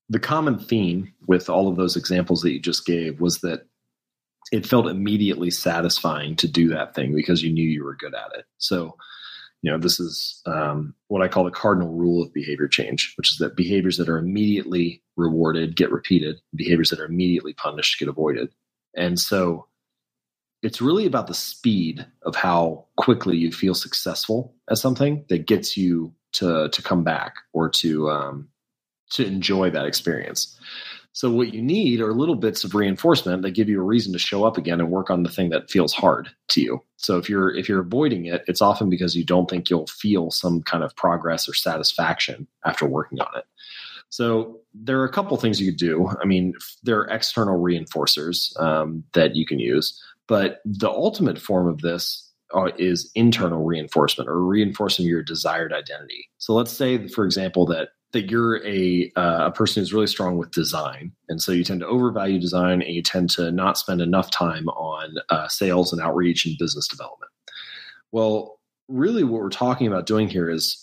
The 0.09 0.19
common 0.19 0.59
theme 0.59 1.15
with 1.27 1.49
all 1.49 1.69
of 1.69 1.77
those 1.77 1.97
examples 1.97 2.43
that 2.43 2.53
you 2.53 2.61
just 2.61 2.85
gave 2.85 3.21
was 3.21 3.41
that 3.41 3.67
it 4.53 4.67
felt 4.67 4.87
immediately 4.87 5.51
satisfying 5.51 6.37
to 6.37 6.47
do 6.47 6.69
that 6.69 6.95
thing 6.95 7.15
because 7.15 7.43
you 7.43 7.53
knew 7.53 7.67
you 7.67 7.83
were 7.83 7.97
good 7.97 8.15
at 8.15 8.39
it. 8.39 8.45
So, 8.59 8.97
You 9.63 9.71
know, 9.71 9.79
this 9.79 9.99
is 9.99 10.43
um, 10.45 10.95
what 11.09 11.23
I 11.23 11.29
call 11.29 11.45
the 11.45 11.51
cardinal 11.51 11.95
rule 11.95 12.23
of 12.23 12.35
behavior 12.35 12.69
change, 12.69 13.15
which 13.17 13.31
is 13.31 13.39
that 13.39 13.57
behaviors 13.57 13.97
that 13.97 14.11
are 14.11 14.19
immediately 14.19 15.03
rewarded 15.17 15.75
get 15.75 15.91
repeated, 15.91 16.37
behaviors 16.55 16.91
that 16.91 17.01
are 17.01 17.07
immediately 17.07 17.55
punished 17.55 17.99
get 17.99 18.09
avoided. 18.09 18.51
And 18.95 19.19
so 19.19 19.67
it's 20.65 20.81
really 20.81 21.05
about 21.05 21.27
the 21.27 21.35
speed 21.35 22.07
of 22.23 22.35
how 22.35 22.87
quickly 22.97 23.37
you 23.37 23.53
feel 23.53 23.75
successful 23.75 24.55
at 24.71 24.79
something 24.79 25.25
that 25.29 25.47
gets 25.47 25.77
you 25.77 26.15
to 26.33 26.69
to 26.71 26.83
come 26.83 27.05
back 27.05 27.37
or 27.53 27.69
to 27.69 28.11
um, 28.11 28.49
to 29.11 29.27
enjoy 29.27 29.71
that 29.71 29.85
experience. 29.85 30.59
So 31.13 31.31
what 31.31 31.55
you 31.55 31.63
need 31.63 32.01
are 32.01 32.13
little 32.13 32.35
bits 32.35 32.65
of 32.65 32.75
reinforcement 32.75 33.43
that 33.43 33.53
give 33.53 33.69
you 33.69 33.79
a 33.79 33.85
reason 33.85 34.13
to 34.15 34.19
show 34.19 34.45
up 34.45 34.59
again 34.59 34.81
and 34.81 34.91
work 34.91 35.11
on 35.11 35.23
the 35.23 35.31
thing 35.31 35.51
that 35.51 35.71
feels 35.71 35.93
hard 35.93 36.29
to 36.49 36.61
you. 36.61 36.83
So 36.97 37.19
if 37.19 37.29
you're 37.29 37.55
if 37.55 37.69
you're 37.69 37.83
avoiding 37.83 38.25
it, 38.25 38.43
it's 38.49 38.63
often 38.63 38.89
because 38.89 39.15
you 39.15 39.25
don't 39.25 39.49
think 39.49 39.69
you'll 39.69 39.87
feel 39.87 40.31
some 40.31 40.63
kind 40.63 40.83
of 40.83 40.97
progress 40.97 41.47
or 41.49 41.55
satisfaction 41.55 42.49
after 42.65 42.87
working 42.87 43.21
on 43.21 43.29
it. 43.37 43.45
So 44.09 44.61
there 44.73 45.01
are 45.01 45.05
a 45.05 45.13
couple 45.13 45.37
things 45.37 45.61
you 45.61 45.73
could 45.73 45.79
do. 45.79 46.09
I 46.23 46.25
mean, 46.25 46.55
there 46.85 47.01
are 47.01 47.09
external 47.09 47.61
reinforcers 47.61 48.57
um, 48.61 49.03
that 49.13 49.35
you 49.35 49.45
can 49.45 49.59
use, 49.59 50.01
but 50.29 50.61
the 50.65 50.91
ultimate 50.91 51.39
form 51.39 51.69
of 51.69 51.81
this 51.81 52.31
uh, 52.55 52.71
is 52.79 53.11
internal 53.15 53.65
reinforcement 53.65 54.29
or 54.29 54.41
reinforcing 54.45 55.07
your 55.07 55.23
desired 55.23 55.73
identity. 55.73 56.29
So 56.39 56.55
let's 56.55 56.71
say, 56.71 57.09
for 57.09 57.25
example, 57.25 57.67
that 57.67 57.91
that 58.13 58.31
you're 58.31 58.65
a 58.65 59.11
uh, 59.17 59.47
a 59.47 59.51
person 59.51 59.81
who's 59.83 59.93
really 59.93 60.07
strong 60.07 60.39
with 60.39 60.53
design, 60.53 61.13
and 61.29 61.43
so 61.43 61.53
you 61.53 61.65
tend 61.65 61.81
to 61.81 61.87
overvalue 61.87 62.39
design, 62.39 62.81
and 62.81 62.95
you 62.95 63.03
tend 63.03 63.31
to 63.31 63.51
not 63.51 63.77
spend 63.77 64.01
enough 64.01 64.31
time 64.31 64.69
on 64.69 65.17
uh, 65.31 65.49
sales 65.49 65.93
and 65.93 66.01
outreach 66.01 66.47
and 66.47 66.57
business 66.59 66.87
development. 66.87 67.31
Well, 68.13 68.61
really, 68.89 69.25
what 69.25 69.43
we're 69.43 69.49
talking 69.49 69.89
about 69.89 70.07
doing 70.07 70.29
here 70.29 70.49
is 70.49 70.81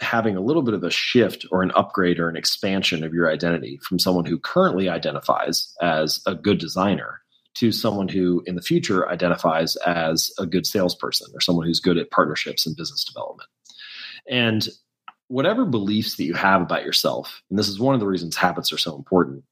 having 0.00 0.36
a 0.36 0.40
little 0.40 0.62
bit 0.62 0.74
of 0.74 0.84
a 0.84 0.90
shift 0.90 1.46
or 1.50 1.62
an 1.62 1.70
upgrade 1.72 2.18
or 2.18 2.28
an 2.28 2.36
expansion 2.36 3.04
of 3.04 3.14
your 3.14 3.30
identity 3.30 3.78
from 3.88 3.98
someone 3.98 4.24
who 4.24 4.38
currently 4.38 4.88
identifies 4.88 5.72
as 5.80 6.20
a 6.26 6.34
good 6.34 6.58
designer 6.58 7.20
to 7.54 7.72
someone 7.72 8.08
who 8.08 8.42
in 8.46 8.56
the 8.56 8.62
future 8.62 9.08
identifies 9.08 9.76
as 9.76 10.32
a 10.38 10.46
good 10.46 10.66
salesperson 10.66 11.30
or 11.34 11.40
someone 11.40 11.66
who's 11.66 11.80
good 11.80 11.98
at 11.98 12.10
partnerships 12.10 12.66
and 12.66 12.76
business 12.76 13.04
development. 13.04 13.48
And 14.28 14.68
whatever 15.28 15.64
beliefs 15.64 16.16
that 16.16 16.24
you 16.24 16.34
have 16.34 16.62
about 16.62 16.84
yourself, 16.84 17.42
and 17.50 17.58
this 17.58 17.68
is 17.68 17.80
one 17.80 17.94
of 17.94 18.00
the 18.00 18.06
reasons 18.06 18.36
habits 18.36 18.72
are 18.72 18.78
so 18.78 18.96
important, 18.96 19.44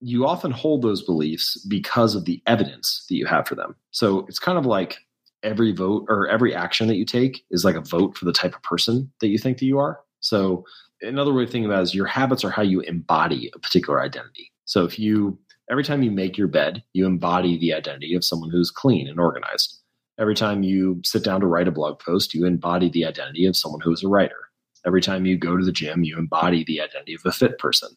you 0.00 0.26
often 0.26 0.50
hold 0.50 0.82
those 0.82 1.02
beliefs 1.02 1.56
because 1.68 2.14
of 2.14 2.24
the 2.24 2.42
evidence 2.46 3.04
that 3.08 3.16
you 3.16 3.26
have 3.26 3.46
for 3.46 3.54
them. 3.54 3.76
So 3.90 4.20
it's 4.28 4.38
kind 4.38 4.58
of 4.58 4.66
like 4.66 4.98
every 5.42 5.72
vote 5.72 6.06
or 6.08 6.28
every 6.28 6.54
action 6.54 6.88
that 6.88 6.96
you 6.96 7.04
take 7.04 7.44
is 7.50 7.64
like 7.64 7.76
a 7.76 7.80
vote 7.80 8.16
for 8.16 8.24
the 8.24 8.32
type 8.32 8.54
of 8.54 8.62
person 8.62 9.10
that 9.20 9.28
you 9.28 9.38
think 9.38 9.58
that 9.58 9.66
you 9.66 9.78
are. 9.78 10.00
So 10.20 10.64
another 11.02 11.32
way 11.32 11.44
of 11.44 11.50
thinking 11.50 11.66
about 11.66 11.80
it 11.80 11.84
is 11.84 11.94
your 11.94 12.06
habits 12.06 12.44
are 12.44 12.50
how 12.50 12.62
you 12.62 12.80
embody 12.80 13.50
a 13.54 13.58
particular 13.58 14.02
identity. 14.02 14.52
So 14.64 14.84
if 14.84 14.98
you 14.98 15.38
every 15.70 15.84
time 15.84 16.02
you 16.02 16.10
make 16.10 16.36
your 16.36 16.48
bed, 16.48 16.82
you 16.92 17.06
embody 17.06 17.56
the 17.56 17.72
identity 17.72 18.14
of 18.14 18.24
someone 18.24 18.50
who's 18.50 18.70
clean 18.70 19.08
and 19.08 19.20
organized. 19.20 19.78
Every 20.18 20.34
time 20.34 20.62
you 20.62 21.00
sit 21.04 21.24
down 21.24 21.40
to 21.40 21.46
write 21.46 21.68
a 21.68 21.72
blog 21.72 22.00
post, 22.00 22.34
you 22.34 22.44
embody 22.44 22.90
the 22.90 23.06
identity 23.06 23.46
of 23.46 23.56
someone 23.56 23.80
who 23.80 23.92
is 23.92 24.02
a 24.02 24.08
writer. 24.08 24.36
Every 24.84 25.00
time 25.00 25.24
you 25.24 25.38
go 25.38 25.56
to 25.56 25.64
the 25.64 25.72
gym, 25.72 26.02
you 26.02 26.18
embody 26.18 26.64
the 26.64 26.80
identity 26.80 27.14
of 27.14 27.22
a 27.24 27.32
fit 27.32 27.58
person. 27.58 27.90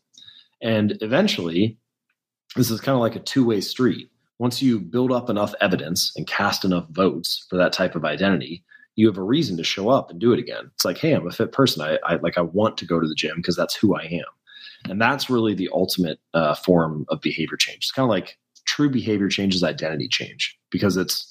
And 0.62 0.98
eventually, 1.02 1.78
this 2.56 2.70
is 2.70 2.80
kind 2.80 2.96
of 2.96 3.02
like 3.02 3.16
a 3.16 3.20
two 3.20 3.46
way 3.46 3.60
street. 3.60 4.10
Once 4.40 4.62
you 4.62 4.80
build 4.80 5.12
up 5.12 5.30
enough 5.30 5.54
evidence 5.60 6.12
and 6.16 6.28
cast 6.28 6.64
enough 6.64 6.88
votes 6.90 7.46
for 7.50 7.58
that 7.58 7.74
type 7.74 7.96
of 7.96 8.06
identity, 8.06 8.64
you 8.96 9.08
have 9.08 9.18
a 9.18 9.24
reason 9.24 9.58
to 9.58 9.64
show 9.64 9.90
up 9.90 10.12
and 10.12 10.20
do 10.20 10.32
it 10.32 10.40
again. 10.40 10.70
It's 10.76 10.86
like, 10.86 10.98
hey, 10.98 11.14
I'm 11.14 11.28
a 11.28 11.32
fit 11.32 11.52
person. 11.52 11.82
I, 11.82 11.98
I 12.06 12.16
like 12.18 12.38
I 12.38 12.42
want 12.42 12.78
to 12.78 12.86
go 12.86 13.00
to 13.00 13.08
the 13.08 13.16
gym 13.16 13.38
because 13.38 13.56
that's 13.56 13.76
who 13.76 13.96
I 13.96 14.04
am. 14.04 14.26
And 14.90 15.02
that's 15.02 15.30
really 15.30 15.54
the 15.54 15.70
ultimate 15.72 16.20
uh, 16.34 16.56
form 16.56 17.06
of 17.10 17.22
behavior 17.22 17.58
change. 17.58 17.78
It's 17.78 17.92
kind 17.92 18.06
of 18.06 18.10
like 18.10 18.38
true 18.66 18.90
behavior 18.90 19.30
change 19.30 19.56
is 19.56 19.64
identity 19.64 20.08
change 20.08 20.58
because 20.72 20.98
it's 20.98 21.30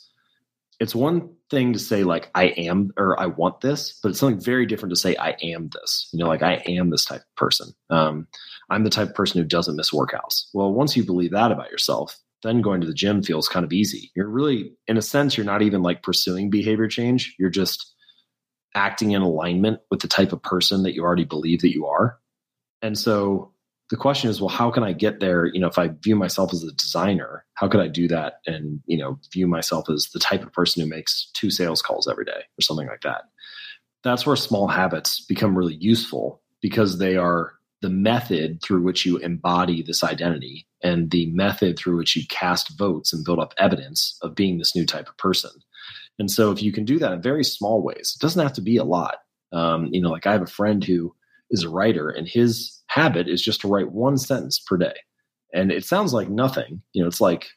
it's 0.80 0.94
one 0.96 1.30
thing 1.48 1.72
to 1.72 1.78
say 1.78 2.02
like 2.02 2.28
I 2.34 2.46
am 2.46 2.90
or 2.96 3.18
I 3.20 3.26
want 3.26 3.60
this, 3.60 3.98
but 4.02 4.08
it's 4.08 4.18
something 4.18 4.40
very 4.40 4.66
different 4.66 4.90
to 4.90 5.00
say 5.00 5.14
I 5.16 5.36
am 5.40 5.70
this. 5.72 6.08
You 6.12 6.18
know, 6.18 6.26
like 6.26 6.42
I 6.42 6.54
am 6.66 6.90
this 6.90 7.04
type 7.04 7.20
of 7.20 7.36
person. 7.36 7.72
Um, 7.88 8.26
I'm 8.68 8.82
the 8.82 8.90
type 8.90 9.10
of 9.10 9.14
person 9.14 9.40
who 9.40 9.46
doesn't 9.46 9.76
miss 9.76 9.92
workouts. 9.92 10.46
Well, 10.52 10.72
once 10.72 10.96
you 10.96 11.04
believe 11.04 11.30
that 11.32 11.52
about 11.52 11.70
yourself, 11.70 12.18
then 12.42 12.62
going 12.62 12.80
to 12.80 12.86
the 12.86 12.94
gym 12.94 13.22
feels 13.22 13.48
kind 13.48 13.64
of 13.64 13.72
easy. 13.72 14.10
You're 14.16 14.28
really, 14.28 14.72
in 14.88 14.96
a 14.96 15.02
sense, 15.02 15.36
you're 15.36 15.46
not 15.46 15.62
even 15.62 15.82
like 15.82 16.02
pursuing 16.02 16.50
behavior 16.50 16.88
change. 16.88 17.36
You're 17.38 17.50
just 17.50 17.94
acting 18.74 19.12
in 19.12 19.22
alignment 19.22 19.80
with 19.90 20.00
the 20.00 20.08
type 20.08 20.32
of 20.32 20.42
person 20.42 20.82
that 20.82 20.94
you 20.94 21.04
already 21.04 21.24
believe 21.24 21.60
that 21.60 21.72
you 21.72 21.86
are. 21.86 22.18
And 22.82 22.98
so 22.98 23.52
the 23.90 23.96
question 23.96 24.30
is 24.30 24.40
well 24.40 24.48
how 24.48 24.70
can 24.70 24.82
i 24.82 24.92
get 24.92 25.20
there? 25.20 25.46
You 25.46 25.60
know 25.60 25.68
if 25.68 25.78
i 25.78 25.88
view 26.02 26.16
myself 26.16 26.52
as 26.52 26.64
a 26.64 26.72
designer 26.72 27.44
how 27.54 27.68
could 27.68 27.80
i 27.80 27.88
do 27.88 28.08
that 28.08 28.40
and 28.46 28.80
you 28.86 28.96
know 28.96 29.18
view 29.32 29.46
myself 29.46 29.88
as 29.88 30.08
the 30.12 30.18
type 30.18 30.42
of 30.42 30.52
person 30.52 30.82
who 30.82 30.88
makes 30.88 31.30
two 31.34 31.50
sales 31.50 31.82
calls 31.82 32.08
every 32.08 32.24
day 32.24 32.42
or 32.58 32.62
something 32.62 32.88
like 32.88 33.02
that? 33.02 33.22
That's 34.02 34.26
where 34.26 34.34
small 34.34 34.66
habits 34.66 35.24
become 35.24 35.56
really 35.56 35.76
useful 35.76 36.42
because 36.60 36.98
they 36.98 37.16
are 37.16 37.54
the 37.82 37.90
method 37.90 38.60
through 38.62 38.82
which 38.82 39.04
you 39.04 39.18
embody 39.18 39.82
this 39.82 40.02
identity 40.02 40.66
and 40.82 41.10
the 41.10 41.26
method 41.32 41.76
through 41.76 41.96
which 41.96 42.16
you 42.16 42.22
cast 42.28 42.78
votes 42.78 43.12
and 43.12 43.24
build 43.24 43.40
up 43.40 43.54
evidence 43.58 44.18
of 44.22 44.34
being 44.34 44.58
this 44.58 44.74
new 44.74 44.86
type 44.86 45.08
of 45.08 45.16
person. 45.18 45.50
And 46.18 46.30
so 46.30 46.50
if 46.52 46.62
you 46.62 46.72
can 46.72 46.84
do 46.84 46.98
that 47.00 47.12
in 47.12 47.20
very 47.20 47.44
small 47.44 47.82
ways 47.82 48.16
it 48.16 48.22
doesn't 48.22 48.42
have 48.42 48.52
to 48.54 48.60
be 48.60 48.76
a 48.76 48.84
lot. 48.84 49.16
Um, 49.52 49.90
you 49.92 50.00
know 50.00 50.10
like 50.10 50.26
i 50.26 50.32
have 50.32 50.40
a 50.40 50.46
friend 50.46 50.82
who 50.82 51.14
is 51.52 51.62
a 51.62 51.70
writer 51.70 52.10
and 52.10 52.26
his 52.26 52.82
habit 52.88 53.28
is 53.28 53.42
just 53.42 53.60
to 53.60 53.68
write 53.68 53.92
one 53.92 54.18
sentence 54.18 54.58
per 54.58 54.76
day. 54.76 54.94
And 55.54 55.70
it 55.70 55.84
sounds 55.84 56.12
like 56.12 56.28
nothing. 56.28 56.82
You 56.92 57.02
know, 57.02 57.08
it's 57.08 57.20
like, 57.20 57.50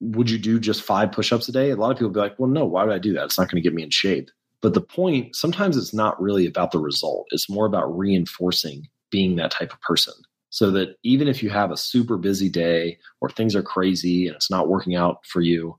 would 0.00 0.30
you 0.30 0.38
do 0.38 0.58
just 0.58 0.82
five 0.82 1.12
push 1.12 1.32
ups 1.32 1.48
a 1.48 1.52
day? 1.52 1.70
A 1.70 1.76
lot 1.76 1.90
of 1.90 1.98
people 1.98 2.10
be 2.10 2.20
like, 2.20 2.38
well, 2.38 2.48
no, 2.48 2.64
why 2.64 2.84
would 2.84 2.94
I 2.94 2.98
do 2.98 3.12
that? 3.14 3.24
It's 3.24 3.38
not 3.38 3.50
going 3.50 3.62
to 3.62 3.68
get 3.68 3.74
me 3.74 3.82
in 3.82 3.90
shape. 3.90 4.30
But 4.60 4.74
the 4.74 4.80
point, 4.80 5.34
sometimes 5.34 5.76
it's 5.76 5.92
not 5.92 6.20
really 6.22 6.46
about 6.46 6.70
the 6.70 6.78
result, 6.78 7.26
it's 7.30 7.50
more 7.50 7.66
about 7.66 7.96
reinforcing 7.98 8.88
being 9.10 9.36
that 9.36 9.50
type 9.50 9.72
of 9.72 9.80
person. 9.80 10.14
So 10.50 10.70
that 10.72 10.96
even 11.02 11.28
if 11.28 11.42
you 11.42 11.50
have 11.50 11.70
a 11.70 11.76
super 11.76 12.16
busy 12.16 12.48
day 12.48 12.98
or 13.20 13.30
things 13.30 13.56
are 13.56 13.62
crazy 13.62 14.26
and 14.26 14.36
it's 14.36 14.50
not 14.50 14.68
working 14.68 14.94
out 14.94 15.24
for 15.26 15.40
you, 15.40 15.78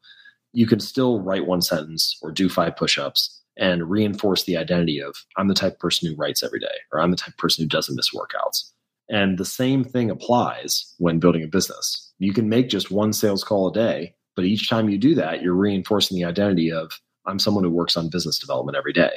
you 0.52 0.68
can 0.68 0.80
still 0.80 1.22
write 1.22 1.46
one 1.48 1.62
sentence 1.62 2.18
or 2.22 2.32
do 2.32 2.50
five 2.50 2.76
push 2.76 2.98
ups 2.98 3.43
and 3.58 3.90
reinforce 3.90 4.44
the 4.44 4.58
identity 4.58 5.02
of 5.02 5.16
I'm 5.38 5.48
the 5.48 5.54
type 5.54 5.74
of 5.74 5.80
person 5.80 6.10
who 6.10 6.16
writes 6.16 6.44
every 6.44 6.60
day, 6.60 6.76
or 6.92 7.00
I'm 7.00 7.12
the 7.12 7.18
type 7.18 7.34
of 7.34 7.38
person 7.38 7.64
who 7.64 7.70
doesn't 7.70 7.96
miss 7.96 8.14
workouts. 8.14 8.72
And 9.10 9.38
the 9.38 9.46
same 9.46 9.84
thing 9.84 10.10
applies 10.10 10.94
when 10.98 11.20
building 11.20 11.44
a 11.44 11.48
business. 11.48 12.12
You 12.20 12.34
can 12.34 12.50
make 12.50 12.70
just 12.70 12.92
one 12.92 13.14
sales 13.14 13.44
call 13.44 13.68
a 13.68 13.74
day, 13.74 14.16
but 14.36 14.46
each 14.46 14.70
time 14.70 14.90
you 14.90 14.98
do 14.98 15.14
that, 15.16 15.42
you're 15.42 15.54
reinforcing 15.54 16.18
the 16.18 16.26
identity 16.26 16.72
of 16.72 16.92
I'm 17.26 17.40
someone 17.40 17.64
who 17.64 17.70
works 17.70 17.96
on 17.96 18.10
business 18.10 18.40
development 18.40 18.78
every 18.78 18.94
day. 18.94 19.12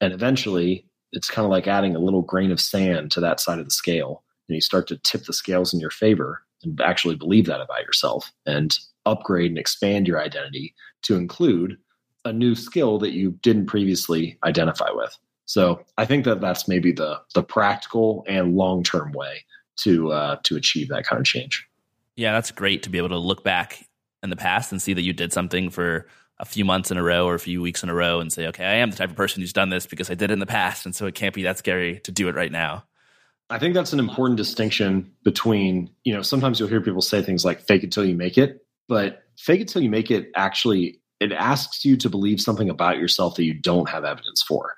And 0.00 0.12
eventually, 0.12 0.86
it's 1.12 1.30
kind 1.30 1.44
of 1.44 1.50
like 1.50 1.66
adding 1.66 1.94
a 1.94 2.00
little 2.00 2.22
grain 2.22 2.50
of 2.50 2.60
sand 2.60 3.10
to 3.12 3.20
that 3.20 3.40
side 3.40 3.58
of 3.58 3.64
the 3.64 3.70
scale. 3.70 4.22
And 4.48 4.54
you 4.54 4.60
start 4.60 4.86
to 4.88 4.98
tip 4.98 5.24
the 5.24 5.32
scales 5.32 5.72
in 5.72 5.80
your 5.80 5.90
favor 5.90 6.42
and 6.62 6.80
actually 6.80 7.16
believe 7.16 7.46
that 7.46 7.60
about 7.60 7.82
yourself 7.82 8.32
and 8.44 8.76
upgrade 9.04 9.50
and 9.50 9.58
expand 9.58 10.08
your 10.08 10.20
identity 10.20 10.74
to 11.02 11.16
include 11.16 11.78
a 12.26 12.32
new 12.32 12.54
skill 12.54 12.98
that 12.98 13.12
you 13.12 13.38
didn't 13.42 13.66
previously 13.66 14.38
identify 14.44 14.90
with. 14.90 15.16
So 15.46 15.84
I 15.96 16.04
think 16.04 16.24
that 16.24 16.40
that's 16.40 16.68
maybe 16.68 16.92
the 16.92 17.20
the 17.34 17.42
practical 17.42 18.24
and 18.28 18.56
long 18.56 18.82
term 18.82 19.12
way 19.12 19.44
to 19.76 20.12
uh, 20.12 20.36
to 20.42 20.56
achieve 20.56 20.88
that 20.88 21.06
kind 21.06 21.20
of 21.20 21.26
change. 21.26 21.66
Yeah, 22.16 22.32
that's 22.32 22.50
great 22.50 22.82
to 22.82 22.90
be 22.90 22.98
able 22.98 23.10
to 23.10 23.18
look 23.18 23.44
back 23.44 23.86
in 24.22 24.30
the 24.30 24.36
past 24.36 24.72
and 24.72 24.82
see 24.82 24.92
that 24.92 25.02
you 25.02 25.12
did 25.12 25.32
something 25.32 25.70
for 25.70 26.08
a 26.38 26.44
few 26.44 26.64
months 26.64 26.90
in 26.90 26.96
a 26.96 27.02
row 27.02 27.26
or 27.26 27.34
a 27.34 27.38
few 27.38 27.62
weeks 27.62 27.82
in 27.82 27.88
a 27.88 27.94
row 27.94 28.20
and 28.20 28.32
say, 28.32 28.46
okay, 28.48 28.64
I 28.64 28.74
am 28.74 28.90
the 28.90 28.96
type 28.96 29.10
of 29.10 29.16
person 29.16 29.40
who's 29.40 29.52
done 29.52 29.70
this 29.70 29.86
because 29.86 30.10
I 30.10 30.14
did 30.14 30.30
it 30.30 30.34
in 30.34 30.38
the 30.40 30.46
past, 30.46 30.84
and 30.84 30.94
so 30.94 31.06
it 31.06 31.14
can't 31.14 31.34
be 31.34 31.44
that 31.44 31.58
scary 31.58 32.00
to 32.00 32.12
do 32.12 32.28
it 32.28 32.34
right 32.34 32.52
now. 32.52 32.84
I 33.48 33.60
think 33.60 33.74
that's 33.74 33.92
an 33.92 34.00
important 34.00 34.36
distinction 34.36 35.12
between, 35.22 35.90
you 36.02 36.12
know, 36.12 36.22
sometimes 36.22 36.58
you'll 36.58 36.68
hear 36.68 36.80
people 36.80 37.00
say 37.00 37.22
things 37.22 37.44
like 37.44 37.60
fake 37.60 37.84
it 37.84 37.92
till 37.92 38.04
you 38.04 38.16
make 38.16 38.36
it, 38.36 38.66
but 38.88 39.22
fake 39.38 39.60
it 39.60 39.68
till 39.68 39.82
you 39.82 39.90
make 39.90 40.10
it 40.10 40.32
actually 40.34 41.00
it 41.20 41.32
asks 41.32 41.84
you 41.84 41.96
to 41.96 42.10
believe 42.10 42.40
something 42.40 42.68
about 42.68 42.98
yourself 42.98 43.36
that 43.36 43.44
you 43.44 43.54
don't 43.54 43.88
have 43.88 44.04
evidence 44.04 44.42
for. 44.42 44.74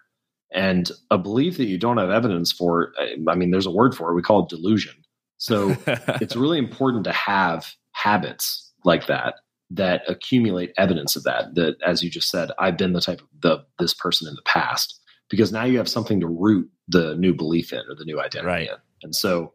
And 0.53 0.91
a 1.11 1.18
belief 1.18 1.57
that 1.59 1.66
you 1.66 1.78
don't 1.78 1.99
have 1.99 2.11
evidence 2.11 2.53
for, 2.53 2.93
I 3.28 3.34
mean, 3.34 3.51
there's 3.51 3.66
a 3.66 3.70
word 3.70 3.95
for 3.95 4.11
it. 4.11 4.14
We 4.14 4.22
call 4.22 4.45
it 4.45 4.49
delusion. 4.49 4.95
So 5.36 5.76
it's 5.86 6.36
really 6.36 6.59
important 6.59 7.05
to 7.05 7.12
have 7.12 7.72
habits 7.93 8.72
like 8.84 9.07
that 9.07 9.34
that 9.70 10.03
accumulate 10.09 10.72
evidence 10.78 11.16
of 11.16 11.24
that. 11.24 11.55
That, 11.55 11.76
as 11.84 12.03
you 12.03 12.11
just 12.11 12.30
said, 12.30 12.51
I've 12.59 12.78
been 12.78 12.95
the 12.95 13.01
type 13.01 13.20
of 13.20 13.26
the 13.41 13.64
this 13.78 13.93
person 13.93 14.26
in 14.26 14.34
the 14.34 14.43
past 14.43 14.99
because 15.28 15.53
now 15.53 15.64
you 15.64 15.78
have 15.78 15.89
something 15.89 16.20
to 16.20 16.26
root 16.26 16.70
the 16.89 17.14
new 17.16 17.34
belief 17.34 17.72
in 17.72 17.80
or 17.80 17.95
the 17.95 18.05
new 18.05 18.20
identity 18.20 18.47
right. 18.47 18.68
in. 18.68 18.76
And 19.03 19.14
so 19.14 19.53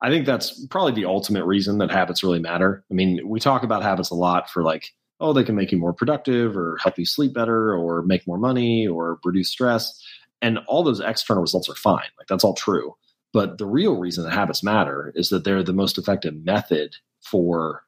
I 0.00 0.08
think 0.08 0.26
that's 0.26 0.66
probably 0.66 0.92
the 0.92 1.04
ultimate 1.04 1.44
reason 1.44 1.78
that 1.78 1.90
habits 1.90 2.22
really 2.22 2.40
matter. 2.40 2.84
I 2.90 2.94
mean, 2.94 3.20
we 3.28 3.38
talk 3.38 3.62
about 3.62 3.82
habits 3.82 4.10
a 4.10 4.14
lot 4.14 4.50
for 4.50 4.62
like 4.62 4.90
oh, 5.24 5.32
they 5.32 5.42
can 5.42 5.54
make 5.56 5.72
you 5.72 5.78
more 5.78 5.94
productive 5.94 6.54
or 6.54 6.76
help 6.82 6.98
you 6.98 7.06
sleep 7.06 7.32
better 7.32 7.74
or 7.74 8.02
make 8.02 8.26
more 8.26 8.36
money 8.36 8.86
or 8.86 9.18
reduce 9.24 9.48
stress. 9.48 10.04
And 10.42 10.58
all 10.68 10.82
those 10.82 11.00
external 11.00 11.40
results 11.40 11.68
are 11.70 11.74
fine. 11.74 12.08
Like 12.18 12.26
that's 12.28 12.44
all 12.44 12.52
true. 12.52 12.94
But 13.32 13.56
the 13.56 13.66
real 13.66 13.96
reason 13.96 14.24
that 14.24 14.34
habits 14.34 14.62
matter 14.62 15.12
is 15.14 15.30
that 15.30 15.44
they're 15.44 15.62
the 15.62 15.72
most 15.72 15.96
effective 15.96 16.34
method 16.44 16.96
for 17.22 17.84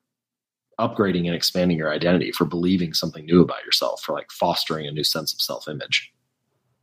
upgrading 0.81 1.27
and 1.27 1.35
expanding 1.35 1.77
your 1.77 1.93
identity, 1.93 2.33
for 2.33 2.47
believing 2.47 2.95
something 2.95 3.27
new 3.27 3.43
about 3.43 3.65
yourself, 3.67 4.03
for 4.03 4.15
like 4.15 4.31
fostering 4.31 4.87
a 4.87 4.91
new 4.91 5.05
sense 5.05 5.35
of 5.35 5.41
self 5.43 5.69
image. 5.69 6.13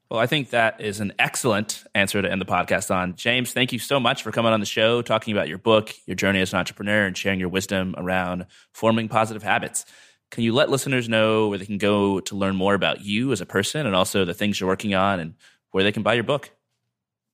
Well, 0.10 0.20
I 0.20 0.28
think 0.28 0.52
that 0.52 0.80
is 0.80 1.00
an 1.00 1.14
excellent 1.18 1.84
answer 1.96 2.22
to 2.22 2.32
end 2.32 2.40
the 2.40 2.46
podcast 2.46 2.94
on. 2.94 3.16
James, 3.16 3.52
thank 3.52 3.74
you 3.74 3.80
so 3.80 4.00
much 4.00 4.22
for 4.22 4.32
coming 4.32 4.54
on 4.54 4.60
the 4.60 4.66
show, 4.68 5.02
talking 5.02 5.34
about 5.34 5.48
your 5.48 5.58
book, 5.58 5.92
your 6.06 6.16
journey 6.16 6.40
as 6.40 6.54
an 6.54 6.60
entrepreneur, 6.60 7.08
and 7.08 7.18
sharing 7.18 7.40
your 7.40 7.50
wisdom 7.50 7.96
around 7.98 8.46
forming 8.74 9.10
positive 9.10 9.42
habits. 9.42 9.86
Can 10.34 10.44
you 10.44 10.52
let 10.52 10.72
listeners 10.72 11.08
know 11.08 11.48
where 11.48 11.60
they 11.60 11.66
can 11.68 11.78
go 11.78 12.20
to 12.22 12.36
learn 12.36 12.56
more 12.56 12.74
about 12.74 13.02
you 13.02 13.32
as 13.34 13.40
a 13.40 13.46
person 13.46 13.86
and 13.86 13.96
also 13.96 14.26
the 14.26 14.34
things 14.34 14.60
you're 14.60 14.68
working 14.68 14.96
on 14.96 15.20
and 15.20 15.36
where 15.70 15.84
they 15.84 15.92
can 15.92 16.02
buy 16.02 16.16
your 16.16 16.24
book? 16.24 16.50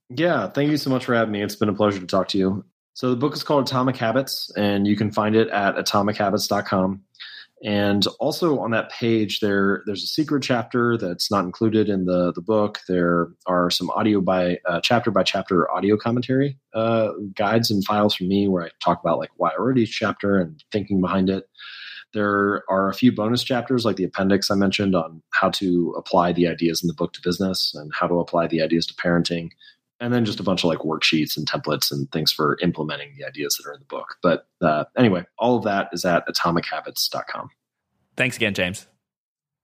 Yeah, 0.10 0.50
thank 0.50 0.70
you 0.70 0.76
so 0.76 0.90
much 0.90 1.06
for 1.06 1.16
having 1.16 1.32
me. 1.32 1.42
It's 1.42 1.56
been 1.56 1.70
a 1.70 1.74
pleasure 1.74 2.02
to 2.02 2.06
talk 2.06 2.28
to 2.30 2.38
you. 2.38 2.66
So, 2.96 3.10
the 3.10 3.16
book 3.16 3.34
is 3.36 3.42
called 3.42 3.70
Atomic 3.70 3.96
Habits, 3.96 4.52
and 4.58 4.86
you 4.86 4.98
can 4.98 5.12
find 5.12 5.34
it 5.34 5.48
at 5.48 5.78
atomichabits.com. 5.78 7.02
And 7.64 8.06
also 8.20 8.60
on 8.60 8.72
that 8.72 8.92
page, 8.92 9.40
there 9.40 9.82
there's 9.86 10.04
a 10.04 10.08
secret 10.08 10.44
chapter 10.44 10.98
that's 10.98 11.32
not 11.32 11.46
included 11.46 11.88
in 11.88 12.04
the 12.04 12.34
the 12.34 12.42
book. 12.42 12.80
There 12.90 13.30
are 13.46 13.70
some 13.70 13.90
audio 13.92 14.20
by 14.20 14.58
uh, 14.66 14.82
chapter 14.84 15.10
by 15.10 15.24
chapter 15.24 15.72
audio 15.72 15.96
commentary 15.96 16.58
uh, 16.74 17.12
guides 17.34 17.72
and 17.72 17.86
files 17.86 18.14
from 18.14 18.28
me 18.28 18.50
where 18.50 18.66
I 18.66 18.70
talk 18.84 19.00
about 19.00 19.20
like 19.20 19.32
why 19.38 19.52
I 19.52 19.62
wrote 19.62 19.78
each 19.78 19.98
chapter 19.98 20.38
and 20.38 20.62
thinking 20.70 21.00
behind 21.00 21.30
it. 21.30 21.46
There 22.14 22.64
are 22.70 22.90
a 22.90 22.94
few 22.94 23.12
bonus 23.12 23.44
chapters 23.44 23.86
like 23.86 23.98
the 23.98 24.04
appendix 24.04 24.50
I 24.50 24.56
mentioned 24.56 24.96
on 24.96 25.22
how 25.32 25.50
to 25.52 25.94
apply 25.98 26.34
the 26.34 26.48
ideas 26.48 26.84
in 26.84 26.88
the 26.88 26.94
book 26.94 27.14
to 27.14 27.22
business 27.24 27.74
and 27.76 27.92
how 27.94 28.08
to 28.08 28.20
apply 28.20 28.48
the 28.48 28.62
ideas 28.62 28.86
to 28.88 28.94
parenting. 28.96 29.50
And 30.00 30.14
then 30.14 30.26
just 30.26 30.40
a 30.40 30.44
bunch 30.44 30.64
of 30.64 30.70
like 30.70 30.80
worksheets 30.80 31.38
and 31.38 31.48
templates 31.48 31.92
and 31.92 32.10
things 32.12 32.32
for 32.32 32.58
implementing 32.62 33.14
the 33.18 33.26
ideas 33.26 33.58
that 33.58 33.70
are 33.70 33.74
in 33.74 33.80
the 33.80 33.86
book. 33.86 34.16
But 34.24 34.48
uh, 34.62 34.86
anyway, 34.98 35.26
all 35.38 35.58
of 35.58 35.64
that 35.66 35.90
is 35.92 36.06
at 36.06 36.26
atomichabits.com. 36.28 37.50
Thanks 38.16 38.38
again, 38.38 38.54
James. 38.54 38.88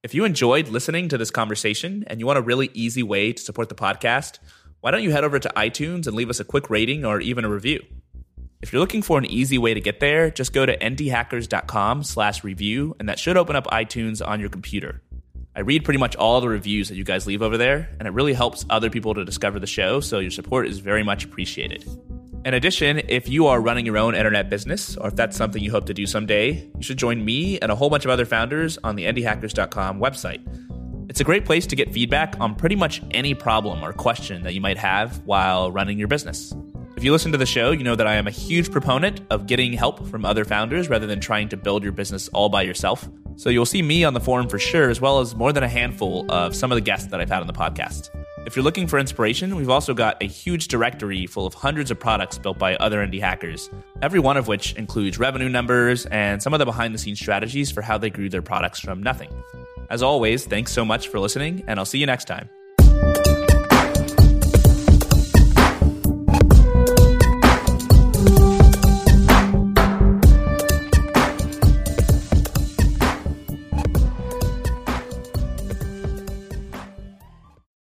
If 0.02 0.14
you 0.14 0.24
enjoyed 0.24 0.68
listening 0.68 1.08
to 1.08 1.18
this 1.18 1.32
conversation 1.32 2.04
and 2.06 2.20
you 2.20 2.26
want 2.26 2.38
a 2.38 2.42
really 2.42 2.70
easy 2.74 3.02
way 3.02 3.32
to 3.32 3.42
support 3.42 3.68
the 3.68 3.74
podcast, 3.74 4.38
why 4.80 4.92
don't 4.92 5.02
you 5.02 5.10
head 5.10 5.24
over 5.24 5.40
to 5.40 5.52
iTunes 5.56 6.06
and 6.06 6.14
leave 6.14 6.30
us 6.30 6.38
a 6.38 6.44
quick 6.44 6.70
rating 6.70 7.04
or 7.04 7.20
even 7.20 7.44
a 7.44 7.48
review? 7.48 7.82
If 8.62 8.72
you're 8.72 8.80
looking 8.80 9.02
for 9.02 9.18
an 9.18 9.26
easy 9.26 9.58
way 9.58 9.74
to 9.74 9.80
get 9.80 10.00
there, 10.00 10.30
just 10.30 10.54
go 10.54 10.64
to 10.64 10.76
indiehackers.com 10.76 12.02
slash 12.04 12.42
review, 12.42 12.96
and 12.98 13.08
that 13.08 13.18
should 13.18 13.36
open 13.36 13.54
up 13.54 13.66
iTunes 13.66 14.26
on 14.26 14.40
your 14.40 14.48
computer. 14.48 15.02
I 15.54 15.60
read 15.60 15.84
pretty 15.84 15.98
much 15.98 16.16
all 16.16 16.40
the 16.40 16.48
reviews 16.48 16.88
that 16.88 16.96
you 16.96 17.04
guys 17.04 17.26
leave 17.26 17.42
over 17.42 17.58
there, 17.58 17.90
and 17.98 18.08
it 18.08 18.12
really 18.12 18.32
helps 18.32 18.64
other 18.70 18.88
people 18.88 19.12
to 19.14 19.24
discover 19.24 19.60
the 19.60 19.66
show, 19.66 20.00
so 20.00 20.20
your 20.20 20.30
support 20.30 20.68
is 20.68 20.78
very 20.78 21.02
much 21.02 21.24
appreciated. 21.24 21.84
In 22.46 22.54
addition, 22.54 23.02
if 23.08 23.28
you 23.28 23.46
are 23.46 23.60
running 23.60 23.84
your 23.84 23.98
own 23.98 24.14
internet 24.14 24.48
business, 24.48 24.96
or 24.96 25.08
if 25.08 25.16
that's 25.16 25.36
something 25.36 25.62
you 25.62 25.70
hope 25.70 25.86
to 25.86 25.94
do 25.94 26.06
someday, 26.06 26.52
you 26.76 26.82
should 26.82 26.96
join 26.98 27.24
me 27.24 27.58
and 27.58 27.70
a 27.70 27.74
whole 27.76 27.90
bunch 27.90 28.04
of 28.04 28.10
other 28.10 28.24
founders 28.24 28.78
on 28.84 28.96
the 28.96 29.04
indiehackers.com 29.04 30.00
website. 30.00 30.40
It's 31.10 31.20
a 31.20 31.24
great 31.24 31.44
place 31.44 31.66
to 31.66 31.76
get 31.76 31.92
feedback 31.92 32.36
on 32.40 32.54
pretty 32.54 32.76
much 32.76 33.02
any 33.10 33.34
problem 33.34 33.82
or 33.84 33.92
question 33.92 34.44
that 34.44 34.54
you 34.54 34.60
might 34.60 34.78
have 34.78 35.18
while 35.24 35.70
running 35.70 35.98
your 35.98 36.08
business. 36.08 36.54
If 36.96 37.04
you 37.04 37.12
listen 37.12 37.30
to 37.32 37.38
the 37.38 37.44
show, 37.44 37.72
you 37.72 37.84
know 37.84 37.94
that 37.94 38.06
I 38.06 38.14
am 38.14 38.26
a 38.26 38.30
huge 38.30 38.70
proponent 38.72 39.20
of 39.28 39.46
getting 39.46 39.74
help 39.74 40.08
from 40.08 40.24
other 40.24 40.46
founders 40.46 40.88
rather 40.88 41.06
than 41.06 41.20
trying 41.20 41.50
to 41.50 41.56
build 41.56 41.82
your 41.82 41.92
business 41.92 42.28
all 42.28 42.48
by 42.48 42.62
yourself. 42.62 43.06
So 43.36 43.50
you'll 43.50 43.66
see 43.66 43.82
me 43.82 44.02
on 44.02 44.14
the 44.14 44.20
forum 44.20 44.48
for 44.48 44.58
sure, 44.58 44.88
as 44.88 44.98
well 44.98 45.20
as 45.20 45.34
more 45.34 45.52
than 45.52 45.62
a 45.62 45.68
handful 45.68 46.24
of 46.30 46.56
some 46.56 46.72
of 46.72 46.76
the 46.76 46.80
guests 46.80 47.08
that 47.08 47.20
I've 47.20 47.28
had 47.28 47.42
on 47.42 47.46
the 47.46 47.52
podcast. 47.52 48.08
If 48.46 48.56
you're 48.56 48.64
looking 48.64 48.86
for 48.86 48.98
inspiration, 48.98 49.56
we've 49.56 49.68
also 49.68 49.92
got 49.92 50.22
a 50.22 50.26
huge 50.26 50.68
directory 50.68 51.26
full 51.26 51.46
of 51.46 51.52
hundreds 51.52 51.90
of 51.90 52.00
products 52.00 52.38
built 52.38 52.58
by 52.58 52.76
other 52.76 53.06
indie 53.06 53.20
hackers, 53.20 53.68
every 54.00 54.18
one 54.18 54.38
of 54.38 54.48
which 54.48 54.72
includes 54.74 55.18
revenue 55.18 55.50
numbers 55.50 56.06
and 56.06 56.42
some 56.42 56.54
of 56.54 56.60
the 56.60 56.64
behind 56.64 56.94
the 56.94 56.98
scenes 56.98 57.20
strategies 57.20 57.70
for 57.70 57.82
how 57.82 57.98
they 57.98 58.08
grew 58.08 58.30
their 58.30 58.40
products 58.40 58.80
from 58.80 59.02
nothing. 59.02 59.28
As 59.90 60.02
always, 60.02 60.46
thanks 60.46 60.72
so 60.72 60.82
much 60.82 61.08
for 61.08 61.20
listening, 61.20 61.62
and 61.66 61.78
I'll 61.78 61.84
see 61.84 61.98
you 61.98 62.06
next 62.06 62.24
time. 62.24 62.48